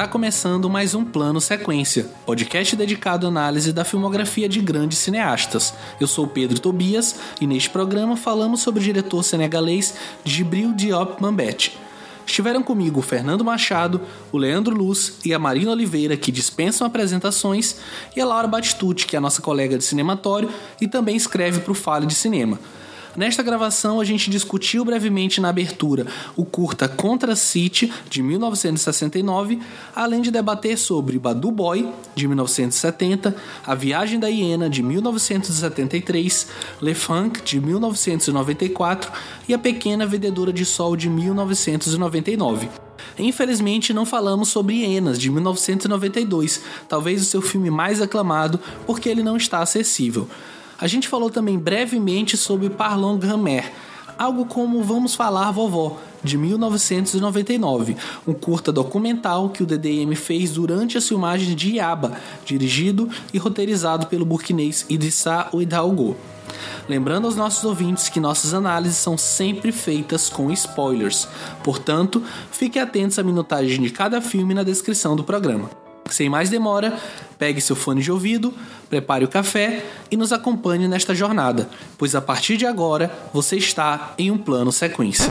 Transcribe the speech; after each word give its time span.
Está 0.00 0.08
começando 0.08 0.70
mais 0.70 0.94
um 0.94 1.04
Plano 1.04 1.42
Sequência, 1.42 2.08
podcast 2.24 2.74
dedicado 2.74 3.26
à 3.26 3.28
análise 3.28 3.70
da 3.70 3.84
filmografia 3.84 4.48
de 4.48 4.58
grandes 4.58 4.96
cineastas. 4.96 5.74
Eu 6.00 6.06
sou 6.06 6.26
Pedro 6.26 6.58
Tobias 6.58 7.16
e 7.38 7.46
neste 7.46 7.68
programa 7.68 8.16
falamos 8.16 8.62
sobre 8.62 8.80
o 8.80 8.82
diretor 8.82 9.22
senegalês 9.22 9.94
Gibril 10.24 10.72
Diop 10.72 11.20
Mambete. 11.20 11.78
Estiveram 12.24 12.62
comigo 12.62 13.00
o 13.00 13.02
Fernando 13.02 13.44
Machado, 13.44 14.00
o 14.32 14.38
Leandro 14.38 14.74
Luz 14.74 15.18
e 15.22 15.34
a 15.34 15.38
Marina 15.38 15.72
Oliveira, 15.72 16.16
que 16.16 16.32
dispensam 16.32 16.86
apresentações, 16.86 17.76
e 18.16 18.22
a 18.22 18.24
Laura 18.24 18.48
Batistucci, 18.48 19.06
que 19.06 19.16
é 19.16 19.18
a 19.18 19.20
nossa 19.20 19.42
colega 19.42 19.76
de 19.76 19.84
cinematório 19.84 20.48
e 20.80 20.88
também 20.88 21.14
escreve 21.14 21.60
para 21.60 21.72
o 21.72 21.74
Fale 21.74 22.06
de 22.06 22.14
Cinema. 22.14 22.58
Nesta 23.16 23.42
gravação, 23.42 24.00
a 24.00 24.04
gente 24.04 24.30
discutiu 24.30 24.84
brevemente 24.84 25.40
na 25.40 25.48
abertura 25.48 26.06
o 26.36 26.44
curta 26.44 26.88
Contra 26.88 27.34
City, 27.34 27.92
de 28.08 28.22
1969, 28.22 29.60
além 29.94 30.22
de 30.22 30.30
debater 30.30 30.78
sobre 30.78 31.18
Badu 31.18 31.50
Boy, 31.50 31.88
de 32.14 32.28
1970, 32.28 33.34
A 33.66 33.74
Viagem 33.74 34.20
da 34.20 34.28
Hiena, 34.28 34.70
de 34.70 34.80
1973, 34.82 36.46
Le 36.80 36.94
Funk, 36.94 37.42
de 37.42 37.60
1994 37.60 39.10
e 39.48 39.54
A 39.54 39.58
Pequena 39.58 40.06
Vendedora 40.06 40.52
de 40.52 40.64
Sol, 40.64 40.94
de 40.94 41.10
1999. 41.10 42.68
Infelizmente, 43.18 43.92
não 43.92 44.06
falamos 44.06 44.50
sobre 44.50 44.76
Hienas, 44.76 45.18
de 45.18 45.30
1992, 45.30 46.62
talvez 46.88 47.22
o 47.22 47.24
seu 47.24 47.42
filme 47.42 47.70
mais 47.70 48.00
aclamado, 48.00 48.60
porque 48.86 49.08
ele 49.08 49.22
não 49.22 49.36
está 49.36 49.58
acessível. 49.58 50.28
A 50.80 50.86
gente 50.86 51.08
falou 51.08 51.28
também 51.28 51.58
brevemente 51.58 52.38
sobre 52.38 52.70
Parlons 52.70 53.18
Grammaire, 53.18 53.70
algo 54.18 54.46
como 54.46 54.82
Vamos 54.82 55.14
Falar 55.14 55.50
Vovó, 55.50 55.98
de 56.24 56.38
1999, 56.38 57.96
um 58.26 58.32
curta 58.32 58.72
documental 58.72 59.50
que 59.50 59.62
o 59.62 59.66
DDM 59.66 60.14
fez 60.14 60.52
durante 60.52 60.96
as 60.96 61.06
filmagens 61.06 61.54
de 61.54 61.74
Iaba, 61.74 62.16
dirigido 62.46 63.10
e 63.32 63.36
roteirizado 63.36 64.06
pelo 64.06 64.24
burkinês 64.24 64.86
Idrissa 64.88 65.48
Ouedraogo. 65.52 66.16
Lembrando 66.88 67.26
aos 67.26 67.36
nossos 67.36 67.62
ouvintes 67.62 68.08
que 68.08 68.18
nossas 68.18 68.54
análises 68.54 68.96
são 68.96 69.18
sempre 69.18 69.72
feitas 69.72 70.30
com 70.30 70.50
spoilers, 70.50 71.28
portanto, 71.62 72.22
fiquem 72.50 72.80
atentos 72.80 73.18
à 73.18 73.22
minutagem 73.22 73.82
de 73.82 73.90
cada 73.90 74.22
filme 74.22 74.54
na 74.54 74.62
descrição 74.62 75.14
do 75.14 75.24
programa. 75.24 75.89
Sem 76.10 76.28
mais 76.28 76.50
demora, 76.50 76.98
pegue 77.38 77.60
seu 77.60 77.76
fone 77.76 78.02
de 78.02 78.12
ouvido, 78.12 78.52
prepare 78.88 79.24
o 79.24 79.28
café 79.28 79.84
e 80.10 80.16
nos 80.16 80.32
acompanhe 80.32 80.86
nesta 80.86 81.14
jornada, 81.14 81.70
pois 81.96 82.14
a 82.14 82.20
partir 82.20 82.56
de 82.56 82.66
agora 82.66 83.10
você 83.32 83.56
está 83.56 84.14
em 84.18 84.30
um 84.30 84.36
plano 84.36 84.72
sequência. 84.72 85.30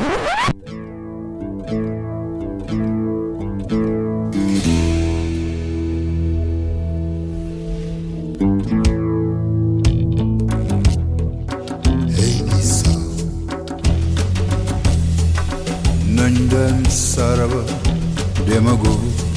saraba 17.20 17.66
demago 18.46 19.29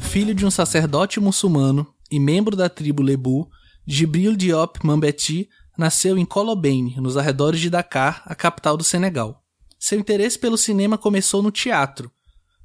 Filho 0.00 0.34
de 0.34 0.44
um 0.44 0.50
sacerdote 0.50 1.20
muçulmano 1.20 1.86
e 2.10 2.18
membro 2.18 2.56
da 2.56 2.68
tribo 2.68 3.04
Lebu, 3.04 3.48
Gibril 3.86 4.36
Diop 4.36 4.84
Mambeti 4.84 5.48
nasceu 5.78 6.18
em 6.18 6.24
Colobane, 6.24 6.96
nos 6.98 7.16
arredores 7.16 7.60
de 7.60 7.70
Dakar, 7.70 8.24
a 8.26 8.34
capital 8.34 8.76
do 8.76 8.82
Senegal. 8.82 9.40
Seu 9.78 9.96
interesse 9.96 10.36
pelo 10.36 10.58
cinema 10.58 10.98
começou 10.98 11.40
no 11.40 11.52
teatro. 11.52 12.10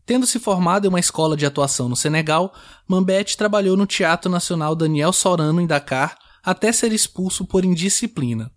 Tendo 0.03 0.25
se 0.25 0.39
formado 0.39 0.85
em 0.85 0.89
uma 0.89 0.99
escola 0.99 1.37
de 1.37 1.45
atuação 1.45 1.87
no 1.87 1.95
Senegal, 1.95 2.51
Mambete 2.87 3.37
trabalhou 3.37 3.77
no 3.77 3.85
Teatro 3.85 4.31
Nacional 4.31 4.75
Daniel 4.75 5.13
Sorano 5.13 5.61
em 5.61 5.67
Dakar 5.67 6.17
até 6.47 6.71
ser 6.71 6.93
expulso 6.93 7.45
por 7.45 7.65
indisciplina. 7.65 8.49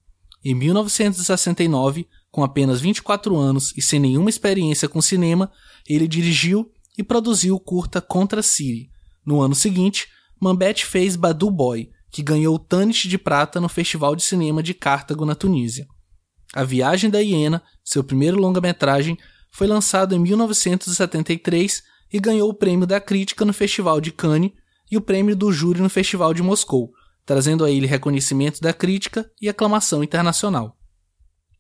Em 0.44 0.54
1969, 0.54 2.06
com 2.30 2.44
apenas 2.44 2.80
24 2.80 3.36
anos 3.36 3.74
e 3.76 3.82
sem 3.82 3.98
nenhuma 3.98 4.30
experiência 4.30 4.88
com 4.88 5.02
cinema, 5.02 5.50
ele 5.88 6.06
dirigiu 6.06 6.70
e 6.96 7.02
produziu 7.02 7.56
o 7.56 7.58
curta 7.58 8.00
Contra 8.00 8.44
City. 8.44 8.88
No 9.26 9.40
ano 9.40 9.56
seguinte, 9.56 10.06
Mambete 10.40 10.86
fez 10.86 11.16
Badu 11.16 11.50
Boy, 11.50 11.90
que 12.12 12.22
ganhou 12.22 12.54
o 12.54 12.60
Tanit 12.60 13.08
de 13.08 13.18
Prata 13.18 13.60
no 13.60 13.68
Festival 13.68 14.14
de 14.14 14.22
Cinema 14.22 14.62
de 14.62 14.72
Cartago, 14.72 15.24
na 15.24 15.34
Tunísia. 15.34 15.88
A 16.54 16.62
Viagem 16.62 17.10
da 17.10 17.18
Hiena, 17.18 17.60
seu 17.84 18.04
primeiro 18.04 18.38
longa-metragem, 18.38 19.18
foi 19.50 19.66
lançado 19.66 20.14
em 20.14 20.18
1973 20.20 21.82
e 22.12 22.20
ganhou 22.20 22.50
o 22.50 22.54
prêmio 22.54 22.86
da 22.86 23.00
crítica 23.00 23.44
no 23.44 23.52
Festival 23.52 24.00
de 24.00 24.12
Cannes 24.12 24.52
e 24.88 24.96
o 24.96 25.00
prêmio 25.00 25.34
do 25.34 25.50
júri 25.50 25.80
no 25.80 25.90
Festival 25.90 26.32
de 26.32 26.40
Moscou, 26.40 26.92
trazendo 27.30 27.64
a 27.64 27.70
ele 27.70 27.86
reconhecimento 27.86 28.60
da 28.60 28.72
crítica 28.72 29.30
e 29.41 29.48
aclamação 29.48 30.02
internacional. 30.02 30.76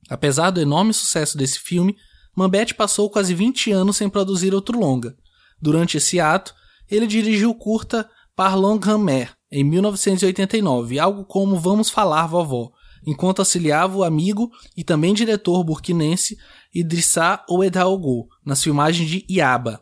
Apesar 0.08 0.50
do 0.50 0.60
enorme 0.60 0.92
sucesso 0.92 1.38
desse 1.38 1.60
filme, 1.60 1.94
Mambete 2.36 2.74
passou 2.74 3.08
quase 3.08 3.32
20 3.34 3.70
anos 3.70 3.96
sem 3.96 4.10
produzir 4.10 4.52
outro 4.52 4.76
longa. 4.76 5.14
Durante 5.62 5.96
esse 5.96 6.18
ato, 6.18 6.52
ele 6.90 7.06
dirigiu 7.06 7.50
o 7.50 7.54
curta 7.54 8.10
Parlons 8.34 8.80
Grand-Mère, 8.80 9.30
em 9.48 9.62
1989, 9.62 10.98
algo 10.98 11.24
como 11.24 11.56
Vamos 11.56 11.88
Falar 11.88 12.26
Vovó, 12.26 12.72
enquanto 13.06 13.38
auxiliava 13.38 13.96
o 13.96 14.02
amigo 14.02 14.50
e 14.76 14.82
também 14.82 15.14
diretor 15.14 15.62
burkinense 15.62 16.36
Idrissa 16.74 17.44
Ouedraogo 17.48 18.26
nas 18.44 18.60
filmagens 18.60 19.08
de 19.08 19.24
Iaba. 19.30 19.80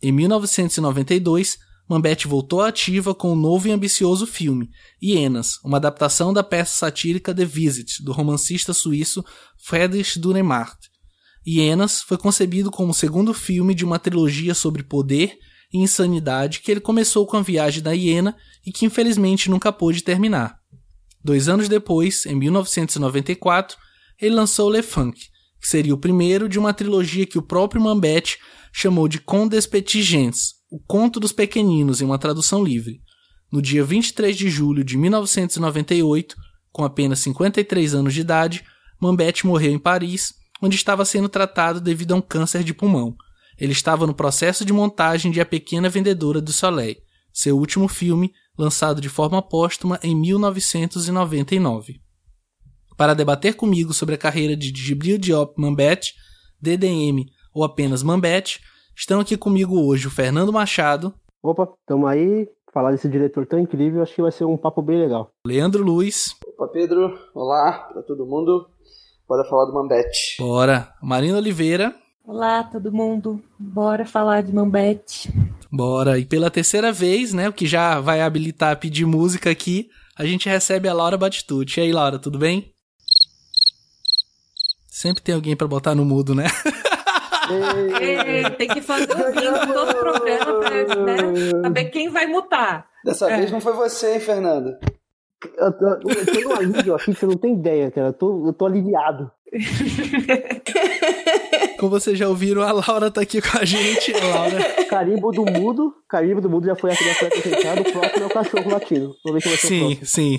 Em 0.00 0.12
1992, 0.12 1.58
Mambete 1.88 2.26
voltou 2.26 2.62
à 2.62 2.68
ativa 2.68 3.14
com 3.14 3.32
um 3.32 3.36
novo 3.36 3.68
e 3.68 3.70
ambicioso 3.70 4.26
filme, 4.26 4.70
Hienas, 5.02 5.58
uma 5.62 5.76
adaptação 5.76 6.32
da 6.32 6.42
peça 6.42 6.76
satírica 6.76 7.34
The 7.34 7.44
Visit, 7.44 8.02
do 8.02 8.12
romancista 8.12 8.72
suíço 8.72 9.22
Friedrich 9.58 10.18
Dürrenmatt. 10.18 10.76
Hienas 11.46 12.00
foi 12.00 12.16
concebido 12.16 12.70
como 12.70 12.92
o 12.92 12.94
segundo 12.94 13.34
filme 13.34 13.74
de 13.74 13.84
uma 13.84 13.98
trilogia 13.98 14.54
sobre 14.54 14.82
poder 14.82 15.36
e 15.72 15.78
insanidade 15.78 16.60
que 16.60 16.70
ele 16.70 16.80
começou 16.80 17.26
com 17.26 17.36
a 17.36 17.42
viagem 17.42 17.82
da 17.82 17.92
hiena 17.92 18.34
e 18.64 18.72
que 18.72 18.86
infelizmente 18.86 19.50
nunca 19.50 19.70
pôde 19.70 20.02
terminar. 20.02 20.58
Dois 21.22 21.48
anos 21.48 21.68
depois, 21.68 22.24
em 22.24 22.34
1994, 22.34 23.76
ele 24.20 24.34
lançou 24.34 24.70
Le 24.70 24.82
Funk, 24.82 25.20
que 25.60 25.68
seria 25.68 25.94
o 25.94 25.98
primeiro 25.98 26.48
de 26.48 26.58
uma 26.58 26.72
trilogia 26.72 27.26
que 27.26 27.38
o 27.38 27.42
próprio 27.42 27.82
Mambete 27.82 28.38
chamou 28.72 29.06
de 29.06 29.18
Contes 29.18 29.50
des 29.50 29.66
Petits 29.66 30.04
Gens, 30.04 30.54
o 30.74 30.80
Conto 30.80 31.20
dos 31.20 31.30
Pequeninos 31.30 32.00
em 32.00 32.04
uma 32.04 32.18
tradução 32.18 32.64
livre. 32.64 33.00
No 33.48 33.62
dia 33.62 33.84
23 33.84 34.36
de 34.36 34.50
julho 34.50 34.82
de 34.82 34.98
1998, 34.98 36.34
com 36.72 36.82
apenas 36.82 37.20
53 37.20 37.94
anos 37.94 38.12
de 38.12 38.22
idade, 38.22 38.64
Mambete 39.00 39.46
morreu 39.46 39.70
em 39.70 39.78
Paris, 39.78 40.34
onde 40.60 40.74
estava 40.74 41.04
sendo 41.04 41.28
tratado 41.28 41.80
devido 41.80 42.10
a 42.12 42.16
um 42.16 42.20
câncer 42.20 42.64
de 42.64 42.74
pulmão. 42.74 43.14
Ele 43.56 43.70
estava 43.70 44.04
no 44.04 44.12
processo 44.12 44.64
de 44.64 44.72
montagem 44.72 45.30
de 45.30 45.40
A 45.40 45.46
Pequena 45.46 45.88
Vendedora 45.88 46.40
do 46.40 46.52
Soleil, 46.52 46.96
seu 47.32 47.56
último 47.56 47.86
filme, 47.86 48.32
lançado 48.58 49.00
de 49.00 49.08
forma 49.08 49.40
póstuma 49.40 50.00
em 50.02 50.12
1999. 50.16 52.00
Para 52.96 53.14
debater 53.14 53.54
comigo 53.54 53.94
sobre 53.94 54.16
a 54.16 54.18
carreira 54.18 54.56
de 54.56 54.72
Gibril 54.74 55.18
Diop 55.18 55.54
Mambete, 55.56 56.14
DDM 56.60 57.26
ou 57.54 57.62
apenas 57.62 58.02
Mambete, 58.02 58.58
estão 58.96 59.20
aqui 59.20 59.36
comigo 59.36 59.80
hoje 59.86 60.06
o 60.06 60.10
Fernando 60.10 60.52
Machado. 60.52 61.14
Opa, 61.42 61.68
tamo 61.86 62.06
aí. 62.06 62.48
Falar 62.72 62.90
desse 62.90 63.08
diretor 63.08 63.46
tão 63.46 63.58
incrível, 63.58 64.02
acho 64.02 64.14
que 64.14 64.22
vai 64.22 64.32
ser 64.32 64.44
um 64.44 64.56
papo 64.56 64.82
bem 64.82 64.98
legal. 64.98 65.30
Leandro 65.46 65.84
Luiz. 65.84 66.34
Opa, 66.46 66.66
Pedro. 66.68 67.16
Olá 67.32 67.88
para 67.92 68.02
todo 68.02 68.26
mundo. 68.26 68.66
Bora 69.28 69.44
falar 69.44 69.66
do 69.66 69.72
Mambete. 69.72 70.36
Bora. 70.38 70.92
Marina 71.00 71.38
Oliveira. 71.38 71.94
Olá, 72.26 72.64
todo 72.64 72.90
mundo. 72.90 73.40
Bora 73.58 74.04
falar 74.06 74.42
de 74.42 74.52
Mambete. 74.52 75.32
Bora. 75.70 76.18
E 76.18 76.24
pela 76.24 76.50
terceira 76.50 76.90
vez, 76.90 77.32
né, 77.32 77.48
o 77.48 77.52
que 77.52 77.66
já 77.66 78.00
vai 78.00 78.22
habilitar 78.22 78.72
a 78.72 78.76
pedir 78.76 79.04
música 79.04 79.50
aqui, 79.50 79.88
a 80.16 80.24
gente 80.24 80.48
recebe 80.48 80.88
a 80.88 80.94
Laura 80.94 81.18
Batistucci. 81.18 81.80
E 81.80 81.82
aí, 81.82 81.92
Laura, 81.92 82.18
tudo 82.18 82.38
bem? 82.38 82.72
Sempre 84.88 85.22
tem 85.22 85.34
alguém 85.34 85.54
para 85.54 85.66
botar 85.66 85.94
no 85.94 86.04
mudo, 86.04 86.34
né? 86.34 86.46
Tem 88.58 88.68
que 88.68 88.82
fazer 88.82 89.12
um 89.14 89.32
bingo 89.32 89.72
todo 89.72 89.90
o 89.90 89.94
programa 89.96 90.60
pra 90.60 90.70
né, 90.70 90.82
saber 91.62 91.84
quem 91.86 92.08
vai 92.08 92.26
mutar. 92.26 92.86
Dessa 93.04 93.30
É. 93.30 93.36
vez 93.36 93.50
não 93.50 93.60
foi 93.60 93.72
você, 93.74 94.14
hein, 94.14 94.20
Fernando? 94.20 94.74
Eu 95.58 95.72
tô, 95.72 95.86
eu 96.10 96.26
tô 96.26 96.40
num 96.48 96.54
alívio 96.56 96.94
aqui 96.94 97.12
que 97.12 97.20
você 97.20 97.26
não 97.26 97.36
tem 97.36 97.52
ideia, 97.54 97.90
cara. 97.90 98.08
Eu 98.08 98.12
tô, 98.14 98.46
eu 98.48 98.52
tô 98.54 98.64
aliviado. 98.66 99.30
Como 101.78 101.90
vocês 101.90 102.18
já 102.18 102.28
ouviram, 102.28 102.62
a 102.62 102.72
Laura 102.72 103.10
tá 103.10 103.20
aqui 103.20 103.42
com 103.42 103.58
a 103.58 103.64
gente. 103.64 104.14
A 104.14 104.24
Laura. 104.26 104.58
Carimbo 104.88 105.30
do 105.32 105.44
mudo. 105.44 105.92
Carimbo 106.08 106.40
do 106.40 106.48
mudo 106.48 106.64
já 106.66 106.74
foi, 106.74 106.92
já 106.92 107.14
foi. 107.14 107.28
O 107.28 107.92
próximo 107.92 108.22
é 108.22 108.26
o 108.26 108.30
cachorro 108.30 108.70
latino. 108.70 109.14
Vamos 109.24 109.42
ver 109.44 109.50
quem 109.50 109.50
vai 109.50 109.58
ser 109.58 109.66
o 109.66 109.68
Sim, 109.68 109.96
próximo. 109.96 110.06
sim. 110.06 110.38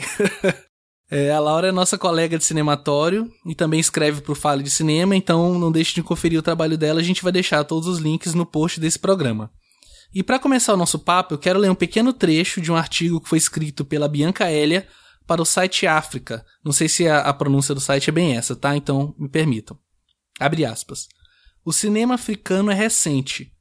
É, 1.10 1.31
a 1.31 1.40
Laura 1.40 1.68
é 1.68 1.72
nossa 1.72 1.98
colega 1.98 2.38
de 2.38 2.44
cinematório 2.44 3.31
e 3.46 3.54
também 3.54 3.80
escreve 3.80 4.22
para 4.22 4.31
o 4.31 4.36
Fale 4.36 4.63
de 4.63 4.72
Cinema, 4.72 5.16
então 5.16 5.60
não 5.60 5.72
deixe 5.72 5.94
de 5.94 6.02
conferir 6.02 6.40
o 6.40 6.44
trabalho 6.44 6.78
dela, 6.78 7.00
a 7.00 7.04
gente 7.04 7.22
vai 7.22 7.31
deixar 7.31 7.63
todos 7.63 7.88
os 7.88 8.00
links 8.00 8.34
no 8.34 8.46
post 8.46 8.80
desse 8.80 8.98
programa. 8.98 9.52
E 10.13 10.24
para 10.24 10.40
começar 10.40 10.74
o 10.74 10.78
nosso 10.78 10.98
papo, 10.98 11.34
eu 11.34 11.38
quero 11.38 11.60
ler 11.60 11.69
um 11.69 11.75
pequeno 11.75 12.12
trecho 12.12 12.60
de 12.60 12.72
um 12.72 12.75
artigo 12.75 13.22
que 13.22 13.30
foi 13.30 13.38
escrito 13.38 13.86
pela 13.86 14.07
Bianca 14.07 14.50
Elia 14.52 14.88
para 15.28 15.42
o 15.42 15.46
site 15.46 15.86
África. 15.86 16.44
Não 16.63 16.72
sei 16.72 16.88
se 16.88 17.08
a, 17.08 17.19
a 17.19 17.34
pronúncia 17.34 17.75
do 17.75 17.81
site 17.81 18.10
é 18.10 18.13
bem 18.13 18.36
essa, 18.36 18.56
tá? 18.56 18.75
Então 18.75 19.13
me 19.19 19.30
permitam. 19.30 19.78
Abre 20.40 20.66
aspas. 20.66 21.08
O 21.63 21.74
cinema 21.74 22.16
africano 22.16 22.72
é 22.72 22.74
recente. 22.74 23.51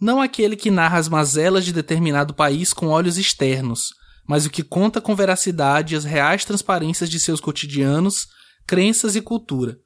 Não 0.00 0.20
aquele 0.20 0.56
que 0.56 0.70
narra 0.70 0.98
as 0.98 1.08
mazelas 1.08 1.64
de 1.64 1.72
determinado 1.72 2.32
país 2.32 2.72
com 2.72 2.86
olhos 2.86 3.18
externos, 3.18 3.90
mas 4.28 4.44
o 4.44 4.50
que 4.50 4.62
conta 4.62 5.00
com 5.00 5.16
veracidade 5.16 5.96
as 5.96 6.04
reais 6.04 6.44
transparências 6.44 7.08
de 7.08 7.18
seus 7.18 7.40
cotidianos, 7.40 8.26
crenças 8.66 9.16
e 9.16 9.22
cultura. 9.22 9.78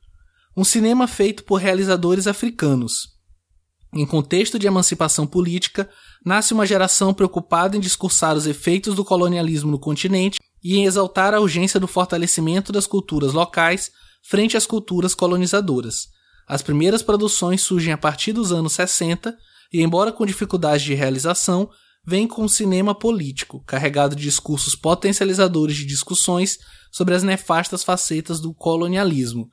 Um 0.57 0.65
cinema 0.65 1.07
feito 1.07 1.45
por 1.45 1.61
realizadores 1.61 2.27
africanos. 2.27 3.13
Em 3.95 4.05
contexto 4.05 4.59
de 4.59 4.67
emancipação 4.67 5.27
política, 5.27 5.89
nasce 6.25 6.53
uma 6.53 6.67
geração 6.67 7.15
preocupada 7.15 7.77
em 7.77 7.81
discursar 7.81 8.35
os 8.35 8.47
efeitos 8.47 8.97
do 8.97 9.05
colonialismo 9.05 9.71
no 9.71 9.79
continente 9.79 10.41
e 10.63 10.77
em 10.77 10.87
exaltar 10.87 11.35
a 11.35 11.41
urgência 11.41 11.79
do 11.79 11.87
fortalecimento 11.87 12.73
das 12.73 12.87
culturas 12.87 13.33
locais 13.33 13.91
frente 14.23 14.57
às 14.57 14.67
culturas 14.67 15.15
colonizadoras. 15.15 16.09
As 16.49 16.63
primeiras 16.63 17.03
produções 17.03 17.63
surgem 17.63 17.93
a 17.93 17.99
partir 17.99 18.33
dos 18.33 18.51
anos 18.51 18.73
60 18.73 19.37
e, 19.73 19.83
embora 19.83 20.11
com 20.11 20.27
dificuldades 20.27 20.83
de 20.83 20.95
realização, 20.95 21.71
vem 22.05 22.27
com 22.27 22.45
o 22.45 22.49
cinema 22.49 22.95
político, 22.95 23.63
carregado 23.65 24.17
de 24.17 24.23
discursos 24.23 24.75
potencializadores 24.75 25.77
de 25.77 25.87
discussões 25.87 26.59
sobre 26.91 27.15
as 27.15 27.23
nefastas 27.23 27.85
facetas 27.85 28.41
do 28.41 28.53
colonialismo. 28.53 29.49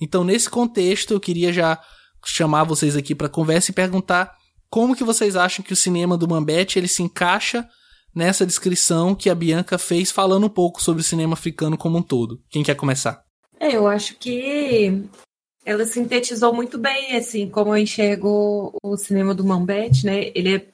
Então, 0.00 0.24
nesse 0.24 0.50
contexto, 0.50 1.12
eu 1.12 1.20
queria 1.20 1.52
já 1.52 1.80
chamar 2.24 2.64
vocês 2.64 2.96
aqui 2.96 3.14
para 3.14 3.28
conversa 3.28 3.70
e 3.70 3.74
perguntar 3.74 4.32
como 4.68 4.96
que 4.96 5.04
vocês 5.04 5.36
acham 5.36 5.64
que 5.64 5.72
o 5.72 5.76
cinema 5.76 6.16
do 6.16 6.28
Mambete 6.28 6.78
ele 6.78 6.88
se 6.88 7.02
encaixa 7.02 7.68
nessa 8.14 8.46
descrição 8.46 9.14
que 9.14 9.30
a 9.30 9.34
Bianca 9.34 9.78
fez 9.78 10.10
falando 10.10 10.46
um 10.46 10.50
pouco 10.50 10.82
sobre 10.82 11.00
o 11.00 11.04
cinema 11.04 11.34
africano 11.34 11.78
como 11.78 11.98
um 11.98 12.02
todo. 12.02 12.40
Quem 12.50 12.62
quer 12.62 12.74
começar? 12.74 13.22
É, 13.58 13.76
eu 13.76 13.86
acho 13.86 14.16
que 14.16 15.04
ela 15.64 15.84
sintetizou 15.84 16.52
muito 16.52 16.78
bem, 16.78 17.16
assim, 17.16 17.48
como 17.48 17.74
eu 17.74 17.78
enxergo 17.78 18.76
o 18.82 18.96
cinema 18.96 19.34
do 19.34 19.44
Mambete, 19.44 20.04
né? 20.04 20.32
Ele 20.34 20.56
é 20.56 20.66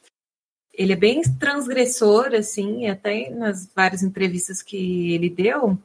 ele 0.78 0.92
é 0.92 0.96
bem 0.96 1.20
transgressor, 1.40 2.32
assim, 2.36 2.86
até 2.86 3.30
nas 3.30 3.68
várias 3.74 4.04
entrevistas 4.04 4.62
que 4.62 5.12
ele 5.12 5.28
deu, 5.28 5.76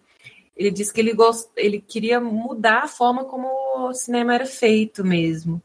ele 0.55 0.69
disse 0.69 0.93
que 0.93 1.01
ele, 1.01 1.13
gost... 1.13 1.49
ele 1.57 1.81
queria 1.81 2.21
mudar 2.21 2.83
a 2.83 2.87
forma 2.87 3.25
como 3.25 3.47
o 3.75 3.93
cinema 3.93 4.35
era 4.35 4.45
feito 4.45 5.03
mesmo. 5.03 5.59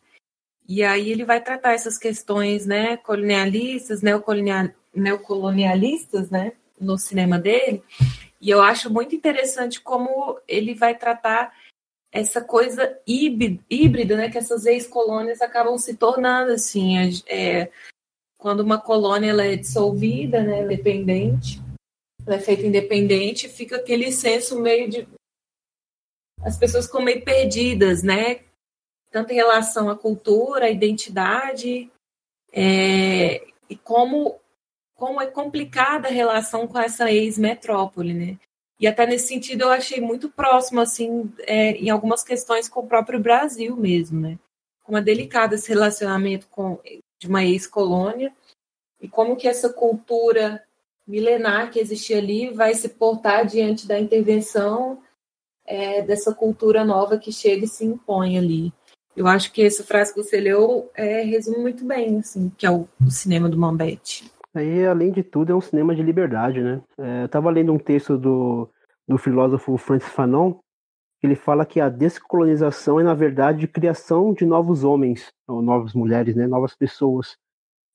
E 0.66 0.82
aí 0.82 1.10
ele 1.10 1.26
vai 1.26 1.42
tratar 1.42 1.74
essas 1.74 1.98
questões, 1.98 2.64
né, 2.64 2.96
colonialistas, 2.96 4.00
neocolonial... 4.00 4.70
neocolonialistas, 4.94 6.30
né, 6.30 6.52
no 6.80 6.96
cinema 6.96 7.38
dele. 7.38 7.82
E 8.40 8.48
eu 8.48 8.62
acho 8.62 8.90
muito 8.90 9.14
interessante 9.14 9.78
como 9.78 10.40
ele 10.48 10.74
vai 10.74 10.96
tratar 10.96 11.52
essa 12.10 12.40
coisa 12.40 12.98
híbrida, 13.06 14.16
né, 14.16 14.30
que 14.30 14.38
essas 14.38 14.64
ex-colônias 14.64 15.42
acabam 15.42 15.76
se 15.76 15.94
tornando, 15.94 16.52
assim, 16.52 16.96
é, 17.26 17.70
quando 18.38 18.60
uma 18.60 18.80
colônia 18.80 19.30
ela 19.30 19.44
é 19.44 19.56
dissolvida, 19.56 20.42
né, 20.42 20.62
independente, 20.62 21.60
ela 22.24 22.36
é 22.36 22.40
feita 22.40 22.64
independente, 22.64 23.48
fica 23.48 23.76
aquele 23.76 24.12
senso 24.12 24.60
meio 24.60 24.88
de 24.88 25.08
as 26.40 26.56
pessoas 26.56 26.86
ficam 26.86 27.02
meio 27.02 27.24
perdidas, 27.24 28.02
né? 28.02 28.40
Tanto 29.10 29.32
em 29.32 29.36
relação 29.36 29.90
à 29.90 29.96
cultura, 29.96 30.66
à 30.66 30.70
identidade, 30.70 31.90
é, 32.52 33.44
e 33.68 33.76
como 33.76 34.38
como 34.94 35.20
é 35.20 35.26
complicada 35.26 36.08
a 36.08 36.10
relação 36.10 36.66
com 36.66 36.76
essa 36.78 37.10
ex-metrópole, 37.10 38.12
né? 38.12 38.38
E 38.80 38.86
até 38.86 39.06
nesse 39.06 39.28
sentido 39.28 39.62
eu 39.62 39.70
achei 39.70 40.00
muito 40.00 40.28
próximo, 40.28 40.80
assim, 40.80 41.32
é, 41.40 41.72
em 41.72 41.88
algumas 41.88 42.24
questões 42.24 42.68
com 42.68 42.80
o 42.80 42.86
próprio 42.86 43.20
Brasil 43.20 43.76
mesmo, 43.76 44.20
né? 44.20 44.38
Como 44.84 44.98
é 44.98 45.02
delicado 45.02 45.54
esse 45.54 45.68
relacionamento 45.68 46.48
com, 46.48 46.80
de 47.18 47.28
uma 47.28 47.44
ex-colônia 47.44 48.32
e 49.00 49.08
como 49.08 49.36
que 49.36 49.48
essa 49.48 49.72
cultura 49.72 50.62
milenar 51.06 51.70
que 51.70 51.78
existia 51.78 52.18
ali 52.18 52.50
vai 52.50 52.74
se 52.74 52.90
portar 52.90 53.46
diante 53.46 53.88
da 53.88 53.98
intervenção 53.98 54.98
é, 55.66 56.02
dessa 56.02 56.34
cultura 56.34 56.84
nova 56.84 57.18
que 57.18 57.32
chega 57.32 57.64
e 57.64 57.68
se 57.68 57.84
impõe 57.84 58.36
ali. 58.36 58.72
Eu 59.16 59.26
acho 59.26 59.52
que 59.52 59.64
essa 59.64 59.82
frase 59.82 60.14
que 60.14 60.22
você 60.22 60.38
leu 60.38 60.90
é, 60.94 61.22
resume 61.22 61.58
muito 61.58 61.84
bem, 61.84 62.18
assim, 62.18 62.52
que 62.56 62.66
é 62.66 62.70
o, 62.70 62.86
o 63.04 63.10
cinema 63.10 63.48
do 63.48 63.58
Mambete. 63.58 64.30
Aí, 64.54 64.86
além 64.86 65.10
de 65.10 65.22
tudo, 65.22 65.52
é 65.52 65.54
um 65.54 65.60
cinema 65.60 65.94
de 65.94 66.02
liberdade, 66.02 66.60
né? 66.60 66.80
É, 66.98 67.22
eu 67.22 67.26
estava 67.26 67.50
lendo 67.50 67.72
um 67.72 67.78
texto 67.78 68.16
do, 68.16 68.68
do 69.06 69.18
filósofo 69.18 69.76
Francis 69.76 70.10
Fanon, 70.10 70.54
ele 71.22 71.34
fala 71.34 71.66
que 71.66 71.80
a 71.80 71.88
descolonização 71.88 73.00
é, 73.00 73.02
na 73.02 73.14
verdade, 73.14 73.64
a 73.64 73.68
criação 73.68 74.32
de 74.32 74.46
novos 74.46 74.84
homens, 74.84 75.32
ou 75.46 75.60
novas 75.60 75.92
mulheres, 75.92 76.36
né? 76.36 76.46
Novas 76.46 76.76
pessoas. 76.76 77.36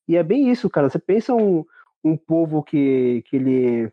E 0.07 0.17
é 0.17 0.23
bem 0.23 0.51
isso, 0.51 0.69
cara. 0.69 0.89
Você 0.89 0.99
pensa 0.99 1.33
um, 1.33 1.65
um 2.03 2.17
povo 2.17 2.61
que, 2.61 3.23
que 3.27 3.37
ele, 3.37 3.91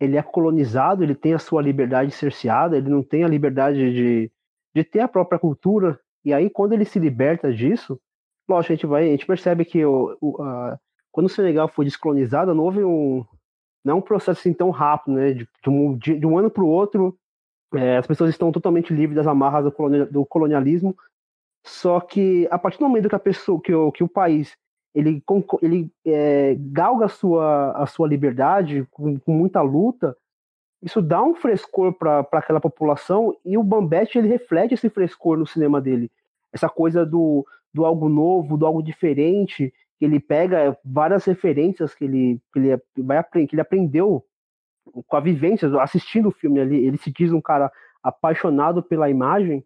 ele 0.00 0.16
é 0.16 0.22
colonizado, 0.22 1.02
ele 1.02 1.14
tem 1.14 1.34
a 1.34 1.38
sua 1.38 1.60
liberdade 1.60 2.10
cerceada, 2.10 2.76
ele 2.78 2.88
não 2.88 3.02
tem 3.02 3.22
a 3.22 3.28
liberdade 3.28 3.92
de, 3.92 4.32
de 4.74 4.84
ter 4.84 5.00
a 5.00 5.08
própria 5.08 5.38
cultura. 5.38 6.00
E 6.24 6.32
aí, 6.32 6.48
quando 6.48 6.72
ele 6.72 6.86
se 6.86 6.98
liberta 6.98 7.52
disso, 7.52 8.00
lógico, 8.48 8.72
a 8.72 8.76
gente, 8.76 8.86
vai, 8.86 9.08
a 9.08 9.10
gente 9.10 9.26
percebe 9.26 9.64
que 9.64 9.84
o, 9.84 10.16
o 10.20 10.42
a, 10.42 10.78
quando 11.12 11.26
o 11.26 11.30
Senegal 11.30 11.68
foi 11.68 11.84
descolonizado, 11.84 12.54
não 12.54 12.64
houve 12.64 12.82
um, 12.82 13.24
não 13.84 13.94
é 13.94 13.96
um 13.96 14.02
processo 14.02 14.40
assim 14.40 14.54
tão 14.54 14.70
rápido, 14.70 15.16
né? 15.16 15.32
De, 15.32 15.48
de, 15.62 15.68
um, 15.70 15.96
de, 15.98 16.18
de 16.18 16.26
um 16.26 16.38
ano 16.38 16.50
para 16.50 16.64
o 16.64 16.68
outro, 16.68 17.18
é, 17.74 17.96
as 17.98 18.06
pessoas 18.06 18.30
estão 18.30 18.50
totalmente 18.50 18.92
livres 18.92 19.16
das 19.16 19.26
amarras 19.26 19.64
do, 20.10 20.24
colonialismo. 20.26 20.96
Só 21.64 22.00
que 22.00 22.48
a 22.50 22.58
partir 22.58 22.78
do 22.78 22.88
momento 22.88 23.08
que 23.08 23.14
a 23.14 23.18
pessoa, 23.20 23.60
que 23.60 23.74
o, 23.74 23.92
que 23.92 24.02
o 24.02 24.08
país 24.08 24.56
ele, 24.94 25.22
ele 25.62 25.90
é, 26.04 26.56
galga 26.58 27.06
a 27.06 27.08
sua, 27.08 27.72
a 27.72 27.86
sua 27.86 28.08
liberdade 28.08 28.86
com, 28.90 29.18
com 29.18 29.32
muita 29.32 29.60
luta, 29.60 30.16
isso 30.82 31.02
dá 31.02 31.22
um 31.22 31.34
frescor 31.34 31.92
para 31.92 32.26
aquela 32.32 32.60
população 32.60 33.36
e 33.44 33.58
o 33.58 33.62
Bambete 33.62 34.18
ele 34.18 34.28
reflete 34.28 34.74
esse 34.74 34.88
frescor 34.88 35.36
no 35.36 35.46
cinema 35.46 35.80
dele. 35.80 36.10
Essa 36.52 36.68
coisa 36.68 37.04
do, 37.04 37.46
do 37.74 37.84
algo 37.84 38.08
novo, 38.08 38.56
do 38.56 38.64
algo 38.64 38.82
diferente, 38.82 39.72
que 39.98 40.04
ele 40.04 40.20
pega 40.20 40.78
várias 40.84 41.24
referências 41.24 41.94
que 41.94 42.04
ele, 42.04 42.40
que 42.52 42.58
ele, 42.58 42.80
vai, 42.96 43.22
que 43.24 43.48
ele 43.52 43.60
aprendeu 43.60 44.24
com 45.06 45.16
a 45.16 45.20
vivência, 45.20 45.68
assistindo 45.80 46.28
o 46.28 46.32
filme 46.32 46.60
ali. 46.60 46.84
Ele 46.84 46.96
se 46.96 47.12
diz 47.12 47.32
um 47.32 47.40
cara 47.40 47.70
apaixonado 48.02 48.82
pela 48.82 49.10
imagem 49.10 49.64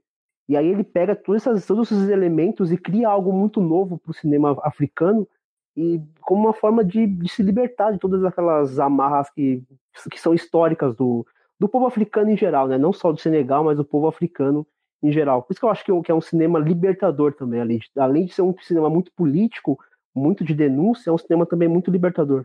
e 0.48 0.56
aí 0.56 0.66
ele 0.66 0.84
pega 0.84 1.14
todos, 1.14 1.46
essas, 1.46 1.66
todos 1.66 1.90
esses 1.90 2.08
elementos 2.08 2.72
e 2.72 2.76
cria 2.76 3.08
algo 3.08 3.32
muito 3.32 3.60
novo 3.60 3.98
para 3.98 4.10
o 4.10 4.14
cinema 4.14 4.58
africano 4.62 5.26
e 5.76 6.00
como 6.20 6.42
uma 6.42 6.52
forma 6.52 6.84
de, 6.84 7.06
de, 7.06 7.28
se 7.28 7.42
libertar 7.42 7.92
de 7.92 7.98
todas 7.98 8.24
aquelas 8.24 8.78
amarras 8.78 9.30
que, 9.30 9.62
que 10.10 10.20
são 10.20 10.34
históricas 10.34 10.94
do, 10.94 11.26
do 11.58 11.68
povo 11.68 11.86
africano 11.86 12.30
em 12.30 12.36
geral, 12.36 12.68
né? 12.68 12.76
Não 12.76 12.92
só 12.92 13.10
do 13.12 13.20
Senegal, 13.20 13.64
mas 13.64 13.76
do 13.76 13.84
povo 13.84 14.06
africano 14.08 14.66
em 15.02 15.10
geral. 15.10 15.42
Por 15.42 15.52
isso 15.52 15.60
que 15.60 15.64
eu 15.64 15.70
acho 15.70 15.84
que, 15.84 15.90
é 15.90 16.02
que 16.02 16.12
é 16.12 16.14
um 16.14 16.20
cinema 16.20 16.58
libertador 16.58 17.32
também, 17.34 17.60
além 17.60 17.78
de, 17.78 17.90
além 17.96 18.26
de 18.26 18.34
ser 18.34 18.42
um 18.42 18.54
cinema 18.60 18.90
muito 18.90 19.10
político, 19.16 19.78
muito 20.14 20.44
de 20.44 20.54
denúncia, 20.54 21.10
é 21.10 21.12
um 21.12 21.18
cinema 21.18 21.46
também 21.46 21.68
muito 21.68 21.90
libertador. 21.90 22.44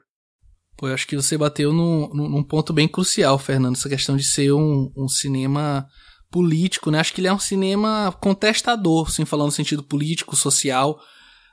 Pô, 0.77 0.87
eu 0.87 0.93
acho 0.93 1.07
que 1.07 1.15
você 1.15 1.35
bateu 1.35 1.73
num, 1.73 2.07
num 2.13 2.43
ponto 2.43 2.71
bem 2.71 2.87
crucial, 2.87 3.39
Fernando, 3.39 3.75
essa 3.75 3.89
questão 3.89 4.15
de 4.15 4.23
ser 4.23 4.53
um, 4.53 4.91
um 4.95 5.07
cinema 5.07 5.87
político, 6.29 6.91
né? 6.91 6.99
Acho 6.99 7.13
que 7.13 7.19
ele 7.19 7.27
é 7.27 7.33
um 7.33 7.39
cinema 7.39 8.15
contestador, 8.21 9.07
assim, 9.07 9.25
falando 9.25 9.47
no 9.47 9.53
sentido 9.53 9.81
político, 9.81 10.35
social, 10.35 10.99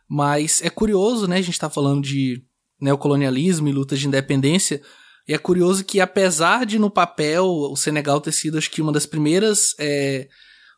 mas 0.06 0.60
é 0.62 0.68
curioso, 0.68 1.26
né? 1.26 1.38
A 1.38 1.42
gente 1.42 1.58
tá 1.58 1.70
falando 1.70 2.02
de 2.02 2.42
neocolonialismo 2.78 3.66
e 3.66 3.72
luta 3.72 3.96
de 3.96 4.06
independência, 4.06 4.82
e 5.26 5.32
é 5.32 5.38
curioso 5.38 5.84
que 5.84 6.00
apesar 6.00 6.66
de 6.66 6.78
no 6.78 6.90
papel 6.90 7.46
o 7.46 7.76
Senegal 7.76 8.20
ter 8.20 8.32
sido, 8.32 8.58
acho 8.58 8.70
que 8.70 8.82
uma 8.82 8.92
das 8.92 9.06
primeiras, 9.06 9.74
é, 9.78 10.28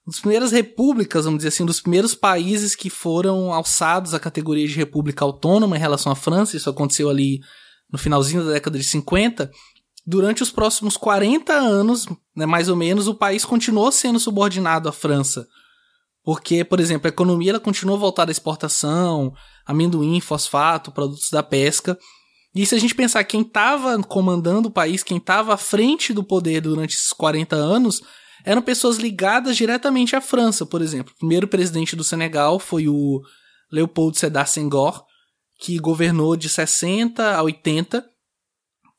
uma 0.06 0.12
das 0.12 0.20
primeiras 0.20 0.52
repúblicas, 0.52 1.24
vamos 1.24 1.38
dizer 1.38 1.48
assim, 1.48 1.64
um 1.64 1.66
dos 1.66 1.80
primeiros 1.80 2.14
países 2.14 2.76
que 2.76 2.88
foram 2.88 3.52
alçados 3.52 4.14
à 4.14 4.20
categoria 4.20 4.68
de 4.68 4.74
república 4.74 5.24
autônoma 5.24 5.76
em 5.76 5.80
relação 5.80 6.12
à 6.12 6.14
França, 6.14 6.56
isso 6.56 6.70
aconteceu 6.70 7.10
ali 7.10 7.40
no 7.90 7.98
finalzinho 7.98 8.44
da 8.44 8.52
década 8.52 8.78
de 8.78 8.84
50, 8.84 9.50
durante 10.06 10.42
os 10.42 10.50
próximos 10.50 10.96
40 10.96 11.52
anos, 11.52 12.06
né, 12.34 12.46
mais 12.46 12.68
ou 12.68 12.76
menos, 12.76 13.08
o 13.08 13.14
país 13.14 13.44
continuou 13.44 13.90
sendo 13.90 14.20
subordinado 14.20 14.88
à 14.88 14.92
França. 14.92 15.46
Porque, 16.22 16.64
por 16.64 16.80
exemplo, 16.80 17.06
a 17.06 17.10
economia 17.10 17.50
ela 17.52 17.60
continuou 17.60 17.98
voltada 17.98 18.30
à 18.30 18.32
exportação, 18.32 19.32
amendoim, 19.64 20.20
fosfato, 20.20 20.90
produtos 20.90 21.30
da 21.30 21.42
pesca. 21.42 21.96
E 22.54 22.66
se 22.66 22.74
a 22.74 22.78
gente 22.78 22.94
pensar 22.94 23.22
quem 23.22 23.42
estava 23.42 23.96
comandando 24.02 24.68
o 24.68 24.72
país, 24.72 25.02
quem 25.04 25.18
estava 25.18 25.54
à 25.54 25.56
frente 25.56 26.12
do 26.12 26.24
poder 26.24 26.60
durante 26.62 26.96
esses 26.96 27.12
40 27.12 27.54
anos, 27.54 28.02
eram 28.44 28.60
pessoas 28.60 28.96
ligadas 28.96 29.56
diretamente 29.56 30.16
à 30.16 30.20
França, 30.20 30.66
por 30.66 30.82
exemplo. 30.82 31.12
O 31.14 31.18
primeiro 31.18 31.46
presidente 31.46 31.94
do 31.94 32.02
Senegal 32.02 32.58
foi 32.58 32.88
o 32.88 33.20
Leopold 33.70 34.18
Sedar 34.18 34.48
Senghor, 34.48 35.04
que 35.58 35.78
governou 35.78 36.36
de 36.36 36.48
60 36.48 37.34
a 37.34 37.42
80. 37.42 38.04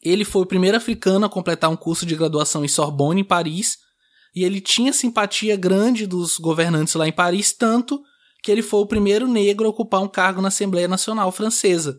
Ele 0.02 0.26
foi 0.26 0.42
o 0.44 0.48
primeiro 0.48 0.78
africano 0.78 1.26
a 1.26 1.30
completar 1.30 1.70
um 1.70 1.76
curso 1.76 2.06
de 2.06 2.16
graduação 2.16 2.64
em 2.64 2.68
Sorbonne, 2.68 3.22
em 3.22 3.24
Paris, 3.24 3.78
e 4.36 4.44
ele 4.44 4.62
tinha 4.62 4.94
simpatia 4.94 5.56
grande 5.56 6.06
dos 6.06 6.38
governantes 6.38 6.94
lá 6.94 7.08
em 7.08 7.12
Paris, 7.12 7.52
tanto 7.52 8.02
que 8.44 8.52
ele 8.52 8.62
foi 8.62 8.82
o 8.82 8.86
primeiro 8.86 9.28
negro 9.28 9.66
a 9.66 9.70
ocupar 9.70 10.02
um 10.02 10.08
cargo 10.08 10.42
na 10.42 10.50
Assembleia 10.50 10.88
Nacional 10.88 11.32
Francesa. 11.32 11.98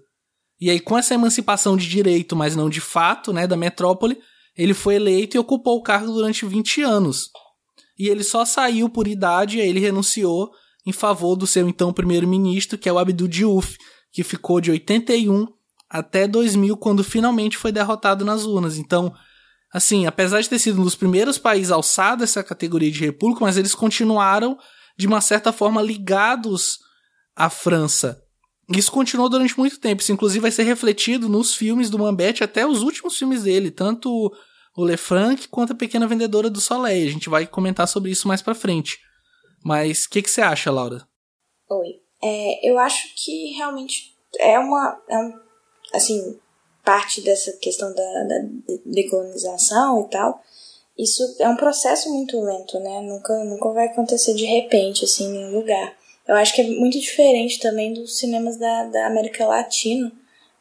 E 0.61 0.71
aí, 0.71 0.81
com 0.81 0.99
essa 0.99 1.15
emancipação 1.15 1.77
de 1.77 1.88
direito, 1.88 2.35
mas 2.35 2.57
não 2.57 2.69
de 2.69 2.81
fato, 2.81 3.33
né, 3.33 3.47
da 3.47 3.57
metrópole, 3.57 4.19
ele 4.57 4.75
foi 4.75 4.97
eleito 4.97 5.37
e 5.37 5.41
ocupou 5.41 5.77
o 5.77 5.83
cargo 5.83 6.12
durante 6.12 6.45
20 6.45 6.83
anos. 6.83 7.31
E 7.99 8.09
ele 8.09 8.25
só 8.25 8.45
saiu 8.45 8.88
por 8.88 9.07
idade, 9.07 9.61
aí 9.61 9.69
ele 9.69 9.81
renunciou 9.81 10.50
em 10.87 10.93
favor 10.93 11.37
do 11.37 11.47
seu 11.47 11.69
então 11.69 11.93
primeiro-ministro, 11.93 12.79
que 12.79 12.88
é 12.88 12.93
o 12.93 12.99
Abdou 12.99 13.29
Diouf, 13.29 13.77
que 14.12 14.23
ficou 14.23 14.61
de 14.61 14.71
81 14.71 15.47
até 15.88 16.29
2000, 16.29 16.77
quando 16.77 17.03
finalmente 17.03 17.57
foi 17.57 17.73
derrotado 17.73 18.25
nas 18.25 18.45
urnas. 18.45 18.77
Então, 18.77 19.15
assim, 19.73 20.07
apesar 20.07 20.41
de 20.41 20.49
ter 20.49 20.59
sido 20.59 20.81
um 20.81 20.85
dos 20.85 20.95
primeiros 20.95 21.38
países 21.38 21.73
a 21.73 21.77
alçar 21.77 22.21
essa 22.23 22.43
categoria 22.43 22.91
de 22.91 23.00
república, 23.00 23.45
mas 23.45 23.57
eles 23.57 23.75
continuaram, 23.75 24.59
de 24.97 25.07
uma 25.07 25.21
certa 25.21 25.53
forma, 25.53 25.81
ligados 25.81 26.79
à 27.35 27.49
França. 27.49 28.23
Isso 28.69 28.93
continuou 28.93 29.31
durante 29.31 29.59
muito 29.59 29.81
tempo. 29.81 30.03
Isso, 30.03 30.12
inclusive, 30.12 30.43
vai 30.43 30.50
ser 30.50 30.65
refletido 30.65 31.29
nos 31.29 31.55
filmes 31.55 31.88
do 31.88 31.99
Mambete, 31.99 32.45
até 32.45 32.67
os 32.67 32.83
últimos 32.83 33.17
filmes 33.17 33.45
dele, 33.45 33.71
tanto 33.71 34.31
o 34.77 34.85
Le 34.85 34.97
Franc 34.97 35.49
quanto 35.49 35.73
a 35.73 35.77
Pequena 35.77 36.07
Vendedora 36.07 36.50
do 36.50 36.61
Soleil. 36.61 37.09
A 37.09 37.11
gente 37.11 37.31
vai 37.31 37.47
comentar 37.47 37.88
sobre 37.88 38.11
isso 38.11 38.29
mais 38.29 38.43
pra 38.43 38.55
frente. 38.55 38.99
Mas 39.65 40.05
o 40.05 40.11
que, 40.11 40.23
que 40.23 40.31
você 40.31 40.43
acha, 40.43 40.71
Laura? 40.71 41.09
Oi. 41.71 42.08
É, 42.23 42.69
eu 42.69 42.79
acho 42.79 43.15
que 43.15 43.53
realmente 43.53 44.15
é 44.39 44.59
uma. 44.59 45.01
É 45.09 45.97
assim, 45.97 46.39
parte 46.85 47.21
dessa 47.21 47.53
questão 47.53 47.95
da, 47.95 48.25
da 48.25 48.45
decolonização 48.85 50.03
e 50.03 50.11
tal. 50.11 50.43
Isso 50.99 51.37
é 51.39 51.49
um 51.49 51.57
processo 51.57 52.13
muito 52.13 52.41
lento, 52.41 52.81
né? 52.81 53.01
Nunca, 53.03 53.45
nunca 53.45 53.71
vai 53.71 53.87
acontecer 53.87 54.35
de 54.35 54.45
repente, 54.45 55.05
assim, 55.05 55.27
em 55.27 55.33
nenhum 55.33 55.55
lugar. 55.55 55.97
Eu 56.27 56.35
acho 56.35 56.55
que 56.55 56.61
é 56.61 56.65
muito 56.65 56.99
diferente 56.99 57.61
também 57.61 57.93
dos 57.93 58.19
cinemas 58.19 58.57
da, 58.57 58.85
da 58.85 59.07
América 59.07 59.47
Latina, 59.47 60.13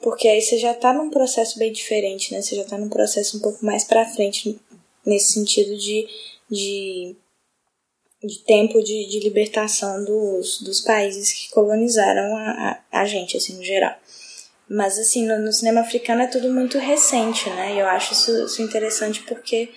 porque 0.02 0.28
aí 0.28 0.42
você 0.42 0.58
já 0.58 0.74
tá 0.74 0.94
num 0.94 1.10
processo 1.10 1.58
bem 1.58 1.72
diferente, 1.72 2.34
né? 2.34 2.42
Você 2.42 2.56
já 2.56 2.64
tá 2.64 2.78
num 2.78 2.90
processo 2.90 3.38
um 3.38 3.42
pouco 3.42 3.66
mais 3.66 3.84
para 3.84 4.06
frente 4.06 4.60
nesse 5.06 5.34
sentido 5.34 5.76
de, 5.76 6.08
de, 6.52 7.16
de 8.28 8.40
tempo 8.40 8.82
de, 8.84 9.08
de 9.08 9.20
libertação 9.22 10.04
dos, 10.04 10.62
dos 10.62 10.82
países 10.82 11.34
que 11.34 11.50
colonizaram 11.50 12.36
a, 12.36 12.82
a, 12.92 13.02
a 13.02 13.06
gente, 13.06 13.38
assim, 13.38 13.56
no 13.56 13.64
geral. 13.64 13.96
Mas, 14.70 15.00
assim, 15.00 15.26
no, 15.26 15.40
no, 15.40 15.54
cinema 15.54 15.82
africano 15.82 16.22
é 16.22 16.28
tudo 16.28 16.54
muito 16.54 16.78
recente, 16.78 17.50
né? 17.52 17.76
E 17.76 17.80
eu 17.80 17.88
acho 17.88 18.14
isso, 18.14 18.46
isso 18.46 18.62
interessante 18.62 19.24
porque 19.24 19.70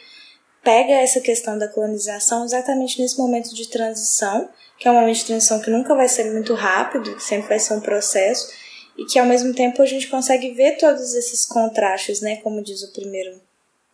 pega 0.62 0.92
essa 0.92 1.20
questão 1.20 1.56
da 1.56 1.68
colonização 1.68 2.44
exatamente 2.44 3.00
nesse 3.00 3.16
momento 3.16 3.54
de 3.54 3.68
transição 3.68 4.50
que 4.80 4.88
é 4.88 4.90
um 4.90 4.94
momento 4.94 5.18
de 5.18 5.26
transição 5.26 5.60
que 5.60 5.70
nunca 5.70 5.94
vai 5.94 6.08
ser 6.08 6.32
muito 6.32 6.54
rápido, 6.54 7.14
que 7.14 7.22
sempre 7.22 7.50
vai 7.50 7.58
ser 7.58 7.74
um 7.74 7.80
processo, 7.80 8.50
e 8.96 9.04
que 9.04 9.18
ao 9.18 9.26
mesmo 9.26 9.54
tempo 9.54 9.82
a 9.82 9.86
gente 9.86 10.08
consegue 10.08 10.52
ver 10.52 10.78
todos 10.78 11.14
esses 11.14 11.44
contrastes, 11.44 12.22
né? 12.22 12.36
Como 12.36 12.62
diz 12.62 12.82
o 12.82 12.90
primeiro, 12.90 13.38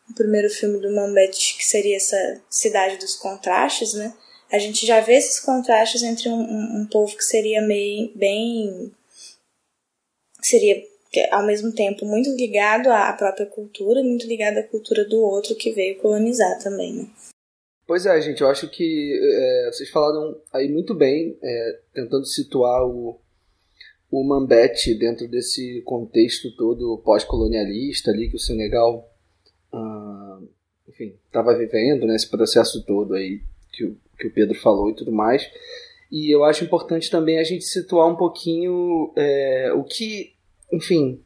o 0.09 0.15
primeiro 0.15 0.49
filme 0.49 0.79
do 0.79 0.95
Mambete, 0.95 1.57
que 1.59 1.67
seria 1.67 1.97
essa 1.97 2.41
cidade 2.49 2.99
dos 2.99 3.17
contrastes, 3.17 3.95
né? 3.95 4.15
A 4.51 4.59
gente 4.59 4.87
já 4.87 5.01
vê 5.01 5.15
esses 5.15 5.41
contrastes 5.41 6.03
entre 6.03 6.29
um, 6.29 6.41
um, 6.41 6.81
um 6.81 6.87
povo 6.87 7.17
que 7.17 7.25
seria 7.25 7.61
meio 7.61 8.13
bem. 8.15 8.93
seria 10.41 10.83
ao 11.31 11.47
mesmo 11.47 11.73
tempo 11.73 12.05
muito 12.05 12.31
ligado 12.37 12.89
à 12.89 13.13
própria 13.13 13.47
cultura, 13.47 14.03
muito 14.03 14.27
ligado 14.27 14.59
à 14.59 14.63
cultura 14.63 15.05
do 15.05 15.19
outro 15.21 15.55
que 15.55 15.73
veio 15.73 15.99
colonizar 15.99 16.63
também, 16.63 16.93
né? 16.93 17.11
Pois 17.87 18.05
é, 18.05 18.21
gente, 18.21 18.41
eu 18.41 18.49
acho 18.49 18.69
que 18.69 19.19
é, 19.23 19.71
vocês 19.73 19.89
falaram 19.91 20.37
aí 20.53 20.69
muito 20.69 20.95
bem, 20.95 21.39
é, 21.41 21.79
tentando 21.95 22.27
situar 22.27 22.85
o, 22.85 23.19
o 24.11 24.25
Mambete 24.25 24.93
dentro 24.95 25.29
desse 25.29 25.83
contexto 25.83 26.55
todo 26.57 27.01
pós-colonialista 27.05 28.11
ali 28.11 28.29
que 28.29 28.37
o 28.37 28.41
Senegal, 28.41 29.09
ah, 29.73 30.41
enfim, 30.89 31.17
estava 31.27 31.57
vivendo, 31.57 32.07
né, 32.07 32.17
esse 32.17 32.29
processo 32.29 32.85
todo 32.85 33.15
aí 33.15 33.41
que 33.73 33.85
o, 33.85 33.97
que 34.19 34.27
o 34.27 34.33
Pedro 34.33 34.59
falou 34.59 34.91
e 34.91 34.95
tudo 34.95 35.13
mais. 35.13 35.49
E 36.11 36.35
eu 36.35 36.45
acho 36.45 36.65
importante 36.65 37.11
também 37.11 37.39
a 37.39 37.45
gente 37.45 37.65
situar 37.65 38.09
um 38.09 38.17
pouquinho 38.17 39.13
é, 39.17 39.73
o 39.75 39.83
que, 39.83 40.35
enfim, 40.73 41.21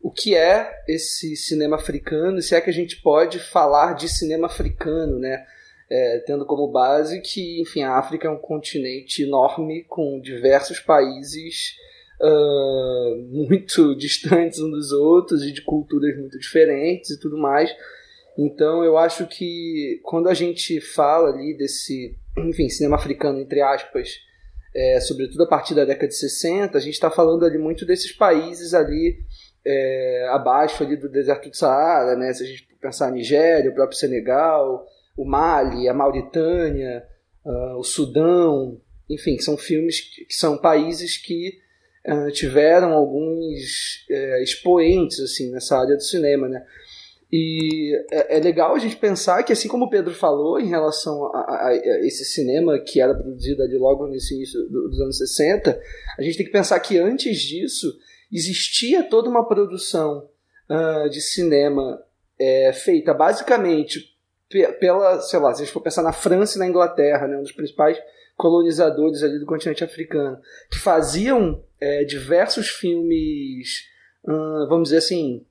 o 0.00 0.10
que 0.10 0.34
é 0.34 0.70
esse 0.86 1.34
cinema 1.36 1.76
africano, 1.76 2.42
se 2.42 2.54
é 2.54 2.60
que 2.60 2.70
a 2.70 2.72
gente 2.72 3.00
pode 3.00 3.38
falar 3.38 3.94
de 3.94 4.08
cinema 4.08 4.46
africano, 4.46 5.18
né? 5.18 5.44
é, 5.90 6.18
tendo 6.26 6.44
como 6.44 6.70
base 6.70 7.20
que, 7.20 7.60
enfim, 7.60 7.82
a 7.82 7.98
África 7.98 8.26
é 8.26 8.30
um 8.30 8.38
continente 8.38 9.22
enorme 9.22 9.84
com 9.84 10.20
diversos 10.20 10.80
países 10.80 11.76
uh, 12.20 13.16
muito 13.30 13.94
distantes 13.96 14.58
uns 14.58 14.70
dos 14.70 14.92
outros 14.92 15.42
e 15.42 15.52
de 15.52 15.62
culturas 15.62 16.16
muito 16.16 16.38
diferentes 16.38 17.10
e 17.10 17.20
tudo 17.20 17.38
mais. 17.38 17.70
Então 18.38 18.84
eu 18.84 18.98
acho 18.98 19.26
que 19.26 20.00
quando 20.04 20.28
a 20.28 20.34
gente 20.34 20.80
fala 20.80 21.30
ali 21.30 21.56
desse, 21.56 22.16
enfim, 22.36 22.68
cinema 22.68 22.96
africano, 22.96 23.40
entre 23.40 23.62
aspas, 23.62 24.10
é, 24.74 25.00
sobretudo 25.00 25.42
a 25.44 25.48
partir 25.48 25.74
da 25.74 25.84
década 25.84 26.08
de 26.08 26.16
60, 26.16 26.76
a 26.76 26.80
gente 26.80 26.94
está 26.94 27.10
falando 27.10 27.44
ali 27.44 27.56
muito 27.56 27.86
desses 27.86 28.12
países 28.12 28.74
ali 28.74 29.16
é, 29.64 30.28
abaixo 30.30 30.84
ali 30.84 30.96
do 30.96 31.08
deserto 31.08 31.48
do 31.48 31.56
Saara, 31.56 32.14
né? 32.14 32.32
Se 32.32 32.44
a 32.44 32.46
gente 32.46 32.68
pensar 32.80 33.10
Nigéria, 33.10 33.70
o 33.70 33.74
próprio 33.74 33.98
Senegal, 33.98 34.86
o 35.16 35.24
Mali, 35.24 35.88
a 35.88 35.94
Mauritânia, 35.94 37.02
uh, 37.44 37.78
o 37.78 37.82
Sudão, 37.82 38.80
enfim, 39.08 39.38
são 39.38 39.56
filmes 39.56 40.00
que, 40.00 40.26
que 40.26 40.34
são 40.34 40.58
países 40.58 41.16
que 41.16 41.58
uh, 42.06 42.30
tiveram 42.30 42.92
alguns 42.92 44.04
uh, 44.10 44.42
expoentes 44.42 45.20
assim 45.20 45.50
nessa 45.50 45.78
área 45.78 45.96
do 45.96 46.02
cinema, 46.02 46.48
né? 46.48 46.64
E 47.32 47.92
é, 48.10 48.36
é, 48.36 48.40
legal 48.40 48.74
a 48.74 48.78
gente 48.78 48.96
pensar 48.96 49.42
que, 49.42 49.52
assim 49.52 49.68
como 49.68 49.86
o 49.86 49.90
Pedro 49.90 50.14
falou 50.14 50.60
em 50.60 50.68
relação 50.68 51.26
a, 51.34 51.38
a, 51.38 51.68
a 51.68 52.06
esse 52.06 52.24
cinema 52.24 52.78
que 52.78 53.00
era 53.00 53.14
produzido 53.14 53.62
ali 53.62 53.76
logo 53.76 54.06
no 54.06 54.12
início 54.12 54.68
dos 54.68 55.00
anos 55.00 55.18
60, 55.18 55.80
a 56.18 56.22
gente 56.22 56.36
tem 56.36 56.46
que 56.46 56.52
pensar 56.52 56.78
que 56.78 56.98
antes 56.98 57.40
disso 57.40 57.98
existia 58.32 59.02
toda 59.02 59.28
uma 59.28 59.46
produção 59.46 60.28
uh, 60.70 61.08
de 61.10 61.20
cinema 61.20 62.00
é, 62.38 62.72
feita 62.72 63.12
basicamente 63.12 64.14
pela, 64.78 65.20
sei 65.20 65.40
lá, 65.40 65.52
se 65.52 65.62
a 65.62 65.64
gente 65.64 65.72
for 65.72 65.80
pensar 65.80 66.02
na 66.02 66.12
França 66.12 66.56
e 66.56 66.60
na 66.60 66.68
Inglaterra, 66.68 67.26
né, 67.26 67.36
um 67.36 67.42
dos 67.42 67.52
principais 67.52 67.98
colonizadores 68.36 69.22
ali 69.22 69.38
do 69.38 69.46
continente 69.46 69.82
africano, 69.82 70.38
que 70.70 70.78
faziam 70.78 71.62
é, 71.80 72.04
diversos 72.04 72.68
filmes, 72.68 73.86
hum, 74.24 74.66
vamos 74.68 74.90
dizer 74.90 74.98
assim, 74.98 75.44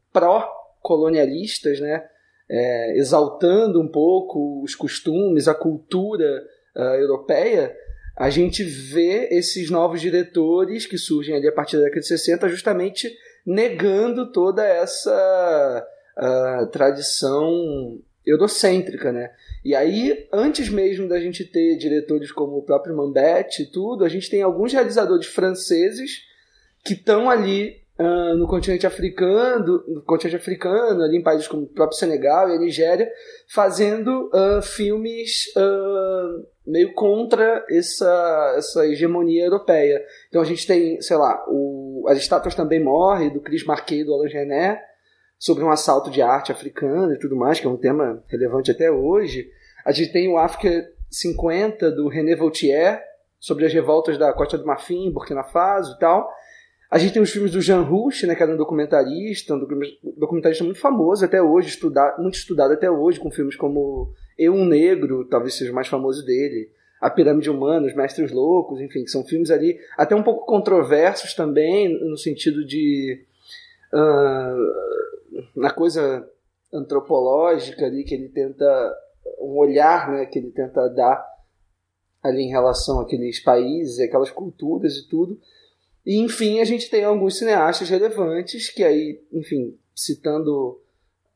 pró-colonialistas, 0.85 1.79
né, 1.79 2.03
é, 2.49 2.97
exaltando 2.97 3.81
um 3.81 3.87
pouco 3.87 4.61
os 4.63 4.75
costumes, 4.75 5.47
a 5.47 5.55
cultura 5.55 6.43
uh, 6.75 6.95
europeia, 6.99 7.75
a 8.15 8.29
gente 8.29 8.63
vê 8.63 9.27
esses 9.31 9.69
novos 9.69 9.99
diretores 9.99 10.85
que 10.85 10.97
surgem 10.97 11.35
ali 11.35 11.47
a 11.47 11.51
partir 11.51 11.77
da 11.77 11.83
década 11.83 12.01
de 12.01 12.07
60 12.07 12.47
justamente 12.47 13.11
negando 13.45 14.31
toda 14.31 14.63
essa 14.63 15.85
uh, 16.17 16.67
tradição 16.67 17.99
eurocêntrica, 18.25 19.11
né? 19.11 19.31
E 19.63 19.75
aí, 19.75 20.27
antes 20.31 20.69
mesmo 20.69 21.07
da 21.07 21.19
gente 21.19 21.43
ter 21.43 21.77
diretores 21.77 22.31
como 22.31 22.57
o 22.57 22.63
próprio 22.63 22.95
Mambete 22.95 23.63
e 23.63 23.71
tudo, 23.71 24.05
a 24.05 24.09
gente 24.09 24.29
tem 24.29 24.41
alguns 24.41 24.71
realizadores 24.71 25.27
franceses 25.27 26.21
que 26.83 26.93
estão 26.93 27.29
ali 27.29 27.84
uh, 27.99 28.35
no 28.35 28.47
continente 28.47 28.85
africano, 28.85 29.83
no 29.87 30.01
continente 30.03 30.35
africano, 30.35 31.03
ali 31.03 31.17
em 31.17 31.23
países 31.23 31.47
como 31.47 31.63
o 31.63 31.67
próprio 31.67 31.97
Senegal 31.97 32.49
e 32.49 32.55
a 32.55 32.59
Nigéria, 32.59 33.09
fazendo 33.53 34.29
uh, 34.33 34.61
filmes 34.61 35.45
uh, 35.55 36.45
meio 36.65 36.93
contra 36.93 37.65
essa, 37.69 38.55
essa 38.57 38.87
hegemonia 38.87 39.45
europeia. 39.45 40.03
Então 40.29 40.41
a 40.41 40.45
gente 40.45 40.65
tem, 40.65 41.01
sei 41.01 41.17
lá, 41.17 41.43
o 41.47 42.05
As 42.07 42.17
Estátuas 42.17 42.55
Também 42.55 42.83
Morrem, 42.83 43.31
do 43.31 43.41
Chris 43.41 43.65
Marquet 43.65 43.99
e 43.99 44.03
do 44.03 44.13
Alain 44.13 44.29
Genet, 44.29 44.81
sobre 45.37 45.63
um 45.63 45.69
assalto 45.69 46.09
de 46.09 46.21
arte 46.21 46.51
africana 46.51 47.13
e 47.13 47.19
tudo 47.19 47.35
mais, 47.35 47.59
que 47.59 47.67
é 47.67 47.69
um 47.69 47.77
tema 47.77 48.23
relevante 48.27 48.71
até 48.71 48.89
hoje. 48.89 49.49
A 49.85 49.91
gente 49.91 50.11
tem 50.11 50.27
o 50.27 50.37
África 50.37 50.89
50 51.11 51.91
do 51.91 52.07
René 52.07 52.35
Vautier, 52.35 53.03
sobre 53.39 53.65
as 53.65 53.73
revoltas 53.73 54.17
da 54.17 54.33
Costa 54.33 54.57
do 54.57 54.65
Marfim, 54.65 55.11
Burkina 55.11 55.43
Faso 55.43 55.93
e 55.93 55.99
tal. 55.99 56.27
A 56.95 56.97
gente 56.97 57.11
tem 57.11 57.21
os 57.21 57.29
filmes 57.29 57.51
do 57.51 57.59
Jean 57.59 57.81
Rush, 57.81 58.23
né, 58.23 58.35
que 58.35 58.41
era 58.41 58.53
um 58.53 58.55
documentarista, 58.55 59.53
um 59.53 59.59
documentarista 60.17 60.63
muito 60.63 60.79
famoso 60.79 61.25
até 61.25 61.41
hoje, 61.41 61.67
estudado, 61.67 62.21
muito 62.21 62.35
estudado 62.35 62.71
até 62.71 62.89
hoje, 62.89 63.19
com 63.19 63.29
filmes 63.29 63.57
como 63.57 64.13
Eu, 64.39 64.53
um 64.53 64.63
Negro, 64.63 65.27
talvez 65.27 65.55
seja 65.55 65.73
o 65.73 65.75
mais 65.75 65.89
famoso 65.89 66.25
dele, 66.25 66.71
A 67.01 67.09
Pirâmide 67.09 67.49
Humana, 67.49 67.85
Os 67.85 67.93
Mestres 67.93 68.31
Loucos, 68.31 68.79
enfim, 68.79 69.03
que 69.03 69.11
são 69.11 69.25
filmes 69.25 69.51
ali 69.51 69.77
até 69.97 70.15
um 70.15 70.23
pouco 70.23 70.45
controversos 70.45 71.33
também, 71.33 71.89
no 72.01 72.17
sentido 72.17 72.65
de. 72.65 73.25
Uh, 73.93 75.53
na 75.53 75.71
coisa 75.71 76.25
antropológica 76.73 77.87
ali, 77.87 78.05
que 78.05 78.15
ele 78.15 78.29
tenta. 78.29 78.95
um 79.41 79.57
olhar 79.57 80.13
né, 80.13 80.25
que 80.27 80.39
ele 80.39 80.51
tenta 80.51 80.87
dar 80.87 81.21
ali 82.23 82.43
em 82.43 82.51
relação 82.51 83.01
àqueles 83.01 83.43
países, 83.43 83.99
aquelas 83.99 84.31
culturas 84.31 84.95
e 84.95 85.09
tudo. 85.09 85.37
E, 86.05 86.19
enfim, 86.19 86.59
a 86.59 86.65
gente 86.65 86.89
tem 86.89 87.03
alguns 87.03 87.37
cineastas 87.37 87.89
relevantes, 87.89 88.69
que 88.69 88.83
aí, 88.83 89.19
enfim, 89.33 89.75
citando 89.95 90.79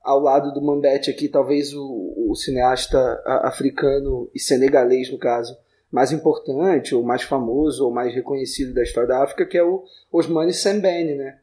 ao 0.02 0.20
lado 0.20 0.54
do 0.54 0.62
Mambete 0.62 1.10
aqui, 1.10 1.28
talvez 1.28 1.74
o, 1.74 2.30
o 2.30 2.36
cineasta 2.36 2.98
africano 3.44 4.30
e 4.34 4.40
senegalês, 4.40 5.12
no 5.12 5.18
caso, 5.18 5.58
mais 5.92 6.12
importante, 6.12 6.94
ou 6.94 7.04
mais 7.04 7.24
famoso, 7.24 7.86
ou 7.86 7.92
mais 7.92 8.14
reconhecido 8.14 8.74
da 8.74 8.84
história 8.84 9.10
da 9.10 9.24
África, 9.24 9.46
que 9.46 9.58
é 9.58 9.64
o 9.64 9.84
Osmani 10.12 10.54
Sembene, 10.54 11.16
né? 11.16 11.40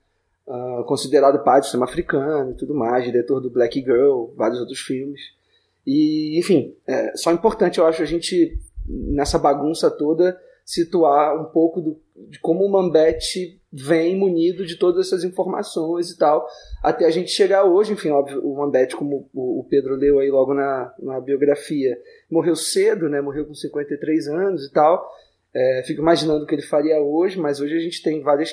Uh, 0.47 0.85
considerado 0.85 1.43
pai 1.43 1.59
do 1.59 1.67
cinema 1.67 1.87
africano 1.87 2.53
e 2.53 2.55
tudo 2.55 2.73
mais, 2.73 3.05
diretor 3.05 3.41
do 3.41 3.51
Black 3.51 3.81
Girl, 3.81 4.27
vários 4.37 4.61
outros 4.61 4.79
filmes. 4.79 5.21
E, 5.85 6.39
enfim, 6.39 6.77
é 6.87 7.17
só 7.17 7.33
importante, 7.33 7.79
eu 7.79 7.87
acho, 7.87 8.03
a 8.03 8.07
gente, 8.07 8.57
nessa 8.87 9.39
bagunça 9.39 9.91
toda, 9.91 10.41
situar 10.67 11.41
um 11.41 11.45
pouco 11.45 11.81
do, 11.81 12.03
de 12.29 12.41
como 12.41 12.65
o 12.65 12.69
Mambete 12.69 13.63
vem 13.73 14.17
munido 14.17 14.67
de 14.67 14.77
todas 14.77 15.07
essas 15.07 15.23
informações 15.23 16.11
e 16.11 16.19
tal, 16.19 16.45
até 16.83 17.07
a 17.07 17.11
gente 17.11 17.31
chegar 17.31 17.63
hoje, 17.63 17.93
enfim, 17.93 18.11
óbvio, 18.11 18.45
o 18.45 18.57
Mambete, 18.57 18.97
como 18.97 19.31
o 19.33 19.65
Pedro 19.71 19.95
leu 19.95 20.19
aí 20.19 20.29
logo 20.29 20.53
na, 20.53 20.93
na 20.99 21.21
biografia, 21.21 21.97
morreu 22.29 22.57
cedo, 22.57 23.09
né, 23.09 23.21
morreu 23.21 23.47
com 23.47 23.55
53 23.55 24.29
anos 24.29 24.67
e 24.67 24.73
tal, 24.73 25.09
é, 25.55 25.85
fico 25.87 26.03
imaginando 26.03 26.43
o 26.43 26.47
que 26.47 26.55
ele 26.57 26.63
faria 26.63 27.01
hoje, 27.01 27.39
mas 27.39 27.61
hoje 27.61 27.77
a 27.77 27.81
gente 27.81 28.03
tem 28.03 28.21
várias 28.21 28.53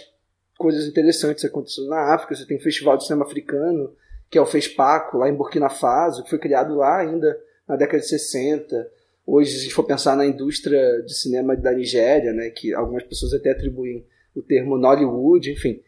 coisas 0.55 0.85
interessantes 0.85 1.43
acontecendo 1.43 1.87
na 1.87 2.13
África, 2.13 2.35
você 2.35 2.45
tem 2.45 2.57
o 2.57 2.61
Festival 2.61 2.95
de 2.95 3.05
Cinema 3.05 3.25
Africano, 3.25 3.91
que 4.29 4.37
é 4.37 4.41
o 4.41 4.45
FESPACO, 4.45 5.17
lá 5.17 5.29
em 5.29 5.35
Burkina 5.35 5.69
Faso, 5.69 6.23
que 6.23 6.29
foi 6.29 6.37
criado 6.37 6.75
lá 6.75 6.99
ainda 6.99 7.39
na 7.67 7.75
década 7.75 7.99
de 7.99 8.07
60, 8.07 8.87
Hoje, 9.25 9.51
se 9.51 9.69
for 9.69 9.83
pensar 9.83 10.15
na 10.15 10.25
indústria 10.25 11.01
de 11.05 11.13
cinema 11.13 11.55
da 11.55 11.73
Nigéria, 11.73 12.33
né, 12.33 12.49
que 12.49 12.73
algumas 12.73 13.03
pessoas 13.03 13.33
até 13.33 13.51
atribuem 13.51 14.05
o 14.35 14.41
termo 14.41 14.77
Nollywood, 14.77 15.51
enfim. 15.51 15.79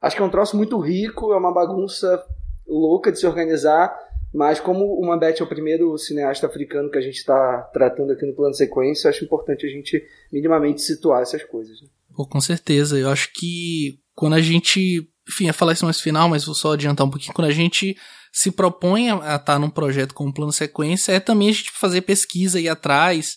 Acho 0.00 0.16
que 0.16 0.22
é 0.22 0.24
um 0.24 0.30
troço 0.30 0.56
muito 0.56 0.78
rico, 0.78 1.32
é 1.32 1.36
uma 1.36 1.52
bagunça 1.52 2.22
louca 2.66 3.10
de 3.10 3.18
se 3.18 3.26
organizar, 3.26 3.94
mas 4.34 4.60
como 4.60 4.98
o 4.98 5.06
Mambete 5.06 5.40
é 5.40 5.44
o 5.44 5.48
primeiro 5.48 5.96
cineasta 5.96 6.46
africano 6.46 6.90
que 6.90 6.98
a 6.98 7.00
gente 7.00 7.16
está 7.16 7.62
tratando 7.72 8.12
aqui 8.12 8.26
no 8.26 8.34
plano 8.34 8.52
sequência, 8.52 9.08
acho 9.08 9.24
importante 9.24 9.64
a 9.64 9.68
gente 9.68 10.04
minimamente 10.32 10.82
situar 10.82 11.22
essas 11.22 11.42
coisas. 11.44 11.80
Né? 11.80 11.88
Pô, 12.14 12.26
com 12.26 12.40
certeza. 12.40 12.98
Eu 12.98 13.08
acho 13.08 13.32
que 13.32 14.00
quando 14.14 14.34
a 14.34 14.40
gente. 14.40 15.08
Enfim, 15.26 15.46
ia 15.46 15.52
falar 15.52 15.72
isso 15.72 15.84
mais 15.84 16.00
final, 16.00 16.28
mas 16.28 16.44
vou 16.44 16.54
só 16.54 16.72
adiantar 16.72 17.06
um 17.06 17.10
pouquinho. 17.10 17.32
Quando 17.32 17.48
a 17.48 17.52
gente 17.52 17.96
se 18.34 18.50
propõe 18.50 19.10
a 19.10 19.14
estar 19.14 19.38
tá 19.38 19.58
num 19.60 19.70
projeto 19.70 20.12
com 20.12 20.26
um 20.26 20.32
plano 20.32 20.52
sequência 20.52 21.12
é 21.12 21.20
também 21.20 21.50
a 21.50 21.52
gente 21.52 21.70
fazer 21.70 22.00
pesquisa 22.00 22.60
e 22.60 22.68
atrás 22.68 23.36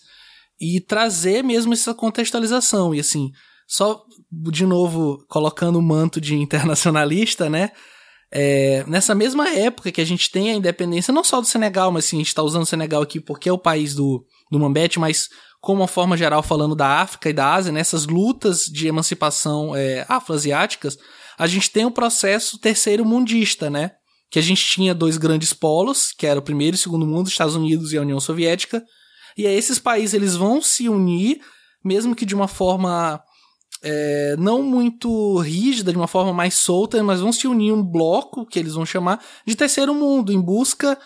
e 0.60 0.82
trazer 0.82 1.44
mesmo 1.44 1.72
essa 1.72 1.94
contextualização. 1.94 2.96
E 2.96 3.00
assim, 3.00 3.30
só 3.68 4.04
de 4.52 4.66
novo 4.66 5.24
colocando 5.30 5.78
o 5.78 5.84
manto 5.84 6.20
de 6.20 6.36
internacionalista, 6.36 7.48
né? 7.48 7.70
É, 8.32 8.84
nessa 8.88 9.14
mesma 9.14 9.48
época 9.48 9.92
que 9.92 10.02
a 10.02 10.06
gente 10.06 10.32
tem 10.32 10.50
a 10.50 10.56
independência, 10.56 11.14
não 11.14 11.24
só 11.24 11.40
do 11.40 11.46
Senegal, 11.46 11.92
mas 11.92 12.06
assim, 12.06 12.18
a 12.18 12.20
gente 12.20 12.30
está 12.30 12.42
usando 12.42 12.64
o 12.64 12.68
Senegal 12.68 13.04
aqui 13.04 13.20
porque 13.20 13.48
é 13.48 13.54
o 13.54 13.58
país 13.58 13.94
do, 13.94 14.26
do 14.52 14.60
Mambete, 14.60 15.00
mas 15.00 15.30
como 15.62 15.82
uma 15.82 15.88
forma 15.88 16.18
geral 16.18 16.42
falando 16.42 16.76
da 16.76 17.02
África 17.02 17.30
e 17.30 17.34
da 17.34 17.54
Ásia, 17.54 17.72
nessas 17.72 18.08
lutas 18.08 18.64
de 18.64 18.88
emancipação 18.88 19.76
é, 19.76 20.08
afroasiáticas, 20.10 20.98
a 21.38 21.46
gente 21.46 21.70
tem 21.70 21.86
o 21.86 21.92
processo 21.92 22.58
terceiro 22.58 23.06
mundista, 23.06 23.70
né? 23.70 23.92
Que 24.30 24.40
a 24.40 24.42
gente 24.42 24.64
tinha 24.66 24.94
dois 24.94 25.18
grandes 25.18 25.54
polos, 25.54 26.12
que 26.12 26.28
era 26.28 26.40
o 26.40 26.44
primeiro 26.44 26.76
e 26.76 26.80
o 26.80 26.82
segundo 26.82 27.06
mundo, 27.06 27.30
Estados 27.30 27.56
Unidos 27.56 27.94
e 27.94 27.98
a 27.98 28.02
União 28.02 28.20
Soviética, 28.20 28.84
e 29.38 29.46
aí 29.46 29.56
esses 29.56 29.80
países 29.80 30.14
eles 30.14 30.36
vão 30.36 30.62
se 30.62 30.90
unir, 30.90 31.40
mesmo 31.84 32.16
que 32.16 32.26
de 32.26 32.36
uma 32.36 32.48
forma 32.48 33.22
é, 33.84 34.36
não 34.38 34.64
muito 34.64 35.38
rígida, 35.40 35.92
de 35.92 35.98
uma 35.98 36.08
forma 36.08 36.34
mais 36.34 36.56
solta, 36.56 37.02
mas 37.04 37.22
vão 37.22 37.32
se 37.32 37.48
unir 37.48 37.72
um 37.72 37.84
bloco, 37.84 38.46
que 38.46 38.60
eles 38.60 38.74
vão 38.74 38.86
chamar, 38.86 39.24
de 39.46 39.56
terceiro 39.56 39.94
mundo, 39.94 40.34
em 40.34 40.42
busca 40.42 40.98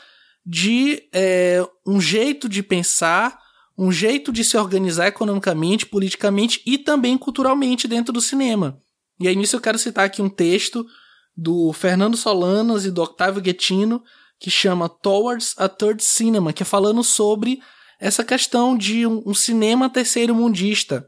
de 0.46 1.04
é, 1.14 1.64
um 1.86 2.00
jeito 2.00 2.50
de 2.50 2.64
pensar, 2.64 3.38
um 3.78 3.92
jeito 3.92 4.32
de 4.32 4.44
se 4.44 4.58
organizar 4.58 5.08
economicamente, 5.08 5.86
politicamente 5.86 6.62
e 6.66 6.78
também 6.78 7.18
culturalmente 7.18 7.88
dentro 7.88 8.14
do 8.14 8.22
cinema. 8.22 8.82
E 9.20 9.28
aí 9.28 9.36
nisso 9.36 9.56
eu 9.56 9.62
quero 9.62 9.78
citar 9.78 10.06
aqui 10.06 10.22
um 10.22 10.30
texto 10.30 10.86
do 11.36 11.72
Fernando 11.74 12.18
Solanas 12.18 12.86
e 12.86 12.92
do 12.92 13.02
Octavio 13.02 13.42
Guettino, 13.42 14.04
que 14.40 14.50
chama 14.50 14.90
Towards 14.90 15.54
a 15.58 15.70
Third 15.70 16.04
Cinema, 16.04 16.52
que 16.52 16.64
é 16.64 16.66
falando 16.66 17.04
sobre 17.04 17.62
essa 18.00 18.24
questão 18.24 18.76
de 18.76 19.06
um, 19.06 19.22
um 19.26 19.34
cinema 19.34 19.90
terceiro 19.90 20.34
mundista, 20.34 21.08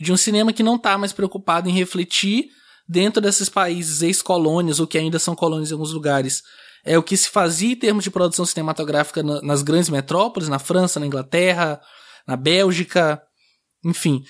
de 0.00 0.12
um 0.12 0.16
cinema 0.16 0.52
que 0.52 0.62
não 0.62 0.76
está 0.76 0.96
mais 0.96 1.12
preocupado 1.12 1.68
em 1.68 1.72
refletir 1.72 2.48
dentro 2.88 3.20
desses 3.20 3.50
países 3.50 4.00
ex-colônias, 4.00 4.80
ou 4.80 4.86
que 4.86 4.96
ainda 4.96 5.18
são 5.18 5.36
colônias 5.36 5.70
em 5.70 5.74
alguns 5.74 5.92
lugares, 5.92 6.42
é 6.84 6.96
o 6.96 7.02
que 7.02 7.16
se 7.16 7.28
fazia 7.28 7.72
em 7.72 7.76
termos 7.76 8.04
de 8.04 8.10
produção 8.10 8.46
cinematográfica 8.46 9.22
na, 9.22 9.42
nas 9.42 9.62
grandes 9.62 9.90
metrópoles, 9.90 10.48
na 10.48 10.58
França, 10.58 10.98
na 10.98 11.06
Inglaterra, 11.06 11.80
na 12.26 12.36
Bélgica, 12.36 13.20
enfim. 13.84 14.22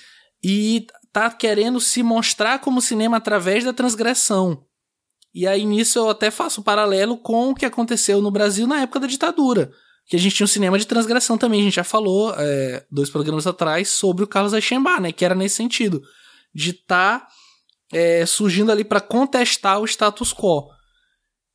E 0.43 0.85
tá 1.13 1.31
querendo 1.31 1.79
se 1.79 2.03
mostrar 2.03 2.59
como 2.59 2.81
cinema 2.81 3.17
através 3.17 3.63
da 3.63 3.71
transgressão. 3.71 4.65
E 5.33 5.47
aí 5.47 5.65
nisso 5.65 5.99
eu 5.99 6.09
até 6.09 6.31
faço 6.31 6.61
um 6.61 6.63
paralelo 6.63 7.17
com 7.17 7.51
o 7.51 7.55
que 7.55 7.65
aconteceu 7.65 8.21
no 8.21 8.31
Brasil 8.31 8.65
na 8.65 8.81
época 8.81 8.99
da 8.99 9.07
ditadura. 9.07 9.71
Que 10.05 10.15
a 10.15 10.19
gente 10.19 10.35
tinha 10.35 10.45
um 10.45 10.47
cinema 10.47 10.79
de 10.79 10.87
transgressão 10.87 11.37
também, 11.37 11.61
a 11.61 11.63
gente 11.63 11.75
já 11.75 11.83
falou 11.83 12.33
é, 12.35 12.85
dois 12.91 13.09
programas 13.09 13.45
atrás 13.45 13.89
sobre 13.89 14.23
o 14.23 14.27
Carlos 14.27 14.53
Aichenbach, 14.53 14.99
né? 14.99 15.11
Que 15.11 15.23
era 15.23 15.35
nesse 15.35 15.55
sentido. 15.55 16.01
De 16.53 16.71
estar 16.71 17.19
tá, 17.19 17.27
é, 17.93 18.25
surgindo 18.25 18.71
ali 18.71 18.83
para 18.83 18.99
contestar 18.99 19.79
o 19.79 19.85
status 19.85 20.33
quo. 20.33 20.67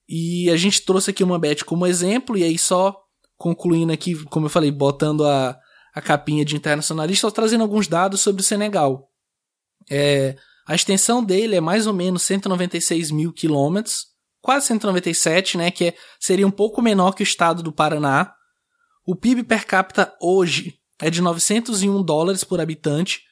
E 0.09 0.49
a 0.51 0.57
gente 0.57 0.83
trouxe 0.83 1.11
aqui 1.11 1.25
uma 1.25 1.39
Bet 1.39 1.65
como 1.65 1.87
exemplo, 1.87 2.37
e 2.37 2.45
aí 2.45 2.59
só 2.59 2.97
concluindo 3.37 3.93
aqui, 3.93 4.15
como 4.27 4.47
eu 4.47 4.51
falei, 4.51 4.71
botando 4.71 5.27
a, 5.27 5.59
a 5.95 6.01
capinha 6.01 6.45
de 6.45 6.55
internacionalista, 6.55 7.27
só 7.27 7.31
trazendo 7.31 7.63
alguns 7.63 7.89
dados 7.89 8.21
sobre 8.21 8.41
o 8.41 8.45
Senegal. 8.45 9.11
É, 9.91 10.37
a 10.67 10.75
extensão 10.75 11.23
dele 11.23 11.57
é 11.57 11.61
mais 11.61 11.87
ou 11.87 11.93
menos 11.93 12.23
196 12.23 13.11
mil 13.11 13.33
quilômetros, 13.33 14.07
quase 14.41 14.67
197, 14.67 15.59
né? 15.59 15.71
Que 15.71 15.87
é, 15.87 15.95
seria 16.19 16.47
um 16.47 16.51
pouco 16.51 16.81
menor 16.81 17.13
que 17.13 17.23
o 17.23 17.25
estado 17.25 17.63
do 17.63 17.73
Paraná. 17.73 18.33
O 19.07 19.15
PIB 19.15 19.45
per 19.45 19.67
capita 19.67 20.15
hoje 20.21 20.79
é 21.01 21.11
de 21.11 21.21
901 21.21 22.03
dólares 22.03 22.45
por 22.45 22.61
habitante, 22.61 23.23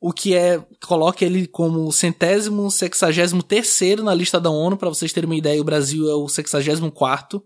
o 0.00 0.12
que 0.12 0.34
é 0.34 0.64
coloca 0.82 1.24
ele 1.24 1.46
como 1.46 1.92
centésimo, 1.92 2.70
sexagésimo 2.70 3.42
terceiro 3.42 4.02
na 4.02 4.14
lista 4.14 4.40
da 4.40 4.50
ONU, 4.50 4.76
para 4.76 4.88
vocês 4.88 5.12
terem 5.12 5.28
uma 5.28 5.36
ideia, 5.36 5.60
o 5.60 5.64
Brasil 5.64 6.10
é 6.10 6.14
o 6.14 6.26
sexagésimo 6.26 6.90
quarto. 6.90 7.42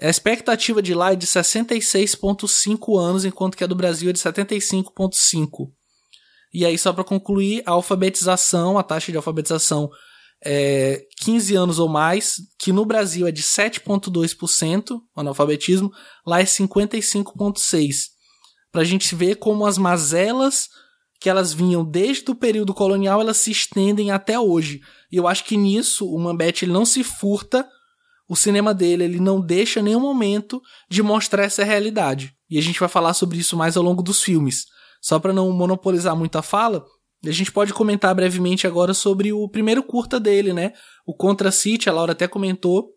A 0.00 0.08
expectativa 0.08 0.82
de 0.82 0.94
lá 0.94 1.12
é 1.12 1.16
de 1.16 1.26
66,5 1.26 2.98
anos, 2.98 3.24
enquanto 3.24 3.56
que 3.56 3.62
a 3.62 3.66
do 3.66 3.76
Brasil 3.76 4.10
é 4.10 4.12
de 4.12 4.18
75,5. 4.18 5.70
E 6.54 6.64
aí, 6.64 6.78
só 6.78 6.92
para 6.92 7.02
concluir, 7.02 7.64
a 7.66 7.72
alfabetização, 7.72 8.78
a 8.78 8.82
taxa 8.84 9.10
de 9.10 9.16
alfabetização 9.16 9.90
é 10.44 11.04
15 11.18 11.56
anos 11.56 11.78
ou 11.80 11.88
mais, 11.88 12.36
que 12.56 12.72
no 12.72 12.84
Brasil 12.84 13.26
é 13.26 13.32
de 13.32 13.42
7,2% 13.42 15.00
o 15.16 15.20
analfabetismo, 15.20 15.90
lá 16.24 16.40
é 16.40 16.44
55,6%. 16.44 18.14
Para 18.70 18.82
a 18.82 18.84
gente 18.84 19.14
ver 19.16 19.36
como 19.36 19.66
as 19.66 19.76
mazelas 19.78 20.68
que 21.20 21.28
elas 21.28 21.52
vinham 21.52 21.84
desde 21.84 22.30
o 22.30 22.34
período 22.34 22.74
colonial, 22.74 23.20
elas 23.20 23.38
se 23.38 23.50
estendem 23.50 24.10
até 24.10 24.38
hoje. 24.38 24.80
E 25.10 25.16
eu 25.16 25.26
acho 25.26 25.44
que 25.44 25.56
nisso 25.56 26.08
o 26.08 26.18
Mambete 26.18 26.64
ele 26.64 26.72
não 26.72 26.84
se 26.84 27.02
furta, 27.02 27.66
o 28.28 28.36
cinema 28.36 28.74
dele 28.74 29.04
ele 29.04 29.20
não 29.20 29.40
deixa 29.40 29.82
nenhum 29.82 30.00
momento 30.00 30.60
de 30.88 31.02
mostrar 31.02 31.44
essa 31.44 31.64
realidade. 31.64 32.32
E 32.48 32.58
a 32.58 32.62
gente 32.62 32.78
vai 32.78 32.88
falar 32.88 33.14
sobre 33.14 33.38
isso 33.38 33.56
mais 33.56 33.76
ao 33.76 33.82
longo 33.82 34.02
dos 34.02 34.22
filmes. 34.22 34.66
Só 35.04 35.18
para 35.18 35.34
não 35.34 35.52
monopolizar 35.52 36.16
muito 36.16 36.38
a 36.38 36.42
fala, 36.42 36.82
a 37.22 37.30
gente 37.30 37.52
pode 37.52 37.74
comentar 37.74 38.14
brevemente 38.14 38.66
agora 38.66 38.94
sobre 38.94 39.34
o 39.34 39.46
primeiro 39.46 39.82
curta 39.82 40.18
dele, 40.18 40.54
né? 40.54 40.72
O 41.06 41.14
Contra 41.14 41.52
City, 41.52 41.90
a 41.90 41.92
Laura 41.92 42.12
até 42.12 42.26
comentou 42.26 42.88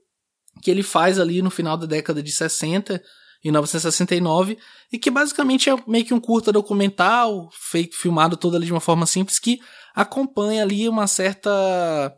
que 0.62 0.72
ele 0.72 0.84
faz 0.84 1.20
ali 1.20 1.42
no 1.42 1.50
final 1.50 1.76
da 1.76 1.86
década 1.86 2.24
de 2.24 2.32
60 2.32 3.04
em 3.44 3.50
1969, 3.50 4.58
e 4.90 4.98
que 4.98 5.12
basicamente 5.12 5.70
é 5.70 5.76
meio 5.86 6.06
que 6.06 6.14
um 6.14 6.20
curta 6.20 6.50
documental, 6.50 7.50
feito, 7.52 7.98
filmado 7.98 8.38
todo 8.38 8.56
ali 8.56 8.66
de 8.66 8.72
uma 8.72 8.80
forma 8.80 9.06
simples, 9.06 9.38
que 9.38 9.60
acompanha 9.94 10.64
ali 10.64 10.88
uma 10.88 11.08
certa 11.08 12.16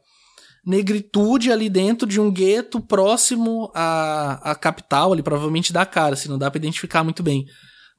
negritude 0.64 1.52
ali 1.52 1.68
dentro 1.68 2.08
de 2.08 2.22
um 2.22 2.32
gueto 2.32 2.80
próximo 2.80 3.72
à, 3.74 4.52
à 4.52 4.54
capital, 4.54 5.14
ali 5.14 5.24
provavelmente 5.24 5.74
da 5.74 5.84
cara, 5.84 6.16
se 6.16 6.22
assim, 6.22 6.30
não 6.30 6.38
dá 6.38 6.52
para 6.52 6.60
identificar 6.60 7.04
muito 7.04 7.24
bem. 7.24 7.48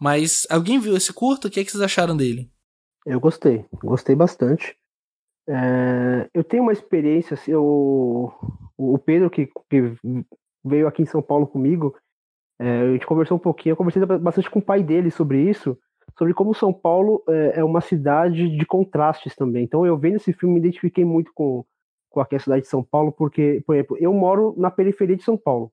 Mas 0.00 0.46
alguém 0.48 0.78
viu 0.78 0.96
esse 0.96 1.12
curto? 1.12 1.48
O 1.48 1.50
que, 1.50 1.60
é 1.60 1.64
que 1.64 1.70
vocês 1.70 1.82
acharam 1.82 2.16
dele? 2.16 2.50
Eu 3.04 3.20
gostei, 3.20 3.66
gostei 3.84 4.16
bastante. 4.16 4.76
É, 5.46 6.28
eu 6.32 6.42
tenho 6.42 6.62
uma 6.62 6.72
experiência, 6.72 7.34
assim, 7.34 7.52
eu, 7.52 8.32
o 8.78 8.98
Pedro 8.98 9.28
que, 9.28 9.48
que, 9.68 9.94
veio 10.64 10.86
aqui 10.86 11.02
em 11.02 11.06
São 11.06 11.20
Paulo 11.20 11.46
comigo, 11.46 11.96
é, 12.58 12.80
a 12.82 12.92
gente 12.92 13.06
conversou 13.06 13.36
um 13.36 13.40
pouquinho, 13.40 13.72
eu 13.72 13.76
conversei 13.76 14.04
bastante 14.04 14.50
com 14.50 14.58
o 14.58 14.64
pai 14.64 14.82
dele 14.82 15.10
sobre 15.10 15.40
isso, 15.42 15.76
sobre 16.16 16.34
como 16.34 16.54
São 16.54 16.72
Paulo 16.72 17.22
é, 17.28 17.60
é 17.60 17.64
uma 17.64 17.80
cidade 17.80 18.48
de 18.56 18.66
contrastes 18.66 19.34
também. 19.34 19.64
Então 19.64 19.84
eu 19.84 19.98
vendo 19.98 20.16
esse 20.16 20.32
filme 20.32 20.54
me 20.54 20.60
identifiquei 20.60 21.04
muito 21.04 21.32
com, 21.34 21.64
com 22.08 22.20
aqui 22.20 22.36
a 22.36 22.40
cidade 22.40 22.62
de 22.62 22.68
São 22.68 22.82
Paulo, 22.82 23.12
porque, 23.12 23.62
por 23.66 23.74
exemplo, 23.74 23.96
eu 23.98 24.12
moro 24.12 24.54
na 24.56 24.70
periferia 24.70 25.16
de 25.16 25.24
São 25.24 25.36
Paulo. 25.36 25.72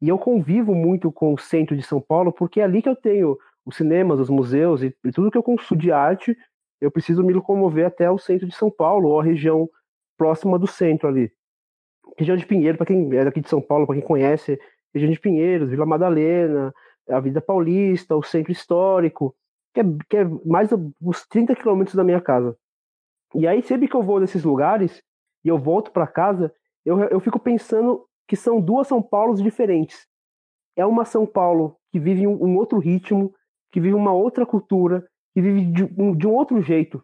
E 0.00 0.08
eu 0.08 0.18
convivo 0.18 0.74
muito 0.74 1.10
com 1.10 1.34
o 1.34 1.38
centro 1.38 1.76
de 1.76 1.82
São 1.82 2.00
Paulo, 2.00 2.32
porque 2.32 2.60
é 2.60 2.64
ali 2.64 2.82
que 2.82 2.88
eu 2.88 2.96
tenho 2.96 3.36
os 3.68 3.76
cinemas, 3.76 4.18
os 4.18 4.30
museus 4.30 4.82
e, 4.82 4.96
e 5.04 5.12
tudo 5.12 5.30
que 5.30 5.36
eu 5.36 5.42
consumo 5.42 5.78
de 5.78 5.92
arte, 5.92 6.34
eu 6.80 6.90
preciso 6.90 7.22
me 7.22 7.34
locomover 7.34 7.86
até 7.86 8.10
o 8.10 8.16
centro 8.16 8.48
de 8.48 8.54
São 8.54 8.70
Paulo, 8.70 9.10
ou 9.10 9.20
a 9.20 9.22
região 9.22 9.68
próxima 10.16 10.58
do 10.58 10.66
centro 10.66 11.06
ali. 11.06 11.30
Região 12.16 12.34
de 12.34 12.46
Pinheiro, 12.46 12.78
para 12.78 12.86
quem 12.86 13.14
é 13.14 13.26
daqui 13.26 13.42
de 13.42 13.48
São 13.48 13.60
Paulo, 13.60 13.86
para 13.86 13.96
quem 13.96 14.04
conhece, 14.04 14.58
região 14.94 15.12
de 15.12 15.20
Pinheiros, 15.20 15.68
Vila 15.68 15.84
Madalena, 15.84 16.72
a 17.10 17.20
Vida 17.20 17.42
Paulista, 17.42 18.16
o 18.16 18.22
centro 18.22 18.50
histórico, 18.50 19.36
que 19.74 19.80
é, 19.80 19.84
que 20.08 20.16
é 20.16 20.24
mais 20.46 20.70
uns 21.02 21.26
30 21.26 21.54
quilômetros 21.54 21.94
da 21.94 22.02
minha 22.02 22.22
casa. 22.22 22.56
E 23.34 23.46
aí, 23.46 23.62
sempre 23.62 23.86
que 23.86 23.94
eu 23.94 24.02
vou 24.02 24.18
nesses 24.18 24.44
lugares, 24.44 25.02
e 25.44 25.48
eu 25.48 25.58
volto 25.58 25.92
para 25.92 26.06
casa, 26.06 26.50
eu, 26.86 26.98
eu 27.00 27.20
fico 27.20 27.38
pensando 27.38 28.06
que 28.26 28.34
são 28.34 28.62
duas 28.62 28.88
São 28.88 29.02
Paulos 29.02 29.42
diferentes. 29.42 30.06
É 30.74 30.86
uma 30.86 31.04
São 31.04 31.26
Paulo 31.26 31.76
que 31.92 32.00
vive 32.00 32.26
um, 32.26 32.32
um 32.42 32.56
outro 32.56 32.78
ritmo, 32.78 33.34
que 33.70 33.80
vive 33.80 33.94
uma 33.94 34.12
outra 34.12 34.46
cultura, 34.46 35.06
que 35.34 35.40
vive 35.40 35.64
de 35.66 35.84
um, 35.98 36.16
de 36.16 36.26
um 36.26 36.32
outro 36.32 36.60
jeito, 36.60 37.02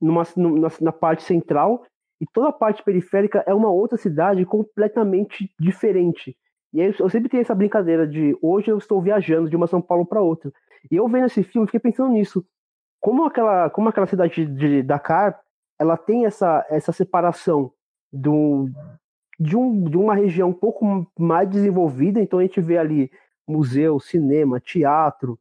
numa, 0.00 0.22
na, 0.36 0.68
na 0.80 0.92
parte 0.92 1.22
central, 1.22 1.84
e 2.20 2.26
toda 2.32 2.48
a 2.48 2.52
parte 2.52 2.82
periférica 2.82 3.42
é 3.46 3.52
uma 3.52 3.70
outra 3.70 3.98
cidade 3.98 4.44
completamente 4.44 5.52
diferente. 5.58 6.36
E 6.72 6.80
aí 6.80 6.94
eu 6.98 7.10
sempre 7.10 7.28
tenho 7.28 7.42
essa 7.42 7.54
brincadeira 7.54 8.06
de 8.06 8.36
hoje 8.40 8.70
eu 8.70 8.78
estou 8.78 9.02
viajando 9.02 9.50
de 9.50 9.56
uma 9.56 9.66
São 9.66 9.82
Paulo 9.82 10.06
para 10.06 10.22
outra. 10.22 10.52
E 10.90 10.96
eu 10.96 11.06
vendo 11.08 11.26
esse 11.26 11.42
filme, 11.42 11.66
fiquei 11.66 11.80
pensando 11.80 12.12
nisso. 12.12 12.44
Como 13.00 13.24
aquela, 13.24 13.68
como 13.68 13.88
aquela 13.88 14.06
cidade 14.06 14.46
de 14.46 14.82
Dakar 14.82 15.38
ela 15.78 15.96
tem 15.96 16.26
essa, 16.26 16.64
essa 16.70 16.92
separação 16.92 17.72
do, 18.12 18.68
de, 19.38 19.56
um, 19.56 19.82
de 19.82 19.96
uma 19.96 20.14
região 20.14 20.50
um 20.50 20.54
pouco 20.54 21.10
mais 21.18 21.48
desenvolvida, 21.50 22.20
então 22.20 22.38
a 22.38 22.42
gente 22.42 22.60
vê 22.60 22.78
ali 22.78 23.10
museu, 23.48 23.98
cinema, 23.98 24.60
teatro, 24.60 25.38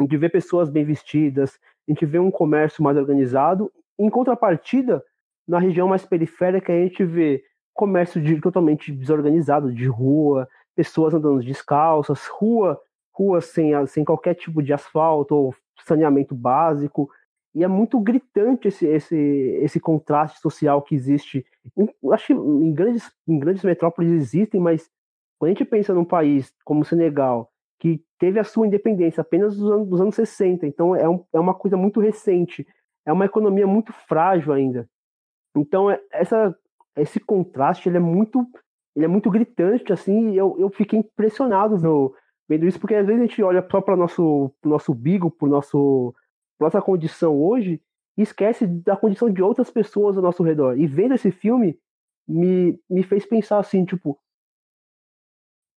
a 0.00 0.04
gente 0.04 0.16
vê 0.16 0.28
pessoas 0.28 0.70
bem 0.70 0.84
vestidas, 0.84 1.58
a 1.88 1.92
gente 1.92 2.06
vê 2.06 2.18
um 2.18 2.30
comércio 2.30 2.82
mais 2.82 2.96
organizado. 2.96 3.70
Em 3.98 4.08
contrapartida, 4.08 5.02
na 5.46 5.58
região 5.58 5.88
mais 5.88 6.04
periférica, 6.04 6.72
a 6.72 6.76
gente 6.76 7.04
vê 7.04 7.42
comércio 7.74 8.20
de, 8.20 8.40
totalmente 8.40 8.92
desorganizado, 8.92 9.72
de 9.72 9.86
rua, 9.86 10.48
pessoas 10.74 11.14
andando 11.14 11.42
descalças, 11.42 12.26
rua, 12.26 12.80
ruas 13.12 13.46
sem, 13.46 13.72
sem 13.86 14.04
qualquer 14.04 14.34
tipo 14.34 14.62
de 14.62 14.72
asfalto 14.72 15.34
ou 15.34 15.54
saneamento 15.84 16.34
básico. 16.34 17.10
E 17.54 17.64
é 17.64 17.68
muito 17.68 17.98
gritante 17.98 18.68
esse, 18.68 18.86
esse, 18.86 19.16
esse 19.16 19.80
contraste 19.80 20.40
social 20.40 20.80
que 20.82 20.94
existe. 20.94 21.44
Em, 21.76 21.88
acho 22.12 22.28
que 22.28 22.32
em 22.32 22.72
grandes, 22.72 23.10
em 23.26 23.38
grandes 23.38 23.64
metrópoles 23.64 24.12
existem, 24.12 24.60
mas 24.60 24.88
quando 25.38 25.50
a 25.50 25.54
gente 25.54 25.64
pensa 25.64 25.92
num 25.92 26.04
país 26.04 26.54
como 26.64 26.82
o 26.82 26.84
Senegal, 26.84 27.49
que 27.80 28.04
teve 28.18 28.38
a 28.38 28.44
sua 28.44 28.66
independência 28.66 29.22
apenas 29.22 29.56
dos 29.56 29.70
anos, 29.70 29.88
dos 29.88 30.00
anos 30.00 30.14
60, 30.14 30.66
então 30.66 30.94
é, 30.94 31.08
um, 31.08 31.24
é 31.32 31.40
uma 31.40 31.54
coisa 31.54 31.76
muito 31.76 31.98
recente, 31.98 32.66
é 33.06 33.12
uma 33.12 33.24
economia 33.24 33.66
muito 33.66 33.92
frágil 34.06 34.52
ainda. 34.52 34.88
Então 35.56 35.90
é, 35.90 35.98
essa, 36.12 36.54
esse 36.96 37.18
contraste 37.18 37.88
ele 37.88 37.96
é 37.96 38.00
muito 38.00 38.46
ele 38.94 39.04
é 39.04 39.08
muito 39.08 39.30
gritante 39.30 39.92
assim, 39.92 40.34
eu, 40.34 40.56
eu 40.58 40.68
fiquei 40.68 40.98
impressionado 40.98 41.78
no, 41.78 42.14
vendo 42.48 42.66
isso, 42.66 42.78
porque 42.78 42.94
às 42.94 43.06
vezes 43.06 43.22
a 43.22 43.26
gente 43.26 43.42
olha 43.42 43.66
só 43.70 43.80
para 43.80 43.96
nosso, 43.96 44.52
nosso 44.62 44.92
bigo, 44.92 45.30
para 45.30 45.48
nosso 45.48 46.14
nossa 46.60 46.82
condição 46.82 47.40
hoje 47.40 47.80
e 48.18 48.22
esquece 48.22 48.66
da 48.66 48.94
condição 48.96 49.30
de 49.30 49.42
outras 49.42 49.70
pessoas 49.70 50.16
ao 50.16 50.22
nosso 50.22 50.42
redor. 50.42 50.78
E 50.78 50.86
vendo 50.86 51.14
esse 51.14 51.30
filme, 51.30 51.78
me, 52.28 52.78
me 52.90 53.02
fez 53.02 53.24
pensar 53.24 53.58
assim, 53.58 53.84
tipo, 53.86 54.18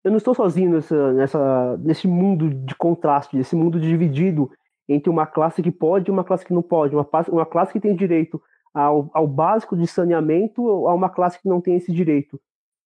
eu 0.04 0.10
não 0.10 0.18
estou 0.18 0.34
sozinho 0.34 0.70
nessa, 0.70 1.12
nessa, 1.14 1.76
nesse 1.78 2.06
mundo 2.06 2.50
de 2.50 2.74
contraste, 2.74 3.36
nesse 3.36 3.56
mundo 3.56 3.80
dividido 3.80 4.50
entre 4.88 5.08
uma 5.08 5.26
classe 5.26 5.62
que 5.62 5.70
pode 5.70 6.10
e 6.10 6.12
uma 6.12 6.22
classe 6.22 6.44
que 6.44 6.52
não 6.52 6.62
pode, 6.62 6.94
uma, 6.94 7.08
uma 7.28 7.46
classe 7.46 7.72
que 7.72 7.80
tem 7.80 7.96
direito 7.96 8.40
ao, 8.74 9.10
ao 9.14 9.26
básico 9.26 9.74
de 9.76 9.86
saneamento 9.86 10.86
a 10.86 10.94
uma 10.94 11.08
classe 11.08 11.40
que 11.40 11.48
não 11.48 11.60
tem 11.60 11.76
esse 11.76 11.90
direito. 11.90 12.38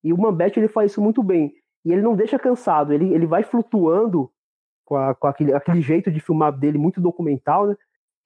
E 0.04 0.12
o 0.12 0.18
Mambete 0.18 0.60
ele 0.60 0.68
faz 0.68 0.92
isso 0.92 1.02
muito 1.02 1.22
bem. 1.22 1.52
E 1.84 1.92
ele 1.92 2.02
não 2.02 2.14
deixa 2.14 2.38
cansado, 2.38 2.92
ele, 2.92 3.12
ele 3.12 3.26
vai 3.26 3.42
flutuando 3.42 4.30
com, 4.84 4.96
a, 4.96 5.14
com 5.14 5.26
aquele, 5.26 5.52
aquele 5.52 5.80
jeito 5.80 6.10
de 6.10 6.20
filmar 6.20 6.52
dele 6.52 6.78
muito 6.78 7.00
documental, 7.00 7.66
né? 7.66 7.76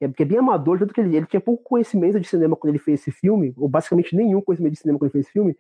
é, 0.03 0.09
que 0.09 0.23
é 0.23 0.27
bem 0.27 0.39
amador, 0.39 0.79
tanto 0.79 0.93
que 0.93 1.01
ele, 1.01 1.17
ele 1.17 1.27
tinha 1.27 1.41
pouco 1.41 1.63
conhecimento 1.63 2.19
de 2.19 2.27
cinema 2.27 2.57
quando 2.57 2.71
ele 2.71 2.79
fez 2.79 3.01
esse 3.01 3.13
filme, 3.13 3.55
ou 3.57 3.69
basicamente 3.69 4.17
nenhum 4.17 4.41
conhecimento 4.41 4.73
de 4.73 4.81
cinema 4.81 4.99
quando 4.99 5.07
ele 5.07 5.13
fez 5.13 5.27
esse 5.27 5.33
filme, 5.33 5.57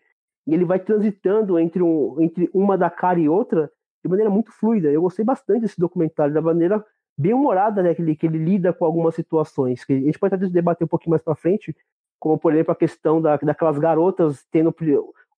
e 0.46 0.54
ele 0.54 0.64
vai 0.64 0.78
transitando 0.78 1.58
entre, 1.58 1.82
um, 1.82 2.20
entre 2.20 2.50
uma 2.52 2.76
da 2.76 2.90
cara 2.90 3.18
e 3.18 3.28
outra 3.28 3.70
de 4.04 4.10
maneira 4.10 4.30
muito 4.30 4.50
fluida. 4.52 4.90
Eu 4.90 5.02
gostei 5.02 5.24
bastante 5.24 5.60
desse 5.60 5.78
documentário, 5.78 6.34
da 6.34 6.42
maneira 6.42 6.84
bem 7.16 7.32
humorada 7.32 7.82
né, 7.82 7.94
que, 7.94 8.02
ele, 8.02 8.16
que 8.16 8.26
ele 8.26 8.38
lida 8.38 8.72
com 8.72 8.84
algumas 8.84 9.14
situações, 9.14 9.84
que 9.84 9.92
a 9.92 10.00
gente 10.00 10.18
pode 10.18 10.34
até 10.34 10.46
debater 10.48 10.84
um 10.84 10.88
pouquinho 10.88 11.10
mais 11.10 11.22
para 11.22 11.34
frente, 11.34 11.76
como 12.18 12.38
por 12.38 12.52
exemplo 12.52 12.72
a 12.72 12.76
questão 12.76 13.20
da, 13.20 13.36
daquelas 13.36 13.78
garotas 13.78 14.44
tendo 14.50 14.74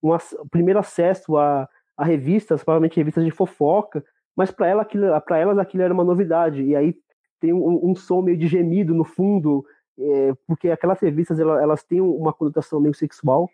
um, 0.03 0.17
primeiro 0.51 0.79
acesso 0.79 1.37
a, 1.37 1.69
a 1.97 2.05
revistas, 2.05 2.63
provavelmente 2.63 2.97
revistas 2.97 3.25
de 3.25 3.31
fofoca, 3.31 4.05
mas 4.37 4.51
para 4.51 4.67
ela, 4.67 4.87
elas 5.31 5.59
aquilo 5.59 5.83
era 5.83 5.95
uma 5.95 6.05
novidade. 6.05 6.63
E 6.63 6.75
aí 6.75 6.95
tem 7.41 7.53
um, 7.53 7.91
um 7.91 7.95
som 7.95 8.23
meio 8.23 8.37
de 8.37 8.47
gemido 8.47 8.95
no 8.95 9.05
fundo, 9.05 9.65
é, 9.99 10.33
porque 10.47 10.71
aquelas 10.71 11.01
revistas 11.01 11.39
elas, 11.39 11.63
elas 11.63 11.85
têm 11.85 12.01
uma 12.01 12.33
conotação 12.33 12.81
meio 12.81 12.95
sexual. 12.95 13.49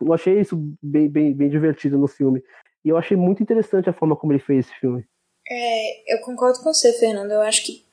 Eu 0.00 0.12
achei 0.12 0.40
isso 0.40 0.56
bem, 0.82 1.08
bem, 1.08 1.32
bem 1.32 1.48
divertido 1.48 1.98
no 1.98 2.08
filme. 2.08 2.42
E 2.84 2.88
eu 2.88 2.96
achei 2.96 3.16
muito 3.16 3.42
interessante 3.42 3.88
a 3.88 3.92
forma 3.92 4.16
como 4.16 4.32
ele 4.32 4.40
fez 4.40 4.66
esse 4.66 4.80
filme. 4.80 5.04
É, 5.48 6.14
eu 6.14 6.20
concordo 6.20 6.58
com 6.58 6.72
você, 6.72 6.92
Fernando. 6.92 7.30
Eu 7.30 7.40
acho 7.40 7.64
que 7.64 7.84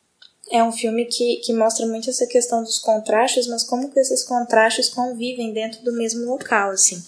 é 0.51 0.63
um 0.63 0.71
filme 0.71 1.05
que, 1.05 1.37
que 1.37 1.53
mostra 1.53 1.85
muito 1.85 2.09
essa 2.09 2.27
questão 2.27 2.61
dos 2.61 2.79
contrastes, 2.79 3.47
mas 3.47 3.63
como 3.63 3.89
que 3.91 3.99
esses 3.99 4.23
contrastes 4.23 4.89
convivem 4.89 5.53
dentro 5.53 5.83
do 5.83 5.93
mesmo 5.93 6.25
local, 6.25 6.71
assim. 6.71 7.01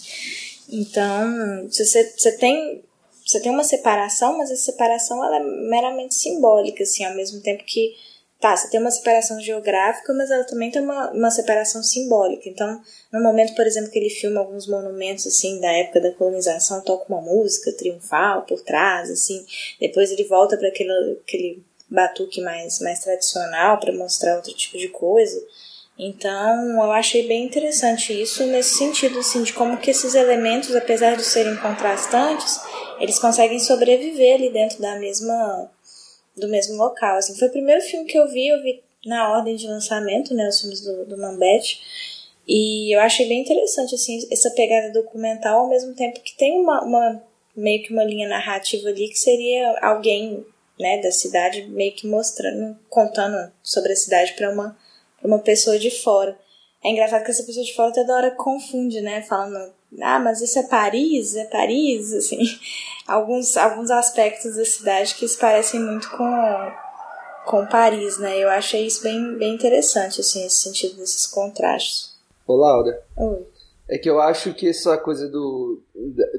Então, 0.68 1.68
você, 1.68 2.12
você 2.16 2.36
tem 2.38 2.82
você 3.26 3.40
tem 3.40 3.50
uma 3.50 3.64
separação, 3.64 4.36
mas 4.36 4.50
essa 4.50 4.70
separação 4.70 5.24
ela 5.24 5.38
é 5.38 5.40
meramente 5.40 6.14
simbólica, 6.14 6.82
assim, 6.82 7.04
ao 7.04 7.14
mesmo 7.14 7.40
tempo 7.40 7.64
que 7.64 7.94
tá, 8.44 8.54
você 8.54 8.68
tem 8.68 8.78
uma 8.78 8.90
separação 8.90 9.40
geográfica, 9.40 10.12
mas 10.12 10.30
ela 10.30 10.44
também 10.44 10.70
tem 10.70 10.82
uma, 10.82 11.10
uma 11.12 11.30
separação 11.30 11.82
simbólica. 11.82 12.46
Então, 12.46 12.78
no 13.10 13.22
momento, 13.22 13.54
por 13.54 13.66
exemplo, 13.66 13.90
que 13.90 13.98
ele 13.98 14.10
filma 14.10 14.40
alguns 14.40 14.68
monumentos, 14.68 15.26
assim, 15.26 15.58
da 15.62 15.72
época 15.72 15.98
da 15.98 16.12
colonização, 16.12 16.82
toca 16.82 17.06
uma 17.08 17.22
música 17.22 17.72
triunfal 17.72 18.42
por 18.42 18.60
trás, 18.60 19.10
assim, 19.10 19.46
depois 19.80 20.10
ele 20.10 20.24
volta 20.24 20.58
para 20.58 20.68
aquele, 20.68 20.92
aquele 21.26 21.62
batuque 21.88 22.42
mais, 22.42 22.80
mais 22.80 22.98
tradicional 22.98 23.80
para 23.80 23.94
mostrar 23.94 24.36
outro 24.36 24.52
tipo 24.52 24.76
de 24.76 24.88
coisa. 24.88 25.42
Então, 25.98 26.82
eu 26.82 26.92
achei 26.92 27.26
bem 27.26 27.46
interessante 27.46 28.12
isso 28.12 28.44
nesse 28.44 28.76
sentido, 28.76 29.20
assim, 29.20 29.42
de 29.42 29.54
como 29.54 29.78
que 29.78 29.90
esses 29.90 30.14
elementos, 30.14 30.76
apesar 30.76 31.16
de 31.16 31.24
serem 31.24 31.56
contrastantes, 31.56 32.60
eles 33.00 33.18
conseguem 33.18 33.58
sobreviver 33.58 34.34
ali 34.34 34.52
dentro 34.52 34.82
da 34.82 34.98
mesma 34.98 35.70
do 36.36 36.48
mesmo 36.48 36.76
local. 36.76 37.16
Assim, 37.16 37.34
foi 37.36 37.48
o 37.48 37.52
primeiro 37.52 37.80
filme 37.82 38.06
que 38.06 38.18
eu 38.18 38.28
vi, 38.28 38.48
eu 38.48 38.62
vi 38.62 38.82
na 39.06 39.30
ordem 39.30 39.56
de 39.56 39.66
lançamento, 39.66 40.34
né, 40.34 40.48
os 40.48 40.60
filmes 40.60 40.80
do, 40.80 41.04
do 41.06 41.18
Mambete. 41.18 41.80
E 42.46 42.94
eu 42.94 43.00
achei 43.00 43.26
bem 43.26 43.40
interessante, 43.40 43.94
assim, 43.94 44.26
essa 44.30 44.50
pegada 44.50 44.92
documental, 44.92 45.60
ao 45.60 45.68
mesmo 45.68 45.94
tempo 45.94 46.20
que 46.20 46.36
tem 46.36 46.60
uma, 46.60 46.82
uma 46.82 47.22
meio 47.56 47.82
que 47.82 47.92
uma 47.92 48.04
linha 48.04 48.28
narrativa 48.28 48.88
ali 48.88 49.08
que 49.08 49.18
seria 49.18 49.78
alguém, 49.80 50.44
né, 50.78 51.00
da 51.00 51.10
cidade 51.10 51.66
meio 51.68 51.92
que 51.92 52.06
mostrando, 52.06 52.76
contando 52.90 53.50
sobre 53.62 53.92
a 53.92 53.96
cidade 53.96 54.34
para 54.34 54.50
uma, 54.50 54.76
uma 55.22 55.38
pessoa 55.38 55.78
de 55.78 55.90
fora. 55.90 56.36
é 56.82 56.90
engraçado 56.90 57.24
que 57.24 57.30
essa 57.30 57.44
pessoa 57.44 57.64
de 57.64 57.74
fora 57.74 57.92
toda 57.92 58.14
hora 58.14 58.30
confunde, 58.32 59.00
né? 59.00 59.22
Falando, 59.22 59.72
ah, 60.00 60.18
mas 60.18 60.40
isso 60.40 60.58
é 60.58 60.62
Paris? 60.64 61.34
É 61.36 61.44
Paris? 61.46 62.12
Assim, 62.12 62.38
alguns, 63.06 63.56
alguns 63.56 63.90
aspectos 63.90 64.56
da 64.56 64.64
cidade 64.64 65.14
que 65.14 65.26
se 65.26 65.38
parecem 65.38 65.80
muito 65.80 66.10
com, 66.10 66.72
com 67.46 67.66
Paris, 67.66 68.18
né? 68.18 68.38
Eu 68.38 68.48
achei 68.48 68.86
isso 68.86 69.02
bem, 69.02 69.36
bem 69.36 69.54
interessante, 69.54 70.20
assim, 70.20 70.44
esse 70.46 70.60
sentido 70.62 70.96
desses 70.96 71.26
contrastes. 71.26 72.14
Ô, 72.46 72.56
Laura. 72.56 73.02
Oi. 73.16 73.46
É 73.86 73.98
que 73.98 74.08
eu 74.08 74.18
acho 74.18 74.54
que 74.54 74.66
essa 74.70 74.96
coisa 74.96 75.28
do 75.28 75.82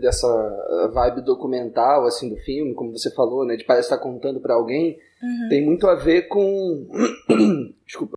dessa 0.01 0.89
vibe 0.91 1.21
documental 1.21 2.07
assim 2.07 2.27
do 2.27 2.35
filme, 2.37 2.73
como 2.73 2.91
você 2.91 3.11
falou, 3.11 3.45
né, 3.45 3.55
de 3.55 3.63
parece 3.63 3.85
estar 3.85 3.99
contando 3.99 4.39
para 4.39 4.55
alguém, 4.55 4.97
Uhum. 5.21 5.49
tem 5.49 5.65
muito 5.65 5.87
a 5.87 5.95
ver 5.95 6.23
com 6.27 6.87
desculpa. 7.85 8.14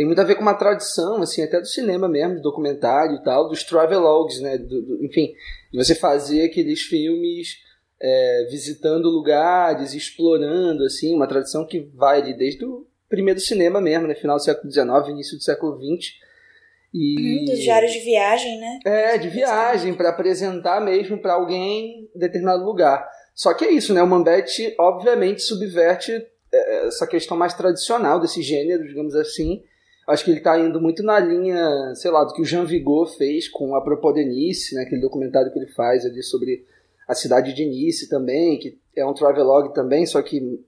Tem 0.00 0.06
muito 0.06 0.18
a 0.22 0.24
ver 0.24 0.34
com 0.34 0.40
uma 0.40 0.54
tradição, 0.54 1.20
assim, 1.20 1.42
até 1.42 1.60
do 1.60 1.66
cinema 1.66 2.08
mesmo, 2.08 2.36
do 2.36 2.40
documentário 2.40 3.16
e 3.16 3.22
tal, 3.22 3.50
dos 3.50 3.62
travelogues, 3.62 4.40
né? 4.40 4.56
Do, 4.56 4.80
do, 4.80 5.04
enfim, 5.04 5.34
de 5.70 5.76
você 5.76 5.94
fazer 5.94 6.46
aqueles 6.46 6.80
filmes 6.80 7.58
é, 8.00 8.46
visitando 8.50 9.10
lugares, 9.10 9.92
explorando, 9.92 10.84
assim, 10.84 11.14
uma 11.14 11.26
tradição 11.26 11.66
que 11.66 11.80
vai 11.94 12.22
de, 12.22 12.32
desde 12.32 12.64
o 12.64 12.86
primeiro 13.10 13.38
cinema 13.40 13.78
mesmo, 13.78 14.06
né? 14.06 14.14
Final 14.14 14.38
do 14.38 14.42
século 14.42 14.72
XIX, 14.72 14.88
início 15.10 15.36
do 15.36 15.42
século 15.42 15.76
XX. 15.76 16.14
E... 16.94 17.40
Uhum, 17.40 17.44
dos 17.44 17.58
diários 17.58 17.92
de 17.92 17.98
viagem, 17.98 18.58
né? 18.58 18.78
É, 18.86 19.18
de 19.18 19.28
viagem, 19.28 19.92
para 19.92 20.08
apresentar 20.08 20.80
mesmo 20.80 21.18
para 21.18 21.34
alguém 21.34 22.08
em 22.16 22.18
determinado 22.18 22.64
lugar. 22.64 23.06
Só 23.34 23.52
que 23.52 23.66
é 23.66 23.70
isso, 23.70 23.92
né? 23.92 24.02
O 24.02 24.06
Mambete, 24.06 24.74
obviamente, 24.78 25.42
subverte 25.42 26.26
é, 26.50 26.86
essa 26.86 27.06
questão 27.06 27.36
mais 27.36 27.52
tradicional 27.52 28.18
desse 28.18 28.40
gênero, 28.40 28.88
digamos 28.88 29.14
assim. 29.14 29.62
Acho 30.08 30.24
que 30.24 30.30
ele 30.30 30.38
está 30.38 30.58
indo 30.58 30.80
muito 30.80 31.02
na 31.02 31.18
linha, 31.18 31.94
sei 31.94 32.10
lá, 32.10 32.24
do 32.24 32.32
que 32.32 32.42
o 32.42 32.44
Jean 32.44 32.64
Vigot 32.64 33.16
fez 33.16 33.48
com 33.48 33.74
a 33.74 33.80
Propodenice, 33.80 34.74
né? 34.74 34.82
Aquele 34.82 35.00
documentário 35.00 35.52
que 35.52 35.58
ele 35.58 35.70
faz 35.72 36.04
ali 36.04 36.22
sobre 36.22 36.64
a 37.06 37.14
cidade 37.14 37.52
de 37.52 37.66
Nice 37.66 38.08
também, 38.08 38.58
que 38.58 38.78
é 38.94 39.04
um 39.04 39.12
travelogue 39.12 39.74
também, 39.74 40.06
só 40.06 40.22
que 40.22 40.64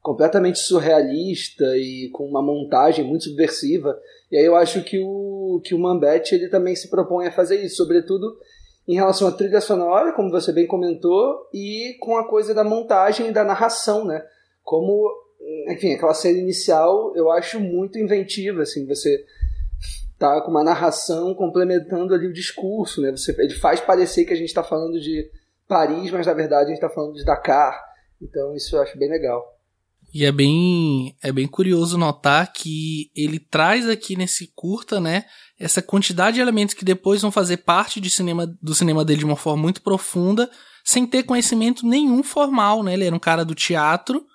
completamente 0.00 0.58
surrealista 0.60 1.76
e 1.76 2.08
com 2.12 2.24
uma 2.24 2.40
montagem 2.40 3.04
muito 3.04 3.24
subversiva. 3.24 3.98
E 4.30 4.36
aí 4.36 4.44
eu 4.44 4.54
acho 4.54 4.82
que 4.84 4.98
o, 4.98 5.60
que 5.64 5.74
o 5.74 5.78
Mambete 5.78 6.34
ele 6.34 6.48
também 6.48 6.76
se 6.76 6.88
propõe 6.88 7.26
a 7.26 7.32
fazer 7.32 7.60
isso, 7.62 7.76
sobretudo 7.76 8.38
em 8.86 8.94
relação 8.94 9.28
à 9.28 9.32
trilha 9.32 9.60
sonora, 9.60 10.12
como 10.12 10.30
você 10.30 10.52
bem 10.52 10.66
comentou, 10.66 11.48
e 11.52 11.96
com 12.00 12.16
a 12.16 12.26
coisa 12.26 12.54
da 12.54 12.64
montagem 12.64 13.28
e 13.28 13.32
da 13.32 13.44
narração, 13.44 14.04
né? 14.04 14.24
Como, 14.64 15.08
enfim, 15.68 15.94
aquela 15.94 16.14
cena 16.14 16.38
inicial 16.38 17.12
eu 17.16 17.30
acho 17.30 17.60
muito 17.60 17.98
inventiva, 17.98 18.62
assim, 18.62 18.86
você 18.86 19.24
tá 20.18 20.40
com 20.42 20.50
uma 20.50 20.62
narração 20.62 21.34
complementando 21.34 22.14
ali 22.14 22.26
o 22.26 22.32
discurso, 22.32 23.00
né? 23.00 23.10
Você, 23.10 23.34
ele 23.38 23.54
faz 23.54 23.80
parecer 23.80 24.24
que 24.24 24.34
a 24.34 24.36
gente 24.36 24.48
está 24.48 24.62
falando 24.62 25.00
de 25.00 25.30
Paris, 25.66 26.10
mas 26.10 26.26
na 26.26 26.34
verdade 26.34 26.64
a 26.64 26.68
gente 26.68 26.82
está 26.82 26.90
falando 26.90 27.14
de 27.14 27.24
Dakar. 27.24 27.80
Então 28.20 28.54
isso 28.54 28.76
eu 28.76 28.82
acho 28.82 28.98
bem 28.98 29.08
legal. 29.08 29.42
E 30.12 30.24
é 30.24 30.32
bem, 30.32 31.16
é 31.22 31.30
bem 31.30 31.46
curioso 31.46 31.96
notar 31.96 32.52
que 32.52 33.10
ele 33.14 33.38
traz 33.38 33.88
aqui 33.88 34.16
nesse 34.16 34.48
curta, 34.56 35.00
né, 35.00 35.24
essa 35.58 35.80
quantidade 35.80 36.34
de 36.34 36.40
elementos 36.40 36.74
que 36.74 36.84
depois 36.84 37.22
vão 37.22 37.30
fazer 37.30 37.58
parte 37.58 38.00
de 38.00 38.10
cinema, 38.10 38.46
do 38.60 38.74
cinema 38.74 39.04
dele 39.04 39.20
de 39.20 39.24
uma 39.24 39.36
forma 39.36 39.62
muito 39.62 39.80
profunda, 39.82 40.50
sem 40.84 41.06
ter 41.06 41.22
conhecimento 41.22 41.86
nenhum 41.86 42.22
formal, 42.22 42.82
né? 42.82 42.94
Ele 42.94 43.04
era 43.04 43.14
um 43.14 43.20
cara 43.20 43.44
do 43.44 43.54
teatro, 43.54 44.26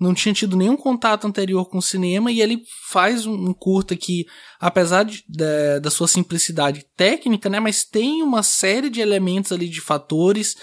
não 0.00 0.14
tinha 0.14 0.32
tido 0.32 0.56
nenhum 0.56 0.76
contato 0.76 1.26
anterior 1.26 1.68
com 1.68 1.76
o 1.76 1.82
cinema 1.82 2.32
e 2.32 2.40
ele 2.40 2.62
faz 2.88 3.26
um 3.26 3.52
curta 3.52 3.94
que, 3.94 4.24
apesar 4.58 5.02
de, 5.02 5.22
da, 5.28 5.78
da 5.78 5.90
sua 5.90 6.08
simplicidade 6.08 6.86
técnica, 6.96 7.50
né, 7.50 7.60
mas 7.60 7.84
tem 7.84 8.22
uma 8.22 8.42
série 8.42 8.88
de 8.88 9.02
elementos 9.02 9.52
ali 9.52 9.68
de 9.68 9.80
fatores 9.80 10.56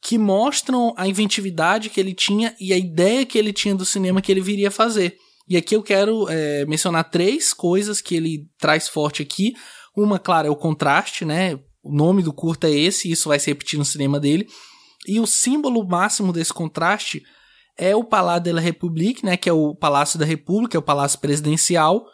que 0.00 0.16
mostram 0.16 0.94
a 0.96 1.08
inventividade 1.08 1.90
que 1.90 1.98
ele 1.98 2.14
tinha 2.14 2.54
e 2.60 2.72
a 2.72 2.78
ideia 2.78 3.26
que 3.26 3.36
ele 3.36 3.52
tinha 3.52 3.74
do 3.74 3.84
cinema 3.84 4.22
que 4.22 4.30
ele 4.30 4.40
viria 4.40 4.70
fazer. 4.70 5.16
E 5.48 5.56
aqui 5.56 5.74
eu 5.74 5.82
quero 5.82 6.28
é, 6.28 6.64
mencionar 6.66 7.10
três 7.10 7.52
coisas 7.52 8.00
que 8.00 8.14
ele 8.14 8.46
traz 8.60 8.86
forte 8.86 9.22
aqui. 9.22 9.54
Uma, 9.96 10.20
claro, 10.20 10.46
é 10.46 10.50
o 10.50 10.56
contraste, 10.56 11.24
né? 11.24 11.58
O 11.82 11.92
nome 11.92 12.22
do 12.22 12.32
curta 12.32 12.68
é 12.68 12.78
esse, 12.78 13.10
isso 13.10 13.28
vai 13.28 13.40
se 13.40 13.50
repetir 13.50 13.76
no 13.78 13.84
cinema 13.84 14.20
dele. 14.20 14.46
E 15.06 15.18
o 15.18 15.26
símbolo 15.26 15.84
máximo 15.84 16.32
desse 16.32 16.52
contraste 16.52 17.22
é 17.78 17.94
o 17.94 18.02
Palácio 18.02 18.42
de 18.42 18.52
la 18.52 18.62
né? 19.22 19.36
Que 19.36 19.48
é 19.48 19.52
o 19.52 19.74
Palácio 19.74 20.18
da 20.18 20.26
República, 20.26 20.76
é 20.76 20.80
o 20.80 20.82
Palácio 20.82 21.18
Presidencial, 21.20 22.04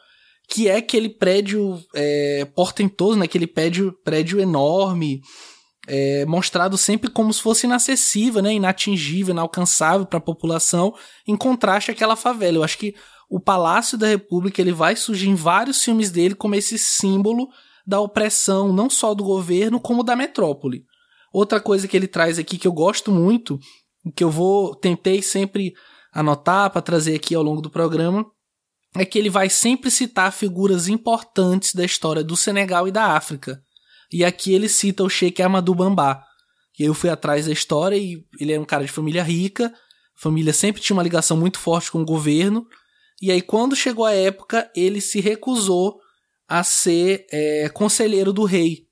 que 0.48 0.68
é 0.68 0.76
aquele 0.76 1.08
prédio 1.08 1.82
é, 1.94 2.44
portentoso, 2.54 3.18
né? 3.18 3.24
Aquele 3.24 3.46
prédio, 3.46 3.92
prédio 4.04 4.38
enorme, 4.38 5.22
é, 5.86 6.24
mostrado 6.26 6.76
sempre 6.76 7.10
como 7.10 7.32
se 7.32 7.40
fosse 7.40 7.66
inacessível, 7.66 8.42
né, 8.42 8.54
inatingível, 8.54 9.32
inalcançável 9.32 10.06
para 10.06 10.18
a 10.18 10.22
população, 10.22 10.94
em 11.26 11.36
contraste 11.36 11.90
àquela 11.90 12.16
favela. 12.16 12.58
Eu 12.58 12.64
acho 12.64 12.78
que 12.78 12.94
o 13.28 13.40
Palácio 13.40 13.98
da 13.98 14.06
República 14.06 14.60
ele 14.60 14.72
vai 14.72 14.96
surgir 14.96 15.28
em 15.28 15.34
vários 15.34 15.82
filmes 15.82 16.10
dele 16.10 16.34
como 16.34 16.54
esse 16.54 16.78
símbolo 16.78 17.48
da 17.86 18.00
opressão, 18.00 18.72
não 18.72 18.88
só 18.88 19.14
do 19.14 19.24
governo, 19.24 19.80
como 19.80 20.02
da 20.02 20.16
metrópole. 20.16 20.84
Outra 21.32 21.60
coisa 21.60 21.88
que 21.88 21.96
ele 21.96 22.06
traz 22.06 22.38
aqui 22.38 22.56
que 22.56 22.66
eu 22.66 22.72
gosto 22.72 23.10
muito, 23.10 23.58
que 24.12 24.24
eu 24.24 24.30
vou 24.30 24.74
tentei 24.74 25.22
sempre 25.22 25.74
anotar 26.12 26.70
para 26.70 26.82
trazer 26.82 27.16
aqui 27.16 27.34
ao 27.34 27.42
longo 27.42 27.60
do 27.60 27.70
programa, 27.70 28.24
é 28.96 29.04
que 29.04 29.18
ele 29.18 29.28
vai 29.28 29.50
sempre 29.50 29.90
citar 29.90 30.32
figuras 30.32 30.86
importantes 30.86 31.74
da 31.74 31.84
história 31.84 32.22
do 32.22 32.36
Senegal 32.36 32.86
e 32.86 32.92
da 32.92 33.16
África. 33.16 33.60
E 34.12 34.24
aqui 34.24 34.52
ele 34.54 34.68
cita 34.68 35.02
o 35.02 35.08
Sheikh 35.08 35.42
Amadou 35.42 35.74
Bamba. 35.74 36.22
E 36.78 36.84
eu 36.84 36.94
fui 36.94 37.10
atrás 37.10 37.46
da 37.46 37.52
história 37.52 37.96
e 37.96 38.24
ele 38.38 38.52
era 38.52 38.62
um 38.62 38.64
cara 38.64 38.84
de 38.84 38.92
família 38.92 39.22
rica, 39.22 39.72
família 40.14 40.52
sempre 40.52 40.80
tinha 40.80 40.96
uma 40.96 41.02
ligação 41.02 41.36
muito 41.36 41.58
forte 41.58 41.90
com 41.90 42.00
o 42.00 42.04
governo. 42.04 42.66
E 43.20 43.30
aí, 43.30 43.40
quando 43.40 43.74
chegou 43.74 44.04
a 44.04 44.12
época, 44.12 44.70
ele 44.74 45.00
se 45.00 45.20
recusou 45.20 45.98
a 46.48 46.62
ser 46.62 47.26
é, 47.32 47.68
conselheiro 47.68 48.32
do 48.32 48.44
rei. 48.44 48.86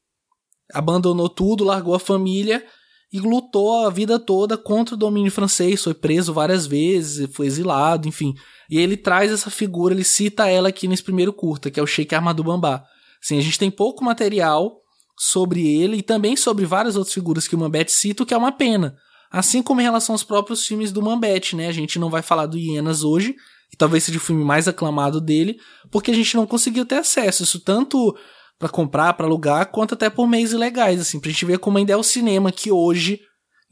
Abandonou 0.72 1.28
tudo, 1.28 1.64
largou 1.64 1.94
a 1.94 2.00
família 2.00 2.64
e 3.12 3.20
lutou 3.20 3.86
a 3.86 3.90
vida 3.90 4.18
toda 4.18 4.56
contra 4.56 4.94
o 4.94 4.98
domínio 4.98 5.30
francês. 5.30 5.82
Foi 5.82 5.92
preso 5.92 6.32
várias 6.32 6.66
vezes, 6.66 7.28
foi 7.34 7.46
exilado, 7.46 8.08
enfim. 8.08 8.34
E 8.70 8.78
ele 8.78 8.96
traz 8.96 9.30
essa 9.30 9.50
figura, 9.50 9.92
ele 9.92 10.04
cita 10.04 10.48
ela 10.48 10.70
aqui 10.70 10.88
nesse 10.88 11.02
primeiro 11.02 11.32
curta, 11.32 11.70
que 11.70 11.78
é 11.78 11.82
o 11.82 11.86
Sheikh 11.86 12.14
Amadou 12.14 12.44
Bamba. 12.44 12.82
Assim, 13.22 13.38
a 13.38 13.42
gente 13.42 13.58
tem 13.58 13.70
pouco 13.70 14.02
material 14.02 14.80
sobre 15.18 15.66
ele 15.66 15.98
e 15.98 16.02
também 16.02 16.36
sobre 16.36 16.64
várias 16.64 16.96
outras 16.96 17.12
figuras 17.12 17.46
que 17.46 17.54
o 17.54 17.58
Mambete 17.58 17.92
cita, 17.92 18.22
o 18.22 18.26
que 18.26 18.32
é 18.32 18.36
uma 18.36 18.50
pena. 18.50 18.96
Assim 19.30 19.62
como 19.62 19.80
em 19.80 19.84
relação 19.84 20.14
aos 20.14 20.24
próprios 20.24 20.66
filmes 20.66 20.90
do 20.90 21.02
Mambete, 21.02 21.54
né? 21.54 21.68
A 21.68 21.72
gente 21.72 21.98
não 21.98 22.10
vai 22.10 22.22
falar 22.22 22.46
do 22.46 22.58
Hienas 22.58 23.04
hoje, 23.04 23.34
que 23.70 23.76
talvez 23.76 24.04
seja 24.04 24.18
o 24.18 24.20
filme 24.20 24.44
mais 24.44 24.66
aclamado 24.68 25.20
dele, 25.20 25.58
porque 25.90 26.10
a 26.10 26.14
gente 26.14 26.34
não 26.34 26.46
conseguiu 26.46 26.84
ter 26.84 26.96
acesso. 26.96 27.42
Isso 27.42 27.60
tanto 27.60 28.16
para 28.62 28.68
comprar, 28.68 29.14
para 29.14 29.26
alugar, 29.26 29.72
quanto 29.72 29.94
até 29.94 30.08
por 30.08 30.28
meios 30.28 30.52
ilegais, 30.52 31.00
assim, 31.00 31.18
pra 31.18 31.32
gente 31.32 31.44
ver 31.44 31.58
como 31.58 31.78
ainda 31.78 31.92
é 31.92 31.96
o 31.96 32.02
cinema 32.04 32.52
que 32.52 32.70
hoje, 32.70 33.20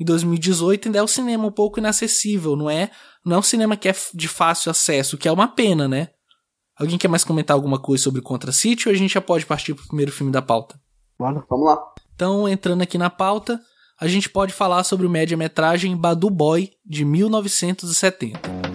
em 0.01 0.05
2018, 0.05 0.89
ainda 0.89 0.99
é 0.99 1.03
o 1.03 1.07
cinema 1.07 1.47
um 1.47 1.53
pouco 1.53 1.79
inacessível, 1.79 2.57
não 2.57 2.69
é? 2.69 2.91
Não 3.25 3.37
é 3.37 3.39
um 3.39 3.43
cinema 3.43 3.77
que 3.77 3.89
é 3.89 3.95
de 4.13 4.27
fácil 4.27 4.69
acesso, 4.69 5.17
que 5.17 5.29
é 5.29 5.33
uma 5.33 5.47
pena, 5.47 5.87
né? 5.87 6.09
Alguém 6.77 6.99
quer 6.99 7.07
mais 7.07 7.23
comentar 7.23 7.55
alguma 7.55 7.79
coisa 7.79 8.03
sobre 8.03 8.21
Contra 8.21 8.51
City 8.51 8.89
ou 8.89 8.93
a 8.93 8.97
gente 8.97 9.15
já 9.15 9.21
pode 9.21 9.47
partir 9.47 9.75
pro 9.75 9.87
primeiro 9.87 10.11
filme 10.11 10.33
da 10.33 10.43
pauta? 10.43 10.75
Bora. 11.17 11.45
Vamos 11.49 11.67
lá. 11.67 11.79
Então, 12.17 12.49
entrando 12.49 12.83
aqui 12.83 12.99
na 12.99 13.11
pauta, 13.11 13.61
a 14.01 14.09
gente 14.09 14.29
pode 14.29 14.53
falar 14.53 14.83
sobre 14.83 15.07
o 15.07 15.11
média-metragem 15.11 15.97
Badu 15.97 16.31
Boy, 16.31 16.73
de 16.85 17.05
1970. 17.05 18.70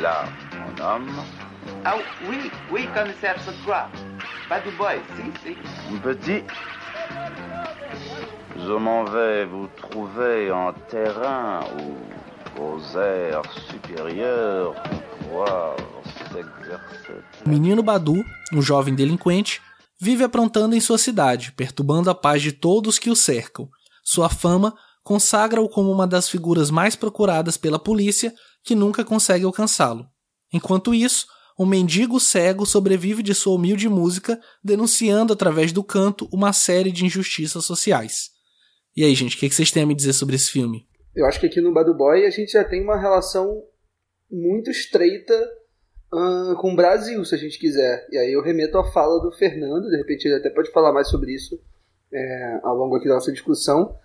Là 0.00 0.24
mon 0.58 0.84
homme. 0.84 1.10
Ah 1.84 1.96
oui, 2.28 2.50
oui, 2.70 2.86
commissaire 2.94 3.36
Sautois. 3.42 3.88
Badou 4.48 4.70
Boy, 4.76 5.00
si, 5.16 5.22
si. 5.42 5.56
Mon 5.90 5.98
petit, 5.98 6.42
je 8.56 8.72
m'en 8.72 9.04
vais 9.04 9.44
vous 9.46 9.68
trouver 9.76 10.50
en 10.50 10.72
terrain 10.88 11.60
où 11.78 11.96
vos 12.56 12.98
airs 12.98 13.42
supérieurs 13.70 14.74
pouvoir 15.18 15.76
s'exercer. 16.32 17.22
O 17.44 17.48
menino 17.48 17.82
Badu, 17.82 18.24
um 18.52 18.62
jovem 18.62 18.94
delinquente, 18.94 19.60
vive 20.00 20.24
aprontando 20.24 20.74
em 20.74 20.80
sua 20.80 20.98
cidade, 20.98 21.52
perturbando 21.52 22.10
a 22.10 22.14
paz 22.14 22.42
de 22.42 22.52
todos 22.52 22.98
que 22.98 23.10
o 23.10 23.16
cercam. 23.16 23.68
Sua 24.02 24.28
fama 24.28 24.74
consagra-o 25.02 25.68
como 25.68 25.90
uma 25.90 26.06
das 26.06 26.28
figuras 26.28 26.70
mais 26.70 26.96
procuradas 26.96 27.56
pela 27.56 27.78
polícia, 27.78 28.32
que 28.64 28.74
nunca 28.74 29.04
consegue 29.04 29.44
alcançá-lo. 29.44 30.08
Enquanto 30.52 30.94
isso, 30.94 31.26
um 31.58 31.66
mendigo 31.66 32.18
cego 32.18 32.66
sobrevive 32.66 33.22
de 33.22 33.34
sua 33.34 33.54
humilde 33.54 33.88
música, 33.88 34.40
denunciando 34.62 35.32
através 35.32 35.70
do 35.70 35.84
canto 35.84 36.28
uma 36.32 36.52
série 36.52 36.90
de 36.90 37.04
injustiças 37.04 37.64
sociais. 37.64 38.30
E 38.96 39.04
aí, 39.04 39.14
gente, 39.14 39.36
o 39.36 39.38
que, 39.38 39.50
vocês 39.50 39.70
têm 39.70 39.82
a 39.82 39.86
me 39.86 39.94
dizer 39.94 40.12
sobre 40.12 40.36
esse 40.36 40.50
filme? 40.50 40.86
Eu 41.14 41.26
acho 41.26 41.38
que 41.38 41.46
aqui 41.46 41.60
no 41.60 41.72
Bad 41.72 41.92
Boy 41.92 42.24
a 42.26 42.30
gente 42.30 42.52
já 42.52 42.64
tem 42.64 42.82
uma 42.82 42.98
relação 42.98 43.62
muito 44.30 44.70
estreita 44.70 45.34
uh, 46.12 46.56
com 46.56 46.72
o 46.72 46.76
Brasil, 46.76 47.24
se 47.24 47.34
a 47.34 47.38
gente 47.38 47.58
quiser. 47.58 48.06
E 48.10 48.18
aí 48.18 48.32
eu 48.32 48.42
remeto 48.42 48.78
à 48.78 48.92
fala 48.92 49.20
do 49.20 49.30
Fernando, 49.32 49.88
de 49.88 49.96
repente 49.96 50.26
ele 50.26 50.36
até 50.36 50.50
pode 50.50 50.72
falar 50.72 50.92
mais 50.92 51.08
sobre 51.08 51.32
isso 51.32 51.60
é, 52.12 52.60
ao 52.62 52.76
longo 52.76 52.96
aqui 52.96 53.08
da 53.08 53.14
nossa 53.14 53.32
discussão, 53.32 53.96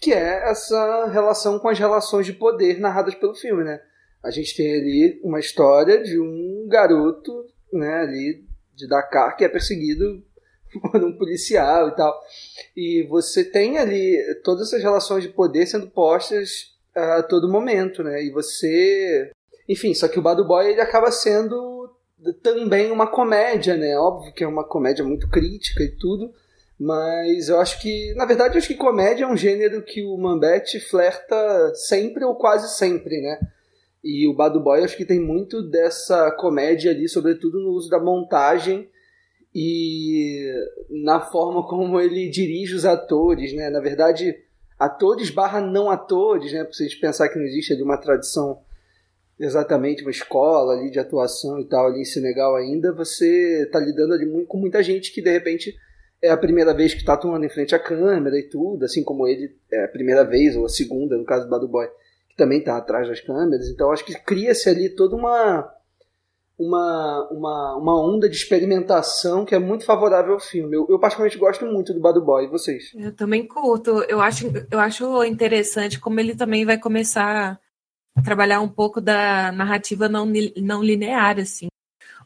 que 0.00 0.12
é 0.12 0.50
essa 0.50 1.06
relação 1.06 1.58
com 1.58 1.68
as 1.68 1.78
relações 1.78 2.26
de 2.26 2.32
poder 2.32 2.78
narradas 2.78 3.14
pelo 3.14 3.34
filme, 3.34 3.64
né? 3.64 3.80
A 4.24 4.30
gente 4.30 4.56
tem 4.56 4.74
ali 4.74 5.20
uma 5.22 5.38
história 5.38 6.02
de 6.02 6.18
um 6.18 6.66
garoto, 6.68 7.46
né, 7.72 8.00
ali 8.00 8.44
de 8.74 8.88
Dakar 8.88 9.36
que 9.36 9.44
é 9.44 9.48
perseguido 9.48 10.22
por 10.90 11.04
um 11.04 11.16
policial 11.16 11.88
e 11.88 11.94
tal. 11.94 12.20
E 12.76 13.06
você 13.08 13.44
tem 13.44 13.78
ali 13.78 14.18
todas 14.42 14.68
essas 14.68 14.82
relações 14.82 15.22
de 15.22 15.28
poder 15.28 15.66
sendo 15.66 15.88
postas 15.88 16.72
a 16.94 17.22
todo 17.22 17.50
momento, 17.50 18.02
né? 18.02 18.24
E 18.24 18.30
você 18.30 19.30
enfim, 19.68 19.94
só 19.94 20.08
que 20.08 20.18
o 20.18 20.22
Bad 20.22 20.42
Boy 20.44 20.70
ele 20.70 20.80
acaba 20.80 21.10
sendo 21.10 21.90
também 22.42 22.90
uma 22.90 23.06
comédia, 23.06 23.76
né? 23.76 23.96
Óbvio 23.98 24.32
que 24.32 24.44
é 24.44 24.46
uma 24.46 24.64
comédia 24.64 25.04
muito 25.04 25.28
crítica 25.28 25.82
e 25.82 25.96
tudo, 25.96 26.32
mas 26.78 27.48
eu 27.48 27.60
acho 27.60 27.80
que, 27.80 28.14
na 28.14 28.24
verdade, 28.24 28.54
eu 28.54 28.58
acho 28.58 28.68
que 28.68 28.74
comédia 28.74 29.24
é 29.24 29.26
um 29.26 29.36
gênero 29.36 29.82
que 29.82 30.02
o 30.02 30.16
Mambete 30.16 30.80
flerta 30.80 31.74
sempre 31.74 32.24
ou 32.24 32.34
quase 32.34 32.76
sempre, 32.76 33.20
né? 33.20 33.38
E 34.04 34.28
o 34.28 34.34
Bad 34.34 34.58
Boy 34.58 34.84
acho 34.84 34.98
que 34.98 35.04
tem 35.06 35.18
muito 35.18 35.62
dessa 35.62 36.30
comédia 36.32 36.90
ali, 36.90 37.08
sobretudo 37.08 37.58
no 37.58 37.70
uso 37.70 37.88
da 37.88 37.98
montagem 37.98 38.88
e 39.54 40.52
na 40.90 41.20
forma 41.20 41.66
como 41.66 41.98
ele 41.98 42.28
dirige 42.28 42.74
os 42.74 42.84
atores, 42.84 43.54
né? 43.54 43.70
Na 43.70 43.80
verdade, 43.80 44.36
atores 44.78 45.30
barra 45.30 45.60
não 45.60 45.90
atores, 45.90 46.52
né? 46.52 46.64
Pra 46.64 46.72
vocês 46.72 46.94
pensar 46.94 47.30
que 47.30 47.38
não 47.38 47.46
existe 47.46 47.72
ali 47.72 47.82
uma 47.82 47.96
tradição 47.96 48.60
exatamente 49.38 50.02
uma 50.02 50.10
escola 50.10 50.74
ali 50.74 50.90
de 50.90 50.98
atuação 50.98 51.58
e 51.58 51.64
tal 51.64 51.86
ali 51.86 52.00
em 52.00 52.04
Senegal 52.04 52.54
ainda, 52.54 52.92
você 52.92 53.62
está 53.62 53.80
lidando 53.80 54.14
ali 54.14 54.26
com 54.46 54.58
muita 54.58 54.82
gente 54.82 55.12
que 55.12 55.20
de 55.20 55.30
repente 55.30 55.74
é 56.22 56.30
a 56.30 56.36
primeira 56.36 56.72
vez 56.72 56.94
que 56.94 57.00
está 57.00 57.14
atuando 57.14 57.44
em 57.44 57.48
frente 57.48 57.74
à 57.74 57.78
câmera 57.78 58.38
e 58.38 58.44
tudo, 58.44 58.84
assim 58.84 59.02
como 59.02 59.26
ele 59.26 59.56
é 59.72 59.84
a 59.84 59.88
primeira 59.88 60.24
vez 60.24 60.56
ou 60.56 60.64
a 60.64 60.68
segunda 60.68 61.16
no 61.16 61.24
caso 61.24 61.44
do 61.44 61.50
Badu 61.50 61.68
Boy, 61.68 61.88
também 62.36 62.58
está 62.58 62.76
atrás 62.76 63.08
das 63.08 63.20
câmeras. 63.20 63.68
Então 63.68 63.90
acho 63.90 64.04
que 64.04 64.14
cria-se 64.14 64.68
ali 64.68 64.88
toda 64.88 65.16
uma 65.16 65.70
uma, 66.56 67.28
uma, 67.32 67.76
uma 67.76 68.00
onda 68.00 68.28
de 68.28 68.36
experimentação 68.36 69.44
que 69.44 69.56
é 69.56 69.58
muito 69.58 69.84
favorável 69.84 70.34
ao 70.34 70.40
filme. 70.40 70.76
Eu, 70.76 70.86
eu 70.88 71.00
particularmente 71.00 71.36
gosto 71.36 71.66
muito 71.66 71.92
do 71.92 72.00
Bad 72.00 72.20
Boy, 72.20 72.44
e 72.44 72.48
vocês? 72.48 72.92
Eu 72.94 73.12
também 73.12 73.44
curto. 73.44 74.04
Eu 74.04 74.20
acho, 74.20 74.46
eu 74.70 74.78
acho 74.78 75.24
interessante 75.24 75.98
como 75.98 76.20
ele 76.20 76.36
também 76.36 76.64
vai 76.64 76.78
começar 76.78 77.58
trabalhar 78.22 78.60
um 78.60 78.68
pouco 78.68 79.00
da 79.00 79.50
narrativa 79.50 80.08
não, 80.08 80.30
não 80.56 80.82
linear, 80.82 81.38
assim. 81.40 81.66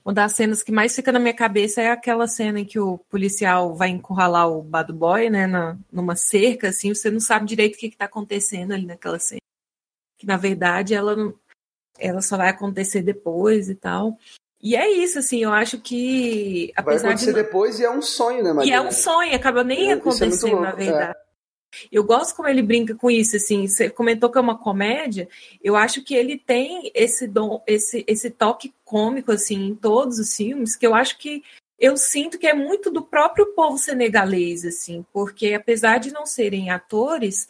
Uma 0.05 0.15
das 0.15 0.33
cenas 0.33 0.63
que 0.63 0.73
mais 0.73 0.95
fica 0.95 1.13
na 1.13 1.19
minha 1.19 1.35
cabeça 1.35 1.83
é 1.83 1.91
aquela 1.91 2.27
cena 2.27 2.61
em 2.61 2.65
que 2.65 2.79
o 2.79 2.99
policial 3.11 3.75
vai 3.75 3.89
encurralar 3.89 4.49
o 4.49 4.63
bad 4.63 4.93
boy, 4.93 5.29
né, 5.29 5.47
na, 5.47 5.77
numa 5.93 6.17
cerca, 6.17 6.69
assim, 6.69 6.95
você 6.95 7.11
não 7.11 7.21
sabe 7.21 7.47
direito 7.47 7.75
o 7.75 7.79
que 7.79 7.87
está 7.87 8.05
acontecendo 8.05 8.73
ali 8.73 8.87
naquela 8.87 9.19
cena. 9.19 9.41
Que, 10.19 10.27
na 10.27 10.37
verdade, 10.37 10.95
ela, 10.95 11.33
ela 11.99 12.21
só 12.21 12.37
vai 12.37 12.49
acontecer 12.49 13.03
depois 13.03 13.71
e 13.71 13.75
tal. 13.75 14.19
E 14.61 14.75
é 14.75 14.91
isso, 14.91 15.21
assim, 15.21 15.43
eu 15.43 15.53
acho 15.53 15.81
que. 15.81 16.73
Apesar 16.77 17.03
vai 17.03 17.13
acontecer 17.13 17.33
de... 17.33 17.43
depois 17.43 17.79
e 17.79 17.85
é 17.85 17.91
um 17.91 18.03
sonho, 18.03 18.43
né, 18.43 18.53
Maria? 18.53 18.71
E 18.71 18.75
é 18.75 18.81
um 18.81 18.91
sonho, 18.91 19.35
acaba 19.35 19.63
nem 19.63 19.91
é, 19.91 19.95
acontecendo, 19.95 20.59
é 20.59 20.61
na 20.61 20.73
verdade. 20.73 21.17
É. 21.17 21.29
Eu 21.93 22.03
gosto 22.03 22.35
como 22.35 22.49
ele 22.49 22.63
brinca 22.63 22.95
com 22.95 23.11
isso, 23.11 23.37
assim, 23.37 23.67
você 23.67 23.91
comentou 23.91 24.31
que 24.31 24.39
é 24.39 24.41
uma 24.41 24.59
comédia, 24.59 25.29
eu 25.63 25.77
acho 25.77 26.03
que 26.03 26.15
ele 26.15 26.39
tem 26.39 26.91
esse 26.95 27.27
dom, 27.27 27.63
esse, 27.67 28.05
esse 28.09 28.31
toque 28.31 28.73
cômico, 28.85 29.31
assim, 29.31 29.69
em 29.69 29.75
todos 29.75 30.19
os 30.19 30.35
filmes, 30.35 30.75
que 30.75 30.87
eu 30.87 30.95
acho 30.95 31.19
que 31.19 31.43
eu 31.79 31.97
sinto 31.97 32.39
que 32.39 32.47
é 32.47 32.55
muito 32.55 32.91
do 32.91 33.03
próprio 33.03 33.55
povo 33.55 33.79
senegalês, 33.79 34.65
assim, 34.65 35.05
porque 35.13 35.55
apesar 35.55 35.99
de 35.99 36.11
não 36.11 36.27
serem 36.27 36.71
atores, 36.71 37.49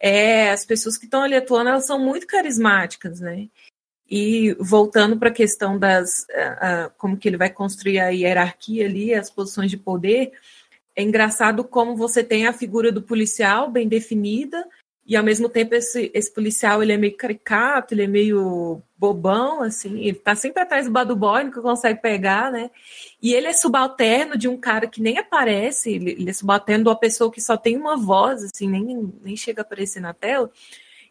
é, 0.00 0.50
as 0.50 0.64
pessoas 0.64 0.96
que 0.96 1.04
estão 1.04 1.22
ali 1.22 1.36
atuando, 1.36 1.68
elas 1.68 1.86
são 1.86 1.98
muito 1.98 2.26
carismáticas, 2.26 3.20
né? 3.20 3.48
E 4.08 4.56
voltando 4.58 5.16
para 5.18 5.28
a 5.28 5.32
questão 5.32 5.78
das, 5.78 6.26
uh, 6.30 6.86
uh, 6.86 6.92
como 6.96 7.16
que 7.16 7.28
ele 7.28 7.36
vai 7.36 7.50
construir 7.50 8.00
a 8.00 8.08
hierarquia 8.08 8.86
ali, 8.86 9.14
as 9.14 9.30
posições 9.30 9.70
de 9.70 9.76
poder, 9.76 10.32
é 10.96 11.02
engraçado 11.02 11.62
como 11.62 11.94
você 11.94 12.24
tem 12.24 12.46
a 12.46 12.52
figura 12.52 12.90
do 12.90 13.02
policial 13.02 13.70
bem 13.70 13.86
definida 13.86 14.66
e 15.10 15.16
ao 15.16 15.24
mesmo 15.24 15.48
tempo 15.48 15.74
esse, 15.74 16.08
esse 16.14 16.32
policial 16.32 16.80
ele 16.80 16.92
é 16.92 16.96
meio 16.96 17.16
caricato, 17.16 17.92
ele 17.92 18.04
é 18.04 18.06
meio 18.06 18.80
bobão, 18.96 19.60
assim, 19.60 19.98
ele 20.04 20.14
tá 20.14 20.36
sempre 20.36 20.62
atrás 20.62 20.86
do 20.86 20.92
bad 20.92 21.12
boy, 21.16 21.42
nunca 21.42 21.60
consegue 21.60 22.00
pegar, 22.00 22.52
né? 22.52 22.70
E 23.20 23.34
ele 23.34 23.48
é 23.48 23.52
subalterno 23.52 24.38
de 24.38 24.46
um 24.46 24.56
cara 24.56 24.86
que 24.86 25.02
nem 25.02 25.18
aparece, 25.18 25.90
ele, 25.90 26.12
ele 26.12 26.30
é 26.30 26.32
subalterno 26.32 26.84
de 26.84 26.90
uma 26.90 26.96
pessoa 26.96 27.28
que 27.28 27.40
só 27.40 27.56
tem 27.56 27.76
uma 27.76 27.96
voz, 27.96 28.44
assim, 28.44 28.68
nem, 28.68 29.12
nem 29.20 29.36
chega 29.36 29.62
a 29.62 29.64
aparecer 29.64 29.98
na 29.98 30.14
tela, 30.14 30.48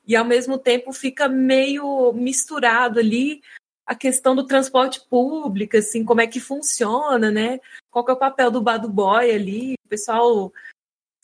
e 0.07 0.15
ao 0.15 0.23
mesmo 0.23 0.57
tempo 0.57 0.93
fica 0.93 1.27
meio 1.27 2.13
misturado 2.13 2.99
ali 2.99 3.41
a 3.85 3.93
questão 3.95 4.33
do 4.33 4.45
transporte 4.45 5.01
público, 5.09 5.75
assim, 5.75 6.05
como 6.05 6.21
é 6.21 6.27
que 6.27 6.39
funciona, 6.39 7.29
né? 7.29 7.59
Qual 7.91 8.05
que 8.05 8.11
é 8.11 8.13
o 8.13 8.17
papel 8.17 8.49
do 8.49 8.61
Bado 8.61 8.87
Boy 8.87 9.29
ali? 9.29 9.73
O 9.73 9.89
pessoal. 9.89 10.53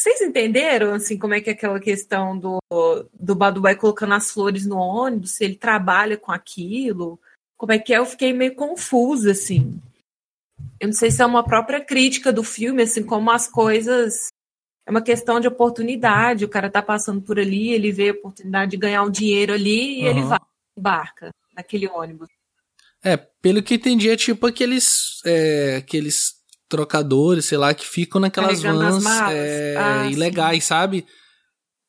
Vocês 0.05 0.21
entenderam, 0.21 0.93
assim, 0.93 1.17
como 1.17 1.33
é 1.33 1.41
que 1.41 1.49
é 1.49 1.53
aquela 1.53 1.79
questão 1.79 2.37
do, 2.37 2.59
do 3.11 3.33
Boy 3.33 3.75
colocando 3.75 4.13
as 4.13 4.29
flores 4.29 4.63
no 4.63 4.77
ônibus, 4.77 5.31
se 5.31 5.43
ele 5.43 5.55
trabalha 5.55 6.15
com 6.15 6.31
aquilo? 6.31 7.19
Como 7.57 7.71
é 7.71 7.79
que 7.79 7.91
é? 7.91 7.97
Eu 7.97 8.05
fiquei 8.05 8.31
meio 8.31 8.53
confusa, 8.53 9.31
assim. 9.31 9.81
Eu 10.79 10.89
não 10.89 10.93
sei 10.93 11.09
se 11.09 11.23
é 11.23 11.25
uma 11.25 11.43
própria 11.43 11.83
crítica 11.83 12.31
do 12.31 12.43
filme, 12.43 12.83
assim, 12.83 13.01
como 13.01 13.31
as 13.31 13.47
coisas. 13.47 14.27
É 14.85 14.91
uma 14.91 15.01
questão 15.01 15.39
de 15.39 15.47
oportunidade. 15.47 16.45
O 16.45 16.49
cara 16.49 16.69
tá 16.69 16.83
passando 16.83 17.19
por 17.19 17.39
ali, 17.39 17.73
ele 17.73 17.91
vê 17.91 18.09
a 18.09 18.13
oportunidade 18.13 18.69
de 18.69 18.77
ganhar 18.77 19.01
um 19.01 19.09
dinheiro 19.09 19.53
ali 19.53 20.01
e 20.01 20.03
uhum. 20.03 20.09
ele 20.11 20.21
vai, 20.21 20.39
embarca 20.77 21.31
naquele 21.55 21.87
ônibus. 21.87 22.29
É, 23.03 23.17
pelo 23.17 23.63
que 23.63 23.73
entendi, 23.73 24.11
é 24.11 24.15
tipo 24.15 24.45
aqueles, 24.45 25.19
é, 25.25 25.77
aqueles 25.77 26.35
trocadores, 26.75 27.45
sei 27.45 27.57
lá, 27.57 27.73
que 27.73 27.85
ficam 27.85 28.19
naquelas 28.19 28.61
Carregando 28.61 28.99
vans 28.99 29.05
é, 29.31 29.75
ah, 29.77 30.09
ilegais, 30.09 30.63
sim. 30.63 30.67
sabe? 30.67 31.05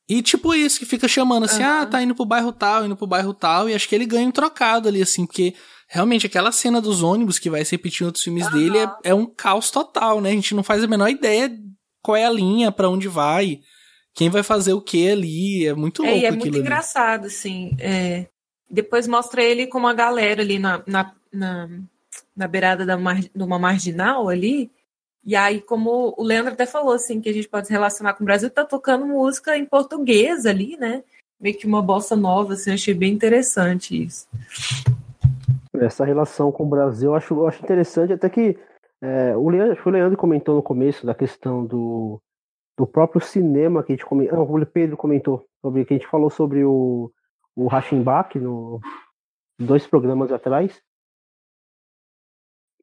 E 0.09 0.23
tipo 0.23 0.55
isso, 0.55 0.79
que 0.79 0.87
fica 0.87 1.09
chamando 1.09 1.45
assim, 1.45 1.63
uhum. 1.63 1.83
ah, 1.83 1.87
tá 1.87 2.01
indo 2.01 2.15
pro 2.15 2.25
bairro 2.25 2.53
tal, 2.53 2.87
indo 2.87 2.97
pro 2.97 3.09
bairro 3.09 3.35
tal, 3.35 3.69
e 3.69 3.75
acho 3.75 3.89
que 3.89 3.95
ele 3.95 4.07
ganha 4.07 4.29
um 4.29 4.33
trocado 4.33 4.89
ali, 4.89 5.03
assim, 5.03 5.27
porque 5.27 5.55
realmente 5.89 6.27
aquela 6.27 6.53
cena 6.53 6.81
dos 6.81 7.03
ônibus 7.03 7.39
que 7.39 7.51
vai 7.51 7.65
se 7.65 7.73
repetir 7.73 8.03
em 8.03 8.07
outros 8.07 8.23
filmes 8.23 8.47
uhum. 8.47 8.53
dele 8.53 8.79
é, 8.79 8.91
é, 9.05 9.15
um 9.15 9.27
caos 9.27 9.71
total, 9.71 10.21
né? 10.21 10.31
A 10.31 10.35
gente 10.35 10.55
não 10.55 10.63
faz 10.63 10.85
a 10.85 10.87
menor 10.87 11.09
ideia 11.09 11.51
qual 12.01 12.17
é 12.17 12.25
a 12.25 12.31
linha, 12.31 12.71
para 12.71 12.89
onde 12.89 13.09
vai, 13.09 13.59
quem 14.15 14.31
vai 14.31 14.45
fazer 14.45 14.73
o 14.73 14.81
que 14.81 15.11
ali, 15.11 15.67
é 15.67 15.75
muito 15.75 16.03
louco 16.03 16.17
é, 16.17 16.27
é 16.27 16.31
muito 16.31 16.47
ali. 16.47 16.59
engraçado, 16.59 17.27
assim, 17.27 17.77
é... 17.81 18.29
Depois 18.69 19.07
mostra 19.07 19.43
ele 19.43 19.67
com 19.67 19.79
uma 19.79 19.95
galera 19.95 20.43
ali 20.43 20.59
na, 20.59 20.83
na, 20.87 21.13
na, 21.33 21.69
na 22.37 22.49
beirada 22.49 22.85
da 22.85 22.97
mar, 22.97 23.21
de 23.21 23.43
uma 23.43 23.59
marginal 23.59 24.29
ali. 24.29 24.71
E 25.27 25.35
aí, 25.35 25.61
como 25.61 26.15
o 26.17 26.23
Leandro 26.23 26.53
até 26.53 26.65
falou, 26.65 26.95
assim, 26.95 27.21
que 27.21 27.29
a 27.29 27.33
gente 27.33 27.49
pode 27.49 27.67
se 27.67 27.73
relacionar 27.73 28.15
com 28.15 28.23
o 28.23 28.25
Brasil, 28.25 28.49
tá 28.49 28.65
tocando 28.65 29.05
música 29.05 29.59
em 29.59 29.67
português 29.67 30.47
ali, 30.47 30.77
né? 30.77 31.03
Meio 31.41 31.59
que 31.59 31.67
uma 31.67 31.83
bossa 31.83 32.15
nova, 32.15 32.53
assim, 32.53 32.73
achei 32.73 32.95
bem 32.95 33.13
interessante 33.13 34.05
isso. 34.05 34.29
Essa 35.75 36.05
relação 36.05 36.53
com 36.53 36.63
o 36.63 36.69
Brasil 36.69 37.11
eu 37.11 37.17
acho, 37.17 37.35
eu 37.35 37.49
acho 37.49 37.63
interessante, 37.63 38.13
até 38.13 38.31
que 38.31 38.57
é, 39.03 39.37
o, 39.37 39.49
Leandro, 39.49 39.83
o 39.85 39.91
Leandro 39.91 40.17
comentou 40.17 40.55
no 40.55 40.63
começo 40.63 41.05
da 41.05 41.15
questão 41.15 41.67
do, 41.67 42.23
do 42.79 42.87
próprio 42.87 43.21
cinema 43.21 43.83
que 43.83 43.93
a 43.93 43.97
gente 43.97 44.07
comentou. 44.07 44.43
O 44.43 44.67
Pedro 44.67 44.97
comentou 44.97 45.45
sobre 45.61 45.85
que 45.85 45.95
a 45.95 45.97
gente 45.97 46.09
falou 46.09 46.31
sobre 46.31 46.65
o, 46.65 47.11
o 47.57 47.67
Rachimbach 47.67 48.39
no 48.39 48.81
dois 49.59 49.87
programas 49.89 50.31
atrás. 50.31 50.81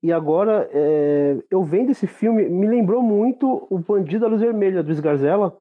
E 0.04 0.12
agora, 0.12 0.70
é, 0.74 1.41
eu 1.49 1.64
vendo 1.64 1.91
esse 1.91 2.06
filme, 2.06 2.49
me 2.49 2.68
lembrou 2.68 3.01
muito 3.01 3.66
o 3.70 3.80
Bandido 3.80 4.26
da 4.26 4.28
Luz 4.28 4.41
Vermelha, 4.41 4.84
do 4.84 4.91
Esgarzela, 4.91 5.58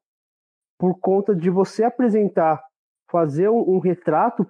por 0.76 0.99
conta 0.99 1.32
de 1.32 1.49
você 1.49 1.84
apresentar, 1.84 2.61
fazer 3.09 3.49
um, 3.49 3.76
um 3.76 3.78
retrato 3.78 4.45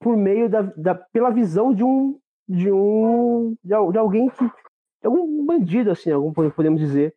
por 0.00 0.16
meio 0.16 0.48
da, 0.48 0.62
da, 0.62 0.94
pela 0.94 1.30
visão 1.30 1.74
de 1.74 1.82
um 1.82 2.16
de 2.48 2.70
um 2.70 3.56
de, 3.64 3.70
de 3.70 3.98
alguém 3.98 4.28
que 4.28 4.50
é 5.02 5.08
um 5.08 5.44
bandido 5.44 5.90
assim, 5.90 6.10
algum 6.10 6.32
podemos 6.32 6.80
dizer, 6.80 7.14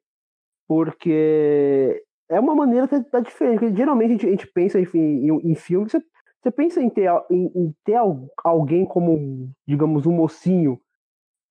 porque 0.67 2.03
é 2.29 2.39
uma 2.39 2.55
maneira 2.55 2.87
que 2.87 2.99
tá 3.03 3.19
diferente. 3.19 3.59
Porque 3.59 3.75
geralmente 3.75 4.09
a 4.09 4.13
gente, 4.13 4.27
a 4.27 4.31
gente 4.31 4.47
pensa 4.47 4.79
em, 4.79 4.87
em, 4.95 5.51
em 5.51 5.55
filme, 5.55 5.87
você 5.87 6.01
você 6.41 6.51
pensa 6.51 6.79
em 6.79 6.91
ter, 6.91 7.09
em, 7.31 7.51
em 7.55 7.75
ter 7.83 7.97
alguém 8.43 8.85
como, 8.85 9.49
digamos, 9.67 10.05
um 10.05 10.11
mocinho 10.11 10.79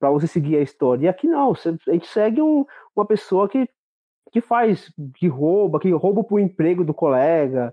para 0.04 0.10
você 0.10 0.26
seguir 0.26 0.56
a 0.56 0.60
história. 0.60 1.06
E 1.06 1.08
aqui 1.08 1.26
não, 1.26 1.54
você, 1.54 1.74
a 1.88 1.92
gente 1.92 2.06
segue 2.06 2.42
um, 2.42 2.66
uma 2.94 3.06
pessoa 3.06 3.48
que, 3.48 3.66
que 4.30 4.42
faz, 4.42 4.92
que 5.14 5.26
rouba, 5.28 5.80
que 5.80 5.90
rouba 5.92 6.22
pro 6.22 6.38
emprego 6.38 6.84
do 6.84 6.92
colega, 6.92 7.72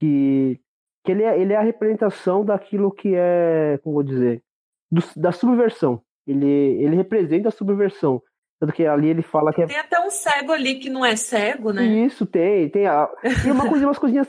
que, 0.00 0.58
que 1.04 1.12
ele, 1.12 1.22
é, 1.22 1.38
ele 1.38 1.52
é 1.52 1.56
a 1.56 1.62
representação 1.62 2.46
daquilo 2.46 2.90
que 2.90 3.14
é, 3.14 3.78
como 3.82 3.96
vou 3.96 4.02
dizer, 4.02 4.42
do, 4.90 5.02
da 5.16 5.32
subversão. 5.32 6.00
Ele, 6.26 6.46
ele 6.46 6.96
representa 6.96 7.48
a 7.48 7.52
subversão. 7.52 8.22
Tanto 8.58 8.72
que 8.72 8.86
ali 8.86 9.08
ele 9.08 9.20
fala 9.20 9.52
que 9.52 9.60
é. 9.60 9.66
Tem 9.66 9.76
até 9.76 10.00
um 10.00 10.08
cego 10.10 10.52
ali 10.52 10.76
que 10.76 10.88
não 10.88 11.04
é 11.04 11.14
cego, 11.14 11.74
né? 11.74 11.84
Isso, 11.84 12.24
tem. 12.24 12.70
Tem, 12.70 12.86
a... 12.86 13.06
tem 13.42 13.52
uma 13.52 13.68
coisa, 13.68 13.84
umas 13.84 13.98
coisinhas. 13.98 14.26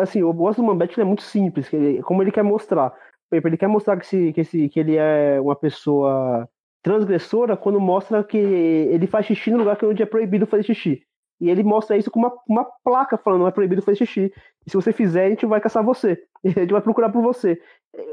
Assim, 0.00 0.20
eu 0.20 0.32
gosto 0.32 0.62
do 0.62 0.66
Mambete, 0.66 0.94
ele 0.94 1.02
é 1.02 1.04
muito 1.04 1.22
simples, 1.22 1.70
ele, 1.70 2.02
como 2.02 2.22
ele 2.22 2.32
quer 2.32 2.42
mostrar. 2.42 2.94
Ele 3.30 3.56
quer 3.58 3.68
mostrar 3.68 3.98
que, 3.98 4.04
esse, 4.06 4.32
que, 4.32 4.40
esse, 4.40 4.68
que 4.70 4.80
ele 4.80 4.96
é 4.96 5.38
uma 5.38 5.54
pessoa 5.54 6.48
transgressora 6.82 7.56
quando 7.56 7.80
mostra 7.80 8.24
que 8.24 8.36
ele 8.36 9.06
faz 9.06 9.26
xixi 9.26 9.50
no 9.50 9.58
lugar 9.58 9.76
que 9.76 9.86
onde 9.86 10.02
é 10.02 10.06
proibido 10.06 10.46
fazer 10.46 10.64
xixi. 10.64 11.02
E 11.40 11.50
ele 11.50 11.62
mostra 11.62 11.96
isso 11.96 12.10
com 12.10 12.20
uma, 12.20 12.32
uma 12.48 12.64
placa 12.84 13.16
falando 13.16 13.46
é 13.46 13.50
proibido 13.50 13.82
fazer 13.82 13.98
xixi. 13.98 14.32
E 14.66 14.70
se 14.70 14.76
você 14.76 14.92
fizer, 14.92 15.26
a 15.26 15.30
gente 15.30 15.46
vai 15.46 15.60
caçar 15.60 15.84
você. 15.84 16.22
A 16.44 16.48
gente 16.48 16.72
vai 16.72 16.80
procurar 16.80 17.10
por 17.10 17.22
você. 17.22 17.60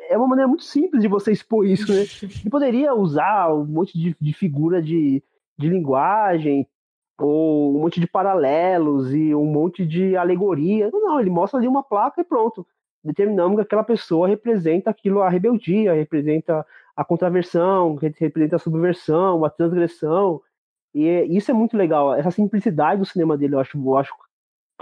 É 0.08 0.16
uma 0.16 0.28
maneira 0.28 0.48
muito 0.48 0.64
simples 0.64 1.02
de 1.02 1.08
você 1.08 1.32
expor 1.32 1.66
isso, 1.66 1.92
né? 1.92 2.04
E 2.46 2.50
poderia 2.50 2.94
usar 2.94 3.52
um 3.52 3.66
monte 3.66 3.98
de, 3.98 4.16
de 4.20 4.34
figura 4.34 4.82
de, 4.82 5.24
de 5.58 5.68
linguagem, 5.68 6.68
ou 7.20 7.76
um 7.76 7.82
monte 7.82 8.00
de 8.00 8.08
paralelos 8.08 9.14
e 9.14 9.34
um 9.36 9.46
monte 9.46 9.86
de 9.86 10.16
alegoria. 10.16 10.90
Não, 10.92 11.02
não, 11.02 11.20
ele 11.20 11.30
mostra 11.30 11.60
ali 11.60 11.68
uma 11.68 11.84
placa 11.84 12.22
e 12.22 12.24
pronto. 12.24 12.66
Determinamos 13.04 13.56
que 13.56 13.62
aquela 13.62 13.84
pessoa 13.84 14.28
representa 14.28 14.90
aquilo, 14.90 15.22
a 15.22 15.30
rebeldia, 15.30 15.94
representa 15.94 16.66
a 17.00 17.06
contraversão, 17.06 17.96
representa 17.96 18.56
a 18.56 18.60
subversão, 18.60 19.46
a 19.46 19.50
transgressão. 19.50 20.42
E 20.94 21.08
isso 21.30 21.52
é 21.52 21.54
muito 21.54 21.78
legal. 21.78 22.14
Essa 22.14 22.32
simplicidade 22.32 23.00
do 23.00 23.06
cinema 23.06 23.38
dele, 23.38 23.56
eu 23.56 23.60
acho, 23.60 23.78
eu 23.78 23.98
acho 23.98 24.14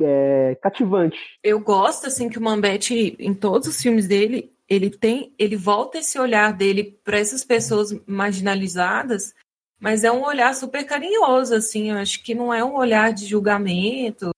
é, 0.02 0.58
cativante. 0.62 1.20
Eu 1.44 1.60
gosto 1.60 2.08
assim 2.08 2.30
que 2.30 2.38
o 2.38 2.42
Mambete, 2.42 3.16
em 3.20 3.34
todos 3.34 3.68
os 3.68 3.82
filmes 3.82 4.08
dele, 4.08 4.54
ele 4.70 4.90
tem, 4.90 5.34
ele 5.38 5.56
volta 5.56 5.98
esse 5.98 6.20
olhar 6.20 6.54
dele 6.54 7.00
para 7.04 7.20
essas 7.20 7.44
pessoas 7.44 7.94
marginalizadas 8.06 9.34
mas 9.80 10.04
é 10.04 10.12
um 10.12 10.24
olhar 10.24 10.54
super 10.56 10.84
carinhoso, 10.86 11.54
assim, 11.54 11.92
eu 11.92 11.98
acho 11.98 12.24
que 12.24 12.34
não 12.34 12.54
é 12.54 12.64
um 12.64 12.76
olhar 12.76 13.14
de 13.14 13.28
julgamento, 13.28 14.32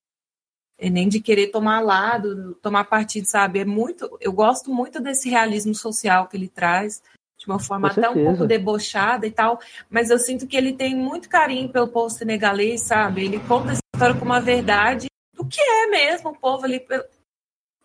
nem 0.82 1.08
de 1.08 1.22
querer 1.22 1.48
tomar 1.48 1.80
lado, 1.80 2.56
tomar 2.56 2.84
partido, 2.86 3.26
sabe? 3.26 3.60
É 3.60 3.66
muito, 3.66 4.18
eu 4.20 4.34
gosto 4.34 4.70
muito 4.74 5.00
desse 5.00 5.30
realismo 5.30 5.74
social 5.74 6.28
que 6.28 6.36
ele 6.36 6.50
traz, 6.50 7.02
de 7.40 7.46
uma 7.48 7.58
forma 7.58 7.88
até 7.88 8.10
um 8.10 8.26
pouco 8.26 8.46
debochada 8.46 9.26
e 9.26 9.32
tal, 9.32 9.60
mas 9.90 10.10
eu 10.10 10.20
sinto 10.20 10.46
que 10.46 10.58
ele 10.58 10.74
tem 10.74 10.94
muito 10.94 11.30
carinho 11.30 11.70
pelo 11.70 11.88
povo 11.88 12.10
senegalês, 12.10 12.82
sabe? 12.82 13.24
Ele 13.24 13.40
conta 13.40 13.72
essa 13.72 13.82
história 13.96 14.14
com 14.14 14.26
uma 14.26 14.42
verdade 14.42 15.08
do 15.34 15.46
que 15.46 15.62
é 15.62 15.88
mesmo 15.88 16.32
o 16.32 16.38
povo 16.38 16.66
ali. 16.66 16.86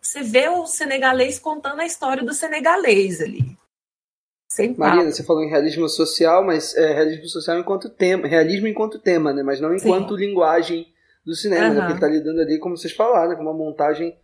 Você 0.03 0.23
vê 0.23 0.49
o 0.49 0.67
senegalês 0.67 1.39
contando 1.39 1.81
a 1.81 1.87
história 1.87 2.25
do 2.25 2.35
senegalês 2.35 3.21
ali. 3.21 3.57
Sem 4.51 4.75
Marina, 4.77 5.11
você 5.11 5.23
falou 5.23 5.43
em 5.43 5.49
realismo 5.49 5.89
social, 5.89 6.45
mas 6.45 6.75
é, 6.77 6.93
realismo 6.93 7.29
social 7.29 7.59
enquanto 7.59 7.89
tema, 7.89 8.27
realismo 8.27 8.67
enquanto 8.67 8.99
tema, 8.99 9.33
né? 9.33 9.43
Mas 9.43 9.61
não 9.61 9.75
enquanto 9.75 10.17
Sim. 10.17 10.27
linguagem 10.27 10.93
do 11.25 11.35
cinema, 11.35 11.69
uhum. 11.69 11.75
né? 11.75 11.81
Porque 11.81 11.93
ele 11.93 12.01
tá 12.01 12.09
lidando 12.09 12.41
ali, 12.41 12.59
como 12.59 12.77
vocês 12.77 12.93
falaram, 12.93 13.37
com 13.37 13.43
uma 13.43 13.55
montagem, 13.55 14.17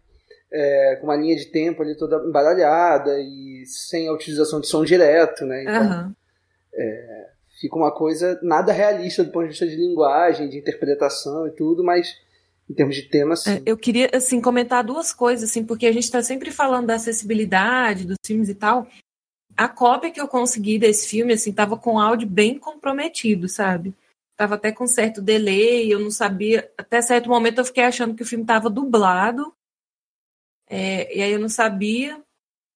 é, 0.52 0.96
com 0.96 1.06
uma 1.06 1.16
linha 1.16 1.36
de 1.36 1.46
tempo 1.46 1.82
ali 1.82 1.96
toda 1.96 2.16
embaralhada 2.26 3.20
e 3.20 3.64
sem 3.66 4.08
a 4.08 4.12
utilização 4.12 4.60
de 4.60 4.66
som 4.66 4.84
direto, 4.84 5.44
né? 5.44 5.62
Então, 5.62 5.82
uhum. 5.82 6.14
é, 6.74 7.26
fica 7.60 7.76
uma 7.76 7.92
coisa 7.92 8.38
nada 8.42 8.72
realista 8.72 9.22
do 9.22 9.30
ponto 9.30 9.44
de 9.44 9.50
vista 9.50 9.66
de 9.66 9.76
linguagem, 9.76 10.48
de 10.48 10.58
interpretação 10.58 11.46
e 11.46 11.50
tudo, 11.50 11.84
mas 11.84 12.16
em 12.68 12.74
termos 12.74 12.94
de 12.94 13.02
tema, 13.02 13.34
sim. 13.34 13.50
É, 13.50 13.62
eu 13.66 13.76
queria, 13.76 14.10
assim, 14.14 14.40
comentar 14.40 14.84
duas 14.84 15.12
coisas, 15.12 15.50
assim, 15.50 15.64
porque 15.64 15.86
a 15.86 15.92
gente 15.92 16.04
está 16.04 16.22
sempre 16.22 16.52
falando 16.52 16.86
da 16.86 16.94
acessibilidade 16.94 18.06
dos 18.06 18.16
filmes 18.24 18.48
e 18.48 18.54
tal, 18.54 18.86
a 19.56 19.68
cópia 19.68 20.10
que 20.10 20.20
eu 20.20 20.28
consegui 20.28 20.78
desse 20.78 21.08
filme, 21.08 21.32
assim, 21.32 21.52
tava 21.52 21.76
com 21.76 21.98
áudio 21.98 22.28
bem 22.28 22.58
comprometido, 22.58 23.48
sabe? 23.48 23.92
Tava 24.36 24.54
até 24.54 24.72
com 24.72 24.86
certo 24.86 25.20
delay, 25.20 25.92
eu 25.92 25.98
não 25.98 26.10
sabia. 26.10 26.70
Até 26.78 27.02
certo 27.02 27.28
momento 27.28 27.58
eu 27.58 27.64
fiquei 27.64 27.84
achando 27.84 28.14
que 28.14 28.22
o 28.22 28.26
filme 28.26 28.44
tava 28.44 28.70
dublado. 28.70 29.52
É, 30.70 31.14
e 31.14 31.20
aí 31.20 31.32
eu 31.32 31.40
não 31.40 31.48
sabia. 31.48 32.18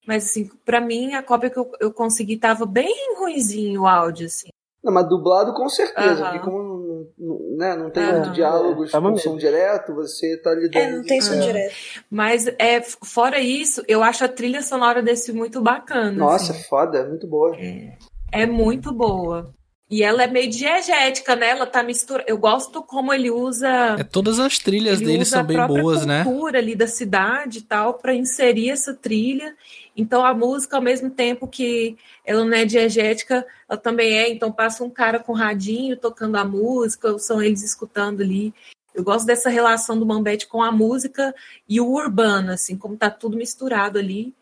Mas, 0.07 0.27
assim, 0.27 0.51
para 0.65 0.81
mim, 0.81 1.15
a 1.15 1.23
cópia 1.23 1.49
que 1.49 1.59
eu, 1.59 1.71
eu 1.81 1.93
consegui 1.93 2.37
tava 2.37 2.67
bem 2.67 3.17
ruimzinho 3.17 3.83
o 3.83 3.87
áudio, 3.87 4.27
assim. 4.27 4.49
Não, 4.83 4.93
mas 4.93 5.09
dublado 5.09 5.55
com 5.55 5.67
certeza, 5.67 6.25
uhum. 6.25 6.31
porque 6.31 6.39
como 6.45 7.09
não, 7.17 7.57
né, 7.57 7.75
não 7.75 7.89
tem 7.89 8.05
uhum. 8.05 8.13
muito 8.17 8.33
diálogos 8.33 8.93
é, 8.93 9.01
com 9.01 9.17
som 9.17 9.39
direto, 9.39 9.95
você 9.95 10.37
tá 10.37 10.53
lidando... 10.53 10.77
É, 10.77 10.91
não 10.91 11.03
tem 11.03 11.23
som 11.23 11.41
direto. 11.41 11.75
Mas, 12.11 12.47
é, 12.59 12.83
fora 12.83 13.41
isso, 13.41 13.83
eu 13.89 14.03
acho 14.03 14.27
a 14.27 14.29
trilha 14.29 14.61
sonora 14.61 15.03
desse 15.03 15.33
muito 15.33 15.63
bacana. 15.63 16.13
Nossa, 16.13 16.53
assim. 16.53 16.65
foda, 16.65 16.99
é 16.99 17.09
muito 17.09 17.27
boa. 17.27 17.57
É, 17.57 17.97
é 18.31 18.45
muito 18.45 18.93
boa. 18.93 19.55
E 19.91 20.03
ela 20.03 20.23
é 20.23 20.27
meio 20.27 20.51
diegética, 20.51 21.37
né? 21.37 21.51
Ela 21.51 21.67
tá 21.67 21.83
misturada. 21.83 22.29
Eu 22.29 22.39
gosto 22.39 22.83
como 22.83 23.13
ele 23.13 23.31
usa. 23.31 23.97
É, 23.99 24.05
todas 24.05 24.39
as 24.39 24.59
trilhas 24.59 24.99
dele 24.99 25.25
são 25.25 25.45
bem 25.45 25.65
boas, 25.67 26.07
né? 26.07 26.23
A 26.23 26.25
cultura 26.25 26.59
ali 26.59 26.75
da 26.75 26.87
cidade 26.87 27.59
e 27.59 27.63
tal, 27.63 27.95
para 27.95 28.15
inserir 28.15 28.71
essa 28.71 28.95
trilha. 28.95 29.55
Então 29.95 30.25
a 30.25 30.33
música, 30.33 30.77
ao 30.77 30.83
mesmo 30.83 31.11
tempo 31.11 31.47
que 31.47 31.97
ela 32.25 32.45
não 32.45 32.57
é 32.57 32.65
diegética, 32.65 33.47
ela 33.69 33.79
também 33.79 34.19
é. 34.19 34.31
Então 34.31 34.51
passa 34.51 34.83
um 34.83 34.91
cara 34.91 35.19
com 35.19 35.33
radinho 35.35 35.97
tocando 35.99 36.37
a 36.37 36.45
música, 36.45 37.19
são 37.19 37.43
eles 37.43 37.63
escutando 37.63 38.23
ali. 38.23 38.55
Eu 38.95 39.05
gosto 39.05 39.27
dessa 39.27 39.51
relação 39.51 39.99
do 39.99 40.07
Mambete 40.07 40.47
com 40.47 40.63
a 40.63 40.73
música 40.73 41.35
e 41.69 41.81
o 41.81 41.91
urbano, 41.91 42.53
assim, 42.53 42.77
como 42.77 42.97
tá 42.97 43.11
tudo 43.11 43.37
misturado 43.37 43.99
ali. 43.99 44.33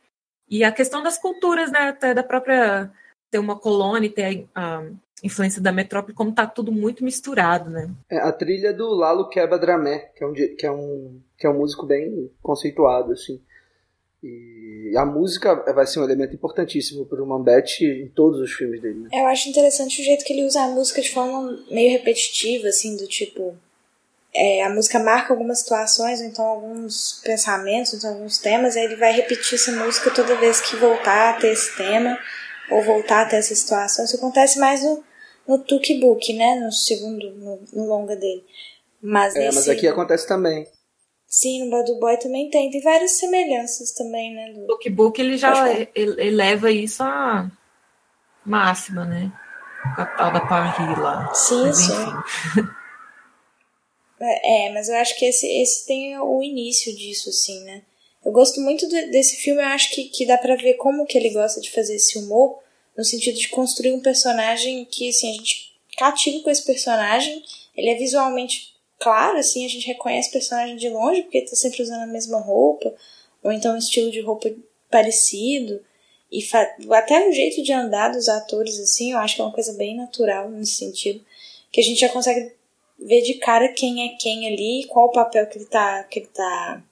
E 0.48 0.62
a 0.62 0.70
questão 0.70 1.02
das 1.02 1.18
culturas, 1.18 1.72
né? 1.72 1.88
Até 1.88 2.14
da 2.14 2.22
própria 2.22 2.92
ter 3.30 3.38
uma 3.38 3.56
colônia, 3.56 4.10
ter 4.10 4.46
a, 4.54 4.84
influência 5.22 5.62
da 5.62 5.70
metrópole, 5.70 6.14
como 6.14 6.34
tá 6.34 6.46
tudo 6.46 6.72
muito 6.72 7.04
misturado, 7.04 7.70
né? 7.70 7.88
É, 8.10 8.18
a 8.18 8.32
trilha 8.32 8.72
do 8.72 8.88
Lalo 8.88 9.28
Queba 9.28 9.58
Dramé, 9.58 10.10
que 10.16 10.24
é 10.24 10.26
um, 10.26 10.32
que 10.32 10.66
é 10.66 10.70
um, 10.70 11.20
que 11.38 11.46
é 11.46 11.50
um 11.50 11.58
músico 11.58 11.86
bem 11.86 12.30
conceituado, 12.42 13.12
assim. 13.12 13.40
E 14.22 14.94
a 14.96 15.04
música 15.04 15.54
vai 15.72 15.84
ser 15.84 15.98
um 15.98 16.04
elemento 16.04 16.34
importantíssimo 16.34 17.04
para 17.06 17.22
o 17.22 17.26
Mambete 17.26 17.84
em 17.84 18.08
todos 18.08 18.40
os 18.40 18.52
filmes 18.52 18.80
dele. 18.80 19.00
Né? 19.00 19.08
Eu 19.12 19.26
acho 19.26 19.48
interessante 19.48 20.00
o 20.00 20.04
jeito 20.04 20.24
que 20.24 20.32
ele 20.32 20.44
usa 20.44 20.62
a 20.62 20.68
música 20.68 21.02
de 21.02 21.10
forma 21.10 21.58
meio 21.70 21.90
repetitiva, 21.90 22.68
assim, 22.68 22.96
do 22.96 23.06
tipo. 23.08 23.56
É, 24.34 24.62
a 24.62 24.70
música 24.70 24.98
marca 24.98 25.32
algumas 25.32 25.58
situações, 25.58 26.20
ou 26.20 26.26
então 26.26 26.44
alguns 26.44 27.20
pensamentos, 27.24 27.92
ou 27.92 27.98
então 27.98 28.10
alguns 28.10 28.38
temas, 28.38 28.76
aí 28.76 28.84
ele 28.84 28.96
vai 28.96 29.12
repetir 29.12 29.56
essa 29.56 29.72
música 29.72 30.10
toda 30.10 30.36
vez 30.36 30.60
que 30.60 30.76
voltar 30.76 31.30
a 31.30 31.40
ter 31.40 31.52
esse 31.52 31.76
tema, 31.76 32.16
ou 32.70 32.82
voltar 32.82 33.22
a 33.22 33.26
ter 33.26 33.36
essa 33.36 33.54
situação. 33.54 34.04
Isso 34.04 34.16
acontece 34.16 34.58
mais 34.58 34.82
no, 34.82 35.04
no 35.46 35.58
Tuk 35.58 35.94
Book, 36.00 36.32
né? 36.32 36.56
No 36.56 36.72
segundo, 36.72 37.30
no, 37.32 37.60
no 37.72 37.86
longa 37.86 38.16
dele. 38.16 38.44
Mas, 39.00 39.34
é, 39.34 39.46
mas 39.46 39.68
aqui 39.68 39.88
acontece 39.88 40.26
também. 40.26 40.66
Sim, 41.26 41.64
no 41.64 41.70
Bad 41.70 41.92
Boy 41.98 42.18
também 42.18 42.50
tem. 42.50 42.70
Tem 42.70 42.80
várias 42.82 43.12
semelhanças 43.12 43.92
também, 43.92 44.34
né? 44.34 44.52
Do... 44.52 44.66
Book 44.90 45.18
ele 45.18 45.38
já 45.38 45.54
eleva 45.96 46.70
isso 46.70 47.02
à 47.02 47.50
máxima, 48.44 49.04
né? 49.04 49.32
Com 49.96 50.02
a 50.02 50.06
tal 50.06 50.32
da 50.32 50.40
Paris 50.40 50.98
lá. 50.98 51.32
Sim, 51.34 51.62
mas, 51.62 51.76
sim. 51.78 52.64
é, 54.20 54.72
mas 54.72 54.88
eu 54.88 54.96
acho 54.96 55.18
que 55.18 55.24
esse, 55.24 55.46
esse 55.62 55.86
tem 55.86 56.18
o 56.18 56.42
início 56.42 56.94
disso, 56.94 57.30
assim, 57.30 57.64
né? 57.64 57.82
Eu 58.24 58.30
gosto 58.30 58.60
muito 58.60 58.86
de, 58.86 59.06
desse 59.06 59.36
filme, 59.36 59.62
eu 59.62 59.66
acho 59.68 59.90
que, 59.90 60.04
que 60.04 60.26
dá 60.26 60.38
pra 60.38 60.54
ver 60.54 60.74
como 60.74 61.06
que 61.06 61.18
ele 61.18 61.30
gosta 61.30 61.60
de 61.60 61.72
fazer 61.72 61.96
esse 61.96 62.18
humor, 62.18 62.61
no 62.96 63.04
sentido 63.04 63.38
de 63.38 63.48
construir 63.48 63.92
um 63.92 64.00
personagem 64.00 64.84
que, 64.84 65.08
assim, 65.08 65.30
a 65.30 65.34
gente 65.34 65.72
cativa 65.96 66.40
com 66.40 66.50
esse 66.50 66.64
personagem, 66.64 67.42
ele 67.76 67.90
é 67.90 67.94
visualmente 67.94 68.74
claro, 68.98 69.38
assim, 69.38 69.64
a 69.64 69.68
gente 69.68 69.86
reconhece 69.86 70.28
o 70.28 70.32
personagem 70.32 70.76
de 70.76 70.88
longe, 70.88 71.22
porque 71.22 71.38
ele 71.38 71.48
tá 71.48 71.56
sempre 71.56 71.82
usando 71.82 72.02
a 72.02 72.06
mesma 72.06 72.40
roupa, 72.40 72.94
ou 73.42 73.50
então 73.50 73.74
um 73.74 73.78
estilo 73.78 74.10
de 74.10 74.20
roupa 74.20 74.50
parecido, 74.90 75.80
e 76.30 76.46
até 76.90 77.28
o 77.28 77.32
jeito 77.32 77.62
de 77.62 77.72
andar 77.72 78.10
dos 78.10 78.28
atores, 78.28 78.78
assim, 78.78 79.12
eu 79.12 79.18
acho 79.18 79.34
que 79.34 79.42
é 79.42 79.44
uma 79.44 79.52
coisa 79.52 79.72
bem 79.74 79.96
natural 79.96 80.48
nesse 80.48 80.76
sentido, 80.76 81.22
que 81.70 81.80
a 81.80 81.84
gente 81.84 82.00
já 82.00 82.08
consegue 82.08 82.52
ver 82.98 83.22
de 83.22 83.34
cara 83.34 83.68
quem 83.68 84.06
é 84.06 84.16
quem 84.16 84.46
ali, 84.46 84.86
qual 84.88 85.06
o 85.06 85.12
papel 85.12 85.46
que 85.46 85.58
ele 85.58 85.66
tá, 85.66 86.04
que 86.04 86.20
ele 86.20 86.28
tá 86.28 86.82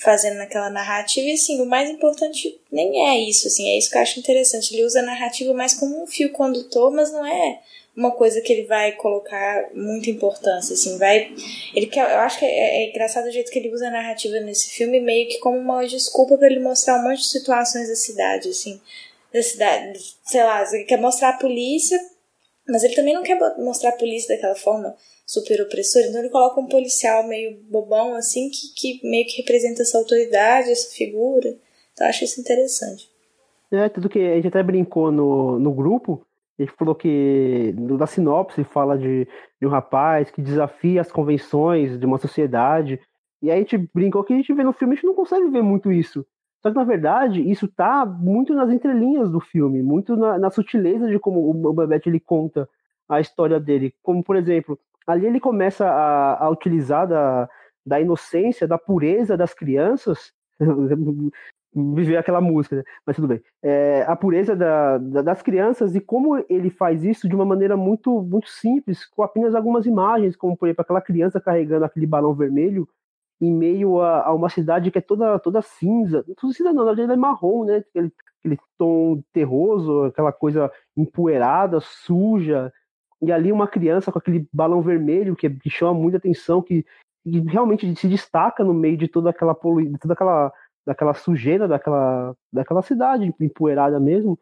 fazendo 0.00 0.38
naquela 0.38 0.70
narrativa. 0.70 1.26
E 1.28 1.34
assim, 1.34 1.60
o 1.60 1.66
mais 1.66 1.90
importante 1.90 2.58
nem 2.72 3.08
é 3.08 3.20
isso, 3.20 3.46
assim, 3.46 3.68
é 3.68 3.78
isso 3.78 3.90
que 3.90 3.98
eu 3.98 4.02
acho 4.02 4.18
interessante. 4.18 4.74
Ele 4.74 4.84
usa 4.84 5.00
a 5.00 5.04
narrativa 5.04 5.52
mais 5.52 5.74
como 5.74 6.02
um 6.02 6.06
fio 6.06 6.32
condutor, 6.32 6.90
mas 6.90 7.12
não 7.12 7.24
é 7.24 7.60
uma 7.94 8.12
coisa 8.12 8.40
que 8.40 8.50
ele 8.52 8.66
vai 8.66 8.92
colocar 8.92 9.68
muita 9.74 10.08
importância, 10.08 10.72
assim, 10.72 10.96
vai... 10.96 11.30
Ele 11.74 11.86
quer, 11.86 12.10
eu 12.10 12.20
acho 12.20 12.38
que 12.38 12.46
é, 12.46 12.84
é 12.84 12.90
engraçado 12.90 13.26
o 13.26 13.30
jeito 13.30 13.50
que 13.50 13.58
ele 13.58 13.72
usa 13.72 13.88
a 13.88 13.90
narrativa 13.90 14.40
nesse 14.40 14.70
filme, 14.70 15.00
meio 15.00 15.28
que 15.28 15.38
como 15.38 15.58
uma 15.58 15.84
desculpa 15.86 16.38
para 16.38 16.46
ele 16.46 16.60
mostrar 16.60 16.98
um 16.98 17.02
monte 17.02 17.18
de 17.18 17.28
situações 17.28 17.88
da 17.88 17.96
cidade, 17.96 18.48
assim, 18.48 18.80
da 19.34 19.42
cidade, 19.42 20.00
sei 20.24 20.42
lá, 20.42 20.64
ele 20.72 20.84
quer 20.84 20.98
mostrar 20.98 21.30
a 21.30 21.38
polícia 21.38 22.00
Mas 22.66 22.84
ele 22.84 22.94
também 22.94 23.14
não 23.14 23.22
quer 23.22 23.38
mostrar 23.58 23.90
a 23.90 23.96
polícia 23.96 24.34
daquela 24.34 24.54
forma 24.54 24.96
super 25.30 25.62
opressora, 25.62 26.06
então 26.06 26.20
ele 26.20 26.28
coloca 26.28 26.60
um 26.60 26.66
policial 26.66 27.24
meio 27.28 27.56
bobão, 27.70 28.16
assim, 28.16 28.50
que, 28.50 28.98
que 28.98 29.08
meio 29.08 29.24
que 29.26 29.36
representa 29.36 29.82
essa 29.82 29.96
autoridade, 29.96 30.72
essa 30.72 30.92
figura. 30.92 31.54
Então 31.92 32.08
acho 32.08 32.24
isso 32.24 32.40
interessante. 32.40 33.08
É, 33.70 33.88
tudo 33.88 34.08
que 34.08 34.18
a 34.18 34.34
gente 34.34 34.48
até 34.48 34.60
brincou 34.60 35.12
no, 35.12 35.56
no 35.60 35.72
grupo, 35.72 36.26
a 36.58 36.62
gente 36.62 36.74
falou 36.76 36.96
que 36.96 37.72
na 37.78 38.08
sinopse 38.08 38.64
fala 38.64 38.98
de, 38.98 39.28
de 39.60 39.66
um 39.68 39.70
rapaz 39.70 40.32
que 40.32 40.42
desafia 40.42 41.00
as 41.00 41.12
convenções 41.12 41.96
de 41.96 42.04
uma 42.04 42.18
sociedade. 42.18 43.00
E 43.40 43.52
aí 43.52 43.58
a 43.58 43.60
gente 43.60 43.78
brincou 43.94 44.24
que 44.24 44.32
a 44.32 44.36
gente 44.36 44.52
vê 44.52 44.64
no 44.64 44.72
filme, 44.72 44.94
a 44.94 44.96
gente 44.96 45.06
não 45.06 45.14
consegue 45.14 45.48
ver 45.48 45.62
muito 45.62 45.92
isso. 45.92 46.26
Só 46.60 46.70
que, 46.70 46.76
na 46.76 46.84
verdade, 46.84 47.48
isso 47.48 47.68
tá 47.68 48.04
muito 48.04 48.52
nas 48.52 48.68
entrelinhas 48.70 49.30
do 49.30 49.38
filme, 49.38 49.80
muito 49.80 50.16
na, 50.16 50.40
na 50.40 50.50
sutileza 50.50 51.06
de 51.06 51.20
como 51.20 51.48
o 51.48 51.72
Babette 51.72 52.08
ele 52.08 52.18
conta 52.18 52.68
a 53.08 53.20
história 53.20 53.60
dele. 53.60 53.94
Como, 54.02 54.24
por 54.24 54.36
exemplo, 54.36 54.76
ali 55.10 55.26
ele 55.26 55.40
começa 55.40 55.86
a, 55.86 56.44
a 56.44 56.50
utilizar 56.50 57.06
da, 57.06 57.48
da 57.84 58.00
inocência, 58.00 58.66
da 58.66 58.78
pureza 58.78 59.36
das 59.36 59.54
crianças, 59.54 60.32
viver 61.74 62.16
aquela 62.16 62.40
música, 62.40 62.76
né? 62.76 62.82
mas 63.06 63.16
tudo 63.16 63.28
bem. 63.28 63.42
É, 63.62 64.04
a 64.06 64.16
pureza 64.16 64.56
da, 64.56 64.98
da, 64.98 65.22
das 65.22 65.42
crianças 65.42 65.94
e 65.94 66.00
como 66.00 66.44
ele 66.48 66.70
faz 66.70 67.04
isso 67.04 67.28
de 67.28 67.34
uma 67.34 67.44
maneira 67.44 67.76
muito, 67.76 68.22
muito 68.22 68.48
simples, 68.48 69.06
com 69.06 69.22
apenas 69.22 69.54
algumas 69.54 69.86
imagens, 69.86 70.36
como, 70.36 70.56
por 70.56 70.66
exemplo, 70.66 70.82
aquela 70.82 71.00
criança 71.00 71.40
carregando 71.40 71.84
aquele 71.84 72.06
balão 72.06 72.34
vermelho 72.34 72.88
em 73.40 73.52
meio 73.52 74.00
a, 74.00 74.26
a, 74.26 74.34
uma 74.34 74.48
cidade 74.50 74.90
que 74.90 74.98
é 74.98 75.00
toda, 75.00 75.38
toda 75.38 75.62
cinza. 75.62 76.24
Toda 76.36 76.52
cinza 76.52 76.72
não, 76.72 76.84
na 76.84 76.92
verdade 76.92 77.12
é 77.12 77.16
marrom, 77.16 77.64
né? 77.64 77.76
Aquele, 77.76 78.12
aquele 78.38 78.58
tom 78.76 79.22
terroso, 79.32 80.04
aquela 80.04 80.32
coisa 80.32 80.70
empoeirada, 80.96 81.80
suja. 81.80 82.72
E 83.22 83.30
ali 83.30 83.52
uma 83.52 83.68
criança 83.68 84.10
com 84.10 84.18
aquele 84.18 84.48
balão 84.52 84.80
vermelho 84.80 85.36
que, 85.36 85.48
que 85.50 85.70
chama 85.70 85.94
muita 85.94 86.18
atenção, 86.18 86.62
que, 86.62 86.84
que, 87.22 87.40
realmente 87.40 87.94
se 87.96 88.08
destaca 88.08 88.64
no 88.64 88.72
meio 88.72 88.96
de 88.96 89.08
toda 89.08 89.30
aquela 89.30 89.54
polu... 89.54 89.98
toda 89.98 90.14
aquela, 90.14 90.52
daquela 90.86 91.14
sujeira 91.14 91.68
daquela, 91.68 92.34
daquela 92.52 92.82
cidade 92.82 93.34
empoeirada 93.40 94.00
mesmo. 94.00 94.38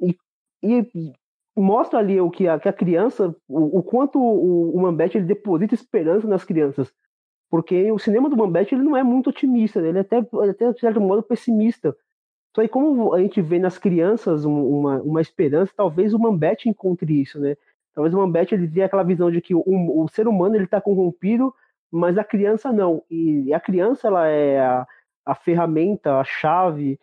E, 0.00 0.16
e 0.62 1.12
mostra 1.56 1.98
ali 1.98 2.20
o 2.20 2.30
que 2.30 2.46
a, 2.48 2.58
que 2.58 2.68
a 2.68 2.72
criança, 2.72 3.34
o, 3.48 3.78
o 3.78 3.82
quanto 3.82 4.18
o, 4.18 4.74
o 4.74 4.80
Mambete 4.80 5.16
ele 5.16 5.26
deposita 5.26 5.74
esperança 5.74 6.26
nas 6.26 6.44
crianças 6.44 6.92
porque 7.50 7.90
o 7.90 7.98
cinema 7.98 8.28
do 8.28 8.36
Mambete 8.36 8.74
ele 8.74 8.84
não 8.84 8.96
é 8.96 9.02
muito 9.02 9.30
otimista, 9.30 9.80
ele 9.80 9.98
é 9.98 10.00
até, 10.02 10.18
ele 10.18 10.48
é 10.48 10.50
até 10.50 10.72
de 10.72 10.80
certo 10.80 11.00
modo 11.00 11.22
pessimista. 11.22 11.96
Só 12.54 12.62
que 12.62 12.68
como 12.68 13.14
a 13.14 13.20
gente 13.20 13.40
vê 13.40 13.58
nas 13.58 13.78
crianças 13.78 14.44
uma, 14.44 15.00
uma 15.00 15.20
esperança, 15.20 15.72
talvez 15.74 16.12
o 16.12 16.18
Mambete 16.18 16.68
encontre 16.68 17.20
isso, 17.20 17.38
né? 17.40 17.56
Talvez 17.98 18.14
o 18.14 18.18
Mambete 18.18 18.54
ele 18.54 18.68
tenha 18.68 18.86
aquela 18.86 19.02
visão 19.02 19.28
de 19.28 19.40
que 19.40 19.52
o, 19.52 19.64
o 19.66 20.06
ser 20.06 20.28
humano 20.28 20.54
ele 20.54 20.66
está 20.66 20.80
corrompido, 20.80 21.52
mas 21.90 22.16
a 22.16 22.22
criança 22.22 22.70
não. 22.70 23.02
E 23.10 23.52
a 23.52 23.58
criança 23.58 24.06
ela 24.06 24.28
é 24.28 24.60
a, 24.60 24.86
a 25.26 25.34
ferramenta, 25.34 26.16
a 26.16 26.22
chave, 26.22 26.96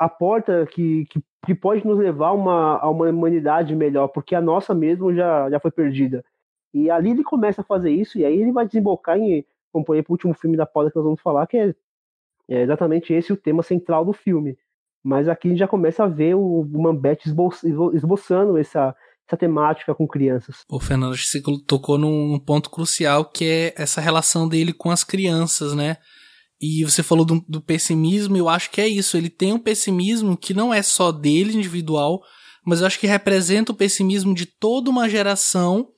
a 0.00 0.08
porta 0.08 0.66
que, 0.66 1.06
que, 1.06 1.22
que, 1.46 1.54
pode 1.54 1.86
nos 1.86 2.00
levar 2.00 2.32
uma, 2.32 2.78
a 2.78 2.90
uma 2.90 3.08
humanidade 3.10 3.76
melhor, 3.76 4.08
porque 4.08 4.34
a 4.34 4.40
nossa 4.40 4.74
mesmo 4.74 5.14
já, 5.14 5.48
já 5.48 5.60
foi 5.60 5.70
perdida. 5.70 6.24
E 6.72 6.90
ali 6.90 7.12
ele 7.12 7.22
começa 7.22 7.60
a 7.60 7.64
fazer 7.64 7.92
isso, 7.92 8.18
e 8.18 8.24
aí 8.24 8.36
ele 8.36 8.50
vai 8.50 8.66
desembocar 8.66 9.16
em 9.16 9.46
como 9.72 9.84
o 9.88 10.04
último 10.08 10.34
filme 10.34 10.56
da 10.56 10.66
pauta 10.66 10.90
que 10.90 10.96
nós 10.96 11.04
vamos 11.04 11.20
falar, 11.20 11.46
que 11.46 11.56
é, 11.56 11.74
é 12.48 12.62
exatamente 12.62 13.14
esse 13.14 13.32
o 13.32 13.36
tema 13.36 13.62
central 13.62 14.04
do 14.04 14.12
filme. 14.12 14.58
Mas 15.00 15.28
aqui 15.28 15.46
a 15.46 15.50
gente 15.52 15.60
já 15.60 15.68
começa 15.68 16.02
a 16.02 16.08
ver 16.08 16.34
o, 16.34 16.62
o 16.62 16.82
Mambete 16.82 17.28
esbo, 17.28 17.50
esboçando 17.92 18.58
essa, 18.58 18.96
essa 19.26 19.36
temática 19.36 19.94
com 19.94 20.06
crianças. 20.06 20.58
Pô, 20.68 20.78
Fernando, 20.78 21.16
você 21.16 21.42
tocou 21.66 21.98
num 21.98 22.38
ponto 22.38 22.70
crucial 22.70 23.24
que 23.24 23.44
é 23.44 23.74
essa 23.76 24.00
relação 24.00 24.48
dele 24.48 24.72
com 24.72 24.90
as 24.90 25.02
crianças, 25.02 25.74
né? 25.74 25.96
E 26.60 26.84
você 26.84 27.02
falou 27.02 27.24
do, 27.24 27.44
do 27.48 27.60
pessimismo, 27.60 28.36
eu 28.36 28.48
acho 28.48 28.70
que 28.70 28.80
é 28.80 28.88
isso. 28.88 29.16
Ele 29.16 29.28
tem 29.28 29.52
um 29.52 29.58
pessimismo 29.58 30.36
que 30.36 30.54
não 30.54 30.72
é 30.72 30.82
só 30.82 31.10
dele 31.10 31.56
individual, 31.56 32.20
mas 32.64 32.80
eu 32.80 32.86
acho 32.86 32.98
que 32.98 33.06
representa 33.06 33.72
o 33.72 33.74
pessimismo 33.76 34.34
de 34.34 34.46
toda 34.46 34.90
uma 34.90 35.08
geração 35.08 35.88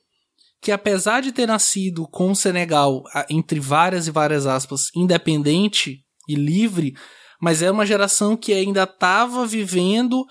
que 0.61 0.71
apesar 0.71 1.21
de 1.21 1.31
ter 1.31 1.47
nascido 1.47 2.07
com 2.07 2.31
o 2.31 2.35
Senegal, 2.35 3.03
entre 3.29 3.59
várias 3.59 4.07
e 4.07 4.11
várias 4.11 4.47
aspas, 4.47 4.89
independente 4.95 6.03
e 6.27 6.35
livre, 6.35 6.95
mas 7.39 7.61
é 7.61 7.69
uma 7.69 7.85
geração 7.85 8.35
que 8.35 8.53
ainda 8.53 8.83
estava 8.83 9.45
vivendo 9.45 10.25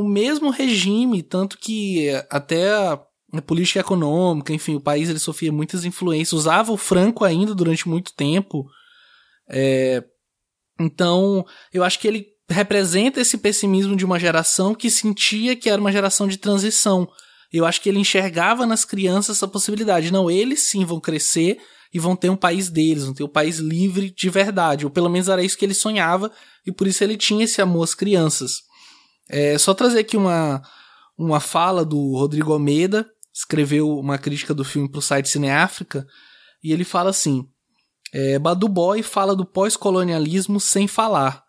o 0.00 0.08
mesmo 0.08 0.50
regime, 0.50 1.22
tanto 1.22 1.58
que 1.58 2.08
até 2.30 2.70
a, 2.70 3.00
política 3.46 3.80
econômica, 3.80 4.52
enfim, 4.52 4.74
o 4.74 4.80
país 4.80 5.08
ele 5.08 5.18
sofria 5.18 5.52
muitas 5.52 5.84
influências, 5.84 6.32
usava 6.32 6.72
o 6.72 6.76
franco 6.76 7.24
ainda 7.24 7.54
durante 7.54 7.88
muito 7.88 8.14
tempo. 8.14 8.66
É, 9.50 10.02
então, 10.80 11.44
eu 11.72 11.84
acho 11.84 11.98
que 11.98 12.08
ele 12.08 12.26
representa 12.48 13.20
esse 13.20 13.36
pessimismo 13.36 13.94
de 13.96 14.04
uma 14.04 14.18
geração 14.18 14.74
que 14.74 14.90
sentia 14.90 15.54
que 15.54 15.68
era 15.68 15.80
uma 15.80 15.92
geração 15.92 16.26
de 16.26 16.38
transição 16.38 17.08
eu 17.52 17.64
acho 17.64 17.80
que 17.80 17.88
ele 17.88 17.98
enxergava 17.98 18.66
nas 18.66 18.84
crianças 18.84 19.36
essa 19.36 19.48
possibilidade. 19.48 20.12
Não, 20.12 20.30
eles 20.30 20.60
sim 20.60 20.84
vão 20.84 21.00
crescer 21.00 21.58
e 21.92 21.98
vão 21.98 22.14
ter 22.14 22.28
um 22.28 22.36
país 22.36 22.68
deles, 22.68 23.04
vão 23.04 23.14
ter 23.14 23.24
um 23.24 23.28
país 23.28 23.58
livre 23.58 24.10
de 24.10 24.28
verdade. 24.28 24.84
Ou 24.84 24.90
pelo 24.90 25.08
menos 25.08 25.28
era 25.28 25.42
isso 25.42 25.56
que 25.56 25.64
ele 25.64 25.74
sonhava 25.74 26.30
e 26.66 26.72
por 26.72 26.86
isso 26.86 27.02
ele 27.02 27.16
tinha 27.16 27.44
esse 27.44 27.62
amor 27.62 27.84
às 27.84 27.94
crianças. 27.94 28.62
É 29.28 29.58
só 29.58 29.74
trazer 29.74 30.00
aqui 30.00 30.16
uma, 30.16 30.62
uma 31.16 31.40
fala 31.40 31.84
do 31.84 32.16
Rodrigo 32.16 32.52
Almeida, 32.52 33.06
escreveu 33.32 33.98
uma 33.98 34.18
crítica 34.18 34.54
do 34.54 34.64
filme 34.64 34.90
para 34.90 34.98
o 34.98 35.02
site 35.02 35.28
Cineáfrica, 35.28 36.06
e 36.62 36.72
ele 36.72 36.84
fala 36.84 37.10
assim: 37.10 37.44
é, 38.12 38.38
Badu 38.38 38.68
Boy 38.68 39.02
fala 39.02 39.36
do 39.36 39.44
pós-colonialismo 39.44 40.58
sem 40.58 40.88
falar, 40.88 41.42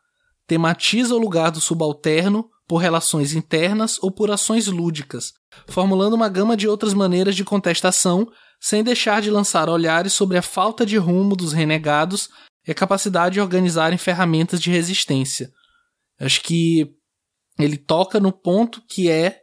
tematiza 0.46 1.16
o 1.16 1.20
lugar 1.20 1.52
do 1.52 1.62
subalterno 1.62 2.50
por 2.68 2.78
relações 2.78 3.34
internas 3.34 3.98
ou 4.02 4.12
por 4.12 4.30
ações 4.30 4.68
lúdicas, 4.68 5.34
formulando 5.68 6.14
uma 6.14 6.30
gama 6.30 6.56
de 6.56 6.68
outras 6.68 6.94
maneiras 6.94 7.36
de 7.36 7.44
contestação, 7.44 8.28
sem 8.62 8.84
deixar 8.84 9.22
de 9.22 9.32
lançar 9.32 9.70
olhares 9.70 10.14
sobre 10.14 10.38
a 10.38 10.42
falta 10.42 10.86
de 10.86 10.98
rumo 10.98 11.36
dos 11.36 11.54
renegados 11.54 12.30
e 12.68 12.72
a 12.72 12.76
capacidade 12.76 13.34
de 13.34 13.42
organizarem 13.42 13.98
ferramentas 13.98 14.62
de 14.62 14.70
resistência. 14.70 15.50
Acho 16.20 16.42
que 16.42 16.99
ele 17.60 17.78
toca 17.78 18.20
no 18.20 18.32
ponto 18.32 18.82
que 18.88 19.10
é 19.10 19.42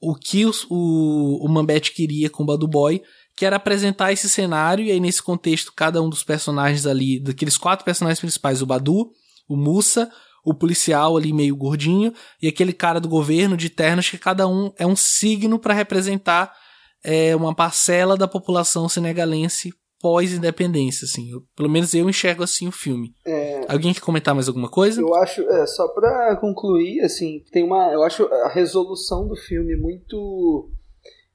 o 0.00 0.14
que 0.14 0.46
o, 0.46 0.52
o, 0.70 1.44
o 1.44 1.48
Mambete 1.48 1.92
queria 1.92 2.30
com 2.30 2.44
o 2.44 2.46
Badu 2.46 2.68
Boy, 2.68 3.02
que 3.36 3.44
era 3.44 3.56
apresentar 3.56 4.12
esse 4.12 4.28
cenário, 4.28 4.84
e 4.84 4.92
aí 4.92 5.00
nesse 5.00 5.22
contexto, 5.22 5.72
cada 5.74 6.00
um 6.00 6.08
dos 6.08 6.22
personagens 6.22 6.86
ali, 6.86 7.20
daqueles 7.20 7.58
quatro 7.58 7.84
personagens 7.84 8.20
principais, 8.20 8.62
o 8.62 8.66
Badu, 8.66 9.10
o 9.48 9.56
Musa, 9.56 10.10
o 10.44 10.54
policial 10.54 11.16
ali 11.16 11.32
meio 11.32 11.56
gordinho 11.56 12.12
e 12.40 12.48
aquele 12.48 12.72
cara 12.72 13.00
do 13.00 13.08
governo 13.08 13.56
de 13.56 13.68
ternos 13.68 14.08
que 14.08 14.16
cada 14.16 14.46
um 14.48 14.72
é 14.78 14.86
um 14.86 14.96
signo 14.96 15.58
para 15.58 15.74
representar 15.74 16.54
é, 17.02 17.34
uma 17.36 17.54
parcela 17.54 18.16
da 18.16 18.26
população 18.26 18.88
senegalense 18.88 19.72
pós-independência, 20.00 21.04
assim. 21.04 21.30
Eu, 21.30 21.42
pelo 21.56 21.68
menos 21.68 21.94
eu 21.94 22.08
enxergo 22.08 22.42
assim 22.42 22.68
o 22.68 22.72
filme. 22.72 23.14
É, 23.26 23.60
Alguém 23.68 23.92
quer 23.92 24.00
comentar 24.00 24.34
mais 24.34 24.48
alguma 24.48 24.68
coisa? 24.68 25.00
Eu 25.00 25.14
acho, 25.14 25.42
é, 25.42 25.66
só 25.66 25.88
para 25.88 26.36
concluir, 26.36 27.00
assim, 27.00 27.42
tem 27.52 27.64
uma, 27.64 27.92
eu 27.92 28.02
acho 28.02 28.24
a 28.24 28.48
resolução 28.48 29.26
do 29.26 29.36
filme 29.36 29.76
muito 29.76 30.70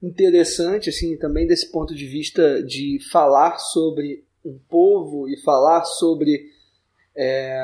interessante, 0.01 0.89
assim, 0.89 1.17
também 1.17 1.47
desse 1.47 1.71
ponto 1.71 1.95
de 1.95 2.05
vista 2.05 2.63
de 2.63 2.99
falar 3.11 3.57
sobre 3.57 4.25
um 4.45 4.59
povo 4.69 5.29
e 5.29 5.41
falar 5.41 5.85
sobre 5.85 6.45
é, 7.15 7.61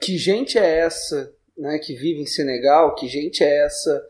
que 0.00 0.16
gente 0.16 0.58
é 0.58 0.80
essa 0.80 1.32
né, 1.56 1.78
que 1.78 1.94
vive 1.94 2.20
em 2.20 2.26
Senegal, 2.26 2.94
que 2.94 3.08
gente 3.08 3.42
é 3.42 3.64
essa 3.64 4.04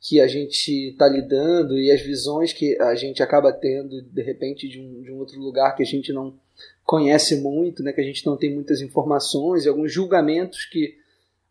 que 0.00 0.20
a 0.20 0.26
gente 0.26 0.90
está 0.90 1.06
lidando 1.06 1.78
e 1.78 1.90
as 1.90 2.00
visões 2.00 2.52
que 2.52 2.80
a 2.80 2.94
gente 2.94 3.22
acaba 3.22 3.52
tendo 3.52 4.00
de 4.02 4.22
repente 4.22 4.66
de 4.66 4.80
um, 4.80 5.02
de 5.02 5.12
um 5.12 5.18
outro 5.18 5.38
lugar 5.38 5.76
que 5.76 5.82
a 5.82 5.86
gente 5.86 6.12
não 6.12 6.38
conhece 6.84 7.36
muito, 7.36 7.82
né, 7.82 7.92
que 7.92 8.00
a 8.00 8.04
gente 8.04 8.24
não 8.24 8.36
tem 8.36 8.52
muitas 8.52 8.80
informações 8.80 9.64
e 9.64 9.68
alguns 9.68 9.92
julgamentos 9.92 10.64
que 10.64 10.98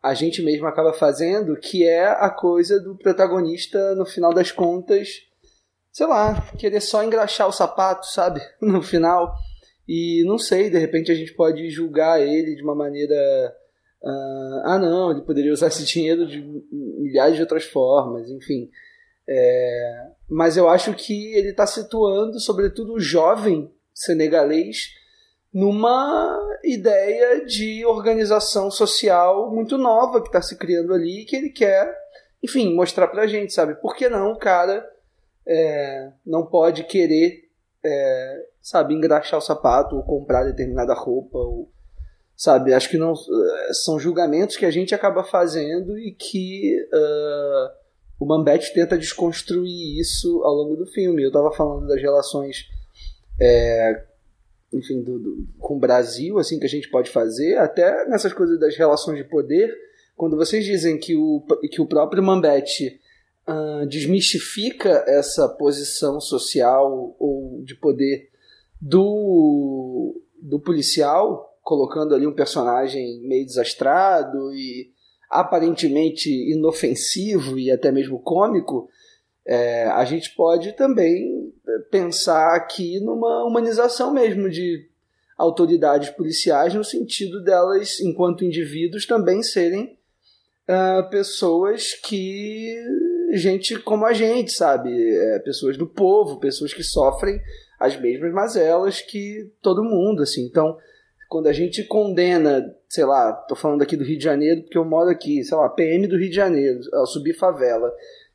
a 0.02 0.14
gente 0.14 0.42
mesmo 0.42 0.66
acaba 0.66 0.92
fazendo, 0.92 1.56
que 1.56 1.84
é 1.84 2.06
a 2.06 2.28
coisa 2.28 2.80
do 2.80 2.96
protagonista 2.96 3.94
no 3.94 4.04
final 4.04 4.34
das 4.34 4.50
contas, 4.50 5.22
sei 5.92 6.06
lá, 6.06 6.40
querer 6.58 6.80
só 6.80 7.04
engraxar 7.04 7.48
o 7.48 7.52
sapato, 7.52 8.06
sabe, 8.06 8.40
no 8.60 8.82
final. 8.82 9.34
E 9.86 10.24
não 10.26 10.38
sei, 10.38 10.70
de 10.70 10.78
repente 10.78 11.12
a 11.12 11.14
gente 11.14 11.34
pode 11.34 11.68
julgar 11.70 12.20
ele 12.20 12.54
de 12.54 12.62
uma 12.62 12.74
maneira 12.74 13.54
Uh, 14.02 14.62
ah, 14.64 14.78
não, 14.78 15.10
ele 15.10 15.22
poderia 15.22 15.52
usar 15.52 15.68
esse 15.68 15.84
dinheiro 15.84 16.26
de 16.26 16.40
milhares 16.70 17.36
de 17.36 17.42
outras 17.42 17.64
formas, 17.64 18.30
enfim. 18.30 18.70
É, 19.28 20.06
mas 20.28 20.56
eu 20.56 20.68
acho 20.68 20.92
que 20.94 21.34
ele 21.34 21.50
está 21.50 21.66
situando, 21.66 22.40
sobretudo, 22.40 22.94
o 22.94 23.00
jovem 23.00 23.72
senegalês 23.94 24.88
numa 25.52 26.38
ideia 26.64 27.44
de 27.44 27.84
organização 27.84 28.70
social 28.70 29.52
muito 29.52 29.76
nova 29.76 30.20
que 30.20 30.28
está 30.28 30.40
se 30.40 30.56
criando 30.56 30.94
ali, 30.94 31.24
que 31.24 31.36
ele 31.36 31.50
quer 31.50 31.92
enfim, 32.42 32.74
mostrar 32.74 33.08
pra 33.08 33.26
gente, 33.26 33.52
sabe? 33.52 33.74
Por 33.74 33.94
que 33.94 34.08
não 34.08 34.32
o 34.32 34.38
cara 34.38 34.88
é, 35.46 36.10
não 36.26 36.46
pode 36.46 36.84
querer, 36.84 37.48
é, 37.84 38.46
sabe, 38.60 38.94
engraxar 38.94 39.38
o 39.38 39.42
sapato 39.42 39.96
ou 39.96 40.02
comprar 40.02 40.44
determinada 40.44 40.94
roupa 40.94 41.38
ou 41.38 41.70
sabe? 42.40 42.72
Acho 42.72 42.88
que 42.88 42.96
não 42.96 43.12
são 43.70 44.00
julgamentos 44.00 44.56
que 44.56 44.64
a 44.64 44.70
gente 44.70 44.94
acaba 44.94 45.22
fazendo 45.22 45.98
e 45.98 46.10
que 46.10 46.74
uh, 46.90 47.70
o 48.18 48.24
Mambete 48.24 48.72
tenta 48.72 48.96
desconstruir 48.96 50.00
isso 50.00 50.42
ao 50.42 50.54
longo 50.54 50.74
do 50.74 50.86
filme. 50.86 51.22
Eu 51.22 51.28
estava 51.28 51.52
falando 51.52 51.86
das 51.86 52.00
relações, 52.00 52.66
é, 53.38 54.06
enfim, 54.72 55.02
do, 55.02 55.18
do, 55.18 55.48
com 55.58 55.76
o 55.76 55.78
Brasil, 55.78 56.38
assim 56.38 56.58
que 56.58 56.64
a 56.64 56.68
gente 56.68 56.88
pode 56.88 57.10
fazer, 57.10 57.58
até 57.58 58.06
nessas 58.08 58.32
coisas 58.32 58.58
das 58.58 58.74
relações 58.74 59.18
de 59.18 59.24
poder. 59.24 59.76
Quando 60.16 60.34
vocês 60.34 60.64
dizem 60.64 60.98
que 60.98 61.14
o, 61.14 61.44
que 61.70 61.82
o 61.82 61.86
próprio 61.86 62.22
Mambete 62.22 62.98
uh, 63.46 63.86
desmistifica 63.86 65.04
essa 65.06 65.46
posição 65.46 66.18
social 66.18 67.14
ou 67.18 67.60
de 67.64 67.74
poder 67.74 68.30
do, 68.80 70.18
do 70.40 70.58
policial, 70.58 71.49
colocando 71.70 72.16
ali 72.16 72.26
um 72.26 72.34
personagem 72.34 73.20
meio 73.28 73.46
desastrado 73.46 74.52
e 74.52 74.90
aparentemente 75.30 76.28
inofensivo 76.28 77.56
e 77.56 77.70
até 77.70 77.92
mesmo 77.92 78.18
cômico, 78.18 78.88
é, 79.46 79.84
a 79.84 80.04
gente 80.04 80.34
pode 80.34 80.72
também 80.72 81.54
pensar 81.88 82.56
aqui 82.56 82.98
numa 82.98 83.44
humanização 83.44 84.12
mesmo 84.12 84.50
de 84.50 84.90
autoridades 85.38 86.10
policiais, 86.10 86.74
no 86.74 86.82
sentido 86.82 87.40
delas, 87.44 88.00
enquanto 88.00 88.44
indivíduos, 88.44 89.06
também 89.06 89.40
serem 89.40 89.96
uh, 90.68 91.08
pessoas 91.08 91.94
que. 91.94 92.74
gente 93.34 93.78
como 93.78 94.06
a 94.06 94.12
gente, 94.12 94.50
sabe? 94.50 94.90
É, 94.90 95.38
pessoas 95.38 95.76
do 95.76 95.86
povo, 95.86 96.40
pessoas 96.40 96.74
que 96.74 96.82
sofrem 96.82 97.40
as 97.78 97.98
mesmas 97.98 98.32
mazelas 98.32 99.00
que 99.00 99.48
todo 99.62 99.84
mundo, 99.84 100.24
assim. 100.24 100.44
Então, 100.44 100.76
quando 101.30 101.46
a 101.46 101.52
gente 101.52 101.84
condena, 101.84 102.74
sei 102.88 103.04
lá, 103.04 103.32
tô 103.32 103.54
falando 103.54 103.82
aqui 103.82 103.96
do 103.96 104.02
Rio 104.02 104.18
de 104.18 104.24
Janeiro 104.24 104.62
porque 104.62 104.76
eu 104.76 104.84
moro 104.84 105.08
aqui, 105.08 105.44
sei 105.44 105.56
lá, 105.56 105.68
PM 105.68 106.08
do 106.08 106.18
Rio 106.18 106.28
de 106.28 106.34
Janeiro, 106.34 106.80
ao 106.92 107.06
subir 107.06 107.34
favela 107.34 107.88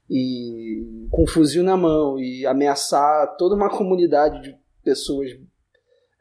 e 0.10 1.08
com 1.12 1.24
um 1.24 1.28
fuzil 1.28 1.62
na 1.62 1.76
mão 1.76 2.18
e 2.18 2.46
ameaçar 2.46 3.36
toda 3.36 3.54
uma 3.54 3.70
comunidade 3.70 4.42
de 4.42 4.58
pessoas 4.82 5.30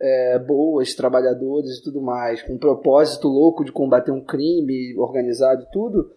é, 0.02 0.38
boas, 0.40 0.94
trabalhadores 0.94 1.78
e 1.78 1.82
tudo 1.84 2.02
mais, 2.02 2.42
com 2.42 2.54
um 2.54 2.58
propósito 2.58 3.28
louco 3.28 3.64
de 3.64 3.70
combater 3.70 4.10
um 4.10 4.24
crime 4.24 4.98
organizado 4.98 5.62
e 5.62 5.70
tudo, 5.70 6.10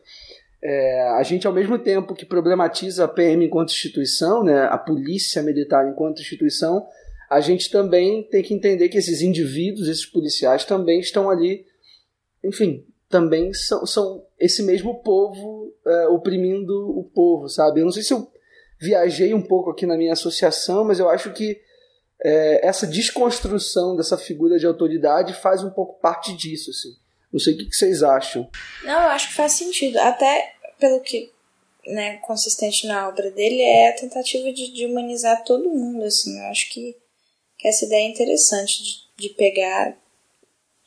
é, 0.64 1.08
a 1.20 1.22
gente 1.22 1.46
ao 1.46 1.54
mesmo 1.54 1.78
tempo 1.78 2.16
que 2.16 2.26
problematiza 2.26 3.06
a 3.06 3.08
PM 3.08 3.46
enquanto 3.46 3.70
instituição, 3.70 4.44
né, 4.44 4.64
a 4.64 4.78
polícia 4.80 5.44
militar 5.44 5.88
enquanto 5.88 6.20
instituição, 6.20 6.84
a 7.30 7.42
gente 7.42 7.70
também 7.70 8.24
tem 8.24 8.42
que 8.42 8.54
entender 8.54 8.90
que 8.90 8.98
esses 8.98 9.22
indivíduos, 9.22 9.88
esses 9.88 10.06
policiais, 10.06 10.64
também 10.64 11.00
estão 11.00 11.30
ali, 11.30 11.66
enfim, 12.44 12.86
também 13.10 13.54
são, 13.54 13.86
são 13.86 14.26
esse 14.40 14.64
mesmo 14.64 15.02
povo 15.02 15.74
é, 15.86 16.08
oprimindo 16.08 16.98
o 16.98 17.04
povo, 17.04 17.48
sabe? 17.50 17.82
Eu 17.82 17.86
não 17.86 17.92
sei 17.92 18.04
se 18.04 18.14
eu 18.14 18.32
viajei 18.80 19.34
um 19.34 19.42
pouco 19.42 19.70
aqui 19.70 19.86
na 19.86 19.98
minha 19.98 20.14
associação, 20.14 20.84
mas 20.84 21.00
eu 21.00 21.10
acho 21.10 21.34
que 21.34 21.60
é, 22.24 22.66
essa 22.66 22.88
desconstrução 22.88 23.96
dessa 23.96 24.18
figura 24.18 24.58
de 24.58 24.66
autoridade 24.66 25.34
faz 25.34 25.64
um 25.64 25.70
pouco 25.70 26.00
parte 26.00 26.36
disso, 26.36 26.72
assim. 26.72 26.96
Não 27.32 27.40
sei 27.40 27.56
o 27.56 27.58
que 27.58 27.76
vocês 27.76 28.04
acham. 28.04 28.50
Não, 28.84 28.94
eu 28.94 29.10
acho 29.10 29.30
que 29.30 29.36
faz 29.36 29.52
sentido. 29.54 29.98
Até 29.98 30.54
pelo 30.80 31.02
que 31.02 31.32
né, 31.86 32.18
consistente 32.18 32.88
na 32.88 33.08
obra 33.08 33.32
dele 33.32 33.62
é 33.62 33.90
a 33.90 33.96
tentativa 33.96 34.52
de, 34.52 34.72
de 34.74 34.86
humanizar 34.86 35.44
todo 35.44 35.70
mundo, 35.70 36.04
assim. 36.04 36.38
Eu 36.40 36.46
acho 36.46 36.70
que 36.70 36.96
que 37.58 37.68
essa 37.68 37.86
ideia 37.86 38.06
é 38.06 38.10
interessante 38.10 38.84
de, 38.84 38.98
de 39.18 39.30
pegar 39.30 39.98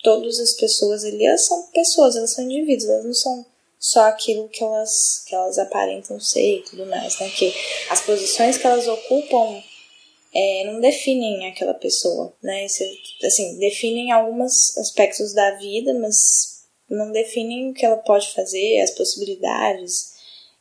todas 0.03 0.39
as 0.39 0.55
pessoas 0.55 1.05
ali, 1.05 1.27
elas 1.27 1.45
são 1.45 1.63
pessoas, 1.69 2.17
elas 2.17 2.33
são 2.33 2.45
indivíduos, 2.45 2.89
elas 2.89 3.05
não 3.05 3.15
são 3.15 3.47
só 3.79 4.03
aquilo 4.03 4.49
que 4.49 4.63
elas, 4.63 5.25
que 5.27 5.35
elas 5.35 5.59
aparentam 5.59 6.21
ser 6.21 6.59
e 6.59 6.63
tudo 6.63 6.87
mais, 6.87 7.19
né? 7.19 7.31
Que 7.31 7.53
as 7.89 8.01
posições 8.03 8.59
que 8.59 8.67
elas 8.67 8.87
ocupam 8.87 9.63
é, 10.35 10.65
não 10.65 10.81
definem 10.81 11.49
aquela 11.49 11.75
pessoa, 11.75 12.33
né? 12.43 12.67
Assim, 13.25 13.59
definem 13.59 14.13
alguns 14.13 14.77
aspectos 14.79 15.33
da 15.33 15.53
vida, 15.53 15.95
mas 15.95 16.61
não 16.89 17.11
definem 17.11 17.71
o 17.71 17.75
que 17.75 17.85
ela 17.85 17.97
pode 17.97 18.33
fazer, 18.33 18.81
as 18.81 18.91
possibilidades. 18.91 20.15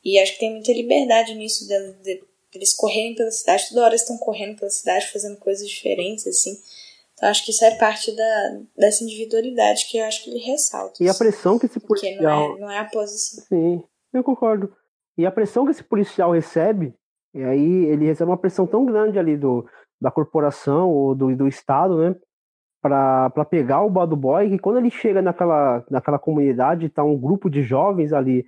E 0.03 0.17
acho 0.17 0.33
que 0.33 0.39
tem 0.39 0.51
muita 0.51 0.71
liberdade 0.71 1.35
nisso 1.35 1.67
de, 1.67 1.91
de, 2.03 2.23
eles 2.59 2.75
correrem 2.75 3.15
pela 3.15 3.31
cidade, 3.31 3.69
toda 3.69 3.85
hora 3.85 3.95
estão 3.95 4.17
correndo 4.17 4.57
pela 4.57 4.69
cidade, 4.69 5.11
fazendo 5.11 5.37
coisas 5.37 5.67
diferentes, 5.67 6.27
assim. 6.27 6.57
Então 7.13 7.29
acho 7.29 7.43
que 7.43 7.51
isso 7.51 7.65
é 7.65 7.75
parte 7.75 8.15
da, 8.15 8.59
dessa 8.77 9.03
individualidade 9.03 9.87
que 9.89 9.97
eu 9.97 10.05
acho 10.05 10.23
que 10.23 10.29
ele 10.29 10.39
ressalta. 10.39 11.03
E 11.03 11.09
a 11.09 11.13
pressão 11.13 11.57
que 11.57 11.65
esse 11.65 11.79
policial... 11.79 12.13
Porque 12.13 12.23
não 12.23 12.55
é, 12.55 12.59
não 12.59 12.71
é 12.71 12.79
a 12.79 12.85
posição. 12.85 13.43
Sim, 13.45 13.83
eu 14.13 14.23
concordo. 14.23 14.73
E 15.17 15.25
a 15.25 15.31
pressão 15.31 15.65
que 15.65 15.71
esse 15.71 15.83
policial 15.83 16.31
recebe, 16.31 16.93
e 17.33 17.43
aí 17.43 17.85
ele 17.85 18.05
recebe 18.05 18.29
uma 18.29 18.37
pressão 18.37 18.67
tão 18.67 18.85
grande 18.85 19.17
ali 19.17 19.35
do, 19.35 19.65
da 20.01 20.11
corporação 20.11 20.89
ou 20.89 21.15
do, 21.15 21.35
do 21.35 21.47
Estado, 21.47 21.97
né? 21.97 22.15
para 22.81 23.45
pegar 23.49 23.81
o 23.83 23.89
bad 23.89 24.15
boy, 24.15 24.49
que 24.49 24.57
quando 24.57 24.77
ele 24.77 24.89
chega 24.89 25.21
naquela, 25.21 25.83
naquela 25.89 26.17
comunidade, 26.17 26.89
tá 26.89 27.03
um 27.03 27.17
grupo 27.17 27.49
de 27.49 27.61
jovens 27.61 28.13
ali 28.13 28.45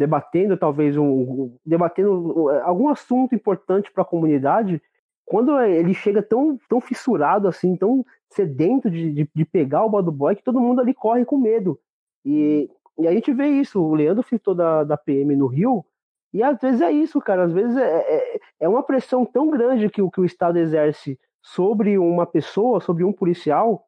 debatendo 0.00 0.56
talvez 0.56 0.96
um 0.96 1.54
debatendo 1.64 2.48
algum 2.64 2.88
assunto 2.88 3.34
importante 3.34 3.92
para 3.92 4.02
a 4.02 4.06
comunidade, 4.06 4.80
quando 5.26 5.60
ele 5.60 5.92
chega 5.92 6.22
tão, 6.22 6.58
tão 6.70 6.80
fissurado 6.80 7.46
assim, 7.46 7.76
tão 7.76 8.04
sedento 8.30 8.90
de, 8.90 9.12
de, 9.12 9.30
de 9.34 9.44
pegar 9.44 9.84
o 9.84 9.90
bad 9.90 10.10
boy, 10.10 10.34
que 10.34 10.42
todo 10.42 10.58
mundo 10.58 10.80
ali 10.80 10.94
corre 10.94 11.26
com 11.26 11.36
medo. 11.36 11.78
E, 12.24 12.70
e 12.98 13.06
a 13.06 13.12
gente 13.12 13.30
vê 13.30 13.48
isso, 13.48 13.78
o 13.78 13.94
Leandro 13.94 14.26
citou 14.26 14.54
da, 14.54 14.84
da 14.84 14.96
PM 14.96 15.36
no 15.36 15.46
Rio, 15.46 15.84
e 16.32 16.42
às 16.42 16.58
vezes 16.58 16.80
é 16.80 16.90
isso, 16.90 17.20
cara, 17.20 17.44
às 17.44 17.52
vezes 17.52 17.76
é, 17.76 18.36
é, 18.36 18.40
é 18.60 18.68
uma 18.68 18.82
pressão 18.82 19.26
tão 19.26 19.50
grande 19.50 19.90
que, 19.90 20.00
que 20.10 20.20
o 20.20 20.24
Estado 20.24 20.58
exerce 20.58 21.18
sobre 21.42 21.98
uma 21.98 22.24
pessoa, 22.24 22.80
sobre 22.80 23.04
um 23.04 23.12
policial, 23.12 23.84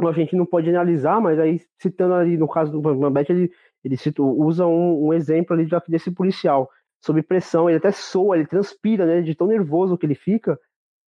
a 0.00 0.12
gente 0.12 0.36
não 0.36 0.46
pode 0.46 0.70
analisar, 0.70 1.20
mas 1.20 1.38
aí 1.40 1.60
citando 1.80 2.14
ali 2.14 2.36
no 2.36 2.48
caso 2.48 2.70
do 2.70 2.80
Bambete, 2.80 3.32
ele, 3.32 3.52
ele 3.84 3.96
cita, 3.96 4.22
usa 4.22 4.66
um, 4.66 5.08
um 5.08 5.12
exemplo 5.12 5.54
ali 5.54 5.68
desse 5.88 6.10
policial, 6.10 6.70
sob 7.00 7.22
pressão, 7.22 7.68
ele 7.68 7.78
até 7.78 7.92
soa, 7.92 8.36
ele 8.36 8.46
transpira, 8.46 9.04
né, 9.04 9.20
de 9.20 9.34
tão 9.34 9.46
nervoso 9.46 9.98
que 9.98 10.06
ele 10.06 10.14
fica, 10.14 10.58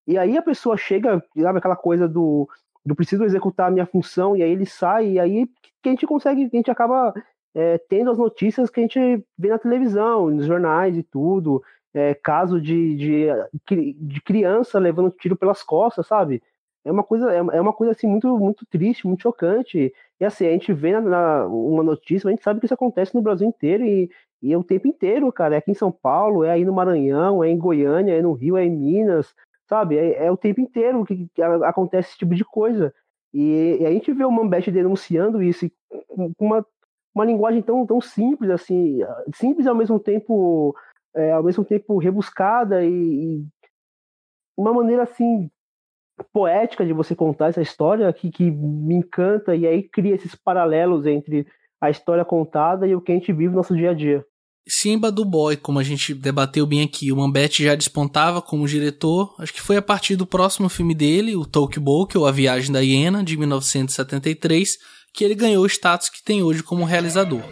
e 0.07 0.17
aí 0.17 0.37
a 0.37 0.41
pessoa 0.41 0.77
chega, 0.77 1.23
sabe, 1.37 1.57
aquela 1.57 1.75
coisa 1.75 2.07
do, 2.07 2.47
do 2.85 2.95
preciso 2.95 3.23
executar 3.23 3.69
a 3.69 3.71
minha 3.71 3.85
função, 3.85 4.35
e 4.35 4.43
aí 4.43 4.51
ele 4.51 4.65
sai, 4.65 5.11
e 5.11 5.19
aí 5.19 5.47
que 5.81 5.89
a 5.89 5.91
gente 5.91 6.05
consegue, 6.05 6.49
que 6.49 6.55
a 6.55 6.59
gente 6.59 6.71
acaba 6.71 7.13
é, 7.55 7.77
tendo 7.77 8.11
as 8.11 8.17
notícias 8.17 8.69
que 8.69 8.79
a 8.79 8.83
gente 8.83 9.25
vê 9.37 9.49
na 9.49 9.57
televisão, 9.57 10.29
nos 10.29 10.45
jornais 10.45 10.97
e 10.97 11.03
tudo, 11.03 11.63
é, 11.93 12.13
caso 12.13 12.59
de, 12.59 12.95
de, 12.95 13.95
de 13.95 14.21
criança 14.21 14.77
levando 14.77 15.09
tiro 15.09 15.37
pelas 15.37 15.63
costas, 15.63 16.05
sabe? 16.05 16.43
É 16.85 16.91
uma 16.91 17.03
coisa 17.03 17.33
é, 17.33 17.37
é 17.37 17.61
uma 17.61 17.73
coisa 17.73 17.91
assim 17.91 18.07
muito 18.07 18.37
muito 18.37 18.65
triste 18.67 19.07
muito 19.07 19.23
chocante. 19.23 19.93
E 20.19 20.25
assim 20.25 20.47
a 20.47 20.51
gente 20.51 20.71
vê 20.71 20.93
na, 20.93 21.01
na, 21.01 21.47
uma 21.47 21.83
notícia 21.83 22.27
a 22.27 22.31
gente 22.31 22.43
sabe 22.43 22.59
que 22.59 22.67
isso 22.67 22.73
acontece 22.73 23.15
no 23.15 23.21
Brasil 23.21 23.47
inteiro 23.47 23.83
e, 23.83 24.09
e 24.41 24.53
é 24.53 24.57
o 24.57 24.63
tempo 24.63 24.87
inteiro 24.87 25.31
cara. 25.33 25.55
É 25.55 25.57
aqui 25.57 25.71
em 25.71 25.75
São 25.75 25.91
Paulo 25.91 26.43
é 26.43 26.51
aí 26.51 26.63
no 26.63 26.73
Maranhão 26.73 27.43
é 27.43 27.49
em 27.49 27.57
Goiânia 27.57 28.13
é 28.13 28.21
no 28.21 28.33
Rio 28.33 28.55
é 28.57 28.63
em 28.65 28.71
Minas 28.71 29.33
sabe? 29.67 29.97
É, 29.97 30.25
é 30.25 30.31
o 30.31 30.37
tempo 30.37 30.61
inteiro 30.61 31.03
que, 31.05 31.27
que, 31.33 31.41
acontece 31.41 32.09
esse 32.09 32.19
tipo 32.19 32.35
de 32.35 32.45
coisa. 32.45 32.93
E, 33.33 33.79
e 33.81 33.85
a 33.85 33.91
gente 33.91 34.13
vê 34.13 34.23
o 34.23 34.31
Mambete 34.31 34.71
denunciando 34.71 35.41
isso 35.41 35.69
com 36.15 36.33
uma 36.39 36.65
uma 37.13 37.23
linguagem 37.23 37.61
tão 37.61 37.85
tão 37.85 38.01
simples 38.01 38.51
assim 38.51 38.99
simples 39.33 39.65
ao 39.65 39.73
mesmo 39.73 39.97
tempo 39.97 40.75
é, 41.15 41.31
ao 41.31 41.41
mesmo 41.41 41.63
tempo 41.63 41.97
rebuscada 41.97 42.83
e, 42.83 42.89
e 42.89 43.45
uma 44.57 44.73
maneira 44.73 45.03
assim 45.03 45.49
poética 46.31 46.85
de 46.85 46.93
você 46.93 47.15
contar 47.15 47.49
essa 47.49 47.61
história 47.61 48.11
que, 48.13 48.29
que 48.29 48.49
me 48.49 48.95
encanta 48.95 49.55
e 49.55 49.67
aí 49.67 49.83
cria 49.83 50.15
esses 50.15 50.35
paralelos 50.35 51.05
entre 51.05 51.45
a 51.81 51.89
história 51.89 52.23
contada 52.23 52.87
e 52.87 52.95
o 52.95 53.01
que 53.01 53.11
a 53.11 53.15
gente 53.15 53.31
vive 53.33 53.49
no 53.49 53.57
nosso 53.57 53.75
dia 53.75 53.91
a 53.91 53.93
dia. 53.93 54.25
Simba 54.67 55.11
do 55.11 55.23
Boy, 55.23 55.55
como 55.57 55.77
a 55.77 55.83
gente 55.83 56.13
debateu 56.13 56.65
bem 56.65 56.81
aqui, 56.81 57.11
o 57.11 57.17
Mambete 57.17 57.63
já 57.63 57.75
despontava 57.75 58.41
como 58.41 58.67
diretor, 58.67 59.35
acho 59.37 59.53
que 59.53 59.61
foi 59.61 59.77
a 59.77 59.81
partir 59.81 60.15
do 60.15 60.25
próximo 60.25 60.69
filme 60.69 60.95
dele, 60.95 61.35
o 61.35 61.45
Tolkien 61.45 61.85
ou 62.15 62.25
A 62.25 62.31
Viagem 62.31 62.71
da 62.71 62.79
Hiena, 62.79 63.23
de 63.23 63.37
1973, 63.37 64.77
que 65.13 65.23
ele 65.23 65.35
ganhou 65.35 65.63
o 65.63 65.67
status 65.67 66.09
que 66.09 66.23
tem 66.23 66.41
hoje 66.41 66.63
como 66.63 66.83
realizador. 66.83 67.43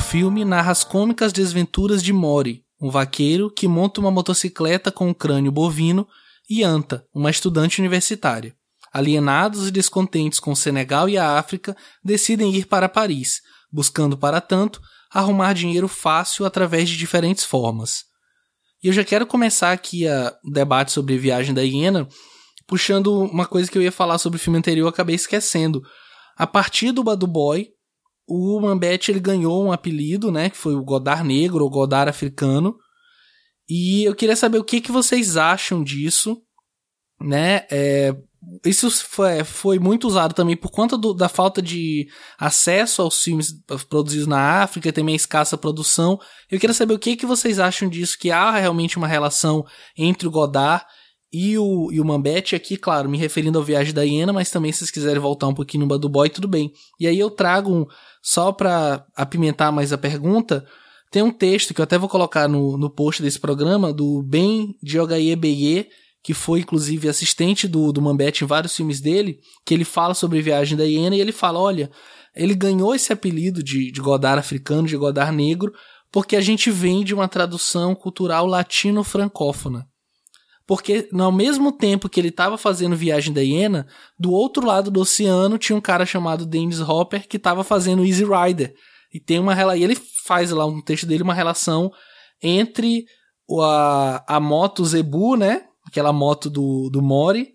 Filme 0.00 0.44
narra 0.44 0.72
as 0.72 0.82
cômicas 0.82 1.32
desventuras 1.32 2.02
de 2.02 2.12
Mori, 2.12 2.64
um 2.80 2.90
vaqueiro 2.90 3.50
que 3.50 3.68
monta 3.68 4.00
uma 4.00 4.10
motocicleta 4.10 4.90
com 4.90 5.08
um 5.08 5.14
crânio 5.14 5.52
bovino, 5.52 6.08
e 6.48 6.64
Anta, 6.64 7.06
uma 7.14 7.30
estudante 7.30 7.78
universitária. 7.80 8.54
Alienados 8.92 9.68
e 9.68 9.70
descontentes 9.70 10.40
com 10.40 10.50
o 10.50 10.56
Senegal 10.56 11.08
e 11.08 11.16
a 11.16 11.38
África, 11.38 11.76
decidem 12.02 12.52
ir 12.54 12.66
para 12.66 12.88
Paris, 12.88 13.40
buscando, 13.70 14.18
para 14.18 14.40
tanto, 14.40 14.80
arrumar 15.12 15.52
dinheiro 15.52 15.86
fácil 15.86 16.44
através 16.44 16.88
de 16.88 16.96
diferentes 16.96 17.44
formas. 17.44 18.04
E 18.82 18.88
eu 18.88 18.92
já 18.92 19.04
quero 19.04 19.26
começar 19.26 19.70
aqui 19.70 20.06
o 20.44 20.50
debate 20.50 20.90
sobre 20.90 21.18
viagem 21.18 21.54
da 21.54 21.62
hiena, 21.62 22.08
puxando 22.66 23.22
uma 23.22 23.46
coisa 23.46 23.70
que 23.70 23.78
eu 23.78 23.82
ia 23.82 23.92
falar 23.92 24.18
sobre 24.18 24.38
o 24.38 24.40
filme 24.40 24.58
anterior, 24.58 24.88
acabei 24.88 25.14
esquecendo. 25.14 25.82
A 26.36 26.46
partir 26.46 26.90
do 26.90 27.04
Badu 27.04 27.26
Boy, 27.26 27.68
o 28.26 28.60
Mambete 28.60 29.10
ele 29.10 29.20
ganhou 29.20 29.64
um 29.64 29.72
apelido, 29.72 30.30
né, 30.30 30.50
que 30.50 30.56
foi 30.56 30.74
o 30.74 30.84
Godard 30.84 31.26
Negro 31.26 31.64
ou 31.64 31.70
Godard 31.70 32.08
Africano. 32.08 32.76
E 33.68 34.04
eu 34.04 34.14
queria 34.14 34.36
saber 34.36 34.58
o 34.58 34.64
que, 34.64 34.80
que 34.80 34.90
vocês 34.90 35.36
acham 35.36 35.82
disso, 35.82 36.42
né? 37.20 37.66
É, 37.70 38.14
isso 38.64 38.90
foi, 38.90 39.44
foi, 39.44 39.78
muito 39.78 40.08
usado 40.08 40.34
também 40.34 40.56
por 40.56 40.70
conta 40.70 40.96
do, 40.96 41.12
da 41.12 41.28
falta 41.28 41.60
de 41.60 42.08
acesso 42.38 43.02
aos 43.02 43.22
filmes 43.22 43.52
produzidos 43.88 44.26
na 44.26 44.62
África, 44.62 44.92
também 44.92 45.12
a 45.12 45.16
escassa 45.16 45.58
produção. 45.58 46.18
Eu 46.50 46.58
queria 46.58 46.74
saber 46.74 46.94
o 46.94 46.98
que, 46.98 47.16
que 47.16 47.26
vocês 47.26 47.58
acham 47.58 47.88
disso, 47.88 48.18
que 48.18 48.30
há 48.30 48.50
realmente 48.52 48.96
uma 48.96 49.06
relação 49.06 49.64
entre 49.96 50.26
o 50.26 50.30
Godard 50.30 50.84
e 51.32 51.56
o, 51.58 51.92
e 51.92 52.00
o 52.00 52.04
Mambete, 52.04 52.56
aqui, 52.56 52.76
claro, 52.76 53.08
me 53.08 53.16
referindo 53.16 53.56
ao 53.56 53.64
Viagem 53.64 53.94
da 53.94 54.02
Hiena, 54.02 54.32
mas 54.32 54.50
também 54.50 54.72
se 54.72 54.78
vocês 54.78 54.90
quiserem 54.90 55.20
voltar 55.20 55.46
um 55.46 55.54
pouquinho 55.54 55.82
no 55.82 55.88
Badu 55.88 56.08
Boy, 56.08 56.28
tudo 56.28 56.48
bem. 56.48 56.72
E 56.98 57.06
aí 57.06 57.18
eu 57.18 57.30
trago, 57.30 57.72
um, 57.72 57.86
só 58.22 58.52
para 58.52 59.04
apimentar 59.16 59.72
mais 59.72 59.92
a 59.92 59.98
pergunta, 59.98 60.66
tem 61.10 61.22
um 61.22 61.32
texto 61.32 61.74
que 61.74 61.80
eu 61.80 61.84
até 61.84 61.98
vou 61.98 62.08
colocar 62.08 62.48
no, 62.48 62.78
no 62.78 62.88
post 62.88 63.22
desse 63.22 63.38
programa, 63.38 63.92
do 63.92 64.22
Ben 64.22 64.74
Diogaye 64.82 65.36
que 66.22 66.34
foi 66.34 66.60
inclusive 66.60 67.08
assistente 67.08 67.66
do, 67.66 67.92
do 67.92 68.02
Mambete 68.02 68.44
em 68.44 68.46
vários 68.46 68.76
filmes 68.76 69.00
dele, 69.00 69.38
que 69.64 69.72
ele 69.72 69.84
fala 69.84 70.14
sobre 70.14 70.42
Viagem 70.42 70.76
da 70.76 70.84
Hiena 70.84 71.16
e 71.16 71.20
ele 71.20 71.32
fala: 71.32 71.58
olha, 71.58 71.90
ele 72.34 72.54
ganhou 72.54 72.94
esse 72.94 73.12
apelido 73.12 73.62
de, 73.62 73.90
de 73.90 74.00
Godard 74.00 74.38
africano, 74.38 74.86
de 74.86 74.96
Godard 74.96 75.34
negro, 75.34 75.72
porque 76.12 76.36
a 76.36 76.40
gente 76.40 76.70
vem 76.70 77.02
de 77.04 77.14
uma 77.14 77.28
tradução 77.28 77.94
cultural 77.94 78.46
latino-francófona. 78.46 79.86
Porque 80.70 81.08
ao 81.12 81.32
mesmo 81.32 81.72
tempo 81.72 82.08
que 82.08 82.20
ele 82.20 82.28
estava 82.28 82.56
fazendo 82.56 82.94
Viagem 82.94 83.34
da 83.34 83.40
Hiena, 83.40 83.88
do 84.16 84.30
outro 84.30 84.64
lado 84.64 84.88
do 84.88 85.00
oceano 85.00 85.58
tinha 85.58 85.74
um 85.74 85.80
cara 85.80 86.06
chamado 86.06 86.46
Dennis 86.46 86.78
Hopper 86.78 87.26
que 87.26 87.38
estava 87.38 87.64
fazendo 87.64 88.06
Easy 88.06 88.24
Rider. 88.24 88.72
E 89.12 89.18
tem 89.18 89.40
uma 89.40 89.76
e 89.76 89.82
ele 89.82 89.96
faz 90.24 90.52
lá 90.52 90.64
um 90.64 90.80
texto 90.80 91.08
dele 91.08 91.24
uma 91.24 91.34
relação 91.34 91.90
entre 92.40 93.04
a, 93.60 94.36
a 94.36 94.38
moto 94.38 94.84
Zebu, 94.84 95.34
né, 95.34 95.64
aquela 95.84 96.12
moto 96.12 96.48
do, 96.48 96.88
do 96.88 97.02
Mori, 97.02 97.48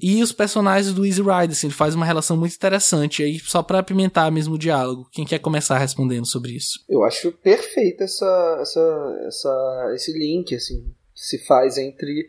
e 0.00 0.22
os 0.22 0.30
personagens 0.30 0.94
do 0.94 1.04
Easy 1.04 1.22
Rider, 1.22 1.50
assim, 1.50 1.66
ele 1.66 1.74
faz 1.74 1.96
uma 1.96 2.06
relação 2.06 2.36
muito 2.36 2.54
interessante 2.54 3.24
aí, 3.24 3.40
só 3.40 3.64
para 3.64 3.80
apimentar 3.80 4.30
mesmo 4.30 4.54
o 4.54 4.58
diálogo. 4.58 5.08
Quem 5.10 5.26
quer 5.26 5.40
começar 5.40 5.76
respondendo 5.76 6.24
sobre 6.24 6.52
isso? 6.52 6.78
Eu 6.88 7.02
acho 7.02 7.32
perfeito 7.32 8.04
essa, 8.04 8.58
essa, 8.60 9.24
essa, 9.26 9.92
esse 9.96 10.16
link, 10.16 10.54
assim, 10.54 10.84
que 11.12 11.20
se 11.20 11.44
faz 11.44 11.76
entre 11.76 12.28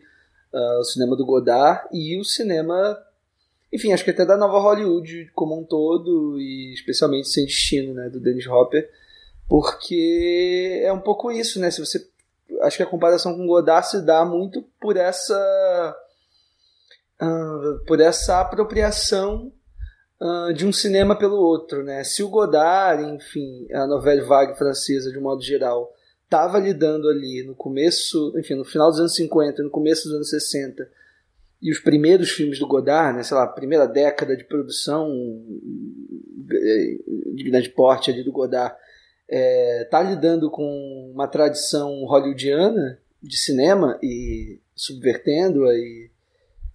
uh, 0.52 0.78
o 0.78 0.84
cinema 0.84 1.16
do 1.16 1.26
Godard 1.26 1.86
e 1.92 2.18
o 2.18 2.24
cinema, 2.24 2.98
enfim, 3.72 3.92
acho 3.92 4.04
que 4.04 4.10
até 4.10 4.24
da 4.24 4.36
nova 4.36 4.58
Hollywood 4.58 5.30
como 5.34 5.58
um 5.58 5.64
todo, 5.64 6.40
e 6.40 6.72
especialmente 6.74 7.28
Sem 7.28 7.44
Destino, 7.46 7.94
né, 7.94 8.08
do 8.08 8.20
Dennis 8.20 8.46
Hopper, 8.46 8.88
porque 9.48 10.80
é 10.84 10.92
um 10.92 11.00
pouco 11.00 11.30
isso, 11.30 11.60
né, 11.60 11.70
se 11.70 11.80
você 11.80 12.06
acho 12.62 12.76
que 12.76 12.82
a 12.82 12.86
comparação 12.86 13.36
com 13.36 13.46
Godard 13.46 13.88
se 13.88 14.04
dá 14.04 14.24
muito 14.24 14.62
por 14.80 14.96
essa 14.96 15.96
uh, 17.20 17.84
por 17.86 18.00
essa 18.00 18.40
apropriação 18.40 19.52
uh, 20.20 20.52
de 20.52 20.66
um 20.66 20.72
cinema 20.72 21.16
pelo 21.16 21.36
outro, 21.36 21.82
né? 21.82 22.04
Se 22.04 22.22
o 22.22 22.28
Godard, 22.28 23.02
enfim, 23.02 23.66
a 23.72 23.86
novela 23.86 24.24
vague 24.24 24.56
francesa 24.56 25.10
de 25.10 25.18
um 25.18 25.22
modo 25.22 25.42
geral, 25.42 25.92
estava 26.32 26.58
lidando 26.58 27.10
ali 27.10 27.44
no 27.46 27.54
começo, 27.54 28.32
enfim, 28.38 28.54
no 28.54 28.64
final 28.64 28.88
dos 28.88 28.98
anos 28.98 29.14
50, 29.14 29.62
no 29.62 29.70
começo 29.70 30.04
dos 30.04 30.14
anos 30.14 30.30
60, 30.30 30.88
e 31.60 31.70
os 31.70 31.78
primeiros 31.78 32.30
filmes 32.30 32.58
do 32.58 32.66
Godard, 32.66 33.16
né, 33.16 33.22
sei 33.22 33.36
lá, 33.36 33.46
primeira 33.46 33.86
década 33.86 34.34
de 34.34 34.42
produção 34.44 35.12
eh, 36.50 36.96
de 37.34 37.44
grande 37.44 37.68
porte 37.68 38.10
ali 38.10 38.24
do 38.24 38.32
Godard, 38.32 38.74
é, 39.28 39.86
tá 39.90 40.02
lidando 40.02 40.50
com 40.50 41.10
uma 41.14 41.28
tradição 41.28 42.04
hollywoodiana 42.04 42.98
de 43.22 43.36
cinema 43.36 43.98
e 44.02 44.58
subvertendo-a 44.74 45.72
e 45.74 46.10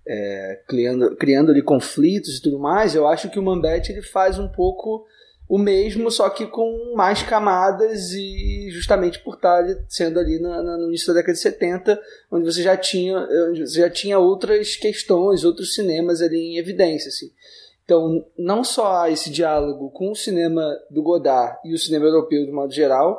é, 0.07 0.61
criando, 0.67 1.15
criando 1.17 1.51
ali 1.51 1.61
conflitos 1.61 2.37
e 2.37 2.41
tudo 2.41 2.59
mais, 2.59 2.95
eu 2.95 3.07
acho 3.07 3.29
que 3.29 3.39
o 3.39 3.43
Mambete 3.43 3.91
ele 3.91 4.01
faz 4.01 4.39
um 4.39 4.47
pouco 4.47 5.05
o 5.47 5.57
mesmo, 5.57 6.11
só 6.11 6.29
que 6.29 6.45
com 6.45 6.93
mais 6.95 7.23
camadas 7.23 8.11
e 8.11 8.69
justamente 8.69 9.23
por 9.23 9.35
estar 9.35 9.63
sendo 9.87 10.19
ali 10.19 10.39
na, 10.39 10.61
na, 10.61 10.77
no 10.77 10.87
início 10.87 11.07
da 11.07 11.13
década 11.15 11.33
de 11.33 11.39
70, 11.39 12.01
onde 12.29 12.45
você 12.45 12.61
já 12.61 12.75
tinha, 12.75 13.25
você 13.55 13.79
já 13.79 13.89
tinha 13.89 14.19
outras 14.19 14.75
questões, 14.75 15.45
outros 15.45 15.73
cinemas 15.73 16.21
ali 16.21 16.37
em 16.37 16.57
evidência. 16.57 17.07
Assim. 17.07 17.31
Então, 17.85 18.25
não 18.37 18.61
só 18.63 19.03
há 19.03 19.09
esse 19.09 19.29
diálogo 19.29 19.89
com 19.91 20.11
o 20.11 20.15
cinema 20.15 20.77
do 20.91 21.01
Godard 21.01 21.57
e 21.63 21.73
o 21.73 21.79
cinema 21.79 22.05
europeu 22.05 22.45
de 22.45 22.51
modo 22.51 22.73
geral, 22.73 23.17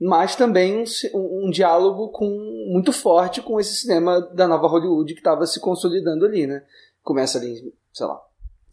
mas 0.00 0.34
também 0.34 0.82
um, 1.14 1.46
um 1.46 1.50
diálogo 1.50 2.08
com, 2.08 2.28
muito 2.72 2.92
forte 2.92 3.40
com 3.40 3.60
esse 3.60 3.76
cinema 3.76 4.20
da 4.34 4.48
nova 4.48 4.66
Hollywood 4.66 5.14
que 5.14 5.20
estava 5.20 5.46
se 5.46 5.60
consolidando 5.60 6.24
ali, 6.24 6.46
né? 6.46 6.64
Começa 7.04 7.38
ali, 7.38 7.72
sei 7.92 8.06
lá, 8.06 8.20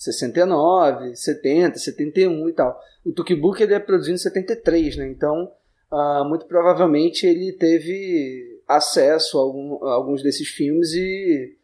69, 0.05 1.15
70, 1.15 1.77
71 1.77 2.49
e 2.49 2.53
tal. 2.53 2.79
O 3.05 3.11
Tukibuk 3.11 3.61
ele 3.61 3.73
é 3.73 3.79
produzido 3.79 4.15
em 4.15 4.19
73, 4.19 4.97
né? 4.97 5.07
Então, 5.09 5.51
uh, 5.91 6.25
muito 6.25 6.45
provavelmente 6.45 7.25
ele 7.25 7.53
teve 7.53 8.61
acesso 8.67 9.37
a, 9.37 9.41
algum, 9.41 9.85
a 9.85 9.93
alguns 9.93 10.23
desses 10.23 10.47
filmes 10.47 10.93
e 10.93 11.55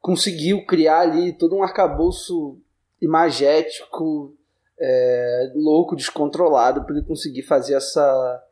conseguiu 0.00 0.64
criar 0.66 1.00
ali 1.00 1.32
todo 1.32 1.56
um 1.56 1.62
arcabouço 1.62 2.58
imagético, 3.00 4.34
é, 4.78 5.52
louco, 5.54 5.96
descontrolado, 5.96 6.84
para 6.84 6.96
ele 6.96 7.06
conseguir 7.06 7.42
fazer 7.42 7.74
essa, 7.74 8.44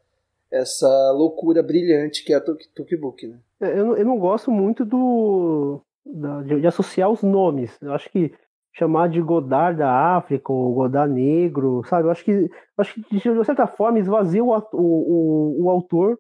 essa 0.51 1.13
loucura 1.13 1.63
brilhante 1.63 2.25
que 2.25 2.33
é 2.33 2.37
a 2.37 2.41
Tukibuk. 2.41 3.27
Né? 3.27 3.39
É, 3.61 3.79
eu, 3.79 4.05
não 4.05 4.19
gosto 4.19 4.51
muito 4.51 4.85
do 4.85 5.81
de, 6.05 6.61
de, 6.61 6.67
associar 6.67 7.11
os 7.11 7.23
nomes. 7.23 7.71
Eu 7.81 7.93
acho 7.93 8.11
que 8.11 8.33
chamar 8.73 9.09
de 9.09 9.21
Godard 9.21 9.79
da 9.79 10.17
África 10.17 10.53
ou 10.53 10.75
Godard 10.75 11.13
negro, 11.13 11.83
sabe? 11.85 12.07
Eu 12.07 12.11
acho 12.11 12.25
que, 12.25 12.51
acho 12.77 12.95
que 12.95 13.17
de 13.19 13.45
certa 13.45 13.67
forma 13.67 13.99
esvazia 13.99 14.43
o, 14.43 14.51
o, 14.73 15.65
o, 15.65 15.71
autor, 15.71 16.19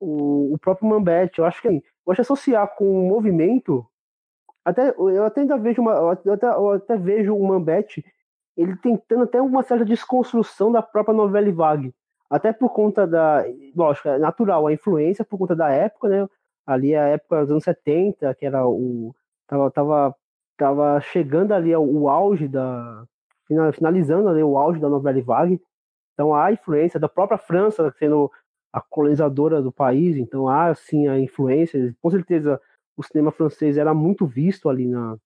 o, 0.00 0.54
o 0.54 0.58
próprio 0.58 0.88
Mambete. 0.88 1.38
Eu 1.38 1.44
acho 1.44 1.60
que 1.60 1.68
eu 1.68 2.12
acho 2.12 2.22
associar 2.22 2.74
com 2.76 2.84
o 2.84 3.08
movimento 3.08 3.86
até, 4.66 4.90
eu 4.98 5.24
até 5.24 5.42
ainda 5.42 5.56
vejo 5.56 5.80
uma. 5.80 5.92
Eu 6.24 6.32
até, 6.32 6.46
eu 6.48 6.70
até 6.72 6.96
vejo 6.96 7.36
o 7.36 7.46
Mambete 7.46 8.04
ele 8.56 8.76
tentando 8.76 9.22
até 9.22 9.40
uma 9.40 9.62
certa 9.62 9.84
desconstrução 9.84 10.72
da 10.72 10.82
própria 10.82 11.14
novela 11.14 11.52
vague. 11.52 11.94
Até 12.28 12.52
por 12.52 12.70
conta 12.70 13.06
da. 13.06 13.44
Lógico, 13.76 14.08
é 14.08 14.18
natural 14.18 14.66
a 14.66 14.72
influência 14.72 15.24
por 15.24 15.38
conta 15.38 15.54
da 15.54 15.70
época, 15.70 16.08
né? 16.08 16.28
Ali 16.66 16.96
a 16.96 17.06
época 17.06 17.42
dos 17.42 17.50
anos 17.52 17.62
70, 17.62 18.34
que 18.34 18.44
era 18.44 18.66
o. 18.66 19.14
Tava, 19.46 19.70
tava, 19.70 20.16
tava 20.56 21.00
chegando 21.00 21.52
ali 21.52 21.74
o 21.74 22.08
auge 22.08 22.48
da. 22.48 23.04
Finalizando 23.74 24.28
ali 24.28 24.42
o 24.42 24.58
auge 24.58 24.80
da 24.80 24.88
novela 24.88 25.22
vague. 25.22 25.60
Então 26.14 26.34
há 26.34 26.50
influência 26.50 26.98
da 26.98 27.08
própria 27.08 27.38
França 27.38 27.94
sendo 27.98 28.30
a 28.72 28.80
colonizadora 28.80 29.62
do 29.62 29.70
país, 29.70 30.16
então 30.16 30.48
há 30.48 30.74
sim 30.74 31.06
a 31.08 31.18
influência. 31.18 31.94
Com 32.02 32.10
certeza 32.10 32.60
o 32.96 33.02
cinema 33.02 33.30
francês 33.30 33.76
era 33.76 33.94
muito 33.94 34.26
visto 34.26 34.68
ali 34.68 34.86
na, 34.86 35.16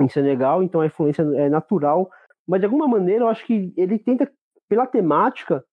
em 0.00 0.08
Senegal, 0.08 0.62
então 0.62 0.80
a 0.80 0.86
influência 0.86 1.22
é 1.22 1.48
natural, 1.48 2.10
mas 2.46 2.60
de 2.60 2.66
alguma 2.66 2.86
maneira 2.86 3.24
eu 3.24 3.28
acho 3.28 3.44
que 3.44 3.72
ele 3.76 3.98
tenta, 3.98 4.30
pela 4.68 4.86
temática, 4.86 5.64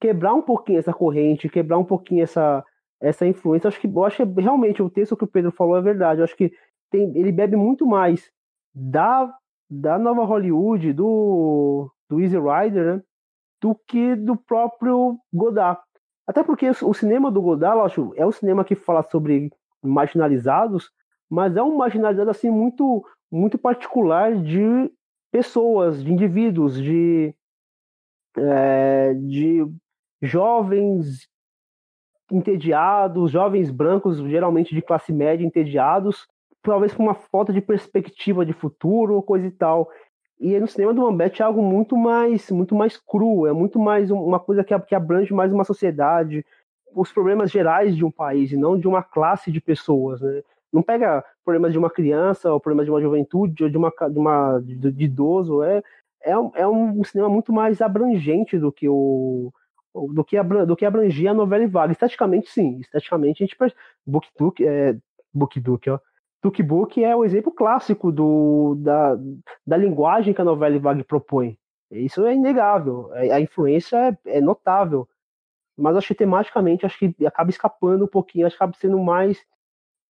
quebrar 0.00 0.34
um 0.34 0.42
pouquinho 0.42 0.78
essa 0.78 0.92
corrente, 0.92 1.48
quebrar 1.48 1.78
um 1.78 1.84
pouquinho 1.84 2.22
essa, 2.22 2.64
essa 3.00 3.26
influência. 3.26 3.66
Eu 3.66 3.70
acho 3.70 3.80
que, 3.80 3.86
eu 3.86 4.04
acho 4.04 4.16
que 4.16 4.40
realmente 4.40 4.82
o 4.82 4.90
texto 4.90 5.16
que 5.16 5.24
o 5.24 5.28
Pedro 5.28 5.50
falou 5.52 5.76
é 5.76 5.82
verdade. 5.82 6.20
Eu 6.20 6.24
acho 6.24 6.36
que 6.36 6.52
tem, 6.94 7.12
ele 7.16 7.32
bebe 7.32 7.56
muito 7.56 7.84
mais 7.84 8.30
da, 8.72 9.36
da 9.68 9.98
nova 9.98 10.24
Hollywood, 10.24 10.92
do, 10.92 11.90
do 12.08 12.20
Easy 12.20 12.36
Rider, 12.36 12.96
né, 12.96 13.02
do 13.60 13.74
que 13.88 14.14
do 14.14 14.36
próprio 14.36 15.18
Godard. 15.32 15.80
Até 16.24 16.44
porque 16.44 16.70
o 16.70 16.94
cinema 16.94 17.32
do 17.32 17.42
Godard, 17.42 17.80
acho, 17.80 18.12
é 18.16 18.24
um 18.24 18.30
cinema 18.30 18.64
que 18.64 18.76
fala 18.76 19.02
sobre 19.02 19.50
marginalizados, 19.82 20.90
mas 21.28 21.56
é 21.56 21.62
um 21.62 21.76
marginalizado 21.76 22.30
assim 22.30 22.48
muito 22.48 23.04
muito 23.30 23.58
particular 23.58 24.36
de 24.36 24.90
pessoas, 25.32 26.04
de 26.04 26.12
indivíduos, 26.12 26.80
de 26.80 27.34
é, 28.36 29.14
de 29.14 29.66
jovens 30.22 31.28
entediados, 32.30 33.32
jovens 33.32 33.70
brancos, 33.70 34.18
geralmente 34.18 34.74
de 34.74 34.80
classe 34.80 35.12
média, 35.12 35.44
entediados, 35.44 36.26
talvez 36.70 36.92
por 36.94 37.02
uma 37.02 37.14
falta 37.14 37.52
de 37.52 37.60
perspectiva 37.60 38.44
de 38.44 38.52
futuro 38.52 39.14
ou 39.14 39.22
coisa 39.22 39.46
e 39.46 39.50
tal. 39.50 39.90
E 40.40 40.58
no 40.58 40.66
cinema 40.66 40.92
do 40.92 41.02
Mambete 41.02 41.42
é 41.42 41.44
algo 41.44 41.62
muito 41.62 41.96
mais, 41.96 42.50
muito 42.50 42.74
mais 42.74 42.96
cru, 42.96 43.46
é 43.46 43.52
muito 43.52 43.78
mais 43.78 44.10
uma 44.10 44.40
coisa 44.40 44.64
que, 44.64 44.78
que 44.80 44.94
abrange 44.94 45.32
mais 45.32 45.52
uma 45.52 45.64
sociedade, 45.64 46.44
os 46.94 47.12
problemas 47.12 47.50
gerais 47.50 47.96
de 47.96 48.04
um 48.04 48.10
país 48.10 48.52
e 48.52 48.56
não 48.56 48.78
de 48.78 48.88
uma 48.88 49.02
classe 49.02 49.50
de 49.50 49.60
pessoas, 49.60 50.20
né? 50.20 50.42
Não 50.72 50.82
pega 50.82 51.24
problemas 51.44 51.72
de 51.72 51.78
uma 51.78 51.88
criança, 51.88 52.52
ou 52.52 52.58
problemas 52.58 52.86
de 52.86 52.90
uma 52.90 53.00
juventude, 53.00 53.62
ou 53.62 53.70
de 53.70 53.76
uma, 53.76 53.92
de, 54.10 54.18
uma, 54.18 54.58
de, 54.58 54.90
de 54.90 55.04
idoso, 55.04 55.62
é, 55.62 55.82
é, 56.20 56.32
é 56.32 56.66
um 56.66 57.04
cinema 57.04 57.28
muito 57.28 57.52
mais 57.52 57.80
abrangente 57.80 58.58
do 58.58 58.72
que 58.72 58.88
o, 58.88 59.52
do 59.94 60.24
que, 60.24 60.42
do 60.42 60.74
que 60.74 60.84
abrangia 60.84 61.30
a 61.30 61.34
novela 61.34 61.62
e 61.62 61.68
vaga. 61.68 61.92
Esteticamente, 61.92 62.50
sim. 62.50 62.80
Esteticamente, 62.80 63.42
a 63.42 63.46
gente 63.46 63.56
percebe. 63.56 63.80
Book 64.04 64.28
Duke, 64.36 64.66
é, 64.66 64.96
Book 65.32 65.60
Duke, 65.60 65.90
ó. 65.90 65.98
Tuk 66.44 66.62
Book 66.62 67.02
é 67.02 67.16
o 67.16 67.24
exemplo 67.24 67.50
clássico 67.50 68.12
do, 68.12 68.74
da, 68.76 69.16
da 69.66 69.78
linguagem 69.78 70.34
que 70.34 70.42
a 70.42 70.44
novela 70.44 70.78
vague 70.78 71.02
propõe. 71.02 71.56
Isso 71.90 72.22
é 72.26 72.34
inegável. 72.34 73.10
É, 73.14 73.32
a 73.32 73.40
influência 73.40 73.96
é, 74.26 74.36
é 74.36 74.40
notável. 74.42 75.08
Mas 75.74 75.96
acho 75.96 76.08
que 76.08 76.14
tematicamente 76.14 76.84
acho 76.84 76.98
que 76.98 77.26
acaba 77.26 77.48
escapando 77.48 78.04
um 78.04 78.08
pouquinho, 78.08 78.46
acho 78.46 78.58
que 78.58 78.62
acaba 78.62 78.76
sendo 78.78 78.98
mais 78.98 79.42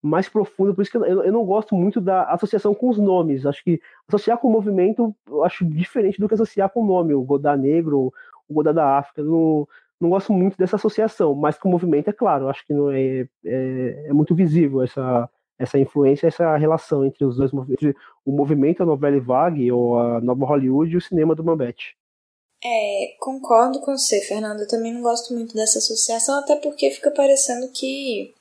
mais 0.03 0.29
profundo, 0.29 0.75
por 0.75 0.83
isso 0.83 0.91
que 0.91 0.99
eu, 0.99 1.05
eu 1.05 1.33
não 1.33 1.47
gosto 1.47 1.75
muito 1.75 1.99
da 1.99 2.25
associação 2.25 2.75
com 2.75 2.91
os 2.91 2.99
nomes. 2.99 3.47
Acho 3.47 3.63
que 3.63 3.81
associar 4.09 4.37
com 4.37 4.49
o 4.49 4.53
movimento 4.53 5.15
eu 5.29 5.45
acho 5.45 5.65
diferente 5.65 6.21
do 6.21 6.29
que 6.29 6.35
associar 6.35 6.69
com 6.69 6.83
o 6.83 6.87
nome, 6.87 7.15
o 7.15 7.23
Godá 7.23 7.57
Negro, 7.57 8.13
o 8.49 8.55
Godá 8.55 8.73
da 8.73 8.99
África. 8.99 9.23
Não, 9.23 9.69
não 10.01 10.11
gosto 10.11 10.33
muito 10.33 10.59
dessa 10.59 10.77
associação, 10.77 11.35
mas 11.35 11.57
com 11.57 11.69
o 11.69 11.73
movimento, 11.73 12.11
é 12.11 12.13
claro, 12.13 12.49
acho 12.49 12.67
que 12.67 12.75
não 12.75 12.91
é, 12.91 13.29
é, 13.47 14.07
é 14.09 14.13
muito 14.13 14.35
visível 14.35 14.83
essa, 14.83 15.31
essa 15.59 15.79
influência, 15.79 16.27
essa 16.27 16.57
relação 16.57 17.05
entre 17.05 17.25
os 17.25 17.37
dois 17.37 17.53
movimentos, 17.53 17.95
o 18.25 18.33
movimento, 18.33 18.83
a 18.83 18.87
novela 18.87 19.21
vague, 19.21 19.71
ou 19.71 19.99
a 19.99 20.21
nova 20.21 20.47
Hollywood 20.47 20.93
e 20.93 20.97
o 20.97 21.01
cinema 21.01 21.35
do 21.35 21.45
Mambete. 21.45 21.97
É, 22.65 23.15
concordo 23.21 23.81
com 23.81 23.97
você, 23.97 24.21
Fernando. 24.23 24.61
Eu 24.61 24.69
também 24.69 24.93
não 24.93 25.03
gosto 25.03 25.35
muito 25.35 25.55
dessa 25.55 25.79
associação, 25.79 26.39
até 26.39 26.57
porque 26.57 26.91
fica 26.91 27.11
parecendo 27.11 27.69
que, 27.69 28.35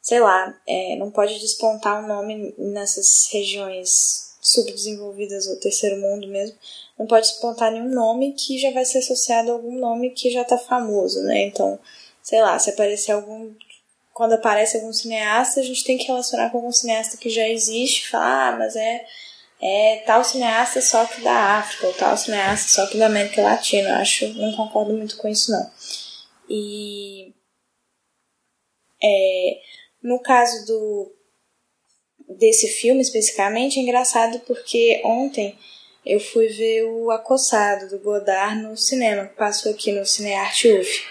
sei 0.00 0.20
lá, 0.20 0.56
é, 0.66 0.96
não 0.96 1.10
pode 1.10 1.38
despontar 1.40 2.02
um 2.02 2.06
nome 2.06 2.54
nessas 2.56 3.28
regiões 3.32 4.26
subdesenvolvidas 4.40 5.48
ou 5.48 5.58
terceiro 5.58 6.00
mundo 6.00 6.28
mesmo, 6.28 6.56
não 6.96 7.06
pode 7.06 7.26
despontar 7.26 7.72
nenhum 7.72 7.90
nome 7.90 8.32
que 8.32 8.58
já 8.58 8.70
vai 8.70 8.84
ser 8.84 8.98
associado 8.98 9.50
a 9.50 9.54
algum 9.54 9.78
nome 9.78 10.10
que 10.10 10.30
já 10.30 10.44
tá 10.44 10.56
famoso, 10.56 11.20
né? 11.22 11.46
Então, 11.46 11.78
sei 12.22 12.40
lá, 12.40 12.58
se 12.58 12.70
aparecer 12.70 13.12
algum. 13.12 13.52
Quando 14.16 14.32
aparece 14.32 14.78
algum 14.78 14.94
cineasta, 14.94 15.60
a 15.60 15.62
gente 15.62 15.84
tem 15.84 15.98
que 15.98 16.06
relacionar 16.06 16.48
com 16.48 16.56
algum 16.56 16.72
cineasta 16.72 17.18
que 17.18 17.28
já 17.28 17.46
existe, 17.46 18.08
falar, 18.08 18.48
ah, 18.48 18.56
mas 18.56 18.74
é, 18.74 19.04
é 19.60 20.02
tal 20.06 20.24
cineasta 20.24 20.80
só 20.80 21.04
que 21.04 21.20
da 21.20 21.58
África, 21.58 21.86
ou 21.86 21.92
tal 21.92 22.16
cineasta 22.16 22.66
só 22.66 22.86
que 22.86 22.96
da 22.96 23.08
América 23.08 23.42
Latina. 23.42 23.90
Eu 23.90 23.94
acho, 23.96 24.26
não 24.28 24.56
concordo 24.56 24.94
muito 24.94 25.18
com 25.18 25.28
isso, 25.28 25.52
não. 25.52 25.70
E. 26.48 27.34
É, 29.04 29.60
no 30.02 30.18
caso 30.20 30.64
do 30.64 31.12
desse 32.38 32.68
filme 32.68 33.02
especificamente 33.02 33.78
é 33.78 33.82
engraçado 33.82 34.40
porque 34.46 35.02
ontem 35.04 35.58
eu 36.06 36.18
fui 36.18 36.48
ver 36.48 36.84
o 36.84 37.10
Acossado 37.10 37.90
do 37.90 37.98
Godard 37.98 38.62
no 38.62 38.78
cinema, 38.78 39.26
que 39.26 39.36
passou 39.36 39.72
aqui 39.72 39.92
no 39.92 40.06
Cinearte 40.06 40.72
UF, 40.72 41.04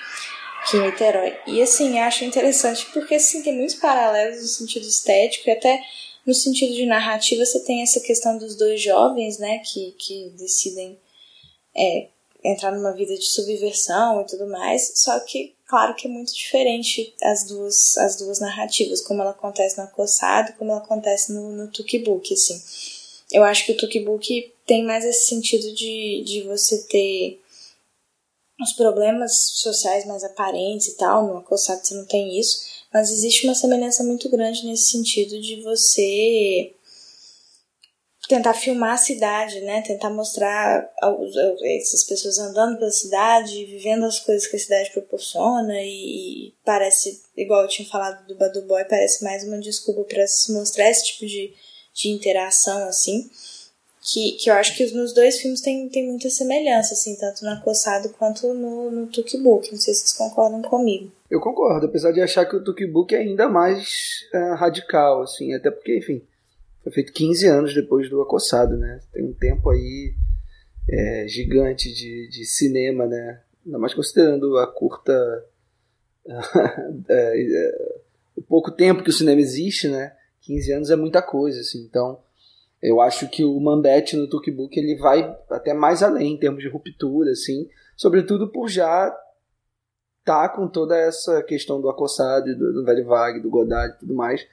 aqui 0.66 0.78
em 0.78 0.82
Niterói. 0.82 1.38
E 1.46 1.62
assim, 1.62 2.00
acho 2.00 2.26
interessante 2.26 2.88
porque 2.92 3.16
assim, 3.16 3.44
tem 3.44 3.54
muitos 3.54 3.76
paralelos 3.76 4.42
no 4.42 4.48
sentido 4.48 4.88
estético 4.88 5.48
e 5.48 5.52
até 5.52 5.82
no 6.26 6.34
sentido 6.34 6.74
de 6.74 6.86
narrativa 6.88 7.46
você 7.46 7.60
tem 7.60 7.84
essa 7.84 8.00
questão 8.00 8.38
dos 8.38 8.56
dois 8.56 8.82
jovens, 8.82 9.38
né, 9.38 9.60
que, 9.60 9.92
que 9.98 10.30
decidem 10.36 10.98
é, 11.76 12.08
entrar 12.44 12.72
numa 12.72 12.92
vida 12.92 13.16
de 13.16 13.26
subversão 13.26 14.22
e 14.22 14.26
tudo 14.26 14.48
mais, 14.48 14.94
só 14.96 15.20
que 15.20 15.54
claro 15.68 15.94
que 15.94 16.08
é 16.08 16.10
muito 16.10 16.34
diferente 16.34 17.14
as 17.22 17.46
duas, 17.46 17.98
as 18.00 18.18
duas 18.18 18.40
narrativas, 18.40 19.02
como 19.02 19.22
ela 19.22 19.32
acontece 19.32 19.78
no 19.78 19.84
Acossado 19.84 20.54
como 20.58 20.72
ela 20.72 20.82
acontece 20.82 21.32
no, 21.32 21.52
no 21.52 21.68
Tukibuk, 21.72 22.34
assim. 22.34 22.60
Eu 23.32 23.44
acho 23.44 23.66
que 23.66 23.72
o 23.72 23.78
Tukibuk 23.78 24.52
tem 24.66 24.84
mais 24.84 25.06
esse 25.06 25.28
sentido 25.28 25.74
de, 25.74 26.24
de 26.26 26.42
você 26.44 26.84
ter 26.84 27.40
os 28.60 28.74
problemas 28.74 29.34
sociais 29.56 30.06
mais 30.06 30.24
aparentes 30.24 30.88
e 30.88 30.98
tal, 30.98 31.28
no 31.28 31.46
você 31.50 31.94
não 31.94 32.06
tem 32.06 32.40
isso, 32.40 32.60
mas 32.94 33.12
existe 33.12 33.46
uma 33.46 33.56
semelhança 33.56 34.04
muito 34.04 34.30
grande 34.30 34.66
nesse 34.66 34.92
sentido 34.92 35.40
de 35.42 35.62
você 35.62 36.74
tentar 38.28 38.54
filmar 38.54 38.94
a 38.94 38.98
cidade, 38.98 39.62
né? 39.62 39.82
Tentar 39.82 40.10
mostrar 40.10 40.90
essas 41.64 42.04
pessoas 42.04 42.40
andando 42.40 42.78
pela 42.78 42.92
cidade, 42.92 43.66
vivendo 43.66 44.06
as 44.06 44.20
coisas 44.20 44.48
que 44.48 44.56
a 44.56 44.60
cidade 44.60 44.92
proporciona 44.92 45.82
e 45.82 46.54
parece, 46.64 47.22
igual 47.38 47.64
eu 47.64 47.68
tinha 47.68 47.88
falado 47.88 48.26
do 48.26 48.36
Badu 48.36 48.64
Boy, 48.64 48.84
parece 48.86 49.24
mais 49.24 49.44
uma 49.44 49.60
desculpa 49.60 50.04
para 50.04 50.26
se 50.28 50.52
mostrar 50.54 50.90
esse 50.90 51.06
tipo 51.06 51.26
de, 51.26 51.54
de 51.94 52.10
interação, 52.10 52.88
assim. 52.88 53.30
Que, 54.06 54.34
que 54.34 54.52
eu 54.52 54.54
acho 54.54 54.78
que 54.78 54.86
nos 54.94 55.14
dois 55.14 55.40
filmes 55.40 55.62
tem, 55.62 55.90
tem 55.90 56.08
muita 56.08 56.30
semelhança, 56.30 56.94
assim, 56.94 57.18
tanto 57.18 57.44
no 57.44 57.50
Acossado 57.50 58.10
quanto 58.10 58.54
no, 58.54 58.92
no 58.92 59.08
Tukibuk. 59.08 59.72
Não 59.72 59.80
sei 59.80 59.96
se 59.96 60.02
vocês 60.02 60.14
concordam 60.14 60.62
comigo. 60.62 61.12
Eu 61.30 61.42
concordo, 61.42 61.88
apesar 61.88 62.12
de 62.12 62.22
achar 62.22 62.46
que 62.46 62.56
o 62.56 62.64
Tukibuk 62.64 63.16
é 63.16 63.18
ainda 63.18 63.50
mais 63.50 64.28
uh, 64.32 64.56
radical, 64.56 65.24
assim, 65.24 65.56
até 65.56 65.72
porque, 65.72 65.98
enfim, 65.98 66.22
foi 66.84 66.92
feito 66.92 67.14
15 67.14 67.48
anos 67.48 67.74
depois 67.74 68.08
do 68.08 68.22
Acossado, 68.22 68.78
né? 68.78 69.02
Tem 69.12 69.24
um 69.24 69.34
tempo 69.34 69.72
aí 69.72 70.14
é, 70.88 71.28
gigante 71.28 71.92
de, 71.92 72.30
de 72.30 72.46
cinema, 72.46 73.08
né? 73.08 73.42
Ainda 73.66 73.80
mais 73.80 73.96
considerando 73.96 74.56
a 74.60 74.68
curta. 74.68 75.14
é, 77.10 77.42
é, 77.42 77.96
o 78.36 78.42
pouco 78.44 78.72
tempo 78.72 79.04
que 79.04 79.10
o 79.10 79.14
cinema 79.14 79.42
existe, 79.42 79.88
né? 79.88 80.16
15 80.42 80.72
anos 80.74 80.90
é 80.92 80.96
muita 80.96 81.24
coisa, 81.24 81.60
assim. 81.60 81.80
Então, 81.80 82.20
eu 82.90 83.02
acho 83.02 83.28
que 83.30 83.44
o 83.44 83.60
Mambete 83.60 84.16
no 84.16 84.30
Tukbook 84.30 84.78
ele 84.78 84.96
vai 84.98 85.36
até 85.50 85.74
mais 85.74 86.04
além 86.04 86.34
em 86.34 86.38
termos 86.38 86.62
de 86.62 86.70
ruptura, 86.70 87.32
assim. 87.32 87.68
Sobretudo 87.96 88.50
por 88.50 88.70
já 88.70 89.16
tá 90.24 90.50
com 90.50 90.68
toda 90.68 90.98
essa 90.98 91.44
questão 91.44 91.80
do 91.80 91.90
acossado, 91.90 92.56
do, 92.56 92.74
do 92.74 92.86
velho 92.86 93.06
Vague, 93.06 93.40
do 93.40 93.50
Godard 93.50 93.96
e 93.96 94.00
tudo 94.00 94.14
mais 94.14 94.46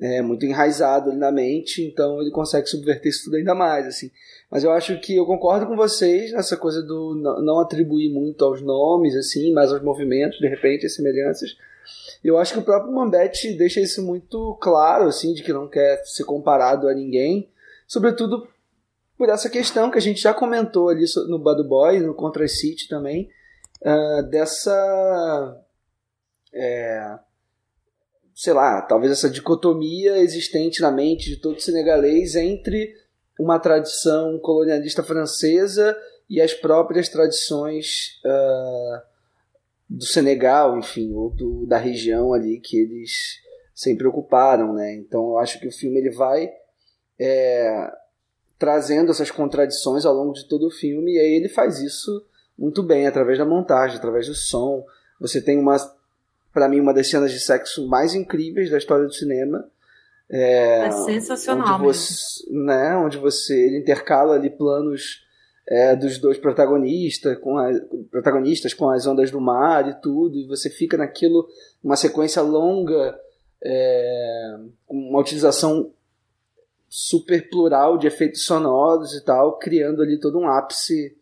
é 0.00 0.22
muito 0.22 0.46
enraizado 0.46 1.10
ali 1.10 1.18
na 1.18 1.30
mente, 1.30 1.84
então 1.84 2.20
ele 2.20 2.30
consegue 2.30 2.68
subverter 2.68 3.10
isso 3.10 3.24
tudo 3.24 3.36
ainda 3.36 3.54
mais, 3.54 3.86
assim. 3.86 4.10
Mas 4.50 4.64
eu 4.64 4.70
acho 4.70 4.98
que 5.00 5.16
eu 5.16 5.26
concordo 5.26 5.66
com 5.66 5.76
vocês 5.76 6.32
nessa 6.32 6.56
coisa 6.56 6.82
do 6.82 7.14
não 7.42 7.60
atribuir 7.60 8.08
muito 8.10 8.44
aos 8.44 8.62
nomes, 8.62 9.16
assim, 9.16 9.52
mas 9.52 9.72
aos 9.72 9.82
movimentos, 9.82 10.38
de 10.38 10.48
repente, 10.48 10.86
as 10.86 10.94
semelhanças. 10.94 11.56
Eu 12.22 12.38
acho 12.38 12.52
que 12.52 12.58
o 12.58 12.64
próprio 12.64 12.92
Mambete 12.92 13.52
deixa 13.54 13.80
isso 13.80 14.02
muito 14.02 14.56
claro, 14.60 15.08
assim, 15.08 15.34
de 15.34 15.42
que 15.42 15.52
não 15.52 15.68
quer 15.68 16.02
ser 16.04 16.24
comparado 16.24 16.88
a 16.88 16.94
ninguém, 16.94 17.48
sobretudo 17.88 18.46
por 19.16 19.28
essa 19.28 19.50
questão 19.50 19.90
que 19.90 19.98
a 19.98 20.00
gente 20.00 20.20
já 20.20 20.32
comentou 20.32 20.88
ali 20.88 21.04
no 21.28 21.40
Bad 21.40 21.66
Boy, 21.66 21.98
no 21.98 22.14
Contra 22.14 22.46
City 22.46 22.86
também, 22.86 23.28
uh, 23.82 24.22
dessa... 24.30 25.60
É, 26.52 27.18
sei 28.34 28.52
lá, 28.52 28.80
talvez 28.82 29.10
essa 29.12 29.28
dicotomia 29.28 30.18
existente 30.18 30.80
na 30.80 30.92
mente 30.92 31.28
de 31.28 31.36
todo 31.38 31.60
senegalês 31.60 32.36
entre 32.36 32.94
uma 33.38 33.58
tradição 33.58 34.38
colonialista 34.38 35.02
francesa 35.02 35.96
e 36.30 36.40
as 36.40 36.54
próprias 36.54 37.08
tradições 37.08 38.20
uh, 38.24 39.02
do 39.88 40.04
Senegal, 40.04 40.78
enfim, 40.78 41.12
ou 41.12 41.30
do, 41.30 41.66
da 41.66 41.78
região 41.78 42.32
ali 42.32 42.60
que 42.60 42.76
eles 42.76 43.40
sempre 43.74 44.06
ocuparam, 44.06 44.72
né? 44.72 44.94
Então 44.94 45.30
eu 45.30 45.38
acho 45.38 45.58
que 45.58 45.66
o 45.66 45.72
filme 45.72 45.98
ele 45.98 46.10
vai 46.10 46.48
é, 47.20 47.92
trazendo 48.58 49.10
essas 49.10 49.30
contradições 49.30 50.04
ao 50.04 50.14
longo 50.14 50.32
de 50.32 50.48
todo 50.48 50.66
o 50.66 50.70
filme 50.70 51.14
e 51.14 51.18
aí 51.18 51.34
ele 51.34 51.48
faz 51.48 51.80
isso 51.80 52.24
muito 52.58 52.82
bem 52.82 53.06
através 53.06 53.38
da 53.38 53.44
montagem, 53.44 53.96
através 53.96 54.26
do 54.26 54.34
som. 54.34 54.84
Você 55.20 55.40
tem 55.40 55.58
uma 55.58 55.76
para 56.52 56.68
mim, 56.68 56.80
uma 56.80 56.94
das 56.94 57.08
cenas 57.08 57.30
de 57.30 57.38
sexo 57.38 57.86
mais 57.86 58.14
incríveis 58.14 58.70
da 58.70 58.78
história 58.78 59.06
do 59.06 59.12
cinema. 59.12 59.64
É, 60.30 60.86
é 60.86 60.90
sensacional 60.90 61.76
onde 61.76 61.84
você, 61.84 62.44
né, 62.50 62.96
onde 62.96 63.16
você 63.16 63.54
ele 63.54 63.78
intercala 63.78 64.34
ali 64.34 64.50
planos 64.50 65.24
é, 65.66 65.96
dos 65.96 66.18
dois 66.18 66.36
protagonistas 66.36 67.38
com, 67.38 67.56
a, 67.56 67.70
protagonistas 68.10 68.74
com 68.74 68.90
as 68.90 69.06
ondas 69.06 69.30
do 69.30 69.40
mar 69.40 69.88
e 69.88 69.94
tudo, 70.00 70.36
e 70.36 70.46
você 70.46 70.68
fica 70.68 70.96
naquilo, 70.96 71.46
uma 71.82 71.96
sequência 71.96 72.42
longa, 72.42 73.18
é, 73.62 74.56
uma 74.88 75.20
utilização 75.20 75.92
super 76.88 77.48
plural 77.50 77.98
de 77.98 78.06
efeitos 78.06 78.44
sonoros 78.44 79.14
e 79.14 79.24
tal, 79.24 79.58
criando 79.58 80.02
ali 80.02 80.18
todo 80.18 80.38
um 80.38 80.48
ápice 80.48 81.16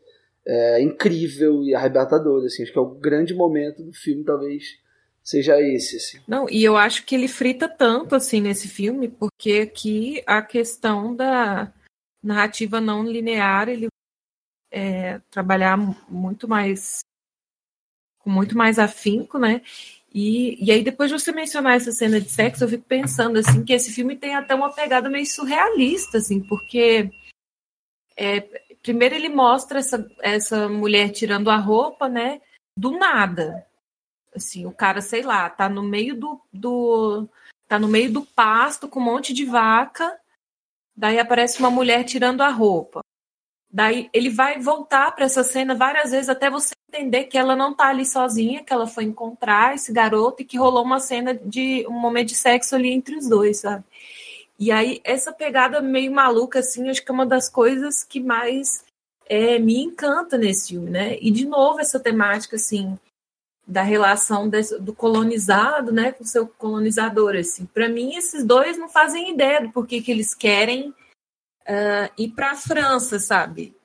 é, 0.47 0.81
incrível 0.81 1.62
e 1.64 1.75
arrebatador. 1.75 2.45
Assim, 2.45 2.62
acho 2.62 2.73
que 2.73 2.79
é 2.79 2.83
o 2.83 2.95
grande 2.95 3.35
momento 3.35 3.83
do 3.83 3.93
filme, 3.93 4.25
talvez 4.25 4.79
seja 5.23 5.61
esse. 5.61 5.97
Assim. 5.97 6.21
Não, 6.27 6.49
e 6.49 6.62
eu 6.62 6.77
acho 6.77 7.05
que 7.05 7.14
ele 7.14 7.29
frita 7.29 7.69
tanto 7.69 8.14
assim 8.14 8.41
nesse 8.41 8.69
filme, 8.69 9.09
porque 9.09 9.69
aqui 9.71 10.23
a 10.27 10.41
questão 10.41 11.14
da 11.14 11.73
narrativa 12.23 12.81
não 12.81 13.05
linear, 13.05 13.69
ele 13.69 13.89
é, 14.71 15.21
trabalhar 15.31 15.77
muito 16.09 16.49
mais 16.49 17.01
com 18.19 18.31
muito 18.31 18.57
mais 18.57 18.79
afinco, 18.79 19.39
né? 19.39 19.62
E, 20.19 20.57
e 20.64 20.73
aí, 20.73 20.83
depois 20.83 21.11
de 21.11 21.21
você 21.21 21.31
mencionar 21.31 21.77
essa 21.77 21.93
cena 21.93 22.19
de 22.19 22.31
sexo, 22.31 22.64
eu 22.64 22.69
fico 22.71 22.85
pensando 22.85 23.39
assim 23.39 23.62
que 23.62 23.75
esse 23.75 23.93
filme 23.93 24.17
tem 24.17 24.35
até 24.35 24.55
uma 24.55 24.73
pegada 24.73 25.11
meio 25.11 25.27
surrealista, 25.27 26.17
assim, 26.17 26.41
porque 26.41 27.11
é, 28.17 28.41
primeiro 28.83 29.14
ele 29.14 29.29
mostra 29.29 29.79
essa, 29.79 30.11
essa 30.23 30.71
mulher 30.71 31.11
tirando 31.11 31.51
a 31.51 31.59
roupa, 31.59 32.09
né? 32.09 32.41
Do 32.79 32.93
nada. 32.93 33.67
Assim, 34.35 34.64
o 34.64 34.73
cara, 34.73 35.03
sei 35.03 35.21
lá, 35.21 35.51
tá 35.51 35.69
no 35.69 35.83
meio 35.83 36.19
do, 36.19 36.41
do 36.51 37.29
tá 37.69 37.79
no 37.79 37.87
meio 37.87 38.11
do 38.11 38.23
pasto 38.25 38.89
com 38.89 38.99
um 38.99 39.05
monte 39.05 39.35
de 39.35 39.45
vaca. 39.45 40.19
Daí 40.97 41.19
aparece 41.19 41.59
uma 41.59 41.71
mulher 41.71 42.05
tirando 42.05 42.41
a 42.41 42.49
roupa. 42.49 43.01
Daí 43.71 44.09
ele 44.12 44.31
vai 44.31 44.59
voltar 44.59 45.11
para 45.12 45.25
essa 45.25 45.43
cena 45.43 45.75
várias 45.75 46.11
vezes 46.11 46.29
até 46.29 46.49
você 46.49 46.75
entender 46.89 47.25
que 47.25 47.37
ela 47.37 47.57
não 47.57 47.75
tá 47.75 47.89
ali 47.89 48.07
sozinha, 48.07 48.62
que 48.64 48.73
ela 48.73 48.87
foi 48.87 49.05
encontrar 49.05 49.75
esse 49.75 49.93
garoto 49.93 50.43
e 50.43 50.45
que 50.45 50.57
rolou 50.57 50.85
uma 50.85 51.01
cena 51.01 51.35
de 51.35 51.87
um 51.89 51.99
momento 51.99 52.29
de 52.29 52.37
sexo 52.37 52.75
ali 52.75 52.91
entre 52.91 53.17
os 53.17 53.29
dois, 53.29 53.61
sabe? 53.61 53.85
E 54.59 54.71
aí 54.73 55.01
essa 55.05 55.33
pegada 55.33 55.83
meio 55.83 56.12
maluca 56.12 56.61
assim, 56.61 56.89
acho 56.89 57.05
que 57.05 57.11
é 57.11 57.14
uma 57.14 57.27
das 57.27 57.49
coisas 57.49 58.03
que 58.03 58.21
mais 58.21 58.85
é, 59.29 59.59
me 59.59 59.83
encanta 59.83 60.39
nesse 60.39 60.69
filme, 60.69 60.91
né? 60.91 61.19
E 61.21 61.31
de 61.31 61.45
novo 61.45 61.81
essa 61.81 62.01
temática 62.01 62.57
assim 62.57 62.99
da 63.67 63.83
relação 63.83 64.49
desse, 64.49 64.79
do 64.79 64.95
colonizado, 64.95 65.91
né, 65.91 66.12
com 66.12 66.25
seu 66.25 66.47
colonizador, 66.47 67.35
assim. 67.35 67.67
Para 67.67 67.89
mim 67.89 68.14
esses 68.14 68.45
dois 68.45 68.79
não 68.79 68.89
fazem 68.89 69.33
ideia 69.33 69.61
do 69.61 69.71
porquê 69.71 70.01
que 70.01 70.12
eles 70.12 70.35
querem 70.35 70.95
uh, 71.69 72.12
ir 72.17 72.31
para 72.31 72.53
a 72.53 72.57
França, 72.57 73.19
sabe? 73.19 73.77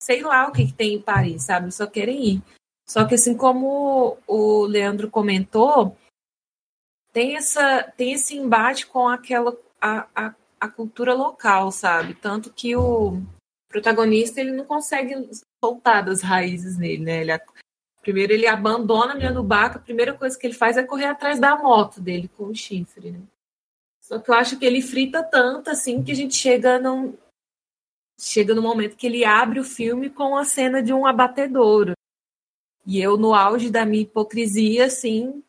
Sei 0.00 0.22
lá 0.22 0.48
o 0.48 0.52
que, 0.52 0.66
que 0.66 0.72
tem 0.72 0.94
em 0.94 1.02
Paris, 1.02 1.44
sabe? 1.44 1.72
Só 1.72 1.86
querem 1.86 2.24
ir. 2.24 2.42
Só 2.86 3.04
que 3.04 3.14
assim 3.14 3.36
como 3.36 4.18
o 4.26 4.64
Leandro 4.64 5.10
comentou, 5.10 5.96
tem 7.12 7.36
essa 7.36 7.82
tem 7.96 8.12
esse 8.12 8.36
embate 8.36 8.86
com 8.86 9.08
aquela 9.08 9.56
a, 9.80 10.06
a, 10.14 10.34
a 10.60 10.68
cultura 10.68 11.14
local, 11.14 11.70
sabe? 11.70 12.14
Tanto 12.14 12.52
que 12.52 12.74
o 12.74 13.20
protagonista 13.68 14.40
ele 14.40 14.52
não 14.52 14.64
consegue 14.64 15.14
soltar 15.62 16.04
das 16.04 16.22
raízes 16.22 16.78
nele, 16.78 17.04
né? 17.04 17.20
Ele, 17.20 17.38
primeiro 18.00 18.32
ele 18.32 18.46
abandona 18.46 19.12
a 19.12 19.16
minha 19.16 19.42
Baca, 19.42 19.78
a 19.78 19.82
primeira 19.82 20.14
coisa 20.14 20.38
que 20.38 20.46
ele 20.46 20.54
faz 20.54 20.76
é 20.78 20.82
correr 20.82 21.06
atrás 21.06 21.38
da 21.38 21.56
moto 21.56 22.00
dele 22.00 22.30
com 22.36 22.44
o 22.44 22.54
chifre, 22.54 23.10
né? 23.10 23.20
Só 24.00 24.18
que 24.18 24.30
eu 24.30 24.34
acho 24.34 24.58
que 24.58 24.64
ele 24.64 24.80
frita 24.80 25.22
tanto 25.22 25.68
assim 25.68 26.02
que 26.02 26.10
a 26.10 26.14
gente 26.14 26.34
chega 26.34 26.78
num, 26.78 27.14
chega 28.18 28.54
no 28.54 28.62
momento 28.62 28.96
que 28.96 29.06
ele 29.06 29.24
abre 29.24 29.60
o 29.60 29.64
filme 29.64 30.10
com 30.10 30.36
a 30.36 30.44
cena 30.44 30.82
de 30.82 30.92
um 30.92 31.06
abatedouro. 31.06 31.92
E 32.84 33.00
eu, 33.00 33.16
no 33.16 33.34
auge 33.34 33.70
da 33.70 33.84
minha 33.84 34.02
hipocrisia, 34.02 34.86
assim, 34.86 35.42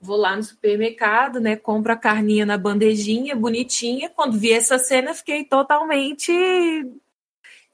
vou 0.00 0.16
lá 0.16 0.34
no 0.34 0.42
supermercado, 0.42 1.38
né? 1.38 1.54
Compro 1.54 1.92
a 1.92 1.96
carninha 1.96 2.44
na 2.44 2.58
bandejinha, 2.58 3.36
bonitinha. 3.36 4.08
Quando 4.08 4.38
vi 4.38 4.52
essa 4.52 4.78
cena, 4.78 5.14
fiquei 5.14 5.44
totalmente 5.44 6.32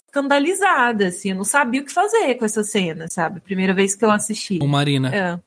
escandalizada, 0.05 1.09
assim. 1.09 1.31
Eu 1.31 1.37
não 1.37 1.45
sabia 1.45 1.81
o 1.81 1.85
que 1.85 1.93
fazer 1.93 2.35
com 2.35 2.45
essa 2.45 2.65
cena, 2.65 3.09
sabe? 3.09 3.41
Primeira 3.41 3.73
vez 3.73 3.95
que 3.95 4.05
eu 4.05 4.11
assisti. 4.11 4.59
Ô, 4.61 4.67
Marina. 4.67 5.15
É. 5.15 5.41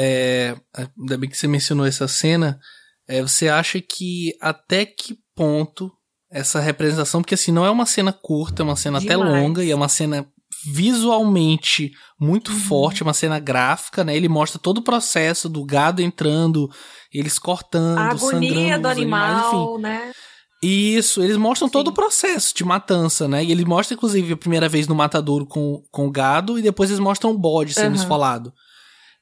É, 0.00 0.56
ainda 0.72 1.18
bem 1.18 1.28
que 1.28 1.36
você 1.36 1.46
mencionou 1.46 1.84
essa 1.84 2.08
cena. 2.08 2.58
É, 3.06 3.20
você 3.20 3.48
acha 3.48 3.80
que 3.80 4.36
até 4.40 4.86
que 4.86 5.18
ponto 5.34 5.97
essa 6.30 6.60
representação, 6.60 7.22
porque 7.22 7.34
assim, 7.34 7.52
não 7.52 7.64
é 7.64 7.70
uma 7.70 7.86
cena 7.86 8.12
curta, 8.12 8.62
é 8.62 8.64
uma 8.64 8.76
cena 8.76 9.00
Demais. 9.00 9.20
até 9.20 9.30
longa 9.30 9.64
e 9.64 9.70
é 9.70 9.74
uma 9.74 9.88
cena 9.88 10.26
visualmente 10.66 11.92
muito 12.20 12.50
uhum. 12.50 12.58
forte, 12.58 13.02
uma 13.02 13.14
cena 13.14 13.38
gráfica, 13.38 14.02
né? 14.02 14.16
Ele 14.16 14.28
mostra 14.28 14.58
todo 14.58 14.78
o 14.78 14.82
processo 14.82 15.48
do 15.48 15.64
gado 15.64 16.02
entrando, 16.02 16.68
eles 17.12 17.38
cortando, 17.38 17.98
a 17.98 18.08
agonia 18.08 18.78
do 18.78 18.88
animal, 18.88 19.76
animais, 19.76 19.82
né? 19.82 20.12
Isso, 20.60 21.22
eles 21.22 21.36
mostram 21.36 21.68
Sim. 21.68 21.72
todo 21.72 21.88
o 21.88 21.92
processo 21.92 22.52
de 22.54 22.64
matança, 22.64 23.28
né? 23.28 23.44
E 23.44 23.52
ele 23.52 23.64
mostra, 23.64 23.94
inclusive, 23.94 24.32
a 24.32 24.36
primeira 24.36 24.68
vez 24.68 24.88
no 24.88 24.94
matadouro 24.94 25.46
com, 25.46 25.82
com 25.92 26.08
o 26.08 26.10
gado, 26.10 26.58
e 26.58 26.62
depois 26.62 26.90
eles 26.90 27.00
mostram 27.00 27.30
o 27.30 27.38
bode 27.38 27.74
sendo 27.74 27.94
uhum. 27.94 28.02
esfolado. 28.02 28.52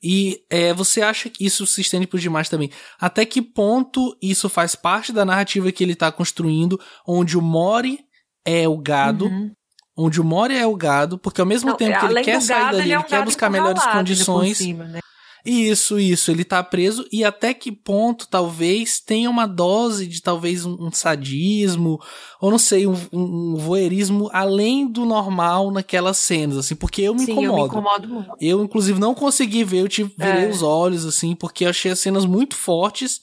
E 0.03 0.45
é, 0.51 0.73
você 0.75 1.01
acha 1.01 1.29
que 1.31 1.45
isso 1.45 1.67
se 1.67 1.81
estende 1.81 2.07
por 2.07 2.21
demais 2.21 2.49
também? 2.49 2.71
Até 3.01 3.25
que 3.25 3.41
ponto 3.41 4.17
isso 4.21 4.49
faz 4.49 4.75
parte 4.75 5.13
da 5.13 5.25
narrativa 5.25 5.73
que 5.73 5.83
ele 5.83 5.95
está 5.95 6.13
construindo, 6.13 6.81
onde 7.07 7.37
o 7.37 7.43
Mori 7.43 8.01
é 8.45 8.69
o 8.69 8.77
gado, 8.77 9.27
uhum. 9.27 9.53
onde 9.97 10.21
o 10.21 10.25
Mori 10.25 10.55
é 10.55 10.67
o 10.67 10.77
gado, 10.77 11.19
porque 11.19 11.41
ao 11.41 11.47
mesmo 11.47 11.71
Não, 11.71 11.77
tempo 11.77 11.99
que 11.99 12.07
ele 12.07 12.23
quer 12.23 12.41
sair 12.41 12.65
dali, 12.67 12.83
ele, 12.83 12.93
é 12.93 12.99
um 12.99 13.01
ele 13.01 13.09
quer 13.09 13.25
buscar 13.25 13.51
melhores 13.51 13.85
condições. 13.87 14.59
Cima, 14.59 14.85
né? 14.85 15.01
Isso, 15.47 15.99
isso, 15.99 16.31
ele 16.31 16.45
tá 16.45 16.63
preso 16.63 17.07
e 17.13 17.25
até 17.25 17.55
que 17.55 17.71
ponto 17.71 18.27
talvez 18.27 18.99
tenha 18.99 19.31
uma 19.31 19.47
dose 19.47 20.07
de 20.07 20.21
talvez 20.21 20.65
um, 20.65 20.87
um 20.87 20.93
sadismo, 20.93 22.01
ou 22.41 22.51
não 22.51 22.59
sei, 22.59 22.87
um, 22.87 22.97
um, 23.13 23.55
voyeurismo 23.55 24.29
além 24.33 24.87
do 24.87 25.05
normal 25.05 25.71
naquelas 25.71 26.19
cenas, 26.19 26.59
assim, 26.59 26.75
porque 26.75 27.03
eu 27.03 27.15
me 27.15 27.25
Sim, 27.25 27.33
incomodo. 27.33 27.53
Eu 27.53 27.57
me 27.57 27.67
incomodo 27.67 28.09
muito. 28.09 28.37
Eu, 28.41 28.65
inclusive, 28.65 28.99
não 28.99 29.15
consegui 29.15 29.63
ver, 29.63 29.83
eu 29.83 29.89
tive, 29.89 30.13
virei 30.19 30.45
é. 30.45 30.49
os 30.49 30.63
olhos, 30.63 31.07
assim, 31.07 31.35
porque 31.35 31.65
eu 31.65 31.71
achei 31.71 31.93
as 31.93 32.01
cenas 32.01 32.27
muito 32.27 32.57
fortes, 32.57 33.21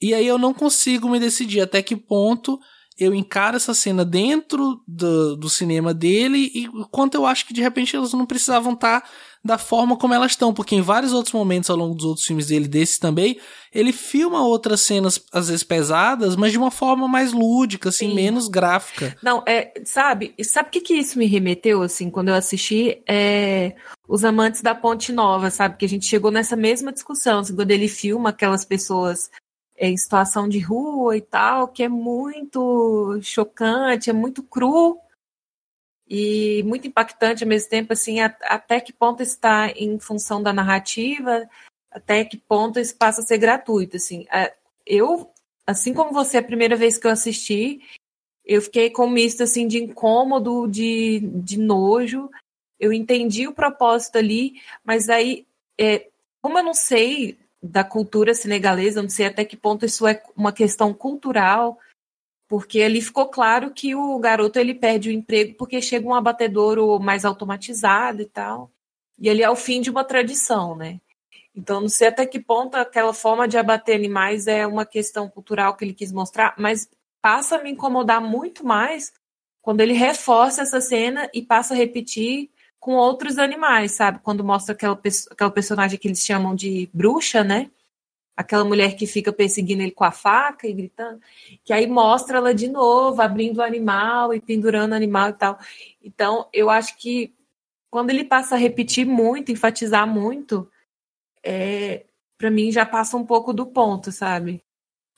e 0.00 0.12
aí 0.12 0.26
eu 0.26 0.38
não 0.38 0.52
consigo 0.52 1.08
me 1.08 1.18
decidir 1.18 1.62
até 1.62 1.82
que 1.82 1.96
ponto 1.96 2.60
eu 2.98 3.14
encaro 3.14 3.56
essa 3.56 3.74
cena 3.74 4.04
dentro 4.04 4.82
do, 4.88 5.36
do 5.36 5.50
cinema 5.50 5.92
dele 5.92 6.50
e 6.54 6.66
quanto 6.90 7.14
eu 7.14 7.26
acho 7.26 7.46
que 7.46 7.52
de 7.52 7.60
repente 7.60 7.94
elas 7.94 8.14
não 8.14 8.24
precisavam 8.24 8.72
estar 8.72 9.02
tá 9.02 9.08
da 9.46 9.56
forma 9.56 9.96
como 9.96 10.12
elas 10.12 10.32
estão, 10.32 10.52
porque 10.52 10.74
em 10.74 10.82
vários 10.82 11.12
outros 11.12 11.32
momentos 11.32 11.70
ao 11.70 11.76
longo 11.76 11.94
dos 11.94 12.04
outros 12.04 12.26
filmes 12.26 12.48
dele, 12.48 12.68
desses 12.68 12.98
também, 12.98 13.38
ele 13.72 13.92
filma 13.92 14.42
outras 14.42 14.80
cenas, 14.80 15.22
às 15.32 15.48
vezes 15.48 15.62
pesadas, 15.62 16.36
mas 16.36 16.52
de 16.52 16.58
uma 16.58 16.70
forma 16.70 17.06
mais 17.06 17.32
lúdica, 17.32 17.88
assim, 17.88 18.08
Sim. 18.08 18.14
menos 18.14 18.48
gráfica. 18.48 19.16
Não, 19.22 19.42
é, 19.46 19.72
sabe, 19.84 20.34
sabe 20.42 20.68
o 20.68 20.72
que, 20.72 20.80
que 20.80 20.94
isso 20.94 21.18
me 21.18 21.26
remeteu, 21.26 21.82
assim, 21.82 22.10
quando 22.10 22.28
eu 22.28 22.34
assisti 22.34 23.02
é, 23.08 23.74
Os 24.08 24.24
Amantes 24.24 24.60
da 24.60 24.74
Ponte 24.74 25.12
Nova, 25.12 25.50
sabe, 25.50 25.76
que 25.76 25.84
a 25.84 25.88
gente 25.88 26.06
chegou 26.06 26.30
nessa 26.30 26.56
mesma 26.56 26.92
discussão, 26.92 27.38
assim, 27.38 27.54
quando 27.54 27.70
ele 27.70 27.88
filma 27.88 28.30
aquelas 28.30 28.64
pessoas 28.64 29.30
em 29.78 29.96
situação 29.96 30.48
de 30.48 30.58
rua 30.58 31.16
e 31.16 31.20
tal, 31.20 31.68
que 31.68 31.82
é 31.82 31.88
muito 31.88 33.18
chocante, 33.22 34.10
é 34.10 34.12
muito 34.12 34.42
cru, 34.42 34.98
e 36.08 36.62
muito 36.64 36.86
impactante 36.86 37.42
ao 37.42 37.48
mesmo 37.48 37.68
tempo, 37.68 37.92
assim, 37.92 38.20
até 38.20 38.80
que 38.80 38.92
ponto 38.92 39.22
está 39.22 39.70
em 39.70 39.98
função 39.98 40.42
da 40.42 40.52
narrativa, 40.52 41.48
até 41.90 42.24
que 42.24 42.36
ponto 42.36 42.78
isso 42.78 42.96
passa 42.96 43.20
a 43.20 43.24
ser 43.24 43.38
gratuito, 43.38 43.96
assim. 43.96 44.26
É, 44.32 44.54
eu, 44.86 45.30
assim 45.66 45.92
como 45.92 46.12
você, 46.12 46.38
a 46.38 46.42
primeira 46.42 46.76
vez 46.76 46.96
que 46.96 47.06
eu 47.06 47.10
assisti, 47.10 47.80
eu 48.44 48.62
fiquei 48.62 48.90
com 48.90 49.06
um 49.06 49.10
misto, 49.10 49.42
assim, 49.42 49.66
de 49.66 49.82
incômodo, 49.82 50.68
de, 50.68 51.20
de 51.20 51.58
nojo, 51.58 52.30
eu 52.78 52.92
entendi 52.92 53.48
o 53.48 53.54
propósito 53.54 54.18
ali, 54.18 54.60
mas 54.84 55.08
aí, 55.08 55.46
é, 55.78 56.08
como 56.40 56.58
eu 56.58 56.62
não 56.62 56.74
sei 56.74 57.36
da 57.60 57.82
cultura 57.82 58.34
senegalesa, 58.34 59.00
eu 59.00 59.02
não 59.02 59.10
sei 59.10 59.26
até 59.26 59.44
que 59.44 59.56
ponto 59.56 59.84
isso 59.84 60.06
é 60.06 60.22
uma 60.36 60.52
questão 60.52 60.94
cultural, 60.94 61.78
porque 62.48 62.82
ali 62.82 63.00
ficou 63.00 63.26
claro 63.26 63.72
que 63.72 63.94
o 63.94 64.18
garoto 64.18 64.58
ele 64.58 64.74
perde 64.74 65.08
o 65.08 65.12
emprego 65.12 65.54
porque 65.56 65.82
chega 65.82 66.06
um 66.06 66.14
abatedouro 66.14 66.98
mais 67.00 67.24
automatizado 67.24 68.22
e 68.22 68.26
tal. 68.26 68.70
E 69.18 69.28
ele 69.28 69.42
é 69.42 69.50
o 69.50 69.56
fim 69.56 69.80
de 69.80 69.90
uma 69.90 70.04
tradição, 70.04 70.76
né? 70.76 71.00
Então, 71.54 71.80
não 71.80 71.88
sei 71.88 72.08
até 72.08 72.26
que 72.26 72.38
ponto 72.38 72.76
aquela 72.76 73.14
forma 73.14 73.48
de 73.48 73.56
abater 73.56 73.96
animais 73.96 74.46
é 74.46 74.66
uma 74.66 74.84
questão 74.84 75.28
cultural 75.28 75.74
que 75.74 75.84
ele 75.84 75.94
quis 75.94 76.12
mostrar, 76.12 76.54
mas 76.58 76.88
passa 77.22 77.56
a 77.56 77.62
me 77.62 77.70
incomodar 77.70 78.20
muito 78.20 78.64
mais 78.64 79.12
quando 79.62 79.80
ele 79.80 79.94
reforça 79.94 80.62
essa 80.62 80.80
cena 80.80 81.28
e 81.32 81.42
passa 81.42 81.74
a 81.74 81.76
repetir 81.76 82.50
com 82.78 82.92
outros 82.92 83.38
animais, 83.38 83.92
sabe? 83.92 84.20
Quando 84.22 84.44
mostra 84.44 84.74
aquela, 84.74 85.00
aquela 85.30 85.50
personagem 85.50 85.98
que 85.98 86.06
eles 86.06 86.24
chamam 86.24 86.54
de 86.54 86.88
bruxa, 86.92 87.42
né? 87.42 87.70
Aquela 88.36 88.64
mulher 88.64 88.96
que 88.96 89.06
fica 89.06 89.32
perseguindo 89.32 89.82
ele 89.82 89.92
com 89.92 90.04
a 90.04 90.10
faca 90.10 90.66
e 90.66 90.72
gritando, 90.72 91.20
que 91.64 91.72
aí 91.72 91.86
mostra 91.86 92.36
ela 92.36 92.54
de 92.54 92.68
novo, 92.68 93.22
abrindo 93.22 93.58
o 93.58 93.62
animal 93.62 94.34
e 94.34 94.40
pendurando 94.40 94.92
o 94.92 94.96
animal 94.96 95.30
e 95.30 95.32
tal. 95.32 95.58
Então, 96.02 96.48
eu 96.52 96.68
acho 96.68 96.98
que 96.98 97.34
quando 97.90 98.10
ele 98.10 98.24
passa 98.24 98.54
a 98.54 98.58
repetir 98.58 99.06
muito, 99.06 99.50
enfatizar 99.50 100.06
muito, 100.06 100.70
é, 101.42 102.04
para 102.36 102.50
mim 102.50 102.70
já 102.70 102.84
passa 102.84 103.16
um 103.16 103.24
pouco 103.24 103.54
do 103.54 103.64
ponto, 103.66 104.12
sabe? 104.12 104.62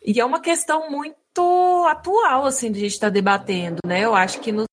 E 0.05 0.21
é 0.21 0.25
uma 0.25 0.41
questão 0.41 0.89
muito 0.89 1.87
atual, 1.89 2.45
assim, 2.47 2.71
de 2.71 2.79
a 2.79 2.83
gente 2.83 2.93
estar 2.93 3.09
tá 3.09 3.13
debatendo, 3.13 3.79
né? 3.85 4.05
Eu 4.05 4.15
acho 4.15 4.41
que 4.41 4.53
nos 4.53 4.67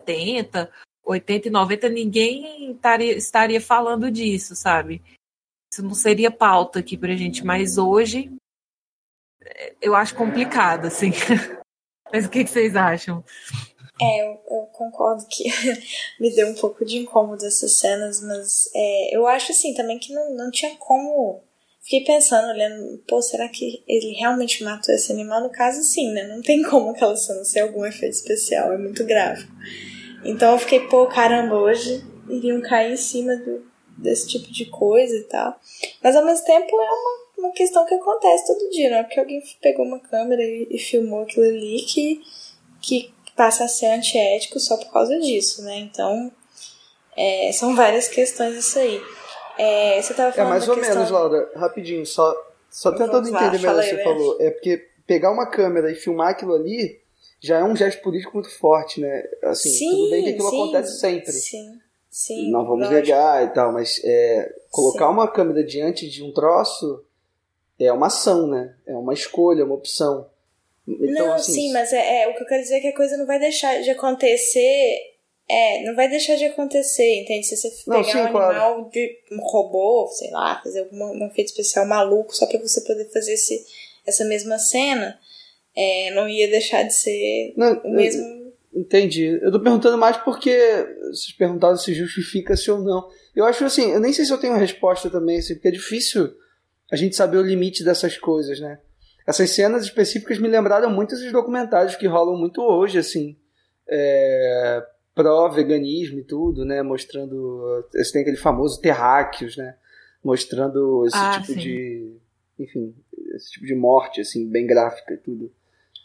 70, 0.00 0.70
80 1.04 1.48
e 1.48 1.50
90, 1.50 1.88
ninguém 1.88 2.72
estaria, 2.72 3.16
estaria 3.16 3.60
falando 3.60 4.10
disso, 4.10 4.56
sabe? 4.56 5.00
Isso 5.72 5.82
não 5.82 5.94
seria 5.94 6.30
pauta 6.30 6.80
aqui 6.80 6.98
pra 6.98 7.16
gente, 7.16 7.42
mas 7.42 7.78
hoje 7.78 8.30
é, 9.42 9.72
eu 9.80 9.94
acho 9.94 10.14
complicado, 10.14 10.86
assim. 10.86 11.10
Mas 12.12 12.26
o 12.26 12.28
que, 12.28 12.44
que 12.44 12.50
vocês 12.50 12.76
acham? 12.76 13.24
É, 13.98 14.22
eu, 14.22 14.38
eu, 14.50 14.68
concordo 14.70 15.26
que 15.30 15.44
me 16.20 16.30
deu 16.34 16.48
um 16.48 16.54
pouco 16.54 16.84
de 16.84 16.98
incômodo 16.98 17.46
essas 17.46 17.72
cenas, 17.72 18.20
mas 18.20 18.68
é, 18.74 19.16
eu 19.16 19.26
acho 19.26 19.52
assim 19.52 19.72
também 19.72 19.98
que 19.98 20.12
não, 20.12 20.34
não 20.34 20.50
tinha 20.50 20.76
como. 20.76 21.42
Fiquei 21.80 22.04
pensando, 22.04 22.48
olhando, 22.48 22.98
pô, 23.08 23.22
será 23.22 23.48
que 23.48 23.82
ele 23.88 24.12
realmente 24.12 24.62
matou 24.62 24.94
esse 24.94 25.10
animal? 25.10 25.40
No 25.40 25.48
caso, 25.48 25.82
sim, 25.82 26.12
né? 26.12 26.28
Não 26.28 26.42
tem 26.42 26.62
como 26.62 26.90
aquela 26.90 27.16
cena 27.16 27.42
ser 27.44 27.60
algum 27.60 27.86
efeito 27.86 28.12
especial, 28.12 28.74
é 28.74 28.76
muito 28.76 29.06
grave. 29.06 29.48
Então 30.22 30.52
eu 30.52 30.58
fiquei, 30.58 30.80
pô, 30.80 31.06
caramba, 31.06 31.54
hoje 31.54 32.04
iriam 32.28 32.60
cair 32.60 32.92
em 32.92 32.96
cima 32.98 33.34
do, 33.36 33.71
desse 33.98 34.28
tipo 34.28 34.52
de 34.52 34.66
coisa 34.66 35.16
e 35.16 35.24
tal. 35.24 35.54
Mas 36.02 36.16
ao 36.16 36.24
mesmo 36.24 36.44
tempo 36.44 36.80
é 36.80 36.90
uma, 36.90 37.46
uma 37.46 37.52
questão 37.52 37.84
que 37.86 37.94
acontece 37.94 38.46
todo 38.46 38.70
dia, 38.70 38.90
não 38.90 38.98
é 38.98 39.02
porque 39.02 39.20
alguém 39.20 39.42
pegou 39.60 39.84
uma 39.84 39.98
câmera 40.00 40.42
e, 40.42 40.66
e 40.70 40.78
filmou 40.78 41.22
aquilo 41.22 41.46
ali 41.46 41.82
que, 41.88 42.20
que 42.80 43.14
passa 43.36 43.64
a 43.64 43.68
ser 43.68 43.86
antiético 43.86 44.58
só 44.60 44.76
por 44.76 44.92
causa 44.92 45.18
disso, 45.18 45.62
né? 45.62 45.78
Então, 45.78 46.30
é, 47.16 47.50
são 47.52 47.74
várias 47.74 48.08
questões 48.08 48.56
isso 48.56 48.78
aí. 48.78 49.00
É, 49.58 50.00
você 50.00 50.14
tava 50.14 50.30
É 50.30 50.32
falando 50.32 50.50
mais 50.50 50.64
da 50.66 50.72
ou 50.72 50.78
questão... 50.78 50.96
menos, 50.96 51.10
Laura, 51.10 51.50
rapidinho, 51.56 52.06
só, 52.06 52.34
só 52.70 52.90
tentando 52.92 53.30
lá, 53.30 53.42
entender 53.46 53.58
melhor 53.58 53.78
o 53.78 53.82
que 53.82 53.88
você 53.88 53.96
Beth. 53.96 54.04
falou. 54.04 54.36
É 54.40 54.50
porque 54.50 54.88
pegar 55.06 55.30
uma 55.30 55.46
câmera 55.46 55.90
e 55.90 55.94
filmar 55.94 56.30
aquilo 56.30 56.54
ali 56.54 57.00
já 57.40 57.58
é 57.58 57.64
um 57.64 57.74
gesto 57.76 58.00
político 58.02 58.34
muito 58.34 58.50
forte, 58.56 59.00
né? 59.00 59.24
Assim, 59.42 59.68
sim, 59.68 59.90
tudo 59.90 60.10
bem 60.10 60.24
que 60.24 60.30
aquilo 60.30 60.48
sim, 60.50 60.62
acontece 60.62 61.00
sempre. 61.00 61.32
Sim, 61.32 61.78
sim. 62.12 62.50
não 62.50 62.64
vamos 62.64 62.86
lógico. 62.86 62.94
negar 62.94 63.44
e 63.44 63.48
tal, 63.54 63.72
mas 63.72 64.00
é, 64.04 64.54
colocar 64.70 65.06
Sim. 65.06 65.12
uma 65.12 65.26
câmera 65.26 65.64
diante 65.64 66.08
de 66.08 66.22
um 66.22 66.32
troço 66.32 67.04
é 67.80 67.92
uma 67.92 68.06
ação, 68.06 68.46
né? 68.46 68.76
É 68.86 68.94
uma 68.94 69.12
escolha, 69.14 69.64
uma 69.64 69.74
opção. 69.74 70.30
Então, 70.86 71.26
não, 71.26 71.32
assim, 71.34 71.52
sim, 71.52 71.72
mas 71.72 71.92
é, 71.92 72.22
é, 72.22 72.28
o 72.28 72.34
que 72.34 72.42
eu 72.42 72.46
quero 72.46 72.62
dizer 72.62 72.76
é 72.76 72.80
que 72.80 72.88
a 72.88 72.96
coisa 72.96 73.16
não 73.16 73.26
vai 73.26 73.38
deixar 73.38 73.80
de 73.82 73.90
acontecer. 73.90 74.98
É, 75.48 75.82
não 75.84 75.94
vai 75.94 76.08
deixar 76.08 76.36
de 76.36 76.44
acontecer, 76.44 77.20
entende? 77.20 77.46
Se 77.46 77.56
você 77.56 77.68
Não, 77.86 78.02
pegar 78.02 78.12
sim, 78.12 78.18
um 78.28 78.30
claro. 78.30 78.50
animal 78.50 78.90
de 78.90 79.18
um 79.32 79.40
robô, 79.40 80.06
sei 80.08 80.30
lá, 80.30 80.60
fazer 80.62 80.88
um 80.92 81.26
efeito 81.26 81.48
especial 81.48 81.86
maluco 81.86 82.34
só 82.34 82.46
pra 82.46 82.58
você 82.58 82.80
poder 82.82 83.10
fazer 83.10 83.34
esse, 83.34 83.64
essa 84.06 84.24
mesma 84.24 84.58
cena, 84.58 85.18
é, 85.74 86.10
não 86.12 86.28
ia 86.28 86.48
deixar 86.48 86.84
de 86.84 86.94
ser 86.94 87.54
Não, 87.56 87.74
o 87.84 87.90
mesmo. 87.90 88.41
Entendi. 88.74 89.38
Eu 89.42 89.52
tô 89.52 89.60
perguntando 89.60 89.98
mais 89.98 90.16
porque 90.16 90.50
vocês 91.10 91.32
perguntaram 91.36 91.76
se 91.76 91.92
justifica-se 91.92 92.70
ou 92.70 92.80
não. 92.80 93.08
Eu 93.36 93.44
acho 93.44 93.64
assim, 93.64 93.90
eu 93.92 94.00
nem 94.00 94.12
sei 94.12 94.24
se 94.24 94.32
eu 94.32 94.38
tenho 94.38 94.54
uma 94.54 94.58
resposta 94.58 95.10
também, 95.10 95.38
assim, 95.38 95.54
porque 95.54 95.68
é 95.68 95.72
difícil 95.72 96.32
a 96.90 96.96
gente 96.96 97.14
saber 97.14 97.36
o 97.36 97.42
limite 97.42 97.84
dessas 97.84 98.16
coisas, 98.16 98.60
né? 98.60 98.78
Essas 99.26 99.50
cenas 99.50 99.84
específicas 99.84 100.38
me 100.38 100.48
lembraram 100.48 100.90
muito 100.90 101.14
esses 101.14 101.30
documentários 101.30 101.96
que 101.96 102.06
rolam 102.06 102.36
muito 102.36 102.60
hoje, 102.62 102.98
assim, 102.98 103.36
é, 103.88 104.84
pró-veganismo 105.14 106.18
e 106.18 106.24
tudo, 106.24 106.64
né? 106.64 106.82
Mostrando. 106.82 107.86
Esse 107.94 108.12
tem 108.12 108.22
aquele 108.22 108.36
famoso 108.36 108.80
terráqueos, 108.80 109.56
né? 109.56 109.76
Mostrando 110.24 111.04
esse 111.06 111.16
Ah, 111.16 111.32
tipo 111.40 111.52
sim. 111.52 111.58
de. 111.58 112.12
Enfim, 112.58 112.94
esse 113.34 113.50
tipo 113.52 113.66
de 113.66 113.74
morte, 113.74 114.20
assim, 114.20 114.48
bem 114.48 114.66
gráfica 114.66 115.14
e 115.14 115.18
tudo. 115.18 115.50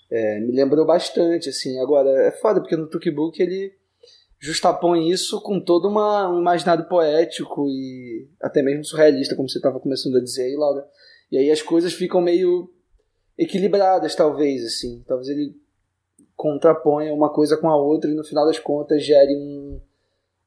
É, 0.10 0.40
me 0.40 0.56
lembrou 0.56 0.86
bastante, 0.86 1.50
assim. 1.50 1.80
Agora, 1.80 2.10
é 2.28 2.32
foda, 2.32 2.62
porque 2.62 2.76
no 2.76 2.88
Tukbook 2.88 3.42
ele 3.42 3.74
justapõe 4.40 5.10
isso 5.10 5.42
com 5.42 5.60
todo 5.60 5.88
uma, 5.88 6.30
um 6.30 6.40
imaginário 6.40 6.88
poético 6.88 7.68
e 7.68 8.28
até 8.42 8.62
mesmo 8.62 8.86
surrealista, 8.86 9.36
como 9.36 9.50
você 9.50 9.58
estava 9.58 9.80
começando 9.80 10.18
a 10.18 10.24
dizer 10.24 10.44
aí, 10.44 10.56
Laura. 10.56 10.88
E 11.32 11.38
aí 11.38 11.52
as 11.52 11.62
coisas 11.62 11.94
ficam 11.94 12.22
meio 12.22 12.72
equilibradas, 13.38 14.16
talvez, 14.16 14.64
assim. 14.64 15.04
Talvez 15.08 15.28
ele 15.28 15.56
contraponha 16.36 17.14
uma 17.14 17.34
coisa 17.34 17.58
com 17.58 17.68
a 17.68 17.76
outra 17.76 18.10
e 18.10 18.16
no 18.16 18.24
final 18.24 18.46
das 18.46 18.60
contas 18.60 19.04
gere 19.04 19.36
um, 19.36 19.82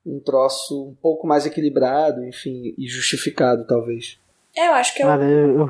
um 0.06 0.20
troço 0.20 0.88
um 0.88 0.94
pouco 0.94 1.26
mais 1.26 1.44
equilibrado, 1.44 2.24
enfim, 2.24 2.74
e 2.78 2.86
justificado, 2.86 3.66
talvez. 3.66 4.18
É, 4.56 4.68
eu 4.68 4.72
acho 4.72 4.94
que 4.94 5.02
é. 5.02 5.04
Cara, 5.04 5.28
eu, 5.28 5.58
eu, 5.58 5.68